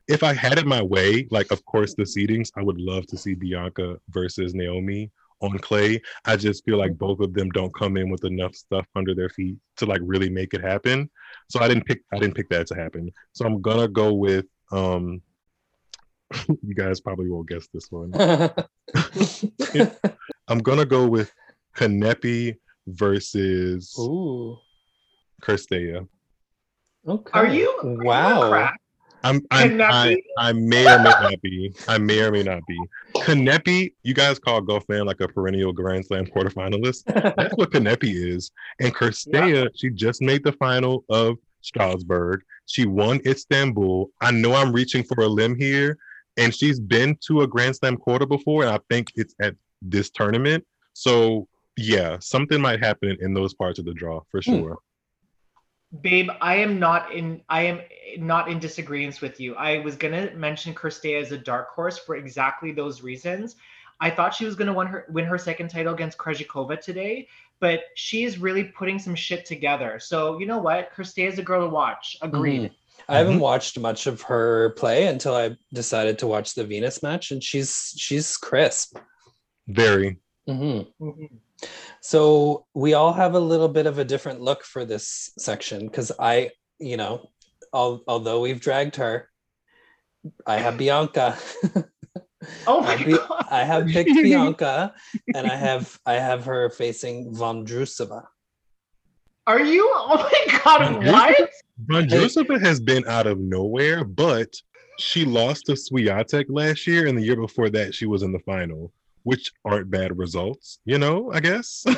If 0.06 0.22
I 0.22 0.32
had 0.32 0.58
it 0.58 0.66
my 0.66 0.80
way, 0.80 1.26
like 1.32 1.50
of 1.50 1.64
course 1.64 1.94
the 1.96 2.04
seedings, 2.04 2.52
I 2.56 2.62
would 2.62 2.80
love 2.80 3.08
to 3.08 3.16
see 3.16 3.34
Bianca 3.34 3.98
versus 4.10 4.54
Naomi 4.54 5.10
on 5.40 5.58
clay. 5.58 6.00
I 6.26 6.36
just 6.36 6.64
feel 6.64 6.78
like 6.78 6.96
both 6.96 7.18
of 7.18 7.34
them 7.34 7.50
don't 7.50 7.74
come 7.74 7.96
in 7.96 8.08
with 8.08 8.24
enough 8.24 8.54
stuff 8.54 8.86
under 8.94 9.16
their 9.16 9.30
feet 9.30 9.56
to 9.78 9.86
like 9.86 10.00
really 10.04 10.30
make 10.30 10.54
it 10.54 10.62
happen. 10.62 11.10
So 11.48 11.58
I 11.58 11.66
didn't 11.66 11.86
pick 11.86 12.04
I 12.12 12.20
didn't 12.20 12.36
pick 12.36 12.48
that 12.50 12.68
to 12.68 12.76
happen. 12.76 13.10
So 13.32 13.44
I'm 13.44 13.60
gonna 13.60 13.88
go 13.88 14.12
with 14.12 14.46
um 14.70 15.22
you 16.48 16.74
guys 16.76 17.00
probably 17.00 17.28
won't 17.28 17.48
guess 17.48 17.66
this 17.74 17.90
one. 17.90 18.12
I'm 20.52 20.58
gonna 20.58 20.84
go 20.84 21.08
with 21.08 21.32
Kanepi 21.74 22.56
versus 22.86 23.96
Ooh. 23.98 24.58
Cirstea. 25.42 26.06
Okay. 27.08 27.30
Are 27.32 27.46
you? 27.46 27.70
are 27.82 27.88
you 27.88 28.04
Wow. 28.04 28.70
I'm, 29.24 29.40
I'm 29.50 29.80
I, 29.80 30.18
I 30.36 30.52
may 30.52 30.84
or 30.84 30.98
may 30.98 31.04
not 31.04 31.40
be. 31.40 31.74
I 31.88 31.96
may 31.96 32.20
or 32.20 32.30
may 32.32 32.42
not 32.42 32.60
be. 32.68 32.78
Kanepi, 33.14 33.94
you 34.02 34.12
guys 34.12 34.38
call 34.38 34.60
Golf 34.60 34.84
Fan 34.88 35.06
like 35.06 35.20
a 35.20 35.28
perennial 35.28 35.72
Grand 35.72 36.04
Slam 36.04 36.26
quarterfinalist. 36.26 37.04
That's 37.36 37.56
what 37.56 37.70
Kanepi 37.70 38.14
is. 38.14 38.50
And 38.78 38.94
Cirstea, 38.94 39.70
she 39.74 39.88
just 39.88 40.20
made 40.20 40.44
the 40.44 40.52
final 40.52 41.06
of 41.08 41.38
Strasbourg. 41.62 42.42
She 42.66 42.84
won 42.84 43.22
Istanbul. 43.24 44.10
I 44.20 44.32
know 44.32 44.52
I'm 44.52 44.72
reaching 44.72 45.02
for 45.02 45.22
a 45.22 45.28
limb 45.28 45.56
here, 45.56 45.96
and 46.36 46.54
she's 46.54 46.78
been 46.78 47.16
to 47.28 47.40
a 47.40 47.46
Grand 47.46 47.74
Slam 47.76 47.96
quarter 47.96 48.26
before, 48.26 48.64
and 48.64 48.74
I 48.74 48.80
think 48.90 49.12
it's 49.14 49.34
at 49.40 49.54
this 49.82 50.10
tournament. 50.10 50.64
So 50.94 51.48
yeah, 51.76 52.18
something 52.20 52.60
might 52.60 52.80
happen 52.80 53.16
in 53.20 53.34
those 53.34 53.54
parts 53.54 53.78
of 53.78 53.84
the 53.84 53.94
draw 53.94 54.20
for 54.30 54.40
Hmm. 54.42 54.60
sure. 54.60 54.78
Babe, 56.00 56.30
I 56.40 56.56
am 56.56 56.78
not 56.78 57.12
in. 57.12 57.42
I 57.50 57.62
am 57.62 57.80
not 58.16 58.48
in 58.48 58.58
disagreement 58.58 59.20
with 59.20 59.38
you. 59.38 59.54
I 59.56 59.78
was 59.80 59.94
gonna 59.96 60.30
mention 60.34 60.74
Cirstea 60.74 61.20
as 61.20 61.32
a 61.32 61.38
dark 61.38 61.68
horse 61.70 61.98
for 61.98 62.16
exactly 62.16 62.72
those 62.72 63.02
reasons. 63.02 63.56
I 64.00 64.08
thought 64.10 64.34
she 64.34 64.46
was 64.46 64.54
gonna 64.54 64.72
win 64.72 64.86
her 64.86 65.04
win 65.10 65.26
her 65.26 65.36
second 65.36 65.68
title 65.68 65.92
against 65.92 66.16
Krejcikova 66.16 66.80
today, 66.80 67.28
but 67.60 67.84
she 67.94 68.24
is 68.24 68.38
really 68.38 68.64
putting 68.64 68.98
some 68.98 69.14
shit 69.14 69.44
together. 69.44 69.98
So 69.98 70.38
you 70.38 70.46
know 70.46 70.58
what? 70.58 70.94
Cirstea 70.96 71.28
is 71.28 71.38
a 71.38 71.42
girl 71.42 71.68
to 71.68 71.68
watch. 71.74 72.16
Agreed. 72.22 72.62
Mhm. 72.62 72.74
I 73.08 73.18
haven't 73.18 73.40
watched 73.40 73.78
much 73.78 74.06
of 74.06 74.22
her 74.22 74.70
play 74.70 75.08
until 75.08 75.34
I 75.34 75.56
decided 75.74 76.18
to 76.20 76.26
watch 76.26 76.54
the 76.54 76.64
Venus 76.64 77.02
match, 77.02 77.32
and 77.32 77.44
she's 77.44 77.92
she's 77.98 78.38
crisp. 78.38 78.96
Very. 79.68 80.18
Mhm. 80.48 80.86
Mhm. 81.00 81.30
So 82.00 82.66
we 82.74 82.94
all 82.94 83.12
have 83.12 83.34
a 83.34 83.40
little 83.40 83.68
bit 83.68 83.86
of 83.86 83.98
a 83.98 84.04
different 84.04 84.40
look 84.40 84.64
for 84.64 84.84
this 84.84 85.30
section 85.38 85.86
because 85.86 86.10
I, 86.18 86.50
you 86.80 86.96
know, 86.96 87.30
al- 87.72 88.02
although 88.08 88.40
we've 88.40 88.60
dragged 88.60 88.96
her, 88.96 89.28
I 90.46 90.56
have 90.58 90.76
Bianca. 90.78 91.36
Oh 92.66 92.80
my 92.80 92.94
I, 92.94 93.04
be- 93.04 93.12
god. 93.12 93.46
I 93.52 93.62
have 93.62 93.86
picked 93.86 94.10
Bianca, 94.20 94.92
and 95.32 95.46
I 95.46 95.54
have 95.54 95.96
I 96.04 96.14
have 96.14 96.44
her 96.46 96.70
facing 96.70 97.32
Vondrusova. 97.32 98.24
Are 99.46 99.60
you? 99.60 99.88
Oh 99.94 100.16
my 100.16 100.58
god! 100.64 101.04
Yes. 101.04 101.12
What? 101.38 101.50
Vondrusova 101.88 102.60
has 102.60 102.80
been 102.80 103.06
out 103.06 103.28
of 103.28 103.38
nowhere, 103.38 104.02
but 104.02 104.56
she 104.98 105.24
lost 105.24 105.66
to 105.66 105.72
Swiatek 105.74 106.46
last 106.48 106.84
year, 106.84 107.06
and 107.06 107.16
the 107.16 107.22
year 107.22 107.36
before 107.36 107.70
that, 107.70 107.94
she 107.94 108.06
was 108.06 108.22
in 108.24 108.32
the 108.32 108.40
final, 108.40 108.92
which 109.24 109.52
aren't 109.64 109.90
bad 109.90 110.16
results, 110.18 110.78
you 110.84 110.98
know. 110.98 111.30
I 111.32 111.40
guess. 111.40 111.84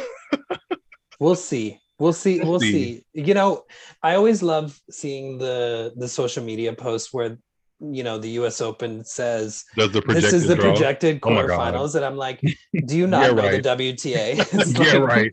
We'll 1.20 1.36
see. 1.36 1.78
We'll 1.98 2.12
see. 2.12 2.40
We'll 2.40 2.50
We'll 2.52 2.60
see. 2.60 3.04
see. 3.14 3.22
You 3.22 3.34
know, 3.34 3.64
I 4.02 4.16
always 4.16 4.42
love 4.42 4.80
seeing 4.90 5.38
the 5.38 5.92
the 5.96 6.08
social 6.08 6.42
media 6.44 6.72
posts 6.72 7.12
where 7.12 7.38
you 7.80 8.02
know 8.02 8.18
the 8.18 8.30
U.S. 8.42 8.60
Open 8.60 9.04
says 9.04 9.64
Does 9.76 9.92
the 9.92 10.02
this 10.08 10.32
is 10.32 10.46
the 10.48 10.56
draw? 10.56 10.72
projected 10.72 11.20
Oh 11.22 11.30
my 11.30 11.42
quarterfinals, 11.42 11.94
and 11.94 12.04
I'm 12.04 12.16
like, 12.16 12.40
do 12.86 12.96
you 12.96 13.06
not 13.06 13.22
Yeah, 13.22 13.28
know 13.28 13.42
right. 13.48 13.62
the 13.62 13.68
WTA? 13.68 14.34
It's 14.52 14.78
yeah, 14.78 14.96
right. 14.98 15.32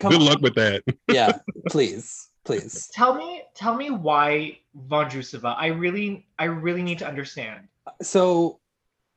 Good 0.00 0.20
on. 0.20 0.20
luck 0.20 0.40
with 0.40 0.54
that. 0.54 0.82
yeah, 1.08 1.38
please, 1.68 2.28
please. 2.44 2.88
Tell 2.94 3.14
me, 3.14 3.42
tell 3.54 3.74
me 3.74 3.90
why 3.90 4.58
Vondrusova. 4.88 5.56
I 5.58 5.68
really, 5.68 6.26
I 6.38 6.44
really 6.44 6.82
need 6.82 7.00
to 7.00 7.08
understand. 7.08 7.66
So, 8.02 8.59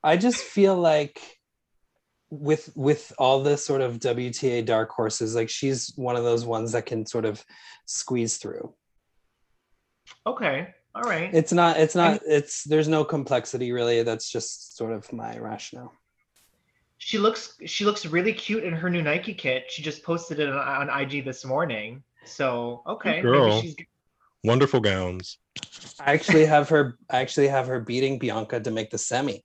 I 0.04 0.18
just 0.18 0.44
feel 0.44 0.76
like 0.76 1.22
with 2.30 2.72
with 2.76 3.14
all 3.18 3.44
the 3.44 3.58
sort 3.58 3.82
of 3.82 4.00
WTA 4.00 4.66
dark 4.66 4.90
horses, 4.90 5.36
like 5.36 5.50
she's 5.50 5.94
one 5.96 6.16
of 6.16 6.24
those 6.24 6.46
ones 6.46 6.72
that 6.72 6.86
can 6.86 7.06
sort 7.06 7.26
of 7.26 7.44
squeeze 7.86 8.38
through. 8.38 8.74
Okay, 10.26 10.74
all 10.96 11.04
right. 11.04 11.30
It's 11.34 11.54
not. 11.54 11.78
It's 11.78 11.96
not. 11.96 12.22
It's 12.26 12.64
there's 12.64 12.88
no 12.88 13.04
complexity 13.04 13.72
really. 13.72 14.04
That's 14.04 14.30
just 14.30 14.76
sort 14.76 14.92
of 14.94 15.12
my 15.14 15.38
rationale. 15.38 15.94
she 16.98 17.18
looks, 17.18 17.58
she 17.66 17.86
looks 17.86 18.06
really 18.06 18.34
cute 18.34 18.64
in 18.64 18.74
her 18.74 18.90
new 18.90 19.02
Nike 19.02 19.34
kit. 19.34 19.66
She 19.70 19.82
just 19.82 20.04
posted 20.04 20.40
it 20.40 20.50
on, 20.50 20.90
on 20.90 21.02
IG 21.02 21.24
this 21.24 21.46
morning. 21.46 22.04
So 22.26 22.82
okay, 22.88 23.22
girl. 23.22 23.50
maybe 23.50 23.68
she's 23.68 23.76
Wonderful 24.46 24.82
gowns. 24.82 25.38
I 26.02 26.14
actually 26.14 26.46
have 26.46 26.68
her. 26.68 26.98
I 27.10 27.22
actually 27.22 27.48
have 27.48 27.68
her 27.68 27.80
beating 27.80 28.20
Bianca 28.20 28.60
to 28.60 28.72
make 28.72 28.90
the 28.90 28.98
semi. 28.98 29.42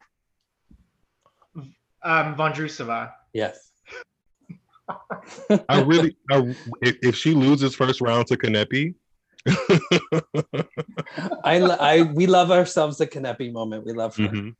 Um 2.02 2.34
Vondrusova. 2.36 3.12
Yes. 3.32 3.70
I 5.68 5.82
really, 5.82 6.16
I, 6.30 6.54
if, 6.80 6.96
if 7.02 7.14
she 7.16 7.34
loses 7.34 7.74
first 7.74 8.00
round 8.00 8.26
to 8.28 8.36
Kanepi, 8.36 8.94
I, 11.44 11.60
I, 11.60 12.02
we 12.02 12.26
love 12.26 12.50
ourselves 12.50 12.98
the 12.98 13.06
Kanepi 13.06 13.52
moment. 13.52 13.84
We 13.84 13.92
love 13.92 14.16
her. 14.16 14.28
mhm. 14.28 14.54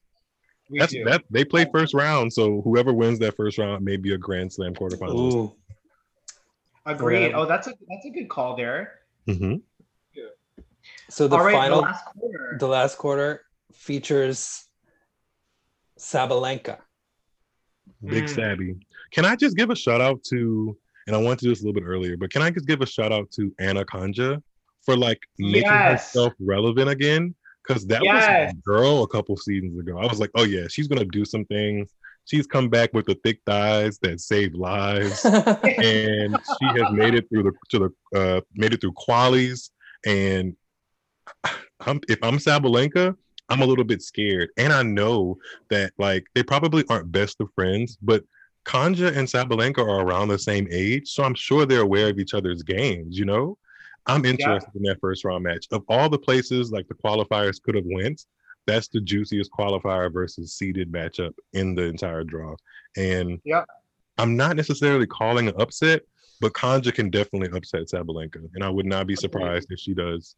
We 0.70 0.78
that's 0.80 0.92
do. 0.92 1.04
that. 1.04 1.24
They 1.30 1.44
play 1.46 1.66
first 1.72 1.94
round, 1.94 2.30
so 2.32 2.60
whoever 2.60 2.92
wins 2.92 3.18
that 3.20 3.36
first 3.36 3.56
round 3.56 3.82
may 3.82 3.96
be 3.96 4.12
a 4.12 4.18
Grand 4.18 4.52
Slam 4.52 4.74
quarterfinalist. 4.74 5.34
Ooh, 5.34 5.54
Agreed. 6.84 7.28
Yeah. 7.30 7.36
Oh, 7.36 7.46
that's 7.46 7.66
a 7.66 7.70
that's 7.88 8.04
a 8.04 8.10
good 8.10 8.28
call 8.28 8.54
there. 8.56 9.00
Mhm. 9.26 9.62
so 11.08 11.26
the 11.28 11.36
all 11.36 11.44
right, 11.44 11.54
final, 11.54 11.80
the 11.80 11.86
last 11.86 12.04
quarter. 12.04 12.56
the 12.60 12.68
last 12.68 12.98
quarter 12.98 13.42
features 13.72 14.64
Sabalenka. 15.98 16.78
Big 18.06 18.24
Mm. 18.24 18.34
Sabby. 18.34 18.76
Can 19.12 19.24
I 19.24 19.36
just 19.36 19.56
give 19.56 19.70
a 19.70 19.76
shout 19.76 20.00
out 20.00 20.22
to, 20.24 20.76
and 21.06 21.16
I 21.16 21.18
wanted 21.18 21.40
to 21.40 21.44
do 21.46 21.48
this 21.50 21.60
a 21.62 21.64
little 21.66 21.80
bit 21.80 21.86
earlier, 21.86 22.16
but 22.16 22.30
can 22.30 22.42
I 22.42 22.50
just 22.50 22.66
give 22.66 22.80
a 22.80 22.86
shout 22.86 23.12
out 23.12 23.30
to 23.32 23.52
Ana 23.58 23.84
Konjuh 23.84 24.42
for 24.84 24.96
like 24.96 25.20
making 25.38 25.72
Yes. 25.72 25.88
herself 26.12 26.34
relevant 26.40 26.88
again? 26.90 27.34
Because 27.66 27.86
that 27.88 28.02
Yes. 28.02 28.14
was 28.28 28.52
a 28.52 28.54
girl 28.64 29.02
a 29.02 29.08
couple 29.08 29.36
seasons 29.36 29.78
ago. 29.78 29.98
I 29.98 30.06
was 30.06 30.20
like, 30.20 30.30
oh 30.36 30.44
yeah, 30.44 30.68
she's 30.68 30.88
gonna 30.88 31.04
do 31.04 31.24
some 31.24 31.44
things. 31.46 31.90
She's 32.24 32.46
come 32.46 32.68
back 32.68 32.92
with 32.92 33.06
the 33.06 33.14
thick 33.24 33.40
thighs 33.46 33.98
that 34.00 34.20
save 34.20 34.54
lives, 34.54 35.24
and 35.78 36.38
she 36.58 36.66
has 36.78 36.90
made 36.90 37.14
it 37.14 37.26
through 37.30 37.44
the 37.44 37.52
to 37.70 37.90
the 38.12 38.18
uh, 38.18 38.40
made 38.54 38.72
it 38.74 38.80
through 38.80 38.92
qualies. 38.92 39.70
And 40.06 40.54
I'm, 41.80 42.00
if 42.08 42.18
I'm 42.22 42.38
Sabalenka, 42.38 43.16
I'm 43.48 43.62
a 43.62 43.66
little 43.66 43.84
bit 43.84 44.02
scared, 44.02 44.50
and 44.56 44.72
I 44.72 44.82
know 44.82 45.38
that 45.70 45.92
like 45.98 46.26
they 46.34 46.42
probably 46.42 46.84
aren't 46.88 47.10
best 47.12 47.40
of 47.40 47.48
friends, 47.54 47.96
but 48.02 48.24
Konjuh 48.64 49.16
and 49.16 49.26
Sabalenka 49.26 49.78
are 49.78 50.04
around 50.04 50.28
the 50.28 50.38
same 50.38 50.68
age, 50.70 51.08
so 51.08 51.22
I'm 51.24 51.34
sure 51.34 51.64
they're 51.64 51.80
aware 51.80 52.10
of 52.10 52.18
each 52.18 52.34
other's 52.34 52.62
games. 52.62 53.18
You 53.18 53.24
know, 53.24 53.56
I'm 54.06 54.24
interested 54.26 54.70
in 54.74 54.82
that 54.82 55.00
first 55.00 55.24
round 55.24 55.44
match. 55.44 55.66
Of 55.70 55.84
all 55.88 56.10
the 56.10 56.18
places 56.18 56.70
like 56.70 56.86
the 56.88 56.94
qualifiers 56.94 57.62
could 57.62 57.74
have 57.74 57.86
went, 57.86 58.26
that's 58.66 58.88
the 58.88 59.00
juiciest 59.00 59.50
qualifier 59.50 60.12
versus 60.12 60.52
seeded 60.52 60.92
matchup 60.92 61.32
in 61.54 61.74
the 61.74 61.84
entire 61.84 62.24
draw. 62.24 62.54
And 62.96 63.40
Yeah. 63.44 63.64
I'm 64.18 64.36
not 64.36 64.56
necessarily 64.56 65.06
calling 65.06 65.48
an 65.48 65.54
upset, 65.58 66.02
but 66.40 66.52
Konjuh 66.52 66.92
can 66.92 67.08
definitely 67.08 67.56
upset 67.56 67.86
Sabalenka, 67.86 68.46
and 68.54 68.62
I 68.62 68.68
would 68.68 68.84
not 68.84 69.06
be 69.06 69.16
surprised 69.16 69.68
if 69.70 69.78
she 69.78 69.94
does. 69.94 70.34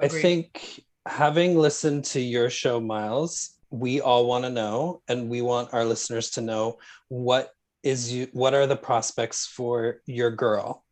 I 0.00 0.06
Agreed. 0.06 0.22
think 0.22 0.84
having 1.06 1.56
listened 1.58 2.04
to 2.06 2.20
your 2.20 2.50
show, 2.50 2.80
Miles, 2.80 3.58
we 3.70 4.00
all 4.00 4.26
want 4.26 4.44
to 4.44 4.50
know, 4.50 5.02
and 5.08 5.28
we 5.28 5.42
want 5.42 5.72
our 5.72 5.84
listeners 5.84 6.30
to 6.30 6.40
know 6.40 6.78
what 7.08 7.50
is 7.82 8.12
you 8.12 8.28
what 8.32 8.54
are 8.54 8.66
the 8.66 8.76
prospects 8.76 9.46
for 9.46 10.00
your 10.06 10.30
girl? 10.30 10.84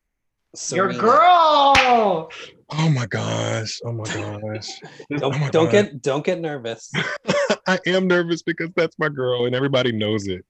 Your 0.70 0.92
girl. 0.92 2.28
Oh 2.72 2.88
my 2.90 3.06
gosh! 3.06 3.80
Oh 3.84 3.92
my 3.92 4.04
gosh! 4.04 4.80
Don't, 5.10 5.22
Oh 5.22 5.38
my 5.38 5.50
don't 5.50 5.66
God. 5.66 5.70
get 5.70 6.02
don't 6.02 6.24
get 6.24 6.40
nervous. 6.40 6.90
I 7.66 7.78
am 7.86 8.08
nervous 8.08 8.42
because 8.42 8.70
that's 8.74 8.98
my 8.98 9.08
girl, 9.08 9.46
and 9.46 9.54
everybody 9.54 9.92
knows 9.92 10.26
it. 10.26 10.44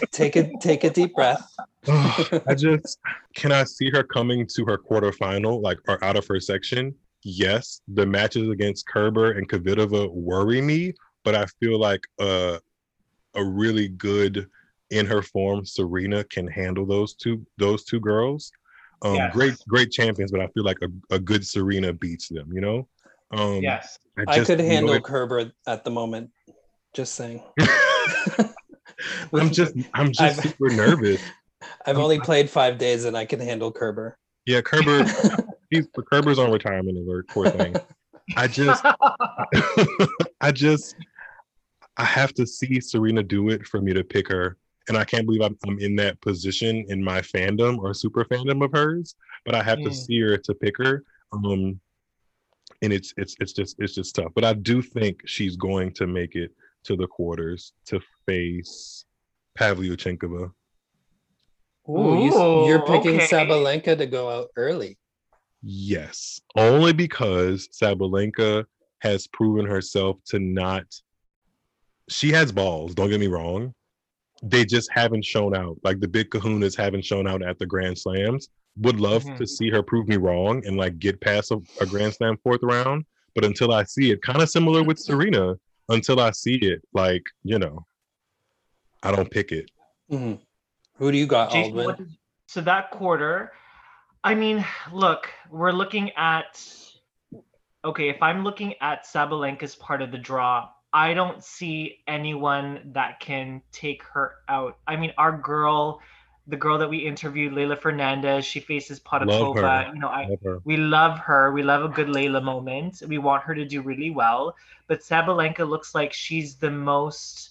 take 0.10 0.34
a 0.34 0.50
take 0.60 0.82
a 0.82 0.90
deep 0.90 1.14
breath. 1.14 1.44
I 1.88 2.54
just 2.56 2.98
can 3.36 3.52
I 3.52 3.64
see 3.64 3.90
her 3.90 4.02
coming 4.02 4.46
to 4.54 4.64
her 4.64 4.78
quarterfinal, 4.78 5.62
like 5.62 5.78
or 5.86 6.02
out 6.02 6.16
of 6.16 6.26
her 6.26 6.40
section. 6.40 6.94
Yes, 7.24 7.80
the 7.88 8.04
matches 8.06 8.48
against 8.50 8.86
Kerber 8.86 9.32
and 9.32 9.48
Kvitova 9.48 10.10
worry 10.12 10.60
me, 10.60 10.92
but 11.24 11.34
I 11.34 11.46
feel 11.58 11.78
like 11.78 12.02
uh, 12.20 12.58
a 13.34 13.44
really 13.44 13.88
good 13.88 14.46
in 14.90 15.06
her 15.06 15.22
form 15.22 15.64
Serena 15.64 16.22
can 16.24 16.46
handle 16.46 16.84
those 16.86 17.14
two 17.14 17.44
those 17.56 17.84
two 17.84 17.98
girls. 18.00 18.52
Um, 19.02 19.14
Yes. 19.16 19.32
Great 19.32 19.54
great 19.68 19.90
champions, 19.90 20.30
but 20.30 20.40
I 20.40 20.46
feel 20.48 20.64
like 20.64 20.78
a, 20.82 21.14
a 21.14 21.18
good 21.18 21.46
Serena 21.46 21.92
beats 21.92 22.28
them. 22.28 22.52
You 22.52 22.60
know. 22.60 22.88
Um, 23.32 23.62
Yes. 23.62 23.98
I 24.28 24.36
just 24.36 24.46
could 24.46 24.58
know 24.58 24.64
handle 24.66 24.94
it- 24.94 25.04
Kerber 25.04 25.50
at 25.66 25.82
the 25.84 25.90
moment. 25.90 26.30
Just 26.92 27.14
saying. 27.14 27.42
I'm 29.32 29.50
just 29.50 29.74
I'm 29.94 30.12
just 30.12 30.20
I've- 30.38 30.48
super 30.48 30.68
nervous. 30.70 31.20
I've 31.86 31.98
only 31.98 32.20
played 32.20 32.50
five 32.50 32.76
days 32.78 33.04
and 33.06 33.16
I 33.16 33.24
can 33.24 33.40
handle 33.40 33.72
Kerber. 33.72 34.18
Yeah, 34.46 34.60
Kerber. 34.60 35.06
he's 35.74 35.88
Kerber's 36.12 36.38
on 36.38 36.50
retirement 36.50 36.96
alert. 36.98 37.28
Poor 37.28 37.46
thing. 37.46 37.74
I 38.36 38.46
just 38.46 38.84
I 40.40 40.52
just 40.52 40.96
I 41.96 42.04
have 42.04 42.34
to 42.34 42.46
see 42.46 42.80
Serena 42.80 43.22
do 43.22 43.50
it 43.50 43.66
for 43.66 43.80
me 43.80 43.92
to 43.92 44.02
pick 44.04 44.28
her. 44.28 44.56
And 44.88 44.98
I 44.98 45.04
can't 45.04 45.24
believe 45.24 45.40
I'm, 45.40 45.56
I'm 45.66 45.78
in 45.78 45.96
that 45.96 46.20
position 46.20 46.84
in 46.88 47.02
my 47.02 47.20
fandom 47.20 47.78
or 47.78 47.94
super 47.94 48.24
fandom 48.24 48.62
of 48.62 48.72
hers, 48.72 49.14
but 49.46 49.54
I 49.54 49.62
have 49.62 49.78
to 49.78 49.88
Mm. 49.90 49.94
see 49.94 50.20
her 50.20 50.36
to 50.36 50.54
pick 50.54 50.76
her. 50.78 51.04
Um 51.32 51.80
and 52.82 52.92
it's 52.92 53.14
it's 53.16 53.36
it's 53.40 53.52
just 53.52 53.76
it's 53.78 53.94
just 53.94 54.14
tough. 54.14 54.32
But 54.34 54.44
I 54.44 54.52
do 54.54 54.82
think 54.82 55.22
she's 55.26 55.56
going 55.56 55.92
to 55.94 56.06
make 56.06 56.34
it 56.34 56.50
to 56.84 56.96
the 56.96 57.06
quarters 57.06 57.72
to 57.86 58.00
face 58.26 59.04
Pavlyuchenkova. 59.58 60.50
Ooh, 61.88 62.14
you, 62.16 62.66
you're 62.66 62.84
picking 62.86 63.16
okay. 63.16 63.26
Sabalenka 63.26 63.96
to 63.98 64.06
go 64.06 64.30
out 64.30 64.48
early. 64.56 64.98
Yes, 65.66 66.40
only 66.56 66.92
because 66.92 67.68
Sabalenka 67.72 68.64
has 69.00 69.26
proven 69.28 69.64
herself 69.66 70.18
to 70.26 70.38
not. 70.38 70.84
She 72.10 72.30
has 72.32 72.52
balls. 72.52 72.94
Don't 72.94 73.08
get 73.08 73.18
me 73.20 73.28
wrong. 73.28 73.72
They 74.42 74.66
just 74.66 74.90
haven't 74.92 75.24
shown 75.24 75.56
out. 75.56 75.78
Like 75.82 76.00
the 76.00 76.08
big 76.08 76.28
Kahunas 76.28 76.76
haven't 76.76 77.04
shown 77.04 77.26
out 77.26 77.42
at 77.42 77.58
the 77.58 77.64
Grand 77.64 77.98
Slams. 77.98 78.48
Would 78.78 79.00
love 79.00 79.24
Mhm. 79.24 79.38
to 79.38 79.46
see 79.46 79.70
her 79.70 79.82
prove 79.82 80.06
me 80.06 80.16
wrong 80.16 80.62
and 80.66 80.76
like 80.76 80.98
get 80.98 81.20
past 81.20 81.50
a, 81.50 81.62
a 81.80 81.86
Grand 81.86 82.12
Slam 82.14 82.36
fourth 82.42 82.62
round. 82.62 83.06
But 83.34 83.44
until 83.44 83.72
I 83.72 83.84
see 83.84 84.10
it, 84.10 84.20
kind 84.22 84.42
of 84.42 84.50
similar 84.50 84.82
with 84.82 84.98
Serena. 84.98 85.54
Until 85.88 86.18
I 86.20 86.30
see 86.32 86.56
it, 86.56 86.82
like 86.92 87.22
you 87.42 87.58
know, 87.58 87.86
I 89.02 89.12
don't 89.12 89.30
pick 89.30 89.50
it. 89.52 89.70
Mhm. 90.10 90.40
Who 90.96 91.10
do 91.12 91.16
you 91.18 91.26
got, 91.26 91.52
Jason, 91.52 91.72
Aldwin? 91.74 91.84
what 91.84 91.98
did- 91.98 92.16
so 92.48 92.60
that 92.62 92.90
quarter, 92.90 93.52
I 94.24 94.34
mean, 94.34 94.64
look, 94.90 95.28
we're 95.50 95.72
looking 95.72 96.10
at 96.16 96.58
okay, 97.84 98.08
if 98.08 98.22
I'm 98.22 98.42
looking 98.42 98.74
at 98.80 99.04
Sabalenka's 99.04 99.76
part 99.76 100.00
of 100.00 100.10
the 100.10 100.16
draw, 100.16 100.70
I 100.94 101.12
don't 101.12 101.44
see 101.44 101.98
anyone 102.08 102.92
that 102.94 103.20
can 103.20 103.60
take 103.70 104.02
her 104.04 104.36
out. 104.48 104.78
I 104.86 104.96
mean, 104.96 105.12
our 105.18 105.36
girl, 105.36 106.00
the 106.46 106.56
girl 106.56 106.78
that 106.78 106.88
we 106.88 106.98
interviewed, 106.98 107.52
Leylah 107.52 107.78
Fernandez, 107.78 108.46
she 108.46 108.60
faces 108.60 108.98
Potapova. 108.98 109.92
You 109.92 110.00
know, 110.00 110.08
I 110.08 110.28
Love 110.42 110.62
we 110.64 110.78
love 110.78 111.18
her. 111.18 111.52
We 111.52 111.62
love 111.62 111.84
a 111.84 111.88
good 111.88 112.08
Leylah 112.08 112.42
moment. 112.42 113.02
We 113.06 113.18
want 113.18 113.42
her 113.42 113.54
to 113.54 113.66
do 113.66 113.82
really 113.82 114.10
well. 114.10 114.56
But 114.86 115.00
Sabalenka 115.00 115.68
looks 115.68 115.94
like 115.94 116.14
she's 116.14 116.54
the 116.54 116.70
most 116.70 117.50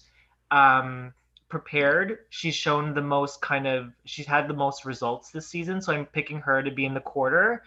um, 0.50 1.12
prepared. 1.54 2.18
She's 2.30 2.54
shown 2.54 2.94
the 2.94 3.02
most 3.02 3.40
kind 3.40 3.66
of, 3.66 3.92
she's 4.04 4.26
had 4.26 4.48
the 4.48 4.54
most 4.54 4.84
results 4.84 5.30
this 5.30 5.46
season. 5.46 5.80
So 5.80 5.92
I'm 5.92 6.06
picking 6.06 6.40
her 6.40 6.62
to 6.62 6.70
be 6.70 6.84
in 6.84 6.94
the 6.94 7.00
quarter. 7.00 7.62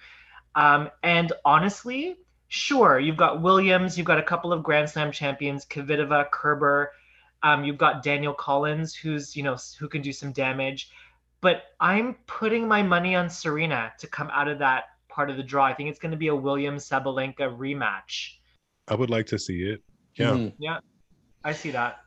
Um, 0.56 0.90
and 1.04 1.32
honestly, 1.46 2.18
sure, 2.50 3.00
you've 3.00 3.18
got 3.18 3.42
Williams, 3.42 3.98
you've 3.98 4.08
got 4.08 4.20
a 4.20 4.24
couple 4.24 4.52
of 4.52 4.64
Grand 4.64 4.90
Slam 4.90 5.12
champions, 5.12 5.66
Kvitova, 5.66 6.30
Kerber. 6.32 6.92
Um, 7.44 7.64
you've 7.64 7.78
got 7.78 8.04
Danielle 8.04 8.34
Collins, 8.34 8.96
who's, 8.96 9.36
you 9.36 9.44
know, 9.44 9.58
who 9.80 9.88
can 9.88 10.02
do 10.02 10.12
some 10.12 10.32
damage 10.32 10.90
but 11.42 11.64
I'm 11.80 12.16
putting 12.26 12.68
my 12.68 12.84
money 12.84 13.16
on 13.16 13.30
Serena 13.30 13.94
to 14.00 14.08
come 14.08 14.30
out 14.32 14.48
of 14.48 14.60
that 14.60 14.86
part 15.08 15.30
of 15.30 15.38
the 15.38 15.44
draw. 15.44 15.66
I 15.66 15.74
think 15.74 15.90
it's 15.90 16.00
going 16.00 16.12
to 16.12 16.18
be 16.18 16.28
a 16.28 16.36
Williams 16.36 16.90
Sabalenka 16.90 17.56
rematch. 17.58 18.34
I 18.88 18.96
would 18.96 19.10
like 19.10 19.28
to 19.28 19.40
see 19.40 19.64
it. 19.64 19.84
Yeah. 20.16 20.32
Mhm. 20.32 20.82
I 21.44 21.54
see 21.54 21.72
that. 21.72 22.00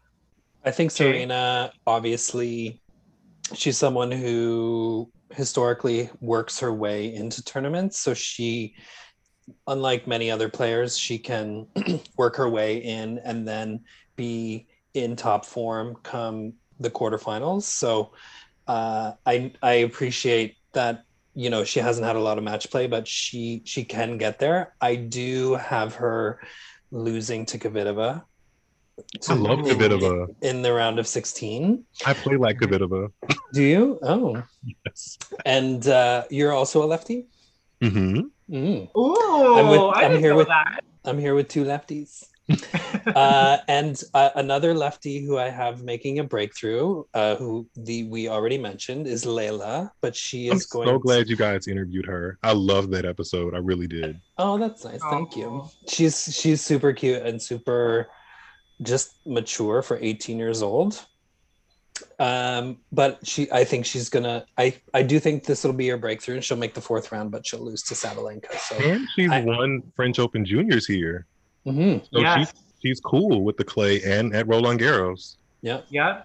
I 0.65 0.71
think? 0.71 0.91
Serena, 0.91 1.73
obviously, 1.87 2.81
she's 3.55 3.79
someone 3.79 4.11
who 4.11 5.11
historically 5.33 6.11
works 6.21 6.59
her 6.61 6.73
way 6.73 7.15
into 7.15 7.43
tournaments. 7.45 7.99
So 7.99 8.15
she, 8.15 8.75
unlike 9.67 10.07
many 10.07 10.31
other 10.31 10.49
players, 10.49 10.99
she 10.99 11.19
can 11.19 11.67
work 12.17 12.37
her 12.37 12.49
way 12.49 12.79
in 12.79 13.19
and 13.19 13.47
then 13.47 13.81
be 14.17 14.67
in 14.95 15.17
top 15.17 15.47
form 15.47 15.97
come 16.03 16.55
the 16.81 16.91
quarterfinals. 16.91 17.63
So 17.63 18.13
uh, 18.67 19.13
I 19.27 19.53
I 19.63 19.73
appreciate 19.73 20.57
that. 20.73 21.05
You 21.35 21.49
know, 21.49 21.63
she 21.63 21.79
hasn't 21.79 22.07
had 22.07 22.17
a 22.17 22.21
lot 22.21 22.39
of 22.39 22.45
match 22.45 22.71
play, 22.71 22.87
but 22.89 23.07
she 23.07 23.63
she 23.65 23.85
can 23.85 24.19
get 24.19 24.41
there. 24.41 24.75
I 24.81 24.97
do 24.97 25.55
have 25.55 25.95
her 25.95 26.41
losing 26.91 27.47
to 27.47 27.59
Kvitova. 27.59 28.25
I 29.29 29.35
love 29.35 29.61
in- 29.61 29.77
Kvitova. 29.79 30.35
in 30.43 30.63
the 30.63 30.73
round 30.73 30.99
of 30.99 31.07
16. 31.07 31.85
I 32.07 32.15
play 32.15 32.37
like 32.37 32.59
Kvitova. 32.59 33.11
Do 33.53 33.63
you? 33.63 33.99
Oh, 34.03 34.43
Yes. 34.87 35.19
and 35.47 35.87
uh, 35.89 36.25
you're 36.31 36.53
also 36.53 36.83
a 36.83 36.87
lefty. 36.87 37.27
hmm 37.83 38.21
Mm. 38.51 38.89
Ooh, 38.97 39.57
I'm 39.57 39.69
with- 39.69 39.97
I 39.97 40.07
I'm 40.07 40.19
here 40.19 40.35
with- 40.35 40.49
that. 40.49 40.83
I'm 41.05 41.19
here 41.19 41.35
with 41.37 41.49
two 41.49 41.65
lefties. 41.65 42.25
uh, 43.15 43.59
and 43.69 44.03
uh, 44.13 44.31
another 44.35 44.75
lefty 44.75 45.25
who 45.25 45.39
I 45.39 45.49
have 45.49 45.85
making 45.85 46.19
a 46.19 46.25
breakthrough, 46.25 47.05
uh, 47.15 47.37
who 47.37 47.69
the 47.77 48.05
we 48.05 48.29
already 48.29 48.59
mentioned, 48.59 49.07
is 49.07 49.25
Leylah, 49.25 49.91
but 50.01 50.17
she 50.17 50.49
I'm 50.51 50.57
is 50.57 50.67
going. 50.67 50.89
so 50.89 50.99
glad 50.99 51.29
you 51.29 51.37
guys 51.37 51.69
interviewed 51.69 52.07
her. 52.07 52.39
I 52.43 52.53
love 52.53 52.91
that 52.91 53.05
episode. 53.05 53.55
I 53.55 53.59
really 53.59 53.87
did. 53.87 54.21
Oh, 54.37 54.59
that's 54.59 54.85
nice. 54.85 55.01
Thank 55.11 55.37
you. 55.37 55.65
She's 55.89 56.25
she's 56.37 56.61
super 56.61 56.93
cute 56.93 57.23
and 57.23 57.41
super 57.41 58.09
just 58.83 59.15
mature 59.27 59.83
for 59.83 59.99
18 60.01 60.39
years 60.39 60.63
old. 60.63 61.05
Um, 62.19 62.79
but 62.93 63.19
she 63.27 63.51
I 63.53 63.65
think 63.65 63.85
she's 63.85 64.09
gonna 64.09 64.47
I 64.57 64.75
I 64.95 65.03
do 65.03 65.19
think 65.21 65.45
this 65.45 65.65
will 65.65 65.73
be 65.75 65.89
her 65.89 65.99
breakthrough 65.99 66.37
and 66.37 66.45
she'll 66.45 66.57
make 66.57 66.73
the 66.75 66.81
fourth 66.81 67.13
round, 67.13 67.31
but 67.31 67.47
she'll 67.47 67.61
lose 67.65 67.83
to 67.85 67.95
Sabalenka. 67.95 68.53
So 68.59 68.77
And 68.77 69.07
she's 69.15 69.31
I- 69.31 69.43
won 69.43 69.83
French 69.97 70.19
Open 70.19 70.45
Juniors 70.45 70.87
here. 70.87 71.27
Mhm. 71.67 72.03
So 72.13 72.21
yes. 72.21 72.39
she's 72.39 72.63
she's 72.83 73.01
cool 73.01 73.43
with 73.43 73.57
the 73.59 73.65
clay 73.65 74.03
and 74.03 74.35
at 74.35 74.47
Roland 74.49 74.81
Garros. 74.81 75.37
yeah. 75.61 75.83
Yeah. 75.91 76.23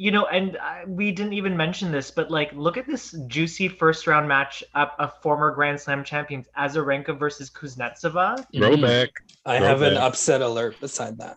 You 0.00 0.12
know, 0.12 0.26
and 0.26 0.56
uh, 0.58 0.84
we 0.86 1.10
didn't 1.10 1.32
even 1.32 1.56
mention 1.56 1.90
this, 1.90 2.12
but 2.12 2.30
like, 2.30 2.52
look 2.52 2.76
at 2.76 2.86
this 2.86 3.16
juicy 3.26 3.66
first 3.66 4.06
round 4.06 4.28
match 4.28 4.62
up 4.76 4.94
of 5.00 5.12
former 5.22 5.50
Grand 5.50 5.80
Slam 5.80 6.04
champions 6.04 6.46
Azarenka 6.56 7.18
versus 7.18 7.50
Kuznetsova. 7.50 8.46
Throwback. 8.54 9.08
I 9.44 9.56
have 9.56 9.82
an 9.82 9.96
upset 9.96 10.40
alert 10.40 10.78
beside 10.80 11.18
that. 11.18 11.34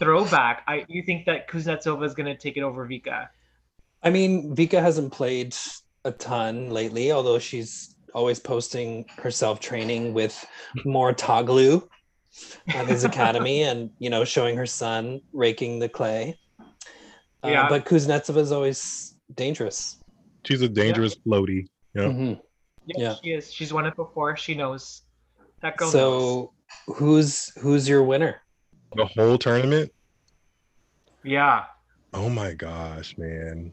Throwback. 0.00 0.62
I 0.66 0.84
you 0.88 1.02
think 1.02 1.26
that 1.26 1.48
Kuznetsova 1.48 2.04
is 2.04 2.14
going 2.14 2.26
to 2.26 2.36
take 2.36 2.56
it 2.56 2.62
over 2.62 2.86
Vika? 2.88 3.28
I 4.02 4.10
mean, 4.10 4.56
Vika 4.56 4.80
hasn't 4.80 5.12
played 5.12 5.54
a 6.04 6.10
ton 6.12 6.70
lately, 6.70 7.12
although 7.12 7.38
she's 7.38 7.94
always 8.14 8.40
posting 8.40 9.04
herself 9.18 9.60
training 9.60 10.14
with 10.14 10.44
Mouratoglou 10.86 11.86
at 12.68 12.86
his 12.88 13.04
academy 13.10 13.62
and, 13.62 13.90
you 13.98 14.10
know, 14.10 14.24
showing 14.24 14.56
her 14.56 14.66
son 14.66 15.20
raking 15.32 15.78
the 15.78 15.88
clay. 15.88 16.36
Uh, 17.44 17.48
Yeah. 17.48 17.68
but 17.68 17.84
Kuznetsova 17.84 18.38
is 18.38 18.52
always 18.52 19.14
dangerous. 19.34 19.98
She's 20.44 20.62
a 20.62 20.68
dangerous 20.68 21.14
floaty. 21.16 21.66
Yeah. 21.94 22.04
Mhm. 22.04 22.40
Yeah, 22.86 22.96
Yeah. 22.98 23.14
she 23.22 23.32
is. 23.32 23.52
She's 23.52 23.72
won 23.72 23.86
it 23.86 23.94
before. 23.96 24.36
She 24.36 24.54
knows. 24.54 25.02
That 25.60 25.76
girl 25.76 25.88
knows. 25.88 25.92
So, 25.92 26.52
who's 26.86 27.52
who's 27.58 27.86
your 27.88 28.02
winner? 28.02 28.40
The 28.94 29.06
whole 29.06 29.38
tournament. 29.38 29.92
Yeah. 31.22 31.64
Oh 32.12 32.28
my 32.28 32.54
gosh, 32.54 33.16
man. 33.16 33.72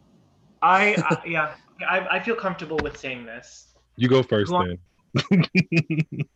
I, 0.62 0.96
I 0.98 1.28
yeah, 1.28 1.56
I, 1.88 2.08
I 2.12 2.20
feel 2.20 2.36
comfortable 2.36 2.78
with 2.84 2.98
saying 2.98 3.26
this. 3.26 3.68
You 3.96 4.10
go 4.10 4.22
first 4.24 4.52
Go 4.52 4.64
then. 4.66 5.44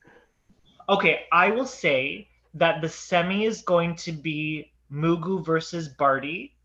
Okay, 0.89 1.21
I 1.31 1.51
will 1.51 1.65
say 1.65 2.27
that 2.55 2.81
the 2.81 2.89
semi 2.89 3.45
is 3.45 3.61
going 3.61 3.95
to 3.97 4.11
be 4.11 4.73
Mugu 4.91 5.45
versus 5.45 5.87
Barty. 5.87 6.57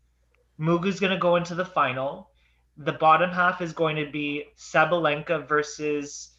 Mugu's 0.59 0.99
going 0.99 1.13
to 1.13 1.19
go 1.19 1.37
into 1.37 1.55
the 1.55 1.63
final. 1.63 2.31
The 2.77 2.91
bottom 2.91 3.29
half 3.31 3.61
is 3.61 3.71
going 3.71 3.95
to 3.95 4.11
be 4.11 4.45
Sabalenka 4.57 5.47
versus 5.47 6.31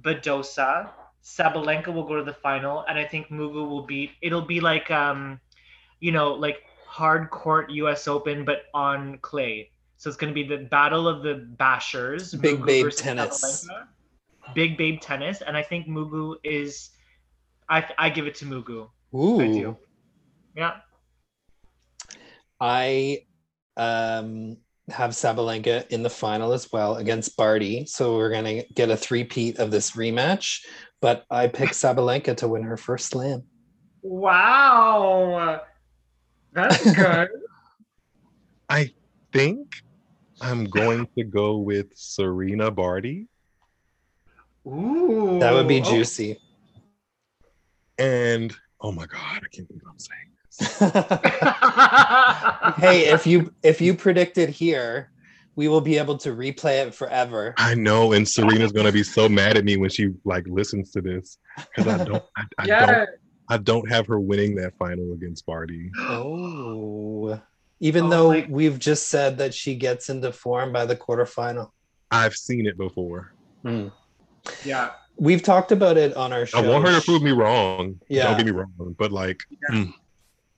Badosa. 0.00 0.88
Sabalenka 1.28 1.92
will 1.92 2.04
go 2.04 2.16
to 2.16 2.24
the 2.24 2.32
final, 2.32 2.84
and 2.88 2.98
I 2.98 3.04
think 3.04 3.28
Mugu 3.28 3.68
will 3.68 3.82
beat. 3.82 4.12
It'll 4.22 4.42
be 4.42 4.60
like 4.60 4.90
um, 4.90 5.40
you 6.00 6.10
know, 6.10 6.32
like 6.32 6.64
hard 6.86 7.30
court 7.30 7.70
U.S. 7.70 8.08
Open, 8.08 8.44
but 8.44 8.62
on 8.72 9.18
clay. 9.18 9.70
So 9.98 10.08
it's 10.08 10.16
going 10.16 10.32
to 10.32 10.34
be 10.34 10.46
the 10.46 10.64
battle 10.64 11.06
of 11.06 11.22
the 11.22 11.46
bashers. 11.56 12.40
Big 12.40 12.60
Mugu 12.60 12.66
babe 12.66 12.90
tennis. 12.92 13.66
Sabalenka. 13.66 14.54
Big 14.54 14.78
babe 14.78 15.00
tennis, 15.00 15.42
and 15.42 15.56
I 15.56 15.62
think 15.62 15.86
Mugu 15.86 16.36
is. 16.42 16.90
I 17.68 17.84
I 17.98 18.08
give 18.08 18.26
it 18.26 18.34
to 18.36 18.46
Mugu. 18.46 18.88
Ooh. 19.14 19.40
I 19.40 19.46
do. 19.48 19.76
Yeah. 20.56 20.76
I 22.60 23.20
um, 23.76 24.56
have 24.88 25.10
Sabalenka 25.10 25.86
in 25.88 26.02
the 26.02 26.10
final 26.10 26.52
as 26.52 26.72
well 26.72 26.96
against 26.96 27.36
Barty. 27.36 27.86
So 27.86 28.16
we're 28.16 28.30
going 28.30 28.44
to 28.44 28.72
get 28.74 28.90
a 28.90 28.96
three-peat 28.96 29.58
of 29.58 29.70
this 29.70 29.92
rematch. 29.92 30.64
But 31.00 31.24
I 31.30 31.46
picked 31.46 31.74
Sabalenka 31.74 32.36
to 32.38 32.48
win 32.48 32.62
her 32.64 32.76
first 32.76 33.06
slam. 33.06 33.44
Wow. 34.02 35.60
That's 36.52 36.92
good. 36.96 37.28
I 38.68 38.92
think 39.32 39.74
I'm 40.40 40.64
going 40.64 41.08
to 41.16 41.24
go 41.24 41.58
with 41.58 41.86
Serena 41.94 42.70
Barty. 42.70 43.28
Ooh. 44.66 45.38
That 45.40 45.52
would 45.52 45.68
be 45.68 45.80
Oh, 45.80 45.84
juicy. 45.84 46.38
And 47.98 48.54
oh 48.80 48.92
my 48.92 49.06
god, 49.06 49.42
I 49.44 49.48
can't 49.52 49.66
believe 49.68 49.82
I'm 49.88 49.98
saying 49.98 50.28
this. 50.36 50.78
hey, 52.76 53.08
if 53.08 53.26
you 53.26 53.52
if 53.62 53.80
you 53.80 53.94
predicted 53.94 54.48
here, 54.48 55.10
we 55.58 55.66
will 55.66 55.80
be 55.80 55.98
able 55.98 56.16
to 56.16 56.28
replay 56.36 56.86
it 56.86 56.94
forever. 56.94 57.52
I 57.58 57.74
know, 57.74 58.12
and 58.12 58.26
Serena's 58.26 58.70
gonna 58.70 58.92
be 58.92 59.02
so 59.02 59.28
mad 59.28 59.56
at 59.56 59.64
me 59.64 59.76
when 59.76 59.90
she 59.90 60.10
like 60.24 60.46
listens 60.46 60.92
to 60.92 61.00
this 61.00 61.38
because 61.56 62.00
I 62.00 62.04
don't, 62.04 62.22
I, 62.36 62.44
I 62.60 62.64
yeah. 62.64 62.86
don't, 62.86 63.08
I 63.48 63.56
don't 63.58 63.90
have 63.90 64.06
her 64.06 64.20
winning 64.20 64.54
that 64.54 64.74
final 64.78 65.12
against 65.14 65.44
Barty. 65.46 65.90
Oh. 65.98 67.40
Even 67.80 68.04
Oh 68.04 68.08
though 68.08 68.28
my- 68.34 68.46
we've 68.48 68.78
just 68.78 69.08
said 69.08 69.38
that 69.38 69.52
she 69.52 69.74
gets 69.74 70.10
into 70.10 70.30
form 70.30 70.72
by 70.72 70.86
the 70.86 70.94
quarterfinal. 70.94 71.72
I've 72.12 72.36
seen 72.36 72.64
it 72.68 72.78
before. 72.78 73.32
Hmm. 73.62 73.88
Yeah. 74.64 74.90
We've 75.16 75.42
talked 75.42 75.72
about 75.72 75.96
it 75.96 76.14
on 76.16 76.32
our 76.32 76.46
show. 76.46 76.58
I 76.58 76.68
want 76.68 76.86
her 76.86 76.96
to 76.96 77.04
prove 77.04 77.22
me 77.22 77.32
wrong. 77.32 77.98
Yeah. 78.08 78.28
Don't 78.28 78.36
get 78.36 78.46
me 78.46 78.52
wrong, 78.52 78.94
but 78.96 79.10
like, 79.10 79.40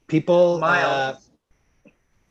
People, 0.09 0.57
uh, 0.57 0.59
Miles. 0.59 1.30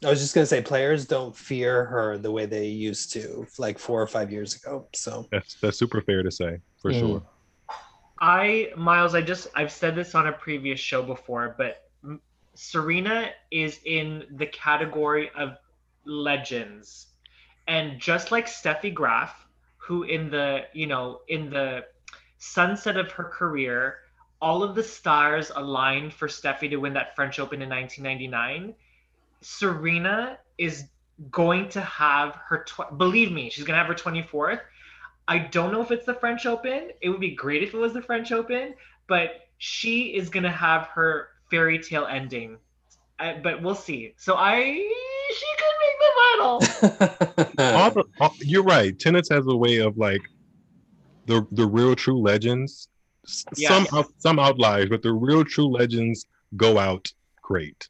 I 0.03 0.09
was 0.09 0.21
just 0.21 0.33
gonna 0.33 0.45
say, 0.45 0.61
players 0.61 1.05
don't 1.05 1.35
fear 1.35 1.85
her 1.85 2.17
the 2.17 2.31
way 2.31 2.45
they 2.45 2.67
used 2.67 3.11
to, 3.13 3.45
like 3.57 3.77
four 3.77 4.01
or 4.01 4.07
five 4.07 4.31
years 4.31 4.55
ago. 4.55 4.87
So 4.95 5.27
that's 5.31 5.55
that's 5.61 5.77
super 5.77 6.01
fair 6.01 6.23
to 6.23 6.31
say 6.31 6.59
for 6.81 6.91
Mm. 6.91 6.99
sure. 6.99 7.23
I 8.21 8.71
Miles, 8.75 9.15
I 9.15 9.21
just 9.21 9.47
I've 9.55 9.71
said 9.71 9.95
this 9.95 10.15
on 10.15 10.27
a 10.27 10.31
previous 10.31 10.79
show 10.79 11.03
before, 11.03 11.55
but 11.57 11.89
Serena 12.55 13.31
is 13.51 13.79
in 13.85 14.25
the 14.35 14.45
category 14.47 15.29
of 15.37 15.57
legends. 16.05 17.07
And 17.67 17.99
just 17.99 18.31
like 18.31 18.47
Steffi 18.47 18.93
Graf, 18.93 19.47
who 19.77 20.03
in 20.03 20.29
the, 20.29 20.63
you 20.73 20.87
know, 20.87 21.21
in 21.27 21.49
the 21.49 21.85
sunset 22.37 22.97
of 22.97 23.11
her 23.11 23.25
career, 23.25 23.97
all 24.41 24.63
of 24.63 24.75
the 24.75 24.83
stars 24.83 25.51
aligned 25.55 26.13
for 26.13 26.27
Steffi 26.27 26.69
to 26.69 26.77
win 26.77 26.93
that 26.93 27.15
French 27.15 27.39
Open 27.39 27.61
in 27.61 27.69
1999. 27.69 28.75
Serena 29.41 30.37
is 30.57 30.85
going 31.31 31.69
to 31.69 31.81
have 31.81 32.35
her 32.47 32.63
tw- 32.65 32.97
believe 32.97 33.31
me, 33.31 33.49
she's 33.49 33.63
going 33.65 33.77
to 33.77 33.83
have 33.83 33.87
her 33.87 33.93
24th. 33.95 34.61
I 35.27 35.37
don't 35.39 35.71
know 35.71 35.81
if 35.81 35.91
it's 35.91 36.05
the 36.05 36.13
French 36.15 36.45
Open. 36.45 36.89
It 37.01 37.09
would 37.09 37.19
be 37.19 37.35
great 37.35 37.61
if 37.63 37.73
it 37.73 37.77
was 37.77 37.93
the 37.93 38.01
French 38.01 38.31
Open, 38.31 38.73
but 39.07 39.31
she 39.57 40.15
is 40.15 40.29
going 40.29 40.43
to 40.43 40.51
have 40.51 40.87
her 40.87 41.29
fairy 41.51 41.79
tale 41.79 42.05
ending. 42.05 42.57
Uh, 43.19 43.33
but 43.43 43.61
we'll 43.61 43.75
see. 43.75 44.13
So 44.17 44.35
I 44.35 44.63
she 44.63 45.45
could 45.57 45.75
make 45.83 45.99
the 45.99 46.11
final. 47.57 47.75
All 47.77 47.91
the- 47.91 48.05
all- 48.21 48.33
you're 48.39 48.63
right. 48.63 48.97
Tennis 48.97 49.27
has 49.29 49.45
a 49.47 49.55
way 49.55 49.77
of 49.77 49.97
like 49.97 50.21
the 51.25 51.45
the 51.51 51.67
real 51.67 51.95
true 51.95 52.17
legends. 52.19 52.87
s- 53.25 53.43
Some 53.53 53.87
out, 53.93 54.05
some 54.19 54.39
outliers, 54.39 54.87
but 54.89 55.01
the 55.03 55.11
real 55.13 55.43
true 55.43 55.67
legends 55.67 56.25
go 56.55 56.79
out 56.79 57.11
great. 57.41 57.89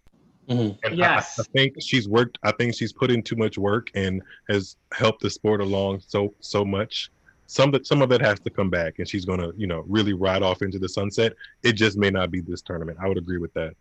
Mhm. 0.49 0.77
And 0.83 0.97
Yes. 0.97 1.39
I, 1.39 1.43
I 1.43 1.45
think 1.53 1.75
she's 1.79 2.07
worked. 2.07 2.39
I 2.43 2.51
think 2.51 2.75
she's 2.75 2.91
put 2.91 3.11
in 3.11 3.21
too 3.21 3.35
much 3.35 3.57
work 3.57 3.89
and 3.93 4.21
has 4.49 4.75
helped 4.93 5.21
the 5.21 5.29
sport 5.29 5.61
along 5.61 6.01
so 6.07 6.33
so 6.39 6.65
much. 6.65 7.11
Some 7.45 7.71
that 7.71 7.85
some 7.87 8.01
of 8.01 8.11
it 8.11 8.21
has 8.21 8.39
to 8.41 8.49
come 8.49 8.69
back, 8.69 8.99
and 8.99 9.07
she's 9.07 9.25
gonna 9.25 9.51
you 9.55 9.67
know 9.67 9.83
really 9.87 10.13
ride 10.13 10.43
off 10.43 10.61
into 10.61 10.79
the 10.79 10.89
sunset. 10.89 11.33
It 11.63 11.73
just 11.73 11.97
may 11.97 12.09
not 12.09 12.31
be 12.31 12.41
this 12.41 12.61
tournament. 12.61 12.97
I 13.01 13.07
would 13.07 13.17
agree 13.17 13.37
with 13.37 13.53
that. 13.53 13.73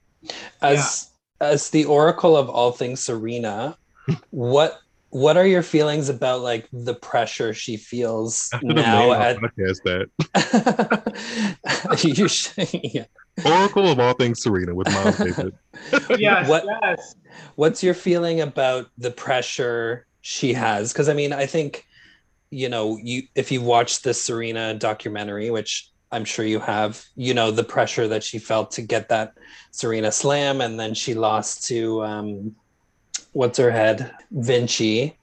as 0.63 1.11
as 1.41 1.71
the 1.71 1.85
oracle 1.85 2.37
of 2.37 2.49
all 2.51 2.73
things 2.73 3.01
Serena, 3.01 3.77
what 4.31 4.81
what 5.11 5.37
are 5.37 5.47
your 5.47 5.63
feelings 5.63 6.09
about 6.09 6.41
like 6.43 6.69
the 6.73 6.95
pressure 6.95 7.55
she 7.55 7.77
feels 7.77 8.49
After 8.53 8.67
now 8.67 9.13
at 9.13 9.37
podcast 9.39 9.83
that 9.85 10.09
you 12.17 12.29
should, 12.29 12.69
yeah. 12.85 13.05
Oracle 13.45 13.89
of 13.91 13.99
all 14.01 14.15
things 14.15 14.43
Serena 14.43 14.75
with 14.75 14.89
Miles 14.89 15.17
David. 15.19 15.55
yes, 16.19 16.49
What- 16.49 16.65
yes. 16.83 17.15
what's 17.57 17.83
your 17.83 17.95
feeling 17.95 18.41
about 18.41 18.87
the 18.99 19.11
pressure 19.11 20.07
she 20.21 20.53
has 20.53 20.93
because 20.93 21.09
i 21.09 21.15
mean 21.15 21.33
i 21.33 21.47
think 21.47 21.87
you 22.51 22.69
know 22.69 22.99
you 23.03 23.23
if 23.35 23.51
you 23.53 23.63
watched 23.63 24.03
the 24.05 24.13
serena 24.13 24.75
documentary 24.75 25.51
which 25.51 25.91
i'm 26.11 26.25
sure 26.25 26.45
you 26.45 26.59
have 26.59 27.03
you 27.15 27.33
know 27.33 27.51
the 27.53 27.63
pressure 27.65 28.09
that 28.09 28.25
she 28.25 28.39
felt 28.39 28.73
to 28.73 28.83
get 28.83 29.09
that 29.09 29.33
serena 29.71 30.11
slam 30.11 30.61
and 30.61 30.79
then 30.79 30.93
she 30.93 31.15
lost 31.15 31.67
to 31.69 32.03
um 32.05 32.55
what's 33.33 33.59
her 33.59 33.71
head 33.71 34.15
vinci 34.31 35.17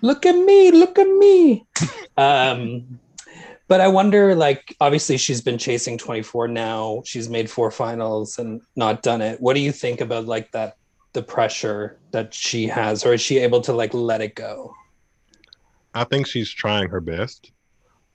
look 0.00 0.26
at 0.26 0.36
me 0.36 0.70
look 0.70 0.98
at 0.98 1.08
me 1.08 1.64
um 2.16 2.98
but 3.68 3.80
i 3.80 3.88
wonder 3.88 4.34
like 4.34 4.76
obviously 4.80 5.16
she's 5.16 5.40
been 5.40 5.58
chasing 5.58 5.96
24 5.96 6.48
now 6.48 7.02
she's 7.04 7.28
made 7.28 7.50
four 7.50 7.70
finals 7.70 8.38
and 8.38 8.60
not 8.76 9.02
done 9.02 9.20
it 9.20 9.40
what 9.40 9.54
do 9.54 9.60
you 9.60 9.72
think 9.72 10.00
about 10.00 10.26
like 10.26 10.50
that 10.52 10.76
the 11.12 11.22
pressure 11.22 11.96
that 12.10 12.34
she 12.34 12.66
has 12.66 13.04
or 13.06 13.14
is 13.14 13.20
she 13.20 13.38
able 13.38 13.60
to 13.60 13.72
like 13.72 13.94
let 13.94 14.20
it 14.20 14.34
go 14.34 14.74
I 15.94 16.04
think 16.04 16.26
she's 16.26 16.50
trying 16.50 16.88
her 16.88 17.00
best. 17.00 17.52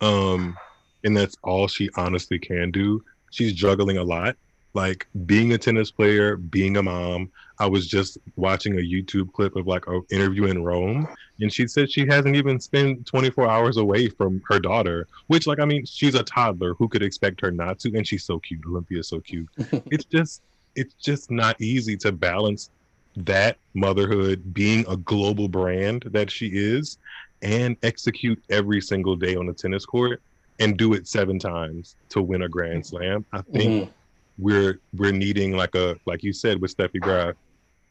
Um, 0.01 0.57
and 1.03 1.15
that's 1.15 1.37
all 1.43 1.67
she 1.67 1.89
honestly 1.95 2.37
can 2.37 2.71
do. 2.71 3.03
She's 3.31 3.53
juggling 3.53 3.97
a 3.97 4.03
lot. 4.03 4.35
Like 4.79 5.07
being 5.25 5.51
a 5.51 5.57
tennis 5.57 5.91
player, 5.91 6.37
being 6.37 6.77
a 6.77 6.83
mom. 6.83 7.29
I 7.59 7.65
was 7.65 7.85
just 7.85 8.17
watching 8.37 8.75
a 8.79 8.81
YouTube 8.81 9.33
clip 9.33 9.57
of 9.57 9.67
like 9.67 9.85
an 9.87 10.01
interview 10.09 10.45
in 10.45 10.63
Rome, 10.63 11.05
and 11.41 11.51
she 11.51 11.67
said 11.67 11.91
she 11.91 12.05
hasn't 12.05 12.37
even 12.37 12.61
spent 12.61 13.05
24 13.05 13.45
hours 13.45 13.75
away 13.75 14.07
from 14.07 14.41
her 14.47 14.57
daughter, 14.57 15.05
which, 15.27 15.47
like, 15.47 15.59
I 15.59 15.65
mean, 15.65 15.85
she's 15.85 16.15
a 16.15 16.23
toddler. 16.23 16.75
Who 16.75 16.87
could 16.87 17.03
expect 17.03 17.41
her 17.41 17.51
not 17.51 17.77
to? 17.79 17.93
And 17.93 18.07
she's 18.07 18.23
so 18.23 18.39
cute. 18.39 18.63
Olympia's 18.65 19.09
so 19.09 19.19
cute. 19.19 19.49
it's 19.91 20.05
just, 20.05 20.43
it's 20.77 20.93
just 20.93 21.29
not 21.29 21.59
easy 21.59 21.97
to 21.97 22.13
balance 22.13 22.69
that 23.17 23.57
motherhood, 23.73 24.53
being 24.53 24.85
a 24.87 24.95
global 24.95 25.49
brand 25.49 26.03
that 26.11 26.31
she 26.31 26.47
is, 26.53 26.99
and 27.41 27.75
execute 27.83 28.41
every 28.49 28.79
single 28.79 29.17
day 29.17 29.35
on 29.35 29.45
the 29.45 29.53
tennis 29.53 29.85
court 29.85 30.21
and 30.59 30.77
do 30.77 30.93
it 30.93 31.07
seven 31.07 31.37
times 31.37 31.97
to 32.09 32.21
win 32.21 32.43
a 32.43 32.49
grand 32.49 32.85
slam. 32.85 33.25
I 33.33 33.41
think 33.41 33.83
mm-hmm. 33.83 33.91
We're 34.39 34.79
we're 34.95 35.11
needing 35.11 35.55
like 35.55 35.75
a 35.75 35.97
like 36.05 36.23
you 36.23 36.33
said 36.33 36.61
with 36.61 36.75
Steffi 36.75 36.99
Graf, 36.99 37.35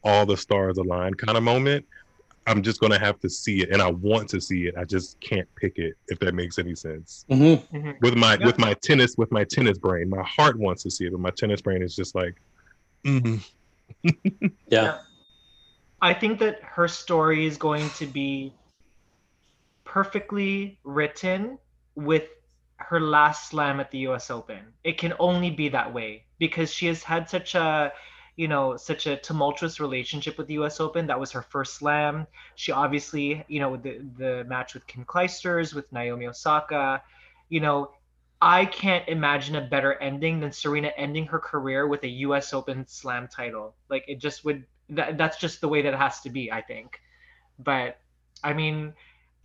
all 0.03 0.25
the 0.25 0.35
stars 0.35 0.77
aligned 0.77 1.17
kind 1.17 1.37
of 1.37 1.43
moment. 1.43 1.85
I'm 2.47 2.63
just 2.63 2.79
gonna 2.79 2.99
have 2.99 3.19
to 3.19 3.29
see 3.29 3.61
it, 3.61 3.69
and 3.69 3.81
I 3.81 3.91
want 3.91 4.29
to 4.29 4.41
see 4.41 4.65
it. 4.65 4.75
I 4.77 4.83
just 4.83 5.19
can't 5.21 5.47
pick 5.55 5.77
it 5.77 5.93
if 6.07 6.17
that 6.19 6.33
makes 6.33 6.57
any 6.57 6.75
sense. 6.75 7.25
Mhm. 7.29 7.67
Mhm. 7.71 8.01
With 8.01 8.15
my 8.15 8.35
Yeah. 8.35 8.45
with 8.47 8.57
my 8.57 8.73
tennis 8.73 9.15
with 9.17 9.31
my 9.31 9.43
tennis 9.43 9.77
brain, 9.77 10.09
my 10.09 10.23
heart 10.23 10.57
wants 10.57 10.83
to 10.83 10.91
see 10.91 11.05
it, 11.05 11.11
but 11.11 11.21
my 11.21 11.31
tennis 11.31 11.61
brain 11.61 11.83
is 11.83 11.95
just 11.95 12.15
like, 12.15 12.35
mm, 13.05 13.45
yeah 14.67 14.99
I 16.01 16.13
think 16.13 16.39
that 16.39 16.61
her 16.63 16.87
story 16.87 17.45
is 17.45 17.57
going 17.57 17.89
to 17.91 18.05
be 18.05 18.53
perfectly 19.85 20.79
written 20.83 21.59
with 21.95 22.23
her 22.77 23.01
last 23.01 23.49
slam 23.49 23.79
at 23.79 23.91
the 23.91 23.99
US 23.99 24.29
Open. 24.29 24.73
It 24.83 24.97
can 24.97 25.13
only 25.19 25.49
be 25.49 25.69
that 25.69 25.93
way 25.93 26.25
because 26.39 26.71
she 26.71 26.87
has 26.87 27.03
had 27.03 27.29
such 27.29 27.55
a, 27.55 27.93
you 28.35 28.47
know, 28.47 28.77
such 28.77 29.05
a 29.05 29.17
tumultuous 29.17 29.79
relationship 29.79 30.37
with 30.37 30.47
the 30.47 30.53
U.S. 30.55 30.79
Open. 30.79 31.05
That 31.07 31.19
was 31.19 31.31
her 31.31 31.41
first 31.41 31.75
slam. 31.75 32.25
She 32.55 32.71
obviously, 32.71 33.43
you 33.47 33.59
know, 33.59 33.77
the 33.77 34.01
the 34.17 34.45
match 34.45 34.73
with 34.73 34.87
Kim 34.87 35.05
Clijsters, 35.05 35.73
with 35.73 35.91
Naomi 35.91 36.27
Osaka, 36.27 37.03
you 37.49 37.59
know, 37.59 37.91
I 38.41 38.65
can't 38.65 39.07
imagine 39.09 39.55
a 39.55 39.61
better 39.61 39.95
ending 39.95 40.39
than 40.39 40.51
Serena 40.51 40.91
ending 40.95 41.25
her 41.25 41.39
career 41.39 41.87
with 41.87 42.03
a 42.03 42.07
U.S. 42.07 42.53
Open 42.53 42.87
Slam 42.87 43.27
title. 43.27 43.75
Like 43.89 44.05
it 44.07 44.19
just 44.19 44.45
would. 44.45 44.65
That, 44.91 45.17
that's 45.17 45.37
just 45.37 45.61
the 45.61 45.67
way 45.67 45.81
that 45.81 45.93
it 45.93 45.97
has 45.97 46.21
to 46.21 46.29
be, 46.29 46.51
I 46.51 46.61
think. 46.61 47.01
But 47.59 47.99
I 48.43 48.53
mean, 48.53 48.93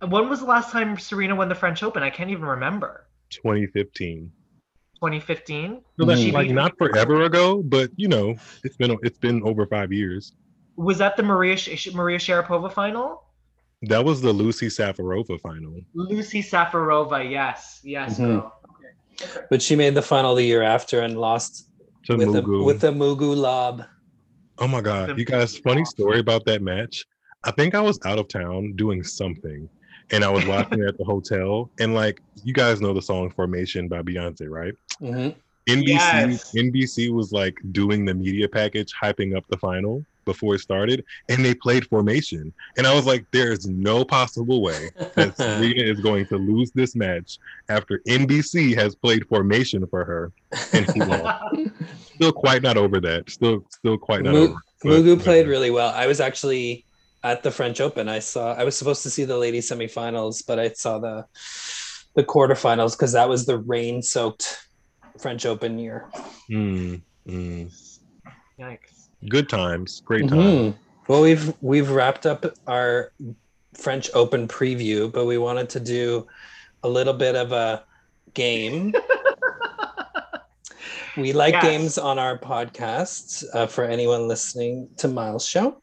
when 0.00 0.28
was 0.28 0.40
the 0.40 0.46
last 0.46 0.70
time 0.70 0.96
Serena 0.98 1.34
won 1.34 1.48
the 1.48 1.54
French 1.54 1.82
Open? 1.82 2.02
I 2.02 2.10
can't 2.10 2.30
even 2.30 2.44
remember. 2.44 3.08
2015. 3.30 4.30
2015. 5.10 5.82
So 6.00 6.06
that's 6.06 6.24
like 6.32 6.50
not 6.50 6.76
forever 6.78 7.22
ago, 7.22 7.62
but 7.62 7.90
you 7.96 8.08
know, 8.08 8.34
it's 8.64 8.76
been 8.76 8.96
it's 9.02 9.18
been 9.18 9.42
over 9.44 9.66
five 9.66 9.92
years. 9.92 10.32
Was 10.76 10.98
that 10.98 11.16
the 11.16 11.22
Maria 11.22 11.56
Maria 11.92 12.18
Sharapova 12.18 12.72
final? 12.72 13.22
That 13.82 14.04
was 14.04 14.20
the 14.22 14.32
Lucie 14.32 14.68
Safarova 14.68 15.38
final. 15.40 15.80
Lucie 15.94 16.42
Safarova. 16.42 17.28
Yes. 17.30 17.80
Yes, 17.84 18.18
Mhm. 18.18 18.26
girl. 18.40 18.52
But 19.50 19.62
she 19.62 19.76
made 19.76 19.94
the 19.94 20.02
final 20.02 20.34
the 20.34 20.42
year 20.42 20.62
after 20.62 21.00
and 21.02 21.18
lost 21.20 21.68
To 22.06 22.16
with 22.16 22.28
a 22.34 22.40
Mugu. 22.42 22.64
with 22.64 22.82
a 22.84 22.88
Mugu 22.88 23.36
lob. 23.36 23.84
oh 24.58 24.66
my 24.68 24.80
god, 24.80 25.18
you 25.18 25.24
guys! 25.24 25.58
Funny 25.58 25.84
story 25.84 26.18
about 26.20 26.44
that 26.46 26.62
match. 26.62 27.04
I 27.44 27.50
think 27.50 27.74
I 27.74 27.80
was 27.80 27.98
out 28.06 28.18
of 28.18 28.26
town 28.28 28.72
doing 28.74 29.02
something, 29.04 29.68
and 30.10 30.24
I 30.24 30.28
was 30.30 30.46
watching 30.46 30.80
it 30.82 30.86
at 30.88 30.98
the 30.98 31.04
hotel. 31.04 31.70
And 31.80 31.94
like 31.94 32.20
you 32.44 32.52
guys 32.52 32.80
know 32.80 32.92
the 32.94 33.02
song 33.02 33.30
"Formation" 33.30 33.88
by 33.88 34.02
Beyonce, 34.02 34.48
right? 34.48 34.74
Mhm. 35.00 35.34
NBC 35.66 35.88
Yes. 35.88 36.52
NBC 36.54 37.10
was 37.12 37.32
like 37.32 37.56
doing 37.72 38.04
the 38.04 38.14
media 38.14 38.48
package, 38.48 38.92
hyping 39.00 39.34
up 39.36 39.44
the 39.48 39.56
final 39.56 40.04
before 40.26 40.54
it 40.54 40.60
started, 40.60 41.04
and 41.28 41.44
they 41.44 41.54
played 41.54 41.86
Formation, 41.86 42.52
and 42.78 42.86
I 42.86 42.94
was 42.94 43.06
like, 43.06 43.24
"There 43.30 43.50
is 43.52 43.66
no 43.66 44.04
possible 44.04 44.62
way 44.62 44.90
that 45.16 45.36
Serena 45.36 45.82
is 45.82 46.00
going 46.00 46.26
to 46.26 46.36
lose 46.36 46.70
this 46.72 46.94
match 46.94 47.38
after 47.68 48.00
NBC 48.06 48.74
has 48.74 48.94
played 48.94 49.26
Formation 49.28 49.86
for 49.86 50.04
her." 50.04 50.32
And 50.74 50.90
he 50.92 51.00
lost. 51.00 51.54
Still 52.14 52.32
quite 52.32 52.62
not 52.62 52.76
over 52.76 53.00
that. 53.00 53.28
Still, 53.28 53.64
still 53.70 53.98
quite 53.98 54.22
not 54.22 54.34
Mu- 54.34 54.44
over. 54.84 55.02
Mugu 55.02 55.20
played 55.20 55.46
really 55.48 55.70
well. 55.70 55.88
I 55.94 56.06
was 56.06 56.20
actually 56.20 56.84
at 57.24 57.42
the 57.42 57.50
French 57.50 57.80
Open. 57.80 58.08
I 58.08 58.20
saw. 58.20 58.52
I 58.52 58.62
was 58.64 58.76
supposed 58.76 59.02
to 59.02 59.10
see 59.10 59.24
the 59.24 59.38
ladies 59.38 59.68
semifinals, 59.70 60.46
but 60.46 60.60
I 60.60 60.68
saw 60.70 60.98
the 60.98 61.24
the 62.14 62.22
quarterfinals 62.22 62.92
because 62.92 63.12
that 63.12 63.28
was 63.28 63.44
the 63.46 63.58
rain-soaked 63.58 64.68
French 65.18 65.44
Open 65.46 65.78
year. 65.80 66.08
Mm, 66.48 67.02
mm. 67.26 67.90
Yikes. 68.60 69.08
Good 69.28 69.48
times, 69.48 70.00
great 70.04 70.28
times. 70.28 70.44
Mhm. 70.44 70.74
Well, 71.08 71.22
we've 71.22 71.52
we've 71.60 71.90
wrapped 71.90 72.26
up 72.26 72.44
our 72.68 73.10
French 73.74 74.10
Open 74.14 74.46
preview, 74.46 75.10
but 75.10 75.24
we 75.24 75.38
wanted 75.38 75.70
to 75.70 75.80
do 75.80 76.26
a 76.84 76.88
little 76.88 77.14
bit 77.14 77.34
of 77.34 77.50
a 77.52 77.84
game. 78.34 78.92
we 81.16 81.32
like 81.32 81.54
Yes. 81.54 81.64
games 81.64 81.98
on 81.98 82.18
our 82.18 82.38
podcasts 82.38 83.44
uh, 83.54 83.66
for 83.66 83.84
anyone 83.84 84.28
listening 84.28 84.88
to 84.98 85.08
Miles' 85.08 85.46
show. 85.46 85.80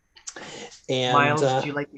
And 0.90 1.14
Miles, 1.14 1.44
uh, 1.44 1.62
do 1.62 1.68
you 1.68 1.74
like 1.74 1.90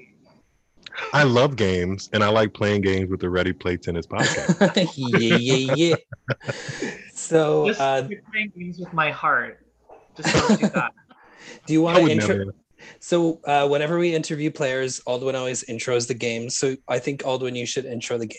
I 1.12 1.24
love 1.24 1.56
games, 1.56 2.10
and 2.14 2.24
I 2.24 2.30
like 2.30 2.54
playing 2.54 2.82
games 2.82 3.10
with 3.10 3.20
the 3.20 3.30
Ready 3.30 3.54
Play 3.54 3.78
Tennis 3.78 4.06
podcast. 4.06 4.94
yeah, 4.96 5.36
yeah, 5.36 5.76
yeah. 5.76 5.96
So, 7.14 7.68
Just 7.68 7.82
uh, 7.82 8.08
playing 8.32 8.52
games 8.56 8.78
with 8.80 8.94
my 8.94 9.12
heart. 9.12 9.66
Just 10.16 10.34
don't 10.34 10.60
do 10.60 10.68
that. 10.70 10.92
do 11.66 11.74
you 11.74 11.82
want 11.82 11.98
to 11.98 12.12
intro? 12.12 12.52
So, 13.00 13.40
uh, 13.46 13.68
whenever 13.68 13.98
we 13.98 14.14
interview 14.14 14.52
players, 14.52 15.00
Aldwin 15.08 15.36
always 15.36 15.64
intros 15.64 16.08
the 16.08 16.14
game. 16.14 16.50
So, 16.50 16.76
I 16.88 17.00
think 17.00 17.22
Aldwin, 17.24 17.56
you 17.56 17.66
should 17.66 17.86
intro 17.86 18.18
the 18.18 18.28
game. 18.28 18.38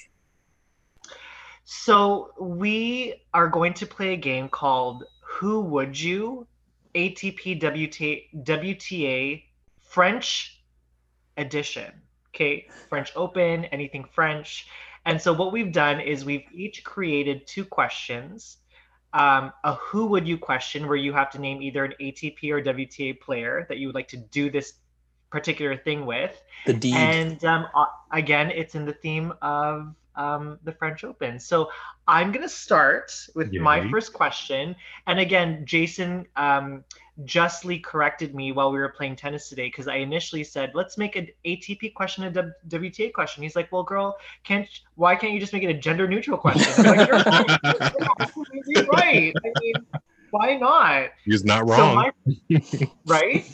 So 1.64 2.32
we 2.38 3.14
are 3.32 3.48
going 3.48 3.72
to 3.74 3.86
play 3.86 4.12
a 4.12 4.16
game 4.16 4.48
called 4.48 5.04
Who 5.22 5.60
Would 5.62 5.98
You? 5.98 6.46
ATP 6.94 7.60
WTA, 7.60 8.22
WTA 8.44 9.43
French 9.94 10.60
edition. 11.36 11.92
Okay, 12.34 12.66
French 12.88 13.12
Open, 13.14 13.64
anything 13.66 14.04
French. 14.12 14.66
And 15.06 15.20
so 15.20 15.32
what 15.32 15.52
we've 15.52 15.72
done 15.72 16.00
is 16.00 16.24
we've 16.24 16.46
each 16.52 16.82
created 16.82 17.46
two 17.46 17.64
questions. 17.64 18.56
Um, 19.12 19.52
a 19.62 19.74
who 19.74 20.06
would 20.06 20.26
you 20.26 20.36
question 20.36 20.88
where 20.88 20.96
you 20.96 21.12
have 21.12 21.30
to 21.30 21.38
name 21.40 21.62
either 21.62 21.84
an 21.84 21.94
ATP 22.00 22.50
or 22.50 22.60
WTA 22.60 23.20
player 23.20 23.66
that 23.68 23.78
you 23.78 23.86
would 23.86 23.94
like 23.94 24.08
to 24.08 24.16
do 24.16 24.50
this 24.50 24.72
particular 25.30 25.76
thing 25.76 26.06
with. 26.06 26.42
The 26.66 26.72
deed. 26.72 26.94
And 26.94 27.44
um, 27.44 27.66
again, 28.10 28.50
it's 28.50 28.74
in 28.74 28.84
the 28.84 28.94
theme 28.94 29.32
of 29.42 29.94
um, 30.16 30.58
the 30.64 30.72
French 30.72 31.04
Open. 31.04 31.38
So 31.38 31.70
I'm 32.08 32.32
going 32.32 32.42
to 32.42 32.48
start 32.48 33.12
with 33.36 33.52
my 33.52 33.88
first 33.90 34.12
question. 34.12 34.74
And 35.06 35.20
again, 35.20 35.64
Jason 35.64 36.26
um, 36.34 36.82
justly 37.24 37.78
corrected 37.78 38.34
me 38.34 38.50
while 38.50 38.72
we 38.72 38.78
were 38.78 38.88
playing 38.88 39.14
tennis 39.14 39.48
today 39.48 39.68
because 39.68 39.86
I 39.86 39.96
initially 39.96 40.42
said, 40.42 40.72
let's 40.74 40.98
make 40.98 41.14
an 41.14 41.28
ATP 41.46 41.94
question 41.94 42.24
a 42.24 42.30
W- 42.30 42.52
WTA 42.68 43.12
question. 43.12 43.42
He's 43.42 43.54
like, 43.54 43.70
well, 43.70 43.84
girl, 43.84 44.16
can't 44.42 44.66
why 44.96 45.14
can't 45.14 45.32
you 45.32 45.38
just 45.38 45.52
make 45.52 45.62
it 45.62 45.70
a 45.70 45.78
gender 45.78 46.08
neutral 46.08 46.36
question? 46.36 46.72
I'm 46.76 46.96
like, 46.96 47.08
you're, 47.08 47.24
you're 48.66 48.86
right. 48.86 49.32
I 49.44 49.48
mean, 49.60 49.86
why 50.30 50.56
not? 50.56 51.10
He's 51.24 51.44
not 51.44 51.60
So 51.60 51.66
wrong. 51.66 51.94
my, 51.94 52.60
right? 53.06 53.44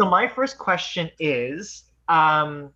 So 0.00 0.08
my 0.08 0.28
first 0.28 0.58
question 0.58 1.10
is, 1.18 1.82
um, 2.08 2.72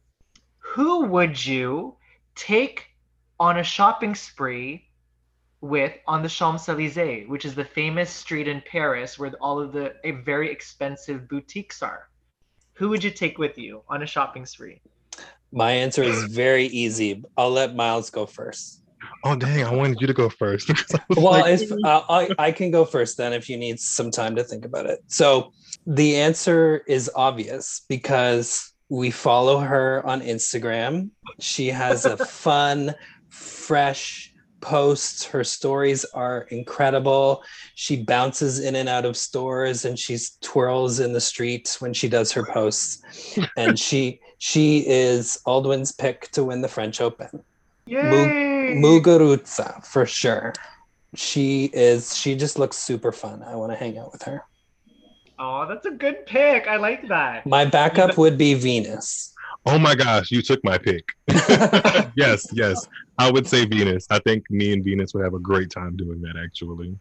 who 0.59 1.07
would 1.07 1.45
you 1.45 1.97
take 2.35 2.87
on 3.39 3.59
a 3.59 3.63
shopping 3.63 4.15
spree 4.15 4.89
with 5.63 5.93
on 6.09 6.23
the 6.23 6.29
Champs 6.29 6.69
Elysees, 6.69 7.29
which 7.29 7.45
is 7.45 7.55
the 7.55 7.65
famous 7.65 8.11
street 8.11 8.49
in 8.49 8.63
Paris 8.71 9.19
where 9.19 9.33
all 9.41 9.61
of 9.61 9.73
the 9.73 9.95
very 10.25 10.51
expensive 10.51 11.29
boutiques 11.29 11.83
are? 11.83 12.09
Who 12.75 12.89
would 12.91 13.03
you 13.03 13.11
take 13.11 13.39
with 13.39 13.57
you 13.57 13.83
on 13.89 14.03
a 14.03 14.07
shopping 14.07 14.45
spree? 14.45 14.83
My 15.53 15.71
answer 15.71 16.03
is 16.03 16.25
very 16.25 16.67
easy. 16.67 17.23
I'll 17.37 17.51
let 17.51 17.77
Miles 17.77 18.11
go 18.11 18.27
first. 18.27 18.83
oh 19.25 19.37
dang! 19.37 19.65
I 19.65 19.73
wanted 19.73 20.01
you 20.01 20.07
to 20.07 20.15
go 20.15 20.29
first. 20.29 20.71
Well, 21.11 21.41
like, 21.41 21.61
if, 21.61 21.71
uh, 21.85 22.03
I, 22.09 22.31
I 22.39 22.53
can 22.53 22.71
go 22.71 22.85
first 22.85 23.17
then 23.17 23.33
if 23.33 23.49
you 23.49 23.57
need 23.57 23.79
some 23.79 24.11
time 24.11 24.35
to 24.37 24.45
think 24.45 24.65
about 24.65 24.87
it. 24.87 25.01
So 25.07 25.53
the 25.87 26.17
answer 26.17 26.83
is 26.89 27.11
obvious 27.15 27.83
because 27.89 28.73
we 28.89 29.11
follow 29.11 29.59
her 29.59 30.05
on 30.07 30.23
Instagram. 30.23 31.11
She 31.39 31.69
has 31.69 32.05
a 32.05 32.17
fun, 32.17 32.95
fresh 33.29 34.32
posts. 34.63 35.25
Her 35.25 35.45
stories 35.45 36.05
are 36.07 36.43
incredible. 36.51 37.45
She 37.75 38.03
bounces 38.03 38.61
in 38.61 38.77
and 38.77 38.89
out 38.89 39.05
of 39.05 39.17
stores 39.17 39.85
and 39.85 39.99
she 39.99 40.17
twirls 40.41 41.01
in 41.01 41.13
the 41.13 41.21
streets 41.21 41.81
when 41.81 41.93
she 41.93 42.09
does 42.09 42.33
her 42.33 42.45
posts. 42.45 43.03
And 43.57 43.79
she 43.79 44.21
she 44.39 44.87
is 44.89 45.39
Aldwin's 45.47 45.93
pick 45.93 46.31
to 46.31 46.45
win 46.45 46.63
the 46.63 46.69
French 46.69 47.01
Open. 47.01 47.45
Yay! 47.87 48.75
Muguruza 48.77 49.85
for 49.85 50.07
sure. 50.07 50.55
She 51.15 51.67
is. 51.75 52.17
She 52.17 52.35
just 52.35 52.59
looks 52.59 52.79
super 52.79 53.13
fun. 53.13 53.43
I 53.43 53.55
want 53.57 53.73
to 53.73 53.77
hang 53.77 53.99
out 53.99 54.13
with 54.13 54.23
her. 54.23 54.45
Oh, 55.39 55.67
that's 55.69 55.87
a 55.87 55.91
good 55.91 56.25
pick. 56.25 56.67
I 56.69 56.77
like 56.77 57.09
that. 57.09 57.45
My 57.47 57.65
backup 57.65 58.17
would 58.17 58.39
be 58.39 58.55
Venus. 58.55 59.35
oh 59.67 59.79
my 59.79 59.95
gosh, 59.95 60.31
you 60.31 60.41
took 60.41 60.63
my 60.65 60.79
pick. 60.79 61.05
yes, 62.17 62.47
yes. 62.53 62.87
I 63.23 63.31
would 63.31 63.47
say 63.47 63.65
Venus. 63.65 64.07
I 64.11 64.19
think 64.19 64.51
me 64.51 64.73
and 64.73 64.83
Venus 64.85 65.15
would 65.15 65.23
have 65.25 65.35
a 65.35 65.39
great 65.39 65.71
time 65.71 65.97
doing 65.97 66.21
that. 66.23 66.35
Actually, 66.43 66.97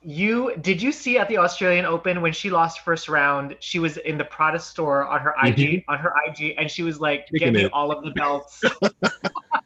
You 0.00 0.54
did 0.60 0.80
you 0.80 0.92
see 0.92 1.18
at 1.18 1.28
the 1.28 1.38
Australian 1.38 1.84
Open 1.84 2.20
when 2.20 2.32
she 2.32 2.50
lost 2.50 2.80
first 2.84 3.08
round? 3.08 3.56
She 3.58 3.78
was 3.80 3.96
in 3.96 4.16
the 4.16 4.24
Prada 4.24 4.60
store 4.60 5.06
on 5.06 5.20
her 5.20 5.34
IG 5.44 5.84
on 5.88 5.98
her 5.98 6.12
IG, 6.26 6.54
and 6.56 6.70
she 6.70 6.82
was 6.84 7.00
like, 7.00 7.26
"Get 7.32 7.38
Kicking 7.40 7.54
me 7.54 7.64
it. 7.64 7.72
all 7.72 7.90
of 7.90 8.04
the 8.04 8.12
belts." 8.12 8.62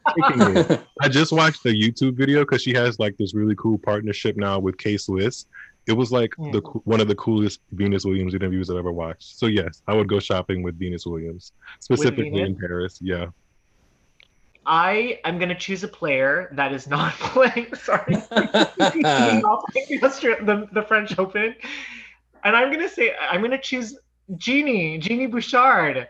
I 1.01 1.07
just 1.09 1.31
watched 1.31 1.63
the 1.63 1.69
YouTube 1.69 2.15
video 2.17 2.41
because 2.41 2.61
she 2.63 2.73
has 2.73 2.99
like 2.99 3.15
this 3.17 3.33
really 3.33 3.55
cool 3.55 3.77
partnership 3.77 4.35
now 4.37 4.59
with 4.59 4.77
K 4.77 4.97
Swiss. 4.97 5.45
It 5.85 5.93
was 5.93 6.11
like 6.11 6.33
the 6.37 6.61
Mm. 6.61 6.63
coo- 6.63 6.81
one 6.85 7.01
of 7.01 7.07
the 7.07 7.15
coolest 7.15 7.59
Venus 7.73 8.05
Williams 8.05 8.33
interviews 8.33 8.69
I've 8.69 8.77
ever 8.77 8.91
watched. 8.93 9.37
So 9.37 9.45
yes, 9.47 9.81
I 9.87 9.93
would 9.93 10.07
go 10.07 10.19
shopping 10.19 10.63
with 10.63 10.79
Venus 10.79 11.05
Williams, 11.05 11.51
specifically 11.79 12.29
Venus? 12.31 12.49
in 12.49 12.55
Paris. 12.55 12.99
Yeah. 13.01 13.27
I 14.65 15.19
am 15.25 15.39
gonna 15.39 15.57
choose 15.57 15.83
a 15.83 15.87
player 15.87 16.49
that 16.53 16.73
is 16.73 16.87
not 16.87 17.13
playing. 17.19 17.73
Sorry, 17.75 18.15
not 18.31 19.65
playing 19.71 19.99
the, 19.99 20.67
the 20.71 20.83
French 20.87 21.17
Open, 21.17 21.55
and 22.43 22.55
I'm 22.55 22.71
gonna 22.71 22.89
say 22.89 23.13
I'm 23.19 23.41
gonna 23.41 23.61
choose 23.61 23.97
Genie 24.37 24.97
Genie 24.97 25.27
Bouchard. 25.27 26.07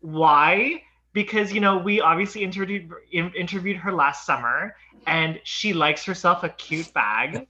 Why? 0.00 0.82
Because 1.12 1.52
you 1.52 1.60
know 1.60 1.78
we 1.78 2.00
obviously 2.00 2.42
interviewed 2.42 2.90
in, 3.12 3.32
interviewed 3.34 3.76
her 3.76 3.92
last 3.92 4.26
summer, 4.26 4.74
and 5.06 5.40
she 5.44 5.72
likes 5.72 6.04
herself 6.04 6.42
a 6.42 6.48
cute 6.48 6.92
bag. 6.92 7.46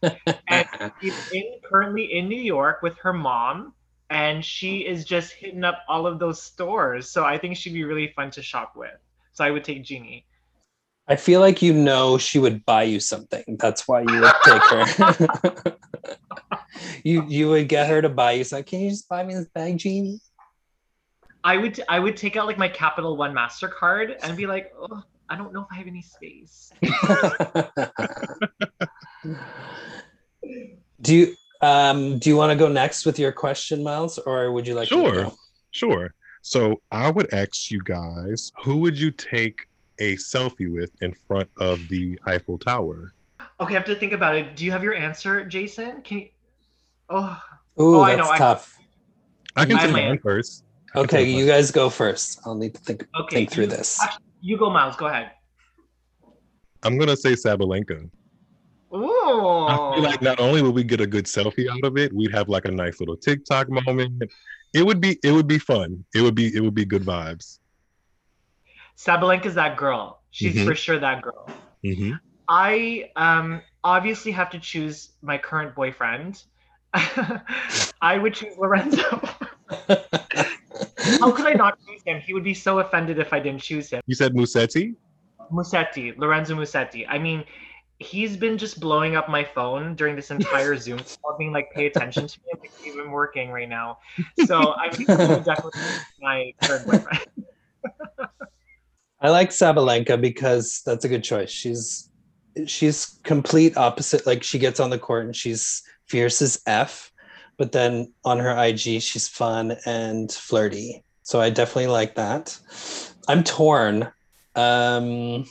and 0.49 0.93
she's 1.01 1.15
in, 1.33 1.45
currently 1.65 2.13
in 2.13 2.29
New 2.29 2.41
York 2.41 2.83
with 2.83 2.97
her 2.99 3.13
mom 3.13 3.73
and 4.11 4.45
she 4.45 4.79
is 4.79 5.05
just 5.05 5.33
hitting 5.33 5.65
up 5.65 5.81
all 5.89 6.07
of 6.07 6.19
those 6.19 6.41
stores. 6.41 7.11
So 7.11 7.25
I 7.25 7.39
think 7.39 7.57
she'd 7.57 7.73
be 7.73 7.85
really 7.85 8.13
fun 8.15 8.31
to 8.33 8.43
shop 8.43 8.75
with. 8.77 8.95
So 9.33 9.45
I 9.45 9.51
would 9.51 9.65
take 9.65 9.83
Genie. 9.83 10.27
I 11.07 11.17
feel 11.17 11.41
like 11.41 11.61
you 11.61 11.75
know 11.75 12.17
she 12.17 12.39
would 12.39 12.65
buy 12.65 12.85
you 12.85 12.99
something. 12.99 13.45
That's 13.59 13.87
why 13.87 14.01
you 14.01 14.21
would 14.21 14.33
take 14.45 14.63
her. 14.63 15.77
you 17.05 17.27
you 17.29 17.51
would 17.51 17.69
get 17.69 17.89
her 17.89 18.01
to 18.01 18.09
buy 18.09 18.33
you 18.33 18.45
something. 18.45 18.65
Can 18.65 18.81
you 18.81 18.91
just 18.91 19.09
buy 19.09 19.23
me 19.23 19.35
this 19.35 19.49
bag, 19.49 19.77
Genie? 19.77 20.21
I 21.43 21.59
would 21.59 21.83
I 21.89 21.99
would 22.01 22.17
take 22.17 22.37
out 22.37 22.47
like 22.47 22.57
my 22.57 22.69
Capital 22.69 23.19
One 23.19 23.35
Mastercard 23.35 24.17
and 24.23 24.35
be 24.35 24.47
like, 24.47 24.73
oh, 24.79 25.03
I 25.29 25.37
don't 25.37 25.53
know 25.53 25.61
if 25.61 25.67
I 25.71 25.77
have 25.77 25.87
any 25.87 26.01
space. 26.01 26.73
do 31.03 31.15
you 31.15 31.35
um 31.61 32.19
do 32.19 32.31
you 32.31 32.37
want 32.37 32.51
to 32.51 32.57
go 32.57 32.69
next 32.69 33.05
with 33.05 33.19
your 33.19 33.33
question, 33.33 33.83
Miles, 33.85 34.17
or 34.19 34.53
would 34.53 34.67
you 34.67 34.75
like 34.75 34.91
me 34.91 34.97
to 34.97 35.13
Sure. 35.13 35.33
Sure. 35.71 36.15
So 36.41 36.81
I 36.91 37.11
would 37.11 37.33
ask 37.35 37.71
you 37.71 37.83
guys, 37.85 38.53
who 38.63 38.79
would 38.79 38.99
you 38.99 39.11
take 39.11 39.67
a 39.99 40.17
selfie 40.17 40.73
with 40.73 40.91
in 41.03 41.15
front 41.27 41.49
of 41.59 41.87
the 41.89 42.19
Eiffel 42.27 42.59
Tower? 42.59 43.13
Okay, 43.61 43.75
I 43.75 43.79
have 43.79 43.85
to 43.87 43.95
think 43.95 44.13
about 44.13 44.35
it. 44.37 44.57
Do 44.57 44.65
you 44.65 44.73
have 44.73 44.83
your 44.83 44.95
answer, 44.95 45.45
Jason? 45.45 46.03
Can 46.03 46.19
you? 46.19 46.29
Oh, 47.09 47.41
Ooh, 47.81 47.97
Oh, 47.97 48.01
I 48.03 48.17
that's 48.17 48.29
know, 48.29 48.37
tough. 48.37 48.79
I 49.57 49.65
can 49.65 49.77
I 49.79 49.87
say 49.87 49.93
might- 49.93 50.09
mine 50.09 50.19
first. 50.19 50.65
I 50.95 51.01
Okay, 51.01 51.25
you 51.25 51.39
mine. 51.39 51.47
guys 51.47 51.71
go 51.71 51.91
first. 51.91 52.41
I'll 52.45 52.55
need 52.55 52.75
to 52.75 52.81
think 52.81 53.07
okay. 53.23 53.37
think 53.37 53.51
through 53.51 53.65
you- 53.65 53.71
this. 53.71 54.01
actually, 54.03 54.25
you 54.41 54.57
go, 54.59 54.71
Miles. 54.71 54.97
Go 54.97 55.07
ahead. 55.07 55.33
I'm 56.83 56.99
gonna 56.99 57.17
say 57.17 57.33
Sabalenka. 57.33 58.09
Ooh. 58.95 59.67
I 59.67 59.93
feel 59.95 60.05
like 60.05 60.23
not 60.23 60.39
only 60.39 60.63
would 60.63 60.75
we 60.75 60.85
get 60.85 61.01
a 61.01 61.07
good 61.07 61.25
selfie 61.25 61.69
out 61.69 61.83
of 61.83 61.97
it, 61.97 62.13
we'd 62.13 62.31
have 62.33 62.49
like 62.49 62.65
a 62.67 62.71
nice 62.71 63.01
little 63.01 63.17
TikTok 63.17 63.69
moment. 63.71 64.23
It 64.73 64.85
would 64.87 65.01
be 65.01 65.19
it 65.25 65.33
would 65.33 65.47
be 65.49 65.59
fun. 65.59 66.05
It 66.15 66.21
would 66.23 66.35
be 66.35 66.55
it 66.55 66.61
would 66.61 66.75
be 66.75 66.85
good 66.85 67.03
vibes. 67.03 67.59
Sabalenka's 68.97 69.55
that 69.55 69.77
girl. 69.77 70.23
She's 70.31 70.57
Mhm. 70.57 70.65
for 70.65 70.75
sure 70.75 70.99
that 70.99 71.23
girl. 71.23 71.51
hmm 71.83 72.13
I 72.49 73.11
um 73.17 73.63
obviously 73.83 74.33
have 74.33 74.51
to 74.51 74.59
choose 74.59 75.13
my 75.23 75.39
current 75.39 75.75
boyfriend. 75.75 76.43
I 78.01 78.19
would 78.19 78.35
choose 78.35 78.55
Lorenzo. 78.59 79.21
How 81.21 81.33
could 81.33 81.47
I 81.47 81.55
not 81.55 81.79
choose 81.87 82.03
him? 82.05 82.21
He 82.21 82.35
would 82.35 82.45
be 82.45 82.55
so 82.55 82.81
offended 82.81 83.19
if 83.19 83.33
I 83.33 83.41
didn't 83.41 83.63
choose 83.63 83.91
him. 83.91 84.03
You 84.07 84.15
said 84.15 84.35
Musetti? 84.35 84.95
Musetti, 85.51 86.17
Lorenzo 86.19 86.55
Musetti. 86.55 87.07
I 87.09 87.19
mean, 87.19 87.45
he's 87.99 88.37
been 88.37 88.59
just 88.59 88.81
blowing 88.81 89.17
up 89.17 89.29
my 89.29 89.45
phone 89.45 89.95
during 89.95 90.17
this 90.17 90.31
entire 90.31 90.77
Zoom 90.77 90.99
call, 91.23 91.37
being 91.39 91.53
like, 91.53 91.71
pay 91.75 91.87
attention 91.87 92.27
to 92.27 92.39
me. 92.41 92.51
I'm 92.53 92.61
like, 92.61 92.73
even 92.87 93.11
working 93.11 93.51
right 93.51 93.69
now. 93.69 93.99
So 94.37 94.73
I 94.73 94.97
mean, 94.97 95.07
he 95.07 95.27
would 95.27 95.45
definitely 95.45 95.81
my 96.21 96.53
current 96.63 96.87
boyfriend. 96.87 97.21
I 99.25 99.31
like 99.31 99.49
Sabalenka 99.51 100.21
because 100.21 100.83
that's 100.85 101.07
a 101.07 101.09
good 101.09 101.25
choice. 101.25 101.51
She's 101.51 102.11
she's 102.67 103.19
complete 103.25 103.75
opposite. 103.79 104.27
Like 104.27 104.43
she 104.43 104.59
gets 104.59 104.81
on 104.81 104.91
the 104.91 104.99
court 104.99 105.25
and 105.25 105.35
she's 105.35 105.83
fierce 106.09 106.43
as 106.43 106.61
F, 106.67 107.11
but 107.57 107.73
then 107.73 108.13
on 108.27 108.39
her 108.39 108.55
IG 108.63 109.01
she's 109.01 109.27
fun 109.27 109.79
and 109.87 110.31
flirty. 110.31 111.03
So 111.23 111.41
I 111.41 111.49
definitely 111.49 111.87
like 111.87 112.17
that. 112.17 112.59
I'm 113.27 113.43
torn. 113.43 114.13
Um 114.57 115.47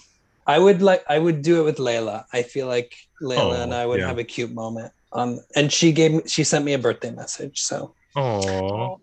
I 0.45 0.59
would 0.59 0.83
like 0.83 1.03
I 1.09 1.17
would 1.17 1.41
do 1.41 1.59
it 1.61 1.63
with 1.63 1.77
Leylah. 1.77 2.25
I 2.31 2.43
feel 2.43 2.67
like 2.67 2.93
Leylah 3.23 3.57
Oh, 3.57 3.63
and 3.63 3.73
I 3.73 3.87
would 3.87 4.01
yeah. 4.01 4.07
have 4.07 4.19
a 4.19 4.23
cute 4.23 4.51
moment. 4.53 4.93
Um 5.13 5.39
and 5.55 5.73
she 5.73 5.91
gave 5.91 6.11
me 6.13 6.21
she 6.27 6.43
sent 6.43 6.63
me 6.63 6.73
a 6.73 6.77
birthday 6.79 7.09
message. 7.09 7.61
So 7.61 7.95
Oh, 8.15 8.99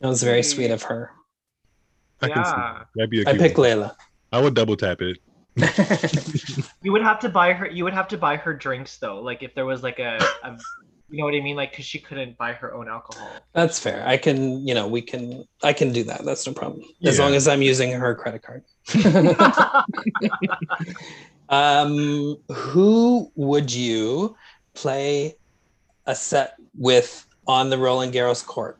it 0.00 0.06
was 0.06 0.22
very 0.22 0.42
sweet 0.42 0.70
of 0.70 0.82
her. 0.84 1.10
I 2.22 2.28
can 2.30 2.42
see. 2.42 2.52
yeah. 2.52 2.84
That'd 2.96 3.10
be 3.10 3.20
a 3.20 3.28
I 3.28 3.32
cute 3.32 3.42
picked 3.42 3.58
one. 3.58 3.68
Leylah. 3.68 3.94
I 4.34 4.40
would 4.40 4.54
double 4.54 4.76
tap 4.76 5.00
it. 5.00 5.18
You 6.82 6.92
would 6.92 7.02
have 7.02 7.20
to 7.20 7.30
buy 7.30 7.54
her. 7.54 7.66
You 7.66 7.84
would 7.84 7.94
have 7.94 8.08
to 8.08 8.18
buy 8.18 8.36
her 8.36 8.52
drinks 8.52 8.98
though. 8.98 9.20
Like 9.22 9.42
if 9.42 9.54
there 9.54 9.64
was 9.64 9.82
like 9.82 10.00
a, 10.00 10.18
a 10.42 10.58
you 11.08 11.18
know 11.18 11.24
what 11.24 11.34
I 11.34 11.40
mean? 11.40 11.56
Like 11.56 11.70
because 11.70 11.86
she 11.86 11.98
couldn't 11.98 12.36
buy 12.36 12.52
her 12.52 12.74
own 12.74 12.88
alcohol. 12.88 13.30
That's 13.54 13.78
fair. 13.78 14.06
I 14.06 14.18
can, 14.18 14.66
you 14.66 14.74
know, 14.74 14.86
we 14.86 15.00
can, 15.00 15.44
I 15.62 15.72
can 15.72 15.92
do 15.92 16.02
that. 16.04 16.24
That's 16.26 16.46
no 16.46 16.52
problem. 16.52 16.82
As 17.04 17.16
Yeah. 17.16 17.24
long 17.24 17.34
as 17.34 17.48
I'm 17.48 17.62
using 17.62 17.92
her 17.92 18.14
credit 18.14 18.42
card. 18.42 18.64
um, 21.48 22.36
who 22.52 23.30
would 23.36 23.72
you 23.72 24.36
play 24.74 25.36
a 26.04 26.14
set 26.14 26.56
with 26.76 27.24
on 27.46 27.70
the 27.70 27.78
Roland 27.78 28.12
Garros 28.12 28.44
court? 28.44 28.78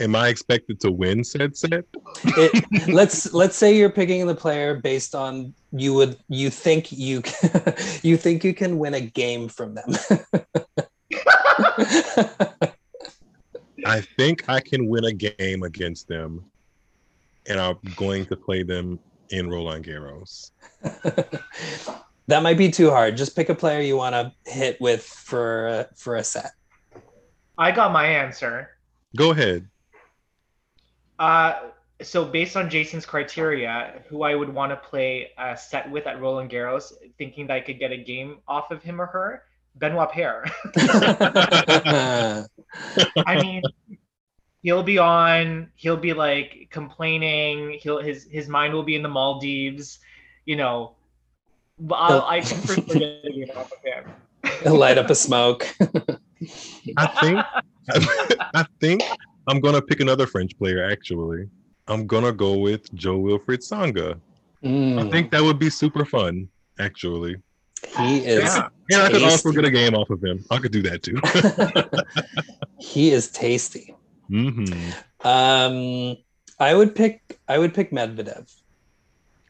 Am 0.00 0.16
I 0.16 0.28
expected 0.28 0.80
to 0.80 0.90
win 0.90 1.22
said 1.22 1.54
set? 1.54 1.84
It, 2.24 2.88
let's 2.88 3.34
let's 3.34 3.54
say 3.54 3.76
you're 3.76 3.90
picking 3.90 4.26
the 4.26 4.34
player 4.34 4.76
based 4.76 5.14
on 5.14 5.52
you 5.72 5.92
would 5.92 6.16
you 6.28 6.48
think 6.48 6.90
you 6.90 7.22
you 8.02 8.16
think 8.16 8.42
you 8.42 8.54
can 8.54 8.78
win 8.78 8.94
a 8.94 9.00
game 9.00 9.48
from 9.48 9.74
them. 9.74 9.90
I 13.84 14.00
think 14.16 14.48
I 14.48 14.60
can 14.60 14.88
win 14.88 15.04
a 15.04 15.12
game 15.12 15.64
against 15.64 16.08
them, 16.08 16.46
and 17.46 17.60
I'm 17.60 17.76
going 17.96 18.24
to 18.26 18.36
play 18.36 18.62
them 18.62 18.98
in 19.28 19.50
Roland 19.50 19.84
Garros. 19.84 20.52
that 22.26 22.42
might 22.42 22.56
be 22.56 22.70
too 22.70 22.88
hard. 22.88 23.18
Just 23.18 23.36
pick 23.36 23.50
a 23.50 23.54
player 23.54 23.80
you 23.80 23.98
want 23.98 24.14
to 24.14 24.32
hit 24.50 24.80
with 24.80 25.04
for 25.04 25.68
uh, 25.68 25.84
for 25.94 26.16
a 26.16 26.24
set. 26.24 26.52
I 27.58 27.70
got 27.70 27.92
my 27.92 28.06
answer. 28.06 28.70
Go 29.14 29.32
ahead. 29.32 29.68
Uh, 31.20 31.68
so 32.02 32.24
based 32.24 32.56
on 32.56 32.70
Jason's 32.70 33.04
criteria, 33.04 34.02
who 34.08 34.22
I 34.22 34.34
would 34.34 34.52
want 34.52 34.72
to 34.72 34.76
play 34.76 35.30
a 35.38 35.56
set 35.56 35.88
with 35.90 36.06
at 36.06 36.20
Roland 36.20 36.50
Garros, 36.50 36.92
thinking 37.18 37.46
that 37.48 37.54
I 37.54 37.60
could 37.60 37.78
get 37.78 37.92
a 37.92 37.98
game 37.98 38.38
off 38.48 38.70
of 38.70 38.82
him 38.82 39.00
or 39.00 39.06
her, 39.06 39.42
Benoit 39.76 40.10
Paire. 40.10 40.46
I 40.76 42.46
mean, 43.42 43.62
he'll 44.62 44.82
be 44.82 44.98
on. 44.98 45.70
He'll 45.76 45.98
be 45.98 46.14
like 46.14 46.68
complaining. 46.70 47.78
He'll 47.80 48.00
his 48.00 48.24
his 48.24 48.48
mind 48.48 48.72
will 48.72 48.82
be 48.82 48.96
in 48.96 49.02
the 49.02 49.08
Maldives. 49.08 49.98
You 50.46 50.56
know, 50.56 50.94
but 51.78 51.96
I'll, 51.96 52.22
I 52.22 52.40
can 52.40 52.60
for 52.62 52.74
sure 52.74 52.84
get 52.84 53.02
a 53.24 53.30
game 53.30 53.50
off 53.54 53.70
of 53.72 53.78
him. 53.84 54.74
Light 54.74 54.96
up 54.96 55.10
a 55.10 55.14
smoke. 55.14 55.66
I 56.96 57.06
think 57.20 57.44
I 58.54 58.66
think 58.80 59.02
I'm 59.50 59.60
gonna 59.60 59.82
pick 59.82 59.98
another 60.00 60.26
French 60.28 60.56
player. 60.56 60.84
Actually, 60.84 61.48
I'm 61.88 62.06
gonna 62.06 62.32
go 62.32 62.56
with 62.58 62.82
Jo-Wilfried 62.94 63.58
Tsonga. 63.58 64.20
I 64.62 65.02
Mm, 65.02 65.10
think 65.10 65.30
that 65.32 65.42
would 65.42 65.58
be 65.58 65.70
super 65.70 66.04
fun. 66.04 66.48
Actually, 66.78 67.36
he 67.96 68.18
is 68.18 68.44
Yeah. 68.44 68.68
and 68.92 69.02
I 69.02 69.10
could 69.10 69.24
also 69.24 69.50
get 69.50 69.64
a 69.64 69.70
game 69.70 69.94
off 69.94 70.08
of 70.10 70.22
him. 70.22 70.44
I 70.50 70.58
could 70.58 70.70
do 70.70 70.82
that 70.82 71.02
too. 71.02 71.18
he 72.78 73.10
is 73.10 73.30
tasty. 73.32 73.94
hmm 74.28 74.90
Um, 75.24 76.16
I 76.58 76.74
would 76.74 76.94
pick 76.94 77.20
I 77.48 77.58
would 77.58 77.74
pick 77.74 77.90
Medvedev. 77.90 78.48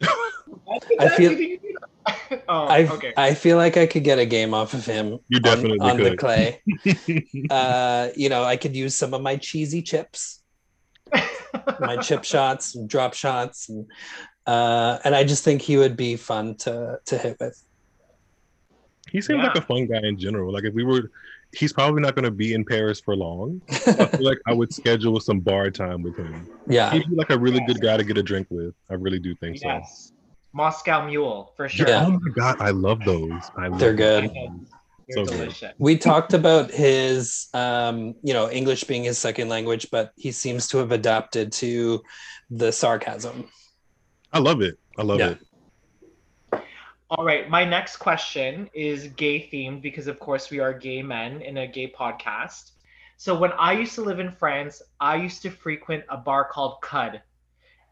I 0.03 1.09
feel- 1.17 1.59
oh, 2.49 2.65
I 2.67 2.87
okay. 2.87 3.13
I 3.17 3.35
feel 3.35 3.57
like 3.57 3.77
I 3.77 3.87
could 3.87 4.05
get 4.05 4.19
a 4.19 4.27
game 4.27 4.55
off 4.55 4.75
of 4.75 4.85
him 4.87 5.19
You 5.29 5.37
on- 5.37 5.43
definitely 5.43 5.79
on, 5.81 5.97
the 5.99 6.11
could. 6.11 6.19
clay. 6.19 6.63
Uh, 7.51 8.09
you 8.17 8.29
know, 8.29 8.43
I 8.45 8.57
could 8.57 8.75
use 8.77 8.95
some 8.95 9.15
of 9.15 9.21
my 9.23 9.37
cheesy 9.37 9.83
chips, 9.83 10.43
my 11.81 11.97
chip 11.97 12.25
shots, 12.33 12.75
and 12.75 12.89
drop 12.89 13.15
shots, 13.15 13.69
and 13.69 13.87
uh, 14.47 14.99
and 15.05 15.15
I 15.15 15.25
just 15.25 15.45
think 15.45 15.63
he 15.63 15.77
would 15.77 15.97
be 15.97 16.17
fun 16.17 16.57
to 16.59 16.99
to 17.07 17.19
hit 17.19 17.37
with. 17.41 17.63
He 19.11 19.21
seems 19.21 19.43
like 19.43 19.57
a 19.57 19.61
fun 19.63 19.87
guy 19.87 20.01
in 20.03 20.19
general. 20.19 20.53
Like 20.53 20.65
if 20.65 20.75
we 20.75 20.85
were, 20.85 21.11
he's 21.53 21.73
probably 21.73 22.01
not 22.03 22.15
going 22.15 22.25
to 22.25 22.31
be 22.31 22.55
in 22.55 22.65
Paris 22.65 23.01
for 23.01 23.17
long. 23.17 23.61
I 23.71 23.75
feel 24.07 24.25
like 24.25 24.39
I 24.47 24.53
would 24.53 24.73
schedule 24.73 25.19
some 25.21 25.41
bar 25.41 25.71
time 25.71 26.03
with 26.03 26.17
him. 26.17 26.49
Yeah, 26.69 26.91
He'd 26.93 27.09
be 27.09 27.17
like 27.17 27.31
a 27.31 27.39
really 27.39 27.61
good 27.67 27.81
guy 27.81 27.97
to 27.97 28.05
get 28.05 28.17
a 28.19 28.23
drink 28.23 28.47
with. 28.51 28.75
I 28.89 28.95
really 28.95 29.19
do 29.19 29.35
think 29.37 29.59
so. 29.59 29.67
yes. 29.69 30.13
Moscow 30.53 31.07
Mule 31.07 31.53
for 31.57 31.69
sure. 31.69 31.89
Yeah. 31.89 32.07
Oh 32.07 32.11
my 32.13 32.31
god, 32.35 32.57
I 32.61 32.71
love 32.71 33.01
those. 33.05 33.51
I 33.57 33.69
love 33.69 33.79
They're 33.79 33.95
good. 33.95 34.25
those. 34.25 34.35
They're 35.09 35.25
So 35.25 35.25
good. 35.25 35.39
delicious. 35.41 35.73
we 35.79 35.97
talked 35.97 36.35
about 36.35 36.71
his 36.71 37.49
um, 37.55 38.15
you 38.23 38.33
know 38.33 38.51
English 38.51 38.85
being 38.85 39.05
his 39.05 39.19
second 39.19 39.49
language, 39.49 39.89
but 39.91 40.13
he 40.17 40.33
seems 40.33 40.67
to 40.69 40.79
have 40.79 40.91
adapted 40.93 41.53
to 41.53 42.03
the 42.51 42.73
sarcasm. 42.73 43.49
I 44.33 44.39
love 44.41 44.61
it. 44.61 44.79
I 44.99 45.03
love 45.03 45.19
Yeah. 45.21 45.31
it. 45.31 45.39
All 47.11 47.25
right, 47.25 47.51
my 47.51 47.65
next 47.65 47.97
question 47.97 48.71
is 48.73 49.09
gay 49.09 49.51
themed 49.53 49.83
because, 49.83 50.07
of 50.07 50.21
course, 50.21 50.49
we 50.49 50.61
are 50.61 50.73
gay 50.73 51.03
men 51.03 51.43
in 51.43 51.57
a 51.57 51.67
gay 51.67 51.91
podcast. 51.91 52.71
So, 53.17 53.37
when 53.37 53.51
I 53.53 53.73
used 53.73 53.97
to 53.97 54.03
live 54.03 54.21
in 54.21 54.31
France, 54.31 54.81
I 55.01 55.17
used 55.17 55.43
to 55.43 55.51
frequent 55.51 56.05
a 56.09 56.17
bar 56.17 56.45
called 56.45 56.81
Cud. 56.83 57.21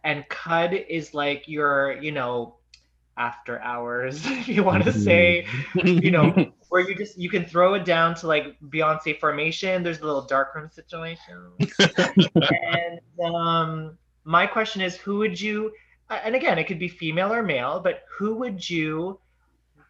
And 0.05 0.29
Cud 0.29 0.73
is 0.73 1.15
like 1.15 1.49
your, 1.49 2.01
you 2.01 2.13
know, 2.13 2.59
after 3.17 3.61
hours, 3.61 4.25
if 4.27 4.47
you 4.47 4.63
want 4.63 4.85
to 4.85 4.93
say, 4.93 5.47
you 5.75 6.13
know, 6.13 6.53
where 6.69 6.89
you 6.89 6.95
just 6.95 7.19
you 7.19 7.29
can 7.29 7.45
throw 7.45 7.75
it 7.75 7.85
down 7.85 8.15
to 8.17 8.29
like 8.29 8.57
Beyonce 8.69 9.19
formation. 9.19 9.83
There's 9.83 9.99
a 9.99 10.07
little 10.07 10.23
dark 10.23 10.55
room 10.55 10.71
situation. 10.71 11.51
and 12.37 13.01
um, 13.35 13.99
my 14.23 14.47
question 14.47 14.81
is, 14.81 14.97
who 14.97 15.19
would 15.19 15.41
you? 15.41 15.73
And 16.11 16.35
again, 16.35 16.59
it 16.59 16.65
could 16.65 16.79
be 16.79 16.89
female 16.89 17.33
or 17.33 17.43
male, 17.43 17.81
but 17.81 18.05
who 18.09 18.35
would 18.37 18.69
you 18.69 19.19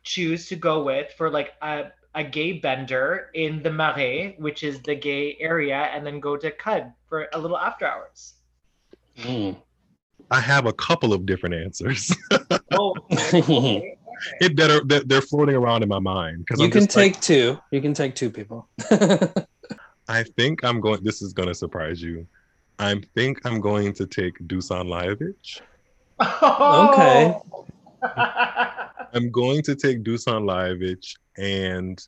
choose 0.02 0.48
to 0.48 0.56
go 0.56 0.82
with 0.82 1.12
for 1.12 1.30
like 1.30 1.54
a 1.62 1.92
a 2.14 2.24
gay 2.24 2.52
bender 2.52 3.30
in 3.34 3.62
the 3.62 3.70
Marais, 3.70 4.34
which 4.38 4.64
is 4.64 4.80
the 4.82 4.94
gay 4.94 5.36
area, 5.38 5.88
and 5.92 6.04
then 6.04 6.18
go 6.18 6.36
to 6.36 6.50
Cud 6.50 6.92
for 7.08 7.28
a 7.32 7.38
little 7.38 7.58
after 7.58 7.86
hours. 7.86 8.34
Mm. 9.18 9.56
I 10.30 10.40
have 10.40 10.66
a 10.66 10.72
couple 10.72 11.12
of 11.12 11.26
different 11.26 11.54
answers. 11.54 12.14
Oh, 12.70 12.94
okay. 13.10 13.96
it 14.40 14.54
better 14.54 14.80
they're, 14.84 15.00
they're 15.00 15.22
floating 15.22 15.54
around 15.54 15.82
in 15.82 15.88
my 15.88 15.98
mind 15.98 16.44
because 16.44 16.60
you 16.60 16.68
can 16.68 16.86
take 16.86 17.18
two. 17.20 17.58
You 17.70 17.80
can 17.80 17.94
take 17.94 18.14
two 18.14 18.30
people. 18.30 18.68
I 20.08 20.22
think 20.22 20.62
I'm 20.64 20.80
going. 20.80 21.02
This 21.02 21.22
is 21.22 21.32
going 21.32 21.48
to 21.48 21.54
surprise 21.54 22.02
you. 22.02 22.26
I 22.78 23.00
think 23.14 23.40
I'm 23.46 23.58
going 23.58 23.94
to 23.94 24.06
take 24.06 24.38
Dusan 24.46 24.86
Lajovic. 24.86 25.62
Okay. 26.20 27.34
I'm 29.14 29.30
going 29.30 29.62
to 29.62 29.74
take 29.74 30.02
Dusan 30.02 30.44
Lajovic, 30.44 31.14
and 31.36 32.00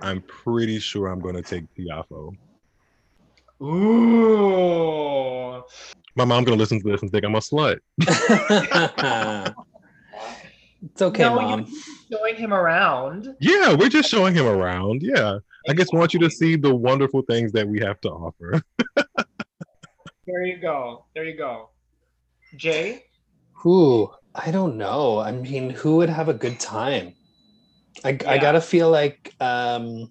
I'm 0.00 0.22
pretty 0.22 0.78
sure 0.78 1.08
I'm 1.08 1.20
going 1.20 1.36
to 1.36 1.42
take 1.42 1.64
Tiafoe. 1.74 2.34
Ooh. 3.62 5.62
My 6.16 6.24
mom's 6.24 6.46
going 6.46 6.58
to 6.58 6.62
listen 6.62 6.80
to 6.80 6.90
this 6.90 7.02
and 7.02 7.10
think 7.10 7.24
I'm 7.24 7.34
a 7.34 7.38
slut. 7.38 7.78
it's 10.82 11.02
okay, 11.02 11.22
no, 11.22 11.34
mom. 11.36 11.60
you're 11.60 12.18
showing 12.18 12.36
him 12.36 12.52
around. 12.52 13.36
Yeah, 13.40 13.74
we're 13.74 13.88
just 13.88 14.10
showing 14.10 14.34
him 14.34 14.46
around. 14.46 15.02
Yeah, 15.02 15.38
I 15.68 15.74
just 15.74 15.92
want 15.92 16.14
you 16.14 16.20
to 16.20 16.30
see 16.30 16.56
the 16.56 16.74
wonderful 16.74 17.22
things 17.22 17.52
that 17.52 17.68
we 17.68 17.80
have 17.80 18.00
to 18.00 18.10
offer. 18.10 18.62
There 20.26 20.44
you 20.44 20.58
go. 20.58 21.06
There 21.14 21.24
you 21.24 21.36
go. 21.36 21.70
Jay. 22.54 23.04
Who? 23.60 24.10
I 24.34 24.50
don't 24.50 24.76
know. 24.76 25.18
I 25.18 25.32
mean, 25.32 25.70
who 25.70 25.96
would 25.96 26.08
have 26.08 26.28
a 26.28 26.34
good 26.34 26.58
time? 26.58 27.14
I, 28.04 28.16
I 28.26 28.38
gotta 28.38 28.60
feel 28.60 28.90
like 28.90 29.34
um, 29.40 30.10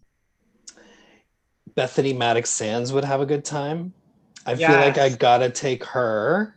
Bethanie 1.75 2.15
Mattek-Sands 2.15 2.93
would 2.93 3.05
have 3.05 3.21
a 3.21 3.25
good 3.25 3.43
time. 3.43 3.93
I 4.45 4.55
feel 4.55 4.77
like 4.77 4.97
I 4.97 5.09
gotta 5.09 5.49
take 5.49 5.83
her. 5.85 6.55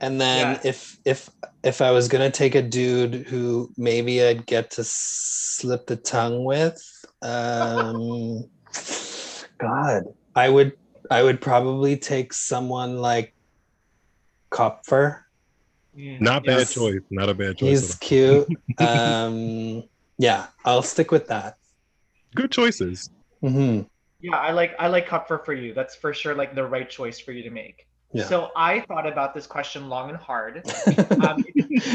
And 0.00 0.20
then 0.20 0.52
Yes. 0.52 0.64
if 0.64 0.98
if 1.04 1.30
if 1.62 1.80
I 1.80 1.90
was 1.90 2.08
gonna 2.08 2.30
take 2.30 2.54
a 2.54 2.62
dude 2.62 3.26
who 3.26 3.70
maybe 3.76 4.22
I'd 4.22 4.46
get 4.46 4.70
to 4.72 4.84
slip 4.84 5.86
the 5.86 5.96
tongue 5.96 6.44
with, 6.44 6.76
um, 7.22 8.44
God, 9.58 10.04
I 10.34 10.48
would 10.48 10.72
I 11.10 11.22
would 11.22 11.40
probably 11.40 11.96
take 11.96 12.32
someone 12.32 12.98
like 12.98 13.32
Koepfer. 14.52 15.22
Mm, 15.96 16.20
Not 16.20 16.44
bad 16.44 16.58
Yes. 16.58 16.74
choice. 16.74 17.00
Not 17.10 17.28
a 17.28 17.34
bad 17.34 17.56
choice. 17.58 17.80
He's 17.80 17.94
cute. 17.96 18.48
um, 18.78 19.84
yeah, 20.18 20.46
I'll 20.64 20.82
stick 20.82 21.10
with 21.10 21.28
that. 21.28 21.56
Good 22.34 22.50
choices. 22.52 23.08
hmm 23.40 23.82
Yeah, 24.20 24.36
I 24.36 24.52
like 24.52 24.74
I 24.78 24.88
like 24.88 25.08
Koepfer 25.08 25.44
for 25.44 25.52
you. 25.54 25.72
That's 25.74 25.94
for 25.96 26.12
sure 26.12 26.34
like 26.34 26.54
the 26.54 26.64
right 26.66 26.88
choice 26.88 27.18
for 27.18 27.32
you 27.32 27.42
to 27.44 27.50
make. 27.50 27.86
Yeah. 28.12 28.24
So 28.24 28.50
I 28.56 28.80
thought 28.80 29.06
about 29.06 29.34
this 29.34 29.46
question 29.46 29.88
long 29.88 30.08
and 30.10 30.18
hard. 30.18 30.62
Um, 31.20 31.44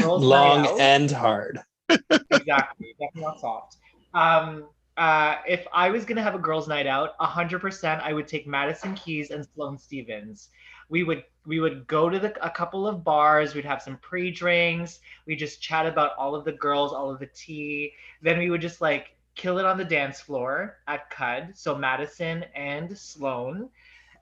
Long 0.00 0.66
out- 0.66 0.80
and 0.80 1.10
hard. 1.10 1.60
exactly, 1.88 2.94
definitely 3.00 3.22
not 3.22 3.40
soft. 3.40 3.76
Um, 4.14 4.68
uh, 4.96 5.36
if 5.48 5.66
I 5.72 5.90
was 5.90 6.04
gonna 6.04 6.22
have 6.22 6.34
a 6.34 6.38
girls' 6.38 6.68
night 6.68 6.86
out, 6.86 7.10
hundred 7.18 7.60
percent, 7.60 8.02
I 8.02 8.12
would 8.12 8.26
take 8.28 8.46
Madison 8.46 8.94
Keys 8.94 9.30
and 9.30 9.46
Sloane 9.54 9.78
Stevens. 9.78 10.48
We 10.90 11.02
would 11.04 11.24
we 11.46 11.60
would 11.60 11.86
go 11.86 12.08
to 12.08 12.18
the, 12.18 12.44
a 12.44 12.50
couple 12.50 12.86
of 12.86 13.02
bars. 13.02 13.54
We'd 13.54 13.64
have 13.64 13.82
some 13.82 13.96
pre-drinks. 13.98 15.00
We 15.26 15.36
just 15.36 15.60
chat 15.60 15.86
about 15.86 16.14
all 16.16 16.34
of 16.34 16.44
the 16.44 16.52
girls, 16.52 16.92
all 16.92 17.10
of 17.10 17.18
the 17.18 17.28
tea. 17.34 17.92
Then 18.20 18.38
we 18.38 18.50
would 18.50 18.60
just 18.60 18.80
like 18.80 19.16
kill 19.34 19.58
it 19.58 19.64
on 19.64 19.78
the 19.78 19.84
dance 19.84 20.20
floor 20.20 20.78
at 20.86 21.10
Cud. 21.10 21.52
So 21.54 21.74
Madison 21.74 22.44
and 22.54 22.96
Sloane, 22.96 23.68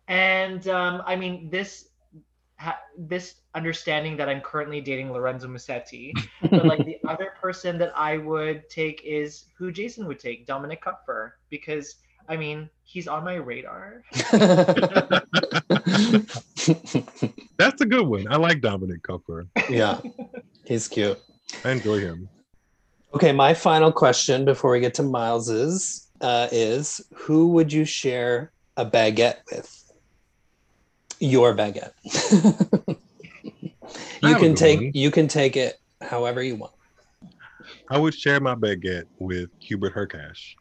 and 0.08 0.66
um, 0.68 1.02
I 1.06 1.16
mean 1.16 1.50
this. 1.50 1.86
Ha- 2.58 2.78
this 2.98 3.36
understanding 3.54 4.18
that 4.18 4.28
I'm 4.28 4.42
currently 4.42 4.82
dating 4.82 5.10
Lorenzo 5.10 5.48
Musetti, 5.48 6.12
but 6.50 6.66
like 6.66 6.84
the 6.84 6.98
other 7.08 7.32
person 7.40 7.78
that 7.78 7.90
I 7.96 8.18
would 8.18 8.68
take 8.68 9.00
is 9.02 9.46
who 9.56 9.72
Jason 9.72 10.06
would 10.06 10.18
take, 10.18 10.46
Dominik 10.46 10.80
Koepfer, 10.80 11.30
because 11.48 11.96
I 12.28 12.36
mean 12.36 12.68
he's 12.84 13.08
on 13.08 13.24
my 13.24 13.36
radar. 13.36 14.04
That's 17.56 17.80
a 17.80 17.86
good 17.86 18.06
one. 18.06 18.26
I 18.30 18.36
like 18.36 18.60
Dominik 18.60 19.00
Koepfer. 19.02 19.46
yeah, 19.68 20.00
he's 20.64 20.88
cute. 20.88 21.18
I 21.64 21.70
enjoy 21.72 22.00
him. 22.00 22.28
Okay, 23.14 23.32
my 23.32 23.54
final 23.54 23.90
question 23.90 24.44
before 24.44 24.70
we 24.70 24.80
get 24.80 24.94
to 24.94 25.02
Miles's 25.02 26.08
uh, 26.20 26.48
is 26.52 27.00
who 27.14 27.48
would 27.48 27.72
you 27.72 27.84
share 27.84 28.52
a 28.76 28.86
baguette 28.86 29.38
with? 29.50 29.76
Your 31.18 31.54
baguette. 31.54 31.92
You 34.22 34.36
can 34.36 34.54
take 34.54 34.78
one. 34.80 34.90
you 34.94 35.10
can 35.10 35.28
take 35.28 35.56
it 35.56 35.78
however 36.02 36.42
you 36.42 36.56
want. 36.56 36.72
I 37.88 37.98
would 37.98 38.14
share 38.14 38.38
my 38.38 38.54
baguette 38.54 39.06
with 39.18 39.48
Hubert 39.58 39.94
Hurkacz. 39.94 40.54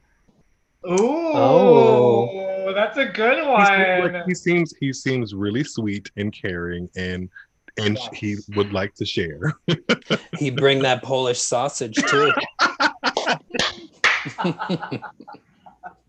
Ooh, 0.87 0.97
Oh. 1.35 2.71
that's 2.73 2.97
a 2.97 3.05
good 3.05 3.37
He 3.39 3.43
seems, 3.43 3.47
one. 3.47 4.13
like- 4.13 4.25
he 4.25 4.33
seems 4.35 4.73
he 4.79 4.93
seems 4.93 5.33
really 5.35 5.63
sweet 5.63 6.09
and 6.17 6.31
caring, 6.33 6.89
and 6.95 7.29
and 7.77 7.97
Yes. 7.97 8.09
he 8.13 8.37
would 8.55 8.71
like 8.73 8.93
to 8.95 9.05
share. 9.05 9.53
He 10.37 10.49
bring 10.51 10.79
that 10.83 11.03
Polish 11.03 11.39
sausage 11.39 11.95
too. 11.95 12.31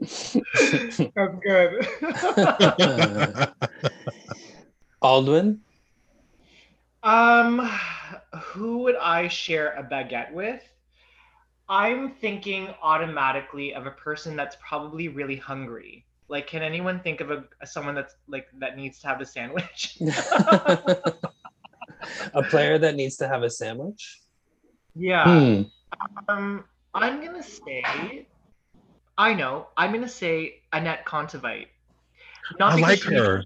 That's 0.01 1.37
good. 1.43 1.87
Aldwin? 5.03 5.59
um, 7.03 7.59
who 8.43 8.79
would 8.79 8.97
I 8.97 9.29
share 9.29 9.73
a 9.73 9.83
baguette 9.83 10.33
with? 10.33 10.63
I'm 11.71 12.11
thinking 12.11 12.69
automatically 12.83 13.73
of 13.75 13.87
a 13.87 13.93
person 13.93 14.35
that's 14.37 14.57
probably 14.61 15.09
really 15.09 15.37
hungry. 15.37 16.05
Like, 16.29 16.47
can 16.49 16.63
anyone 16.63 17.01
think 17.01 17.21
of 17.21 17.31
a 17.31 17.45
someone 17.65 17.95
that's 17.95 18.15
like 18.29 18.49
that 18.59 18.77
needs 18.77 18.99
to 19.01 19.07
have 19.07 19.21
a 19.21 19.27
sandwich? 19.27 19.97
a 22.35 22.43
player 22.51 22.79
that 22.79 22.95
needs 22.97 23.17
to 23.19 23.29
have 23.29 23.43
a 23.43 23.51
sandwich? 23.51 24.21
yeah. 24.97 25.25
Hmm. 25.25 25.63
Um, 26.29 26.65
I'm 26.95 27.25
gonna 27.25 27.43
say, 27.43 28.27
I 29.19 29.35
know. 29.35 29.69
I'm 29.77 29.93
gonna 29.93 30.09
say 30.09 30.63
Anett 30.73 31.05
Kontaveit. 31.05 31.67
Not 32.59 32.73
I 32.73 32.77
like 32.77 33.03
she 33.03 33.11
needs- 33.11 33.21
her. 33.23 33.45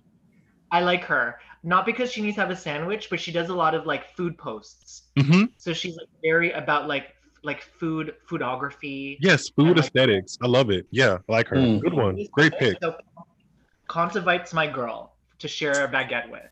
I 0.71 0.81
like 0.81 1.05
her. 1.05 1.39
Not 1.63 1.87
because 1.87 2.11
she 2.13 2.21
needs 2.21 2.35
to 2.37 2.43
have 2.43 2.51
a 2.51 2.57
sandwich, 2.57 3.09
but 3.11 3.19
she 3.21 3.33
does 3.33 3.49
a 3.49 3.55
lot 3.55 3.75
of 3.75 3.87
like 3.87 4.15
food 4.17 4.37
posts. 4.39 5.03
hmm 5.19 5.45
So 5.57 5.73
she's 5.73 5.97
like 5.97 6.09
very 6.23 6.53
about 6.53 6.89
like 6.89 7.15
like 7.45 7.63
food 7.63 8.15
foodography. 8.29 9.17
Yes, 9.21 9.49
food 9.51 9.67
I 9.67 9.71
like 9.71 9.79
aesthetics. 9.79 10.39
I 10.43 10.47
love 10.47 10.71
it. 10.71 10.87
Yeah, 10.91 11.19
I 11.29 11.33
like 11.33 11.49
her. 11.49 11.57
Mm. 11.57 11.81
Good 11.81 11.95
one. 11.95 12.19
Great 12.33 12.53
pick. 12.59 12.79
So 12.83 12.97
Kontaveit's 13.89 14.53
my 14.53 14.67
girl 14.67 15.17
to 15.39 15.49
share 15.49 15.85
a 15.85 15.89
baguette 15.89 16.31
with. 16.31 16.43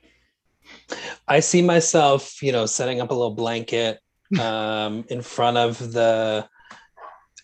I 1.27 1.41
see 1.41 1.63
myself, 1.63 2.43
you 2.43 2.53
know, 2.53 2.67
setting 2.67 3.01
up 3.01 3.11
a 3.11 3.15
little 3.15 3.35
blanket 3.35 3.99
um, 4.39 5.05
in 5.09 5.23
front 5.23 5.57
of 5.57 5.93
the 5.93 6.49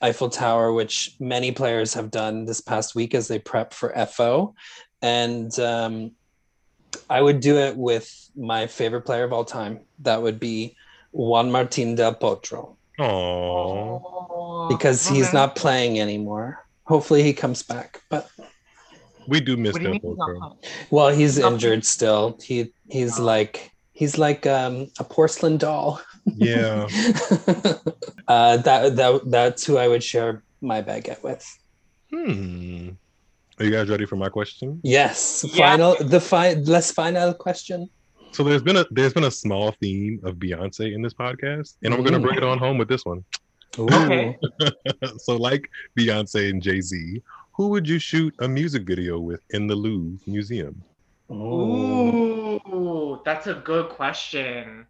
Eiffel 0.00 0.28
Tower, 0.28 0.72
which 0.72 1.16
many 1.18 1.50
players 1.52 1.94
have 1.94 2.10
done 2.10 2.44
this 2.44 2.60
past 2.60 2.94
week 2.94 3.14
as 3.14 3.28
they 3.28 3.38
prep 3.38 3.72
for 3.72 3.92
FO. 4.06 4.54
And 5.02 5.56
um, 5.58 6.12
I 7.10 7.20
would 7.20 7.40
do 7.40 7.56
it 7.56 7.76
with 7.76 8.12
my 8.36 8.66
favorite 8.66 9.02
player 9.02 9.24
of 9.24 9.32
all 9.32 9.44
time. 9.44 9.80
That 10.00 10.22
would 10.22 10.38
be 10.38 10.76
Juan 11.10 11.50
Martin 11.50 11.94
del 11.94 12.14
Potro, 12.14 12.76
Aww. 12.98 14.68
because 14.68 15.06
he's 15.08 15.28
okay. 15.28 15.36
not 15.36 15.56
playing 15.56 16.00
anymore. 16.00 16.64
Hopefully 16.84 17.22
he 17.22 17.32
comes 17.32 17.62
back, 17.62 18.02
but 18.08 18.28
We 19.28 19.40
do 19.40 19.56
miss 19.56 19.72
What 19.74 19.82
do 19.82 19.88
you 19.88 19.92
that 19.94 20.02
mean? 20.02 20.10
he's 20.12 20.18
not 20.18 20.28
Potro. 20.28 20.40
home? 20.40 20.58
well, 20.90 21.08
he's 21.10 21.38
Not- 21.38 21.52
injured 21.52 21.84
still. 21.84 22.38
He 22.42 22.72
he's 22.88 23.20
Oh. 23.20 23.24
like 23.24 23.70
he's 23.92 24.16
like 24.18 24.46
um, 24.46 24.90
a 24.98 25.04
porcelain 25.04 25.58
doll. 25.58 26.00
Yeah. 26.36 26.86
uh, 28.28 28.56
that 28.58 28.96
that 28.96 29.20
that's 29.26 29.64
who 29.64 29.76
I 29.78 29.88
would 29.88 30.02
share 30.02 30.42
my 30.60 30.82
baguette 30.82 31.22
with. 31.22 31.44
Hmm. 32.10 32.90
Are 33.58 33.64
you 33.64 33.70
guys 33.72 33.88
ready 33.88 34.06
for 34.06 34.16
my 34.16 34.28
question? 34.28 34.80
Yes. 34.82 35.44
Yeah. 35.52 35.70
Final 35.70 35.96
the 36.00 36.20
fi- 36.20 36.54
less 36.54 36.90
final 36.92 37.34
question. 37.34 37.90
So 38.32 38.44
there's 38.44 38.62
been 38.62 38.76
a 38.76 38.86
there's 38.90 39.14
been 39.14 39.24
a 39.24 39.30
small 39.30 39.72
theme 39.80 40.20
of 40.24 40.36
Beyonce 40.36 40.94
in 40.94 41.02
this 41.02 41.14
podcast, 41.14 41.76
and 41.82 41.92
I'm 41.94 42.02
gonna 42.02 42.18
Mm. 42.18 42.22
bring 42.22 42.36
it 42.36 42.44
on 42.44 42.58
home 42.58 42.78
with 42.78 42.88
this 42.88 43.04
one. 43.04 43.24
Okay. 43.78 44.36
so, 45.18 45.36
like 45.36 45.68
Beyonce 45.98 46.50
and 46.50 46.62
Jay 46.62 46.80
Z, 46.80 47.22
who 47.52 47.68
would 47.68 47.88
you 47.88 47.98
shoot 47.98 48.34
a 48.40 48.48
music 48.48 48.84
video 48.86 49.18
with 49.18 49.40
in 49.50 49.66
the 49.66 49.74
Louvre 49.74 50.18
Museum? 50.26 50.82
Ooh. 51.30 52.60
Ooh, 52.72 53.20
that's 53.24 53.46
a 53.46 53.54
good 53.54 53.88
question. 53.90 54.86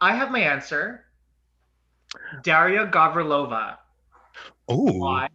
I 0.00 0.14
have 0.14 0.30
my 0.30 0.40
answer. 0.40 1.04
Daria 2.42 2.86
Gavrilova. 2.86 3.78
Oh, 4.68 4.92
Why? 4.92 5.28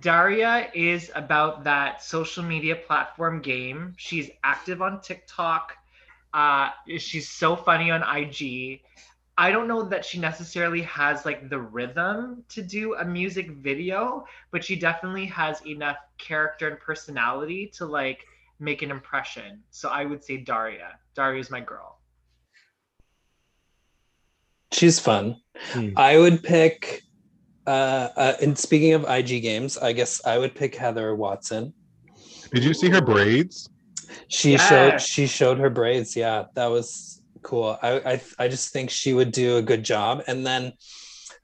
Daria 0.00 0.70
is 0.74 1.10
about 1.14 1.64
that 1.64 2.02
social 2.02 2.42
media 2.42 2.76
platform 2.76 3.40
game. 3.40 3.94
She's 3.96 4.30
active 4.42 4.80
on 4.80 5.00
TikTok. 5.00 5.76
Uh, 6.32 6.70
she's 6.98 7.28
so 7.28 7.56
funny 7.56 7.90
on 7.90 8.02
IG. 8.02 8.80
I 9.36 9.50
don't 9.50 9.68
know 9.68 9.82
that 9.82 10.04
she 10.04 10.18
necessarily 10.18 10.82
has 10.82 11.24
like 11.24 11.48
the 11.48 11.58
rhythm 11.58 12.44
to 12.50 12.62
do 12.62 12.94
a 12.94 13.04
music 13.04 13.50
video, 13.50 14.26
but 14.50 14.64
she 14.64 14.76
definitely 14.76 15.26
has 15.26 15.64
enough 15.66 15.96
character 16.18 16.68
and 16.68 16.78
personality 16.78 17.66
to 17.74 17.86
like 17.86 18.26
make 18.58 18.82
an 18.82 18.90
impression. 18.90 19.62
So 19.70 19.88
I 19.88 20.04
would 20.04 20.22
say 20.22 20.36
Daria. 20.36 20.98
Daria 21.14 21.40
is 21.40 21.50
my 21.50 21.60
girl. 21.60 21.98
She's 24.72 25.00
fun. 25.00 25.40
Hmm. 25.72 25.90
I 25.96 26.18
would 26.18 26.42
pick. 26.42 27.02
Uh, 27.66 28.08
uh, 28.16 28.32
and 28.42 28.58
speaking 28.58 28.94
of 28.94 29.04
IG 29.08 29.42
games, 29.42 29.76
I 29.78 29.92
guess 29.92 30.24
I 30.24 30.38
would 30.38 30.54
pick 30.54 30.74
Heather 30.74 31.14
Watson. 31.14 31.72
did 32.52 32.64
you 32.64 32.74
see 32.74 32.88
her 32.88 33.00
braids? 33.00 33.68
She 34.28 34.56
showed 34.56 35.00
she 35.00 35.26
showed 35.26 35.58
her 35.58 35.70
braids. 35.70 36.16
Yeah, 36.16 36.44
that 36.54 36.66
was 36.66 37.22
cool. 37.42 37.78
I, 37.82 37.90
I 38.12 38.22
I 38.38 38.48
just 38.48 38.72
think 38.72 38.90
she 38.90 39.14
would 39.14 39.32
do 39.32 39.56
a 39.56 39.62
good 39.62 39.84
job. 39.84 40.22
And 40.26 40.46
then, 40.46 40.72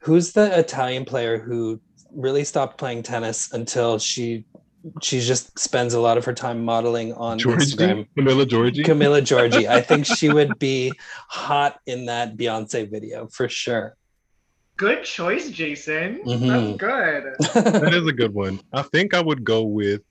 who's 0.01 0.33
the 0.33 0.57
Italian 0.57 1.05
player 1.05 1.37
who 1.37 1.79
really 2.11 2.43
stopped 2.43 2.77
playing 2.77 3.03
tennis 3.03 3.53
until 3.53 3.99
she 3.99 4.45
she 5.01 5.19
just 5.19 5.57
spends 5.59 5.93
a 5.93 5.99
lot 5.99 6.17
of 6.17 6.25
her 6.25 6.33
time 6.33 6.63
modeling 6.63 7.13
on 7.13 7.39
Giorgi, 7.39 7.57
Instagram? 7.57 8.07
Camila 8.17 8.45
Giorgi. 8.45 8.85
Camila 8.85 9.21
Giorgi. 9.21 9.67
I 9.67 9.81
think 9.81 10.05
she 10.17 10.29
would 10.29 10.57
be 10.59 10.91
hot 11.29 11.79
in 11.85 12.05
that 12.05 12.37
Beyonce 12.37 12.89
video 12.89 13.27
for 13.27 13.49
sure. 13.49 13.96
Good 14.77 15.03
choice, 15.03 15.49
Jason. 15.49 16.21
Mhm. 16.23 16.47
That's 16.47 16.77
good. 16.77 17.73
that 17.81 17.93
is 17.93 18.07
a 18.07 18.13
good 18.13 18.33
one. 18.33 18.61
I 18.73 18.83
think 18.83 19.13
I 19.13 19.21
would 19.21 19.43
go 19.43 19.63
with 19.63 20.01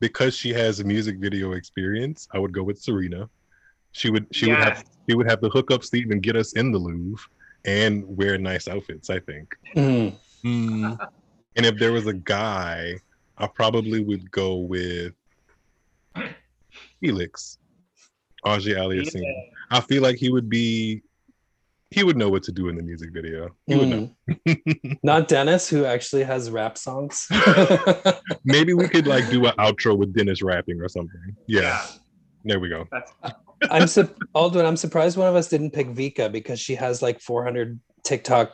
because 0.00 0.36
she 0.36 0.52
has 0.52 0.80
a 0.80 0.84
music 0.84 1.18
video 1.18 1.52
experience. 1.52 2.28
I 2.32 2.38
would 2.38 2.52
go 2.52 2.62
with 2.62 2.80
Serena. 2.80 3.28
She 3.92 4.10
would 4.10 4.26
she 4.30 4.46
would 4.48 4.58
have 4.58 4.84
she 5.08 5.16
would 5.16 5.28
have 5.28 5.40
the 5.40 5.48
hookup 5.48 5.82
Steve 5.82 6.10
and 6.10 6.22
get 6.22 6.36
us 6.36 6.52
in 6.52 6.70
the 6.70 6.78
Louvre 6.78 7.24
and 7.64 8.04
wear 8.06 8.38
nice 8.38 8.68
outfits. 8.68 9.10
I 9.10 9.18
think. 9.20 9.54
Mm. 9.74 10.16
And 10.44 11.66
if 11.66 11.78
there 11.78 11.92
was 11.92 12.06
a 12.06 12.12
guy, 12.12 13.00
I 13.38 13.46
probably 13.46 14.00
would 14.00 14.30
go 14.30 14.56
with 14.56 15.14
Felix, 17.00 17.58
Auger-Aliassime. 18.44 19.50
I 19.70 19.80
feel 19.80 20.02
like 20.02 20.16
he 20.16 20.30
would 20.30 20.48
be, 20.48 21.02
he 21.96 22.04
would 22.04 22.16
know 22.18 22.28
what 22.28 22.42
to 22.42 22.52
do 22.52 22.68
in 22.68 22.76
the 22.76 22.82
music 22.82 23.10
video. 23.10 23.56
He 23.66 23.74
would 23.74 23.88
know. 23.88 24.10
Mm. 24.46 24.98
Not 25.02 25.28
Denis, 25.28 25.66
who 25.66 25.86
actually 25.86 26.24
has 26.24 26.50
rap 26.50 26.76
songs. 26.76 27.26
Maybe 28.44 28.74
we 28.74 28.86
could 28.86 29.06
like 29.06 29.30
do 29.30 29.46
an 29.46 29.54
outro 29.58 29.96
with 29.96 30.14
Denis 30.14 30.42
rapping 30.42 30.78
or 30.82 30.90
something. 30.90 31.34
Yeah, 31.48 31.80
there 32.44 32.60
we 32.60 32.68
go. 32.68 32.86
I'm 33.70 33.86
su- 33.86 34.14
Aldwin. 34.34 34.66
I'm 34.66 34.76
surprised 34.76 35.16
one 35.16 35.26
of 35.26 35.36
us 35.36 35.48
didn't 35.48 35.70
pick 35.70 35.86
Vika 35.86 36.30
because 36.30 36.60
she 36.60 36.74
has 36.74 37.00
like 37.00 37.18
400 37.18 37.80
TikTok 38.04 38.52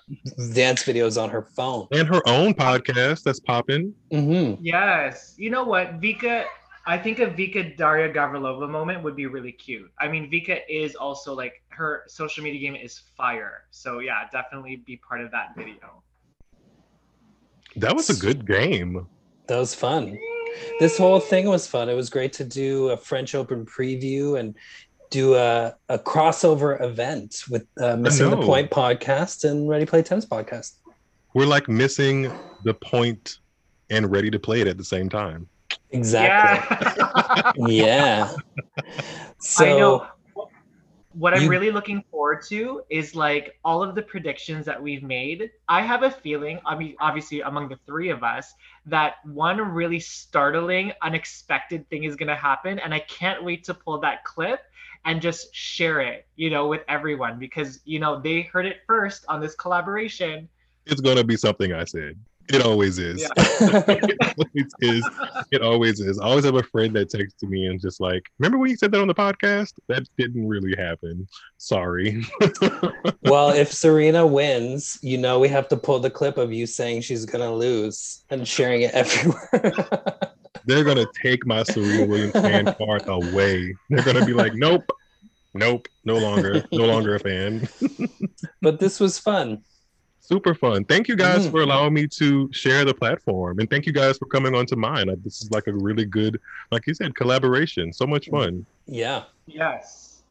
dance 0.54 0.84
videos 0.84 1.20
on 1.20 1.28
her 1.30 1.48
phone. 1.56 1.88
And 1.90 2.06
her 2.06 2.22
own 2.28 2.54
podcast 2.54 3.24
that's 3.24 3.40
popping. 3.40 3.92
hmm 4.12 4.54
Yes. 4.60 5.34
You 5.36 5.50
know 5.50 5.64
what? 5.64 6.00
Vika, 6.00 6.44
I 6.84 6.98
think 6.98 7.20
a 7.20 7.26
Vika 7.26 7.76
Daria 7.76 8.12
Gavrilova 8.12 8.68
moment 8.68 9.04
would 9.04 9.14
be 9.14 9.26
really 9.26 9.52
cute. 9.52 9.90
I 10.00 10.08
mean, 10.08 10.30
Vika 10.30 10.60
is 10.68 10.96
also 10.96 11.32
like 11.32 11.62
her 11.68 12.02
social 12.08 12.42
media 12.42 12.60
game 12.60 12.74
is 12.74 13.02
fire. 13.16 13.64
So 13.70 14.00
yeah, 14.00 14.28
definitely 14.32 14.76
be 14.76 14.96
part 14.96 15.20
of 15.20 15.30
that 15.30 15.54
video. 15.56 16.02
That 17.76 17.94
was 17.94 18.10
a 18.10 18.20
good 18.20 18.46
game. 18.46 19.06
That 19.46 19.58
was 19.58 19.74
fun. 19.74 20.18
This 20.80 20.98
whole 20.98 21.20
thing 21.20 21.46
was 21.46 21.66
fun. 21.66 21.88
It 21.88 21.94
was 21.94 22.10
great 22.10 22.32
to 22.34 22.44
do 22.44 22.90
a 22.90 22.96
French 22.96 23.34
Open 23.34 23.64
preview 23.64 24.38
and 24.38 24.54
do 25.10 25.34
a, 25.34 25.74
a 25.88 25.98
crossover 25.98 26.80
event 26.82 27.44
with 27.48 27.66
uh, 27.80 27.96
Missing 27.96 28.30
the. 28.30 28.36
Point 28.36 28.70
podcast 28.70 29.48
and 29.48 29.68
Ready 29.68 29.86
Play 29.86 30.02
Tennis 30.02 30.26
podcast. 30.26 30.74
We're 31.34 31.46
like 31.46 31.68
missing 31.68 32.30
the 32.64 32.74
point 32.74 33.38
and 33.88 34.10
ready 34.10 34.30
to 34.30 34.38
play 34.38 34.60
it 34.60 34.66
at 34.66 34.76
the 34.76 34.84
same 34.84 35.08
time. 35.08 35.48
Exactly. 35.90 36.96
Yeah. 36.96 37.52
Yeah. 37.68 38.32
So, 39.38 39.64
I 39.64 39.68
know. 39.78 40.06
What 41.14 41.34
I'm 41.34 41.42
you- 41.42 41.50
really 41.50 41.70
looking 41.70 42.02
forward 42.10 42.42
to 42.48 42.82
is 42.88 43.14
like 43.14 43.58
all 43.64 43.82
of 43.82 43.94
the 43.94 44.00
predictions 44.00 44.64
that 44.64 44.82
we've 44.82 45.02
made. 45.02 45.50
I 45.68 45.82
have 45.82 46.02
a 46.04 46.10
feeling, 46.10 46.58
I 46.64 46.74
mean, 46.74 46.96
obviously 47.00 47.42
among 47.42 47.68
the 47.68 47.78
three 47.84 48.08
of 48.08 48.22
us, 48.22 48.54
that 48.86 49.16
one 49.24 49.60
really 49.60 50.00
startling, 50.00 50.92
unexpected 51.02 51.86
thing 51.90 52.04
is 52.04 52.16
going 52.16 52.28
to 52.28 52.34
happen. 52.34 52.78
And 52.78 52.94
I 52.94 53.00
can't 53.00 53.44
wait 53.44 53.62
to 53.64 53.74
pull 53.74 53.98
that 54.00 54.24
clip 54.24 54.60
and 55.04 55.20
just 55.20 55.54
share 55.54 56.00
it, 56.00 56.26
you 56.36 56.48
know, 56.48 56.68
with 56.68 56.82
everyone 56.88 57.38
because, 57.38 57.80
you 57.84 57.98
know, 57.98 58.20
they 58.20 58.42
heard 58.42 58.66
it 58.66 58.78
first 58.86 59.24
on 59.28 59.40
this 59.40 59.54
collaboration. 59.54 60.48
It's 60.86 61.00
gonna 61.00 61.24
be 61.24 61.36
something 61.36 61.72
I 61.72 61.84
said. 61.84 62.18
It 62.52 62.60
always 62.60 62.98
is. 62.98 63.22
Yeah. 63.22 63.28
it 63.38 64.18
always 64.38 64.72
is. 64.80 65.08
It 65.50 65.62
always 65.62 66.00
is. 66.00 66.18
I 66.18 66.26
always 66.26 66.44
have 66.44 66.54
a 66.54 66.62
friend 66.62 66.94
that 66.96 67.08
texts 67.08 67.40
to 67.40 67.46
me 67.46 67.64
and 67.66 67.80
just 67.80 67.98
like, 67.98 68.30
remember 68.38 68.58
when 68.58 68.68
you 68.68 68.76
said 68.76 68.92
that 68.92 69.00
on 69.00 69.08
the 69.08 69.14
podcast? 69.14 69.72
That 69.88 70.06
didn't 70.18 70.46
really 70.46 70.76
happen. 70.76 71.26
Sorry. 71.56 72.22
well, 73.22 73.50
if 73.50 73.72
Serena 73.72 74.26
wins, 74.26 74.98
you 75.00 75.16
know 75.16 75.40
we 75.40 75.48
have 75.48 75.66
to 75.68 75.78
pull 75.78 75.98
the 75.98 76.10
clip 76.10 76.36
of 76.36 76.52
you 76.52 76.66
saying 76.66 77.00
she's 77.00 77.24
gonna 77.24 77.52
lose 77.52 78.22
and 78.28 78.46
sharing 78.46 78.82
it 78.82 78.92
everywhere. 78.92 79.72
They're 80.66 80.84
gonna 80.84 81.06
take 81.22 81.46
my 81.46 81.62
Serena 81.62 82.06
Williams 82.06 82.32
fan 82.32 82.66
card 82.74 83.08
away. 83.08 83.74
They're 83.88 84.04
gonna 84.04 84.26
be 84.26 84.34
like, 84.34 84.54
nope, 84.54 84.84
nope, 85.54 85.88
no 86.04 86.18
longer, 86.18 86.64
no 86.70 86.84
longer 86.84 87.14
a 87.14 87.18
fan. 87.18 87.66
but 88.60 88.78
this 88.78 89.00
was 89.00 89.18
fun. 89.18 89.62
Super 90.24 90.54
fun. 90.54 90.84
Thank 90.84 91.08
you 91.08 91.16
guys 91.16 91.46
Mhm. 91.46 91.50
for 91.50 91.62
allowing 91.62 91.94
me 91.94 92.06
to 92.06 92.48
share 92.52 92.84
the 92.84 92.94
platform, 92.94 93.58
and 93.58 93.68
thank 93.68 93.86
you 93.86 93.92
guys 93.92 94.18
for 94.18 94.26
coming 94.26 94.54
on 94.54 94.66
to 94.66 94.76
mine. 94.76 95.08
This 95.24 95.42
is 95.42 95.50
like 95.50 95.66
a 95.66 95.72
really 95.72 96.04
good, 96.04 96.40
like 96.70 96.86
you 96.86 96.94
said, 96.94 97.16
collaboration. 97.16 97.92
So 97.92 98.06
much 98.06 98.28
fun. 98.28 98.64
Yeah. 98.86 99.24
Yes. 99.46 100.22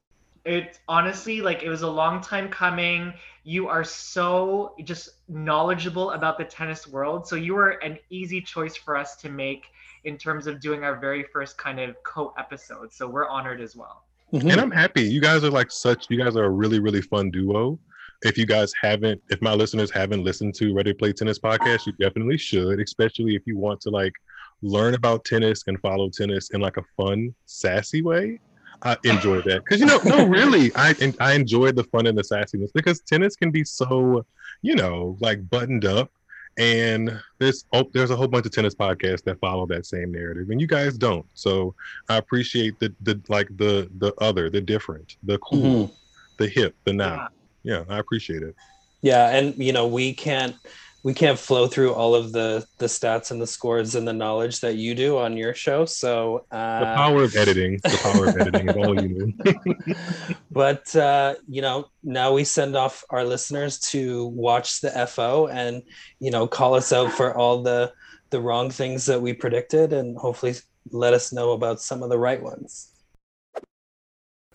It 0.46 0.80
honestly, 0.88 1.42
like, 1.42 1.62
it 1.62 1.70
was 1.70 1.82
a 1.82 1.90
long 1.90 2.22
time 2.22 2.48
coming. 2.48 3.14
You 3.44 3.68
are 3.68 3.84
so 3.84 4.74
just 4.86 5.10
knowledgeable 5.28 6.12
about 6.12 6.38
the 6.38 6.46
tennis 6.46 6.88
world. 6.88 7.28
So 7.28 7.36
you 7.36 7.54
were 7.54 7.72
an 7.84 8.00
easy 8.10 8.40
choice 8.42 8.78
for 8.78 8.96
us 8.96 9.18
to 9.18 9.30
make 9.30 9.66
in 10.06 10.18
terms 10.18 10.48
of 10.48 10.62
doing 10.62 10.84
our 10.86 10.96
very 10.96 11.24
first 11.34 11.58
kind 11.58 11.80
of 11.82 12.02
co 12.04 12.34
episode. 12.40 12.94
So 12.94 13.08
we're 13.10 13.28
honored 13.28 13.60
as 13.60 13.76
well. 13.76 14.06
Mhm. 14.34 14.50
and 14.54 14.62
I'm 14.62 14.72
happy. 14.72 15.02
You 15.02 15.20
guys 15.20 15.44
are 15.44 15.50
like 15.50 15.70
such. 15.70 16.10
You 16.10 16.18
guys 16.18 16.38
are 16.38 16.46
a 16.46 16.50
really, 16.50 16.80
really 16.80 17.02
fun 17.02 17.30
duo. 17.30 17.78
If 18.24 18.38
you 18.38 18.46
guys 18.46 18.72
haven't, 18.80 19.22
if 19.30 19.42
my 19.42 19.54
listeners 19.54 19.90
haven't 19.90 20.24
listened 20.24 20.54
to 20.56 20.74
Ready 20.74 20.92
to 20.94 20.98
Play 20.98 21.12
Tennis 21.14 21.40
podcast, 21.40 21.88
you 21.88 21.94
definitely 21.94 22.38
should. 22.38 22.80
Especially 22.80 23.36
if 23.36 23.42
you 23.46 23.58
want 23.58 23.82
to 23.82 23.90
like 23.90 24.14
learn 24.62 24.94
about 24.94 25.26
tennis 25.26 25.64
and 25.68 25.80
follow 25.80 26.10
tennis 26.10 26.52
in 26.52 26.62
like 26.62 26.78
a 26.78 26.84
fun, 26.96 27.34
sassy 27.46 28.02
way. 28.02 28.40
I 28.84 28.98
enjoy 29.04 29.42
that 29.42 29.64
because 29.64 29.80
you 29.80 29.86
know, 29.86 30.00
no, 30.06 30.26
really, 30.40 30.72
I 30.76 30.96
I 31.20 31.34
enjoy 31.34 31.72
the 31.72 31.84
fun 31.86 32.08
and 32.08 32.18
the 32.18 32.24
sassiness 32.24 32.70
because 32.74 33.02
tennis 33.02 33.36
can 33.36 33.52
be 33.52 33.64
so, 33.64 34.26
you 34.62 34.76
know, 34.76 35.18
like 35.20 35.48
buttoned 35.50 35.86
up. 35.86 36.12
And 36.58 37.18
there's 37.40 37.66
oh, 37.74 37.90
there's 37.94 38.12
a 38.12 38.16
whole 38.16 38.28
bunch 38.28 38.46
of 38.46 38.52
tennis 38.52 38.76
podcasts 38.76 39.24
that 39.24 39.40
follow 39.40 39.66
that 39.68 39.86
same 39.86 40.12
narrative, 40.12 40.50
and 40.50 40.60
you 40.60 40.68
guys 40.68 40.98
don't. 40.98 41.26
So 41.34 41.74
I 42.10 42.18
appreciate 42.18 42.78
the 42.80 42.94
the 43.02 43.22
like 43.30 43.48
the 43.58 43.90
the 44.00 44.14
other, 44.20 44.50
the 44.50 44.62
different, 44.62 45.16
the 45.24 45.38
cool, 45.40 45.88
Mhm. 45.88 45.92
the 46.38 46.48
hip, 46.48 46.76
the 46.84 46.94
now. 46.94 47.30
Yeah, 47.64 47.84
I 47.90 48.00
appreciate 48.00 48.44
it. 48.44 48.56
Yeah, 49.02 49.30
and 49.30 49.58
you 49.58 49.74
know 49.74 49.88
we 49.88 50.14
can't 50.14 50.56
we 51.04 51.14
can't 51.14 51.40
flow 51.40 51.68
through 51.68 51.94
all 51.94 52.14
of 52.14 52.32
the 52.32 52.66
the 52.78 52.86
stats 52.86 53.32
and 53.32 53.42
the 53.42 53.48
scores 53.48 53.96
and 53.96 54.08
the 54.08 54.14
knowledge 54.14 54.60
that 54.60 54.76
you 54.76 54.94
do 54.94 55.18
on 55.18 55.36
your 55.36 55.54
show. 55.54 55.86
So, 55.86 56.46
uh... 56.52 56.80
The 56.80 56.96
power 56.96 57.24
of 57.24 57.36
editing, 57.36 57.80
the 57.84 58.00
power 58.04 58.28
of 58.28 58.38
editing 58.38 58.70
is 58.70 58.76
all 58.76 59.02
you 59.02 59.34
need. 59.44 59.98
but 60.52 60.96
uh, 60.96 61.36
you 61.48 61.62
know 61.62 61.90
now 62.04 62.34
we 62.34 62.44
send 62.44 62.76
off 62.76 63.04
our 63.10 63.24
listeners 63.24 63.80
to 63.80 64.28
watch 64.28 64.82
the 64.82 64.92
FO 65.08 65.48
and 65.48 65.82
you 66.20 66.32
know 66.32 66.48
call 66.48 66.76
us 66.76 66.94
out 66.94 67.12
for 67.12 67.36
all 67.36 67.64
the 67.64 67.92
the 68.30 68.40
wrong 68.40 68.70
things 68.70 69.06
that 69.08 69.22
we 69.22 69.34
predicted 69.34 69.94
and 69.94 70.18
hopefully 70.18 70.56
let 70.92 71.14
us 71.14 71.34
know 71.34 71.52
about 71.52 71.82
some 71.82 72.02
of 72.04 72.10
the 72.10 72.18
right 72.18 72.42
ones. 72.42 72.91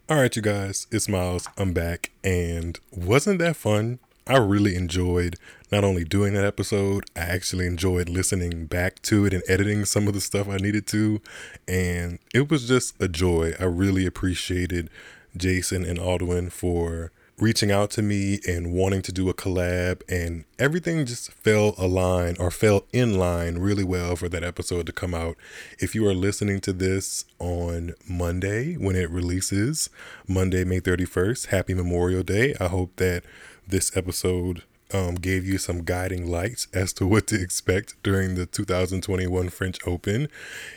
All 0.08 0.18
right, 0.18 0.36
you 0.36 0.40
guys, 0.40 0.86
it's 0.92 1.08
Miles. 1.08 1.48
I'm 1.58 1.72
back, 1.72 2.12
and 2.22 2.78
wasn't 2.92 3.40
that 3.40 3.56
fun? 3.56 3.98
I 4.24 4.36
really 4.36 4.76
enjoyed 4.76 5.34
not 5.72 5.82
only 5.82 6.04
doing 6.04 6.32
that 6.34 6.44
episode, 6.44 7.06
I 7.16 7.22
actually 7.22 7.66
enjoyed 7.66 8.08
listening 8.08 8.66
back 8.66 9.02
to 9.02 9.26
it 9.26 9.34
and 9.34 9.42
editing 9.48 9.84
some 9.84 10.06
of 10.06 10.14
the 10.14 10.20
stuff 10.20 10.48
I 10.48 10.58
needed 10.58 10.86
to. 10.88 11.20
And 11.66 12.20
it 12.32 12.48
was 12.52 12.68
just 12.68 12.94
a 13.02 13.08
joy. 13.08 13.54
I 13.58 13.64
really 13.64 14.06
appreciated 14.06 14.90
Jason 15.36 15.84
and 15.84 15.98
Aldwin 15.98 16.52
for 16.52 17.10
reaching 17.38 17.70
out 17.70 17.90
to 17.90 18.00
me 18.00 18.40
and 18.48 18.72
wanting 18.72 19.02
to 19.02 19.12
do 19.12 19.28
a 19.28 19.34
collab 19.34 20.00
and 20.08 20.44
everything 20.58 21.04
just 21.04 21.30
fell 21.32 21.74
align 21.76 22.34
or 22.40 22.50
fell 22.50 22.86
in 22.94 23.18
line 23.18 23.58
really 23.58 23.84
well 23.84 24.16
for 24.16 24.28
that 24.28 24.42
episode 24.42 24.86
to 24.86 24.92
come 24.92 25.14
out. 25.14 25.36
If 25.78 25.94
you 25.94 26.06
are 26.08 26.14
listening 26.14 26.60
to 26.60 26.72
this 26.72 27.26
on 27.38 27.92
Monday 28.08 28.74
when 28.74 28.96
it 28.96 29.10
releases, 29.10 29.90
Monday, 30.26 30.64
May 30.64 30.80
31st, 30.80 31.48
happy 31.48 31.74
Memorial 31.74 32.22
Day. 32.22 32.54
I 32.58 32.68
hope 32.68 32.96
that 32.96 33.22
this 33.68 33.94
episode 33.94 34.62
um, 34.92 35.16
gave 35.16 35.44
you 35.44 35.58
some 35.58 35.82
guiding 35.82 36.30
lights 36.30 36.68
as 36.72 36.92
to 36.94 37.06
what 37.06 37.26
to 37.28 37.40
expect 37.40 38.00
during 38.02 38.34
the 38.34 38.46
2021 38.46 39.48
French 39.48 39.78
Open. 39.86 40.28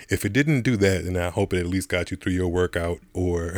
If 0.09 0.25
it 0.25 0.33
didn't 0.33 0.61
do 0.61 0.75
that, 0.77 1.05
then 1.05 1.15
I 1.15 1.29
hope 1.29 1.53
it 1.53 1.59
at 1.59 1.67
least 1.67 1.89
got 1.89 2.09
you 2.09 2.17
through 2.17 2.33
your 2.33 2.47
workout 2.47 2.99
or 3.13 3.53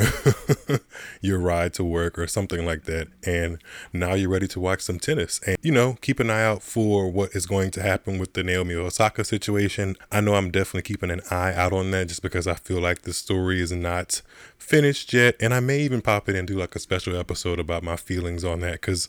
your 1.22 1.40
ride 1.40 1.74
to 1.76 1.84
work 1.84 2.20
or 2.20 2.28
something 2.28 2.66
like 2.66 2.84
that. 2.84 3.08
And 3.26 3.62
now 3.94 4.14
you're 4.14 4.30
ready 4.30 4.48
to 4.50 4.60
watch 4.60 4.82
some 4.82 5.00
tennis. 5.00 5.40
And, 5.48 5.58
you 5.62 5.72
know, 5.72 5.98
keep 6.02 6.20
an 6.20 6.30
eye 6.30 6.44
out 6.44 6.64
for 6.64 7.10
what 7.10 7.32
is 7.34 7.46
going 7.46 7.72
to 7.72 7.82
happen 7.82 8.18
with 8.20 8.34
the 8.34 8.44
Naomi 8.44 8.76
Osaka 8.76 9.24
situation. 9.24 9.96
I 10.12 10.22
know 10.22 10.36
I'm 10.36 10.52
definitely 10.52 10.84
keeping 10.84 11.12
an 11.12 11.22
eye 11.32 11.54
out 11.54 11.72
on 11.72 11.92
that 11.92 12.10
just 12.10 12.22
because 12.22 12.48
I 12.48 12.56
feel 12.56 12.82
like 12.82 13.04
the 13.04 13.14
story 13.14 13.62
is 13.62 13.72
not 13.72 14.22
finished 14.58 15.14
yet. 15.14 15.36
And 15.40 15.54
I 15.54 15.60
may 15.62 15.80
even 15.80 16.02
pop 16.02 16.28
it 16.28 16.36
and 16.36 16.48
do 16.48 16.58
like 16.58 16.76
a 16.76 16.80
special 16.80 17.16
episode 17.16 17.60
about 17.60 17.84
my 17.84 17.96
feelings 17.96 18.44
on 18.44 18.60
that 18.62 18.74
because 18.74 19.08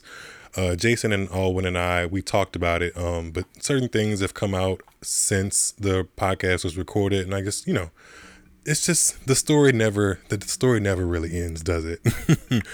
uh, 0.55 0.75
Jason 0.75 1.11
and 1.11 1.29
Alwyn 1.31 1.65
and 1.65 1.77
I, 1.77 2.05
we 2.05 2.21
talked 2.21 2.55
about 2.55 2.81
it, 2.81 2.95
um, 2.97 3.31
but 3.31 3.45
certain 3.59 3.89
things 3.89 4.19
have 4.19 4.33
come 4.33 4.53
out 4.53 4.81
since 5.01 5.71
the 5.71 6.07
podcast 6.17 6.63
was 6.63 6.77
recorded, 6.77 7.25
and 7.25 7.33
I 7.33 7.41
guess 7.41 7.65
you 7.67 7.73
know, 7.73 7.89
it's 8.65 8.85
just 8.85 9.25
the 9.27 9.35
story 9.35 9.73
never 9.73 10.19
the 10.29 10.39
story 10.41 10.79
never 10.79 11.05
really 11.05 11.37
ends, 11.41 11.61
does 11.61 11.85
it? 11.85 11.99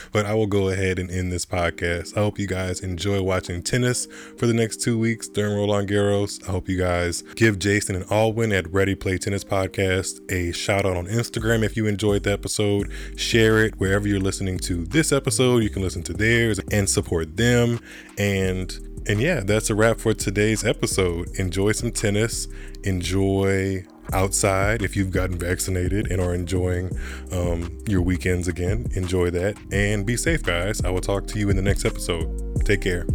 but 0.11 0.25
I 0.25 0.33
will 0.33 0.47
go 0.47 0.69
ahead 0.69 0.99
and 0.99 1.09
end 1.09 1.31
this 1.31 1.45
podcast. 1.45 2.15
I 2.15 2.21
hope 2.21 2.37
you 2.37 2.47
guys 2.47 2.81
enjoy 2.81 3.21
watching 3.21 3.63
tennis 3.63 4.07
for 4.37 4.45
the 4.45 4.53
next 4.53 4.81
two 4.81 4.99
weeks 4.99 5.27
during 5.27 5.55
Roland 5.55 5.89
Garros. 5.89 6.47
I 6.47 6.51
hope 6.51 6.69
you 6.69 6.77
guys 6.77 7.23
give 7.35 7.59
Jason 7.59 7.95
and 7.95 8.05
Alwyn 8.11 8.51
at 8.51 8.71
Ready 8.71 8.95
Play 8.95 9.17
Tennis 9.17 9.43
Podcast 9.43 10.19
a 10.31 10.51
shout 10.51 10.85
out 10.85 10.95
on 10.95 11.07
Instagram 11.07 11.63
if 11.63 11.75
you 11.75 11.87
enjoyed 11.87 12.23
the 12.23 12.31
episode. 12.31 12.91
Share 13.15 13.65
it 13.65 13.79
wherever 13.79 14.07
you're 14.07 14.19
listening 14.19 14.59
to 14.59 14.85
this 14.85 15.11
episode. 15.11 15.63
You 15.63 15.69
can 15.69 15.81
listen 15.81 16.03
to 16.03 16.13
theirs 16.13 16.59
and 16.71 16.89
support 16.89 17.35
them. 17.35 17.79
And 18.17 18.88
and 19.07 19.21
yeah, 19.21 19.41
that's 19.41 19.69
a 19.69 19.75
wrap 19.75 19.99
for 19.99 20.13
today's 20.13 20.63
episode. 20.63 21.29
Enjoy 21.39 21.71
some 21.71 21.91
tennis. 21.91 22.47
Enjoy 22.83 23.85
outside 24.13 24.81
if 24.81 24.95
you've 24.95 25.11
gotten 25.11 25.37
vaccinated 25.37 26.11
and 26.11 26.21
are 26.21 26.33
enjoying 26.33 26.89
um, 27.31 27.77
your 27.87 28.01
weekends 28.01 28.47
again. 28.47 28.87
Enjoy 28.95 29.29
that 29.29 29.57
and 29.71 30.05
be 30.05 30.17
safe, 30.17 30.43
guys. 30.43 30.81
I 30.83 30.89
will 30.89 31.01
talk 31.01 31.27
to 31.27 31.39
you 31.39 31.49
in 31.49 31.55
the 31.55 31.61
next 31.61 31.85
episode. 31.85 32.65
Take 32.65 32.81
care. 32.81 33.05